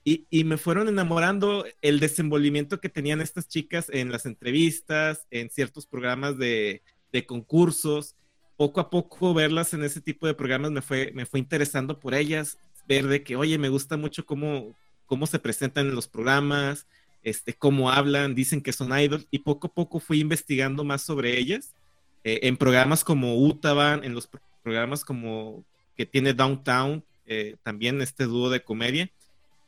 [0.03, 5.85] Y, me fueron enamorando el desenvolvimiento que tenían estas chicas en las entrevistas, en ciertos
[5.85, 6.81] programas de
[7.27, 8.16] concursos.
[8.57, 12.15] Poco a poco verlas en ese tipo de programas me fue, me fue interesando por
[12.15, 16.87] ellas, ver de que, oye, me gusta mucho cómo, cómo se presentan en los programas,
[17.23, 21.37] este, cómo hablan, dicen que son idols, y poco a poco fui investigando más sobre
[21.37, 21.75] ellas,
[22.23, 25.63] eh, en programas como Utaban, en los pro- programas como
[25.95, 29.11] que tiene Downtown, eh, también este dúo de comedia,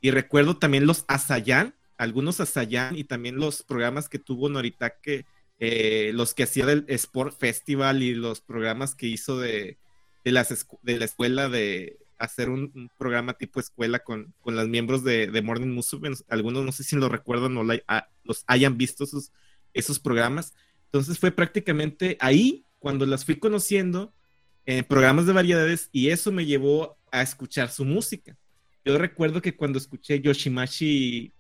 [0.01, 5.25] y recuerdo también los Asayan, algunos Asayan, y también los programas que tuvo Noritake,
[5.59, 9.77] eh, los que hacía del Sport Festival y los programas que hizo de,
[10.23, 15.03] de, las de la escuela de hacer un, programa tipo escuela con, con los miembros
[15.03, 16.09] de, de Morning Musume.
[16.29, 19.31] Algunos no sé si lo recuerdan o la- a- los hayan visto esos,
[19.73, 20.53] esos programas.
[20.85, 24.13] Entonces fue prácticamente ahí cuando las fui conociendo
[24.65, 28.37] en programas de variedades y eso me llevó a escuchar su música.
[28.85, 31.33] yo recuerdo que cuando escuché Yoshimashi,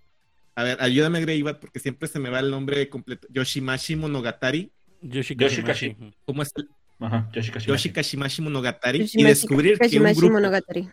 [0.59, 4.71] a ver, ayúdame Greybat porque siempre se me va el nombre completo, Yoshimashi Monogatari,
[5.01, 5.93] Yoshi Yoshi Kashimashi.
[5.95, 6.13] Kashi.
[6.25, 6.51] ¿cómo es?
[6.57, 7.67] el- Ajá, Yoshi Kashimashi.
[7.71, 10.89] Yoshi Kashimashi Monogatari y descubrir que un grupo, Monogatari.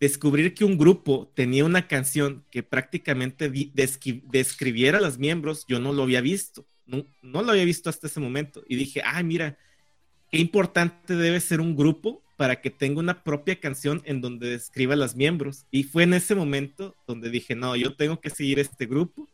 [0.00, 3.50] descubrir que un grupo tenía una canción que prácticamente
[4.30, 8.06] describiera a los miembros, yo no lo había visto, no, no lo había visto hasta
[8.06, 8.62] ese momento.
[8.68, 9.56] Y dije, ah, mira,
[10.30, 14.94] qué importante debe ser un grupo para que tenga una propia canción en donde describa
[14.94, 15.64] a los miembros.
[15.70, 19.28] Y fue en ese momento donde dije, no, yo tengo que seguir este grupo.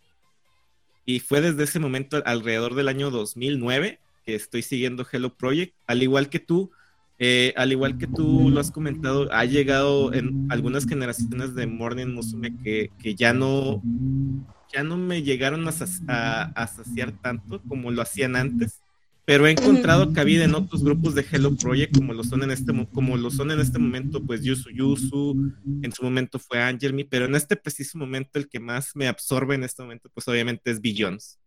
[1.06, 6.02] Y fue desde ese momento, alrededor del año 2009, que estoy siguiendo Hello Project, al
[6.02, 6.70] igual que tú.
[7.18, 12.08] Eh, al igual que tú lo has comentado, ha llegado en algunas generaciones de Morning
[12.08, 13.82] Musume que, que ya no
[14.70, 15.72] ya no me llegaron a,
[16.08, 18.82] a- a saciar tanto como lo hacían antes,
[19.28, 22.72] pero he encontrado cabida en otros grupos de Hello Project como lo son en este
[22.72, 25.36] mo- como lo son en este momento pues Yusu Yusu,
[25.82, 29.54] en su momento fue Angelme, pero en este preciso momento el que más me absorbe
[29.54, 31.38] en este momento pues obviamente es Billions.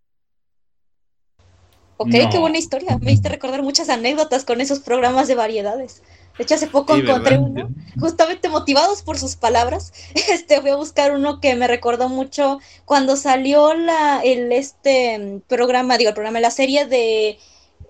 [1.98, 2.30] Ok, No.
[2.30, 3.00] qué buena historia.
[3.00, 6.04] Me hiciste recordar muchas anécdotas con esos programas de variedades.
[6.38, 7.50] De hecho, hace poco Sí, encontré ¿verdad?
[7.50, 7.70] uno,
[8.00, 9.92] justamente motivados por sus palabras.
[10.32, 15.98] Este, fui a buscar uno que me recordó mucho cuando salió la, el este programa,
[15.98, 17.40] digo, el programa, la serie de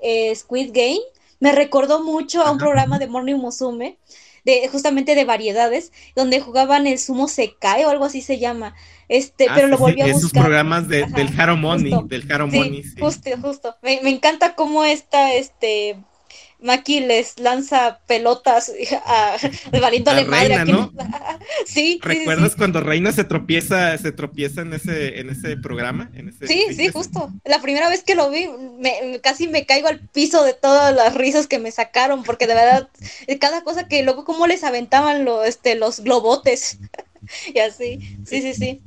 [0.01, 0.99] eh, Squid Game.
[1.39, 3.97] Me recordó mucho a un programa de Morning Musume,
[4.45, 8.75] de, justamente de variedades, donde jugaban el Sumo Sekai o algo así se llama.
[9.07, 10.43] Este, Ah, pero sí, lo volví a esos buscar.
[10.43, 12.07] programas de- Ajá, del Haromoni, justo.
[12.07, 13.01] del Haromoni, Sí, sí.
[13.01, 13.75] justo, justo.
[13.81, 15.97] Me, me encanta cómo esta, este,
[16.61, 18.71] Maki les lanza pelotas
[19.05, 19.37] a,
[19.79, 20.91] valiéndole A madre Reina, a quien- ¿no?
[21.65, 26.11] sí, sí, sí, ¿Recuerdas cuando Reina se tropieza, se tropieza en ese, en ese programa?
[26.13, 27.31] En ese, Sí, sí, justo.
[27.45, 28.47] La primera vez que lo vi,
[28.79, 32.53] me, casi me caigo al piso de todas las risas que me sacaron, porque de
[32.53, 32.89] verdad,
[33.39, 36.79] cada cosa que luego, cómo les aventaban lo, este, los globotes
[37.53, 37.99] y así.
[38.25, 38.81] Sí, sí, sí.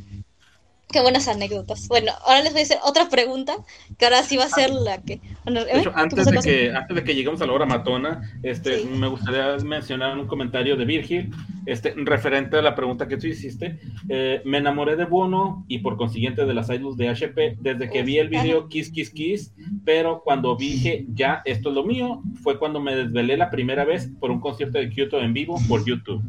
[0.95, 1.89] Qué buenas anécdotas.
[1.89, 3.57] Bueno, ahora les voy a hacer otra pregunta,
[3.99, 5.21] que ahora sí va a ser la que...
[5.43, 5.81] bueno, De ¿eh?
[5.81, 8.87] hecho, ¿Qué antes de que, antes de que lleguemos a la hora matona, este, Sí.
[8.87, 11.33] me gustaría mencionar un comentario de Virgil,
[11.67, 13.81] este, referente a la pregunta que tú hiciste.
[14.09, 17.99] Eh, me enamoré de Bono y por consiguiente de las idols de HP desde que
[17.99, 19.53] Uf, vi el video Kiss Kiss Kiss,
[19.85, 24.13] pero cuando dije ya esto es lo mío, fue cuando me desvelé la primera vez
[24.21, 26.23] por un concierto de Kyoto en vivo por YouTube.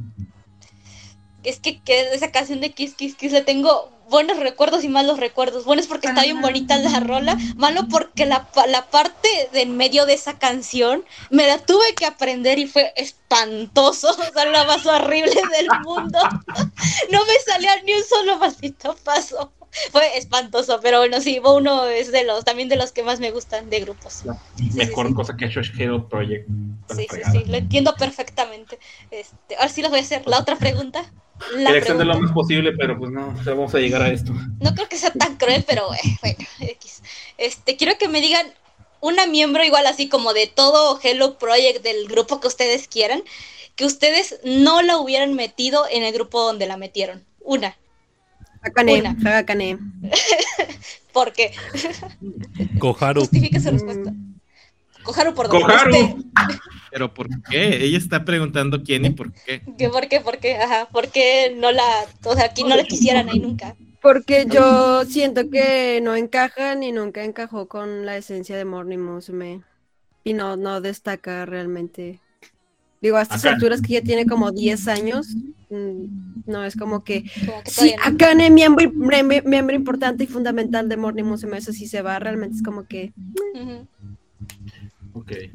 [1.46, 5.20] Es que, que esa canción de Kiss Kiss Kiss le tengo buenos recuerdos y malos
[5.20, 5.66] recuerdos.
[5.66, 10.06] Buenos porque está bien bonita la rola, malo porque la, la parte de en medio
[10.06, 14.86] de esa canción me la tuve que aprender y fue espantoso, o sea, la más
[14.86, 16.20] horrible del mundo.
[17.12, 19.52] No me salía ni un solo maldito paso.
[19.92, 23.32] Fue espantoso, pero bueno, sí, uno es de los, también de los que más me
[23.32, 24.24] gustan de grupos.
[24.56, 25.14] Sí, sí, Mejor sí.
[25.14, 26.48] cosa que ha hecho Hero Project.
[26.96, 28.80] Sí, sí, sí, lo entiendo perfectamente.
[29.12, 31.12] Este, ahora sí les voy a hacer la otra pregunta.
[31.58, 34.10] La Quería extender lo pregunta- más posible, pero pues no, ya vamos a llegar a
[34.10, 34.32] esto.
[34.62, 37.02] No creo que sea tan cruel, pero eh, bueno, X.
[37.38, 38.48] Este, quiero que me digan
[39.02, 43.22] una miembro igual así como de todo Hello Project del grupo que ustedes quieran,
[43.76, 47.24] que ustedes no la hubieran metido en el grupo donde la metieron.
[47.42, 47.76] Una.
[48.62, 49.38] Hakane, Una.
[49.38, 49.78] Hakane.
[51.14, 51.54] ¿Por qué?
[52.80, 53.22] Koharu.
[53.22, 54.14] Justifique su respuesta.
[55.06, 55.96] Koharu por donde ¡Koharu!
[55.96, 56.16] esté.
[56.92, 57.84] Pero ¿por qué?
[57.84, 59.62] Ella está preguntando quién y por qué.
[59.78, 60.22] ¿Qué, ¿Por qué?
[60.22, 60.56] ¿Por qué?
[60.56, 60.88] Ajá.
[60.92, 61.84] ¿Por qué no la,
[62.24, 63.76] o sea, aquí no la quisieran ahí nunca?
[64.02, 69.62] Porque yo siento que no encaja ni nunca encajó con la esencia de Morning Musume.
[70.24, 72.20] Y no, no destaca realmente.
[73.02, 73.56] Digo, a estas Acá.
[73.56, 75.28] alturas que ya tiene como 10 años,
[75.70, 76.06] mm,
[76.48, 77.26] no es como que.
[77.46, 78.04] Como que Sí, no.
[78.04, 82.64] Akane, miembro, miembro, importante y fundamental de Morning Musume, eso sí se va, realmente es
[82.64, 83.14] como que.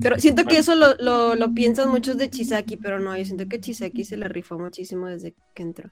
[0.01, 3.47] Pero siento que eso lo, lo, lo piensan muchos de Chisaki, pero no, yo siento
[3.49, 5.91] que Chisaki se la rifó muchísimo desde que entró.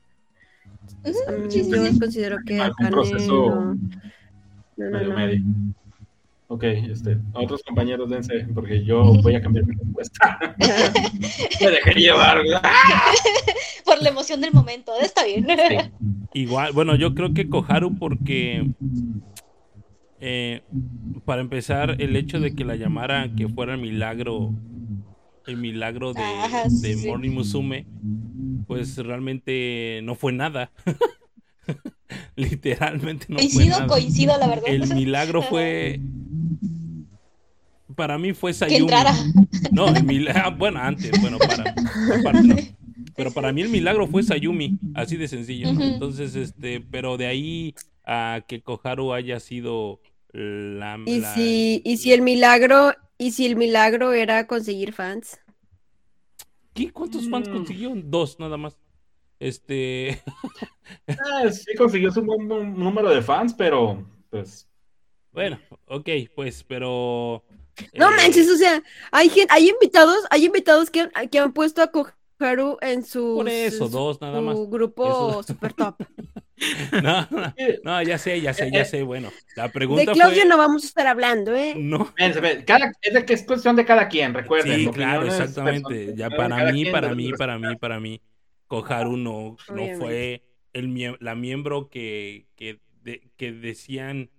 [1.27, 1.99] A mí, Sí, sí, yo sí.
[1.99, 3.75] considero que Algún Akane proceso no- no,
[4.77, 5.17] no, medio no.
[5.17, 5.43] medio.
[6.51, 10.39] Ok, este, otros compañeros dense, porque yo voy a cambiar mi respuesta.
[11.61, 12.63] Me dejé llevar, ¿verdad?
[13.85, 14.93] Por la emoción del momento.
[15.01, 15.47] Está bien.
[16.33, 18.71] Igual, bueno, yo creo que Koharu porque
[20.21, 20.63] eh,
[21.25, 24.53] para empezar el hecho de que la llamaran que fuera el milagro
[25.47, 27.09] el milagro de, Ajá, sí, de sí.
[27.09, 27.87] Morning Musume
[28.67, 30.71] pues realmente no fue nada
[32.37, 34.65] literalmente no fue coincido, nada coincido, la verdad.
[34.67, 36.01] el milagro fue
[37.95, 39.13] para mí fue que Sayumi entrara.
[39.73, 41.75] no, el milagro, bueno, antes, bueno, para,
[42.21, 42.57] aparte no.
[43.19, 45.71] Pero para mí el milagro fue Sayumi, así de sencillo.
[45.71, 45.83] Ujú.
[45.83, 47.75] Entonces, este, pero de ahí
[48.11, 50.01] a que Koharu haya sido
[50.33, 50.99] la...
[51.05, 55.39] Y la- si, y si el milagro, y si el milagro era conseguir fans.
[56.73, 56.91] ¿Qué?
[56.91, 57.53] ¿Cuántos fans Mm.
[57.53, 57.93] consiguió?
[57.97, 58.79] Dos, nada más.
[59.41, 60.21] Este,
[61.07, 64.67] Ah, sí consiguió su buen número de fans, pero pues
[65.33, 67.45] bueno, ok, pues, pero.
[67.95, 71.53] No eh, manches, o sea, hay gen- hay invitados, hay invitados que, han- que han
[71.53, 74.57] puesto a Koharu en su, Por eso, su- dos nada su más.
[74.71, 75.97] grupo Eso- super top.
[77.03, 79.03] No, no, no, ya sé, ya sé, ya sé.
[79.03, 80.47] Bueno, la De pregunta Claudio fue.
[80.47, 81.85] no vamos a estar hablando, ¿eh?
[81.91, 82.15] No,
[82.67, 84.85] cada, es, de que es cuestión de cada quien, recuerden.
[84.85, 86.15] Sí, claro, exactamente.
[86.15, 88.21] Ya de para mí, quien, para de mí, para mí, para mí,
[88.67, 94.31] Koharu no, no fue el mie- la miembro que, que, de- que decían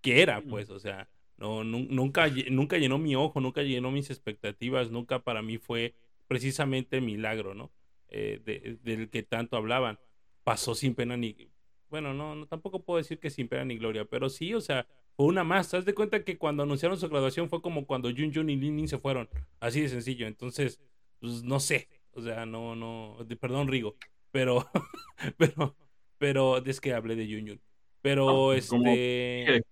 [0.00, 4.10] que era, pues, o sea, no, nu- nunca, nunca llenó mi ojo, nunca llenó mis
[4.10, 5.94] expectativas, nunca para mí fue
[6.28, 7.72] precisamente el milagro, ¿no?
[8.08, 9.98] Eh, de- del que tanto hablaban.
[10.44, 11.50] Pasó sin pena ni,
[11.90, 14.86] bueno, no, no, tampoco puedo decir que sin pena ni gloria, pero sí, o sea,
[15.16, 15.70] fue una más.
[15.70, 18.56] ¿Te das de cuenta que cuando anunciaron su graduación fue como cuando Jun Jun y
[18.56, 19.28] Lin Lin se fueron?
[19.60, 20.26] Así de sencillo.
[20.26, 20.80] Entonces,
[21.20, 21.88] pues no sé.
[22.12, 23.96] O sea, no, no, de- perdón, Rigo.
[24.30, 24.68] Pero,
[25.38, 25.76] pero,
[26.18, 27.60] pero, es que hablé de Jun Jun.
[28.00, 29.62] Pero, No, pues, como este,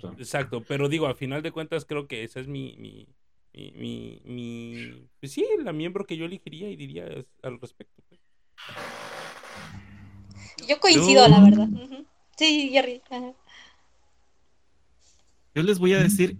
[0.00, 0.12] sea.
[0.18, 0.62] exacto.
[0.66, 3.06] Pero digo, a final de cuentas, creo que esa es mi, mi,
[3.52, 7.06] mi, mi, mi- pues sí, la miembro que yo elegiría y diría
[7.42, 8.02] al respecto.
[10.68, 11.68] Yo coincido, Yo- la verdad.
[12.36, 13.02] Sí, Jerry.
[13.10, 13.32] ajá.
[15.54, 16.36] Yo les voy a decir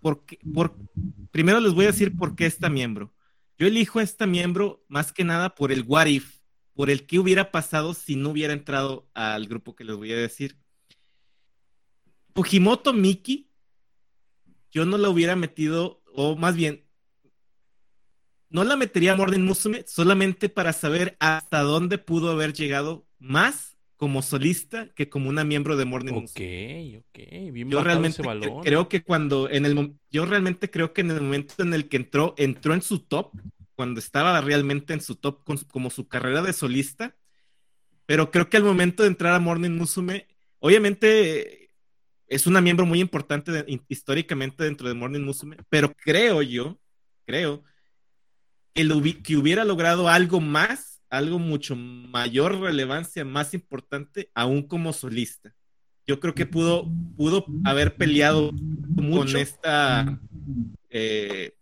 [0.00, 0.76] por qué, por,
[1.30, 3.12] primero les voy a decir por qué esta miembro.
[3.58, 6.40] Yo elijo a esta miembro más que nada por el what if,
[6.74, 10.16] por el qué hubiera pasado si no hubiera entrado al grupo que les voy a
[10.16, 10.58] decir.
[12.34, 13.50] Fujimoto Miki,
[14.70, 16.85] yo no la hubiera metido, o más bien,
[18.48, 23.76] no la metería a Morden Musume solamente para saber hasta dónde pudo haber llegado más
[23.96, 26.98] como solista que como una miembro de Morden Ok, Musume.
[26.98, 27.52] ok.
[27.52, 28.62] Bien Yo realmente ese cre- balón.
[28.62, 31.96] creo que cuando en el yo realmente creo que en el momento en el que
[31.96, 33.32] entró entró en su top
[33.74, 37.16] cuando estaba realmente en su top con como su carrera de solista
[38.06, 40.26] pero creo que al momento de entrar a Morning Musume
[40.58, 41.70] obviamente eh,
[42.28, 46.78] es una miembro muy importante de- históricamente dentro de Morning Musume pero creo yo
[47.24, 47.64] creo
[48.84, 55.54] hubi- que hubiera logrado algo más algo mucho mayor relevancia más importante aún como solista
[56.06, 58.50] yo creo que pudo, pudo haber peleado
[58.96, 60.18] con esta
[60.90, 61.52] eh,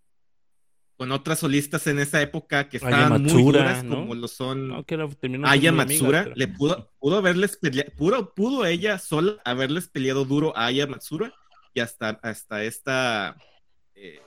[0.96, 3.96] con otras solistas en esa época que estaban muy duras, ¿no?
[3.96, 4.84] como lo son No,
[5.48, 6.22] Aya amiga, Matsura.
[6.24, 10.86] pero- Le pudo, pudo haberles peleado, pudo, pudo ella sola haberles peleado duro a Aya
[10.86, 11.34] Matsura
[11.74, 13.36] y hasta, hasta esta
[13.96, 14.20] eh,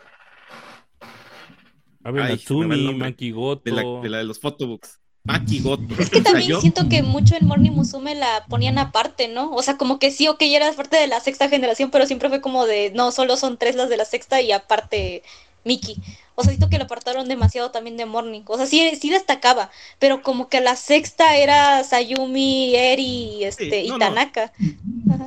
[2.08, 2.94] Abe Natsumi.
[2.96, 3.62] Maki Goto.
[3.66, 5.00] de, la, de la de los photobooks.
[5.24, 5.84] Maki Goto.
[6.00, 9.28] Es que O sea, también yo- siento que mucho en Morning Musume la ponían aparte,
[9.28, 9.52] ¿no?
[9.54, 12.40] O sea, como que sí, ok, eras parte de la sexta generación, pero siempre fue
[12.40, 15.24] como de, no, solo son tres las de la sexta y aparte
[15.68, 15.98] Miki.
[16.36, 18.42] O sea, siento que lo apartaron demasiado también de Morning.
[18.48, 23.88] O sea, sí, sí destacaba, pero como que la sexta era Sayumi, Eri, este, Sí,
[23.90, 24.00] no, y.
[24.00, 24.54] Tanaka.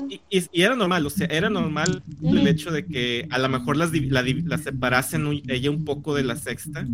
[0.09, 3.49] Y, y- y era normal, o sea, era normal el hecho de que a lo
[3.49, 6.87] mejor las, la, la separasen un- ella un poco de la sexta,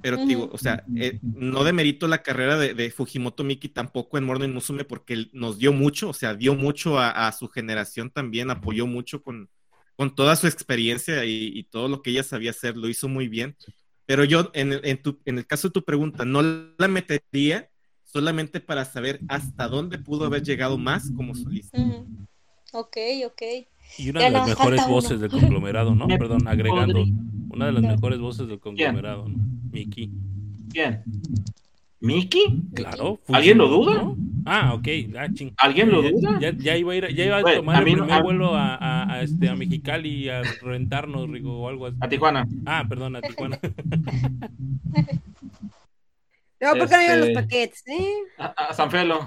[0.00, 4.24] pero digo, o sea, eh, no demerito la carrera de, de Fujimoto Miki tampoco en
[4.24, 8.50] Morning Musume porque nos dio mucho, o sea, dio mucho a, a su generación también,
[8.50, 9.48] apoyó mucho con,
[9.96, 13.28] con toda su experiencia y, y todo lo que ella sabía hacer, lo hizo muy
[13.28, 13.56] bien.
[14.06, 17.68] Pero yo, en el, en tu- en el caso de tu pregunta, no la metería
[18.04, 21.80] solamente para saber hasta dónde pudo haber llegado más como solista.
[21.80, 22.06] Ujú.
[22.72, 22.96] Ok,
[23.26, 23.42] ok.
[23.98, 24.90] Y una Ya de las mejores uno.
[24.92, 26.08] voces del conglomerado, ¿no?
[26.08, 27.04] Perdón, agregando.
[27.50, 27.88] Una de las No.
[27.90, 29.36] mejores voces del conglomerado, ¿no?
[29.70, 30.10] Miki.
[30.70, 31.02] ¿Quién?
[32.02, 32.62] ¿Miki?
[32.74, 33.20] Claro.
[33.32, 33.94] ¿Alguien lo duda?
[34.02, 34.16] ¿no?
[34.44, 34.88] Ah, ok.
[35.16, 35.52] Ah, ching.
[35.56, 36.38] ¿Alguien lo duda?
[36.40, 38.54] Ya, ya iba a ir, ya iba a tomar a el no- primer a- vuelo
[38.56, 41.96] a, a- a, este, a Mexicali a rentarnos, Rigo, o algo así.
[42.00, 42.46] A Tijuana.
[42.66, 43.58] Ah, perdón, a Tijuana.
[46.60, 48.06] No, porque no llegan los Este- paquetes, ¿eh?
[48.38, 49.24] A, a San Felo.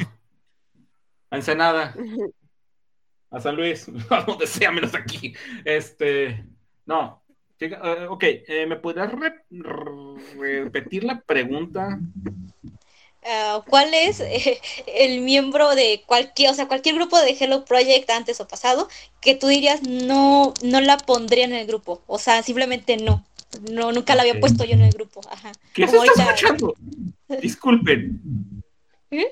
[1.30, 1.94] A Ensenada.
[3.32, 3.90] A San Luis.
[4.10, 5.34] A donde sea, menos aquí.
[5.66, 6.46] Este.
[6.86, 7.22] No.
[7.74, 12.00] Eh, ok, eh, ¿me podrías re- re- repetir la pregunta?
[13.28, 18.10] Ah, ¿Cuál es eh, el miembro de cualquier, o sea, cualquier grupo de Hello Project
[18.12, 18.88] antes o pasado
[19.20, 22.04] que tú dirías no, no la pondría en el grupo?
[22.08, 23.26] O sea, simplemente no.
[23.72, 25.22] No, nunca la había puesto yo en el grupo.
[25.32, 25.52] Ajá.
[25.74, 26.76] ¿Qué se está escuchando?
[27.42, 28.20] Disculpen.
[29.12, 29.28] ¿Eh?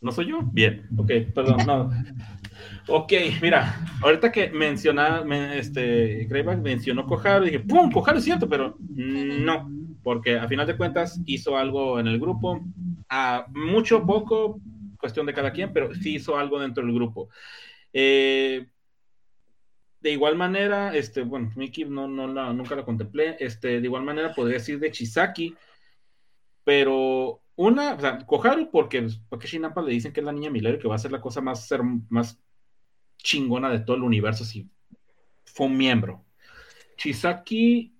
[0.00, 0.40] ¿No soy yo?
[0.52, 1.90] Bien, ok, perdón, no.
[2.88, 7.90] Ok, mira, ahorita que menciona, me- este, Greyback mencionó Koharu, dije, ¡pum!
[7.90, 9.68] Koharu es cierto, pero no,
[10.04, 12.60] porque a final de cuentas hizo algo en el grupo,
[13.08, 14.60] a mucho, poco,
[15.00, 17.28] cuestión de cada quien, pero sí hizo algo dentro del grupo.
[17.92, 18.66] Eh,
[20.00, 24.04] de igual manera, este, bueno, Miki no, no la- nunca la contemplé, este, de igual
[24.04, 25.56] manera podría decir de Chisaki,
[26.62, 30.50] pero una, o sea, Koharu, porque pues, Takeshi Napa le dicen que es la niña
[30.50, 31.68] milagro que va a ser la cosa más,
[32.08, 32.38] más
[33.18, 34.68] chingona de todo el universo si
[35.44, 36.24] fue un miembro.
[36.96, 37.94] Chisaki,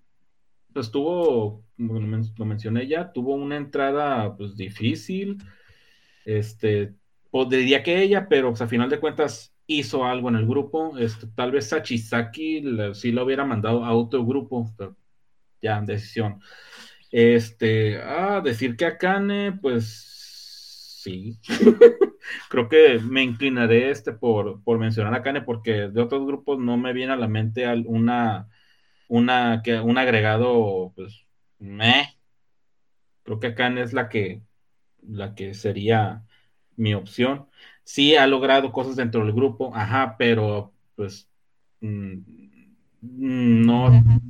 [0.72, 5.38] pues tuvo, como lo, men- lo mencioné ya, tuvo una entrada pues difícil.
[6.24, 6.94] Este,
[7.30, 10.96] pues, diría que ella, pero pues, a final de cuentas hizo algo en el grupo.
[10.98, 14.96] Este, tal vez a Chisaki le- sí lo hubiera mandado a otro grupo, pero
[15.62, 16.40] ya, decisión.
[17.10, 21.38] Este, ah, decir que Akane, pues sí.
[22.48, 26.76] Creo que me inclinaré este por, por mencionar a Akane porque de otros grupos no
[26.76, 28.48] me viene a la mente una,
[29.08, 31.24] una, que, un agregado, pues,
[31.58, 32.16] meh.
[33.24, 34.42] Creo que Akane es la que,
[35.02, 36.22] la que sería
[36.76, 37.46] mi opción.
[37.84, 41.28] Sí ha logrado cosas dentro del grupo, ajá, pero pues
[41.80, 42.12] mm,
[43.02, 44.20] mm, no, Ajá.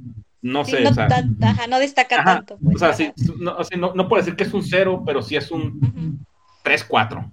[0.42, 1.08] no Sí, sé, no, o sea,
[1.42, 2.58] ajá, no destaca Ajá, tanto.
[2.58, 5.02] pues, o sea, sí, no, o sea, no, no puedo decir que es un cero,
[5.06, 5.80] pero sí es un
[6.66, 7.30] Ujú, 3-4,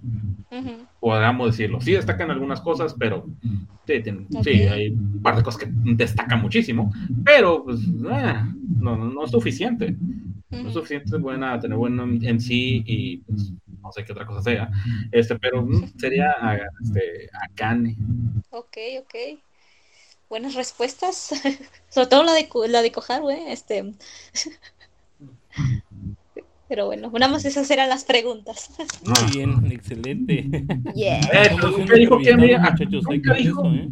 [0.50, 0.86] ujú.
[1.00, 1.80] podríamos decirlo.
[1.80, 3.26] Sí destacan algunas cosas, pero
[4.42, 6.92] sí, hay un par de cosas que destacan muchísimo,
[7.24, 8.34] pero pues, eh,
[8.80, 9.96] no, no, no es suficiente.
[10.50, 14.42] No es suficiente buena, tener bueno en sí y pues, no sé qué otra cosa
[14.42, 14.70] sea.
[15.10, 17.96] Este, pero mm, sería a, este, Akane.
[18.50, 19.40] Ok, ok.
[20.28, 21.32] Buenas respuestas.
[21.88, 23.52] Sobre todo la de, la de Koharu, ¿eh?
[23.52, 23.84] Este.
[26.68, 28.70] Pero bueno, nada más esas eran las preguntas.
[29.04, 30.48] Muy bien, excelente.
[30.94, 31.20] Yeah.
[31.32, 33.88] Eh, nunca un dijo quién iba- muchachos, hay que nunca ver dijo- eso, ¿eh?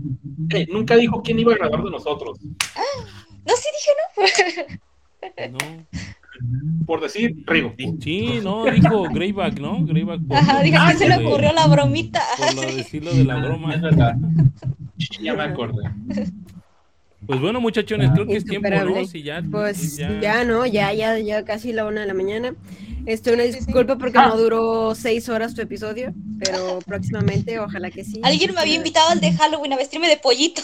[0.55, 2.39] eh, nunca dijo quién iba a grabar de nosotros.
[2.43, 4.79] No, sí dije,
[5.51, 5.59] ¿no?
[5.59, 5.59] No.
[6.87, 7.73] Por decir, Rigo.
[8.01, 9.85] Sí, no, dijo Greyback, ¿no?
[9.85, 10.21] Greyback.
[10.27, 12.21] por- Ajá, dije, ¿a quién se le ocurrió la bromita?
[12.37, 13.75] Por lo decirlo de la broma.
[13.75, 14.17] Es verdad.
[15.21, 15.83] Ya me acordé.
[17.27, 19.05] Pues bueno, muchachones, creo que es tiempo, ¿no?
[19.07, 22.55] Si ya, Pues ya- ya, no, ya, ya, ya casi la una de la mañana.
[23.07, 24.29] Este, una disculpa porque Ah.
[24.29, 28.21] no duró seis horas tu episodio, pero próximamente, ojalá que sí.
[28.23, 30.63] Alguien me había invitado al de Halloween a vestirme de pollito.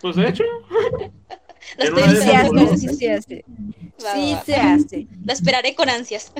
[0.00, 0.44] Pues de hecho,
[1.78, 3.44] Lo estoy Sí se hace, sí se hace.
[4.04, 4.72] Va, Sí va, se va.
[4.74, 5.06] hace.
[5.24, 6.32] Lo esperaré con ansias.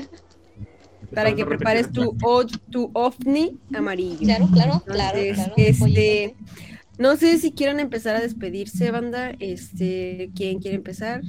[1.13, 4.19] Para que prepares tu, o- tu ovni amarillo.
[4.19, 5.53] Claro, claro, claro, Entonces, claro.
[5.57, 6.70] este, pollito.
[7.01, 9.31] No sé si quieran empezar a despedirse, banda.
[9.39, 11.23] Este, ¿quién quiere empezar?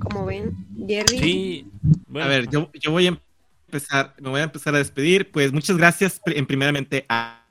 [0.00, 0.54] Como ven,
[0.86, 1.18] Jerry.
[1.18, 1.66] Sí.
[2.06, 3.18] bueno, a ver, yo, yo voy a
[3.66, 5.30] empezar, me voy a empezar a despedir.
[5.30, 7.46] Pues muchas gracias, en primeramente a,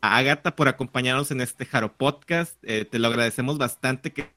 [0.00, 2.54] a Agatha por acompañarnos en este Jaro Podcast.
[2.62, 4.30] Eh, te lo agradecemos bastante que,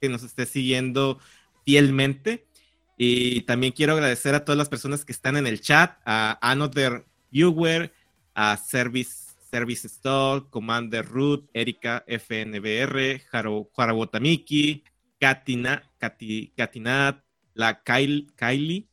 [0.00, 1.20] que nos estés siguiendo
[1.64, 2.44] fielmente.
[2.96, 7.04] Y también quiero agradecer a todas las personas que están en el chat, a Another
[7.30, 7.92] Viewer,
[8.34, 9.21] a Service,
[9.52, 13.20] Service Store, Commander Root, Erika FNBR,
[13.76, 14.82] Jarabotamiki,
[15.20, 17.22] Katina, Kati, Katinat,
[17.54, 18.88] la Kyle- Kylie,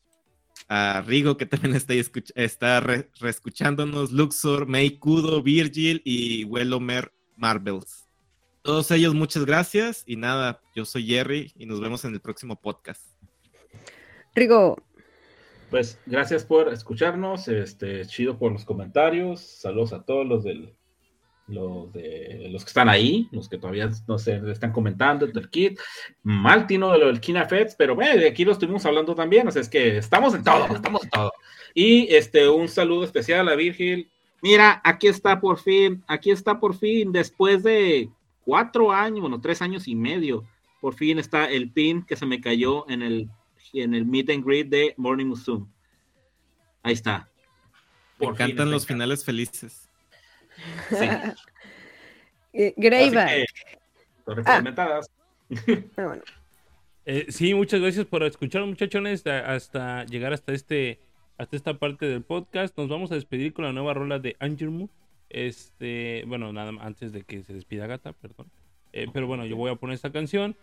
[0.68, 1.94] a Rigo, que también está,
[2.36, 8.06] está re- reescuchándonos, Luxor, Meikudo, Virgil y Wellomer Marvels.
[8.62, 10.04] Todos ellos, muchas gracias.
[10.06, 13.02] Y nada, yo soy Jerry y nos vemos en el próximo podcast.
[14.36, 14.78] Rigo,
[15.70, 20.74] Pues gracias por escucharnos, este, chido por los comentarios, saludos a todos los del,
[21.48, 25.80] los de los que están ahí, los que todavía no se están comentando del kit,
[26.24, 29.48] mal tino de lo del Kina Feds, pero bueno, de aquí lo estuvimos hablando también,
[29.48, 31.34] o sea, es que estamos en todo, estamos en todo.
[31.76, 34.10] Y este, un saludo especial a Virgil.
[34.42, 38.10] Mira, aquí está por fin, aquí está por fin, después de
[38.44, 40.46] cuatro años, bueno, tres años y medio,
[40.82, 43.30] por fin está el pin que se me cayó en el
[43.74, 45.66] en el meet and greet de Morning Musume.
[46.84, 47.30] Ahí está.
[48.18, 49.90] Me Por encantan los finales felices.
[50.90, 51.06] Sí.
[52.54, 53.46] eh, Greyback.
[54.26, 55.10] torres complementadas.
[55.98, 56.22] Ah, bueno.
[57.06, 61.00] Eh, sí, muchas gracias por escuchar, muchachones, hasta llegar hasta este,
[61.40, 62.78] hasta esta parte del podcast.
[62.78, 64.90] Nos vamos a despedir con la nueva rola de Angermu.
[65.30, 68.52] Este, bueno, nada más antes de que se despida Gata, perdón.
[68.94, 70.56] Eh, pero bueno, yo voy a poner esta canción.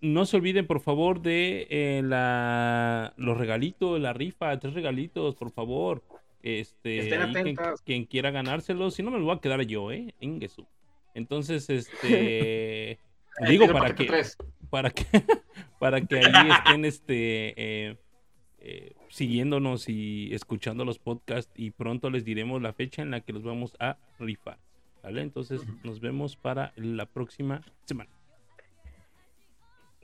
[0.00, 5.50] No se olviden, por favor, de eh, la, los regalitos, la rifa, tres regalitos, por
[5.50, 6.02] favor.
[6.42, 7.54] Este, Estén ahí
[7.84, 10.14] quien, quiera ganárselos, si no me lo voy a quedar yo, ¿eh?
[10.20, 10.66] Ingesu.
[11.14, 12.98] Entonces, este,
[13.48, 14.06] digo, para que,
[14.70, 15.04] para que
[15.78, 17.96] para que ahí estén este eh,
[18.58, 23.32] eh, siguiéndonos y escuchando los podcasts y pronto les diremos la fecha en la que
[23.32, 24.58] los vamos a rifar
[25.02, 25.22] ¿vale?
[25.22, 28.10] entonces nos vemos para la próxima semana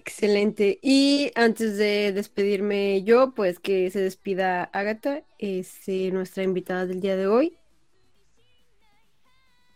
[0.00, 0.78] Excelente.
[0.80, 7.02] Y antes de despedirme yo, pues que se despida Agatha, es eh, nuestra invitada del
[7.02, 7.58] día de hoy.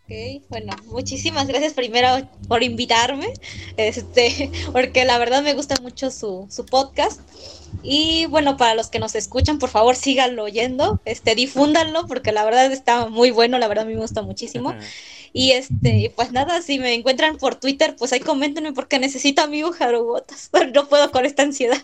[0.05, 3.33] Ok, bueno, muchísimas gracias primero por invitarme,
[3.77, 7.21] este, porque la verdad me gusta mucho su, su podcast.
[7.83, 12.45] Y bueno, para los que nos escuchan, por favor síganlo oyendo, este, difúndanlo, porque la
[12.45, 14.73] verdad está muy bueno, la verdad a mí me gusta muchísimo.
[15.37, 19.75] Y este, pues nada, si me encuentran por Twitter, pues ahí coméntenme porque necesito amigos
[19.75, 21.77] jarobotas, pero no puedo con esta ansiedad.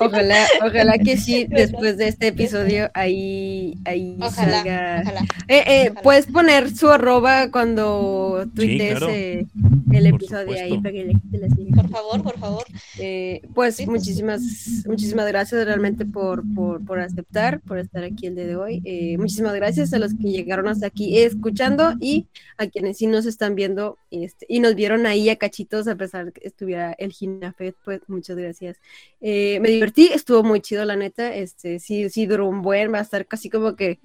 [0.00, 5.00] Ojalá, ojalá que sí, después de este episodio, ahí, ahí Ojalá, salga.
[5.02, 5.20] ojalá.
[5.48, 6.02] Eh, eh, Ojalá.
[6.02, 9.08] puedes poner su arroba cuando tuitees claro.
[9.14, 9.46] eh,
[9.92, 10.82] el Por episodio ahí supuesto.
[10.82, 11.82] para que la gente la siga.
[11.82, 12.64] Por favor, por favor.
[12.98, 13.86] Eh, pues Sí.
[13.86, 14.42] muchísimas,
[14.86, 18.82] muchísimas gracias realmente por, por, por aceptar, por estar aquí el día de hoy.
[18.84, 22.26] Eh, muchísimas gracias a los que llegaron hasta aquí escuchando y
[22.58, 26.26] a quienes sí nos están viendo este, y nos vieron ahí a cachitos a pesar
[26.26, 28.78] de que estuviera el Ginafet, pues muchas gracias.
[29.20, 32.98] Eh, me divertí, estuvo muy chido la neta, este, sí, sí duró un buen, va
[32.98, 34.00] a estar casi como que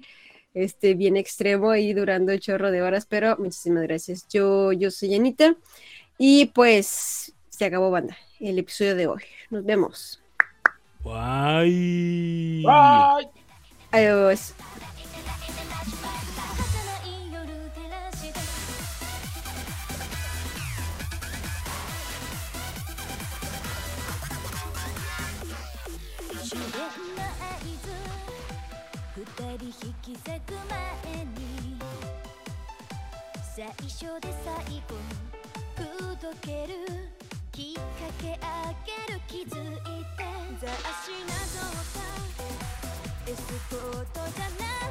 [0.54, 4.28] este, bien extremo y durando chorro de horas, pero muchísimas gracias.
[4.28, 5.56] Yo, yo soy Anita
[6.16, 9.22] y pues se acabó banda el episodio de hoy.
[9.50, 10.22] Nos vemos.
[11.02, 12.62] Bye.
[12.64, 13.28] Bye.
[13.90, 14.54] Adiós.
[30.24, 31.78] 咲く前に
[33.56, 34.54] 最初で最
[34.86, 34.94] 後
[35.76, 35.82] ほ
[36.20, 36.74] どける
[37.52, 37.82] きっか
[38.20, 39.76] けあげる気づい
[40.16, 40.20] て。
[40.60, 41.80] 雑誌なぞっ
[43.24, 43.30] た。
[43.30, 43.40] エス
[43.70, 44.89] コートじゃ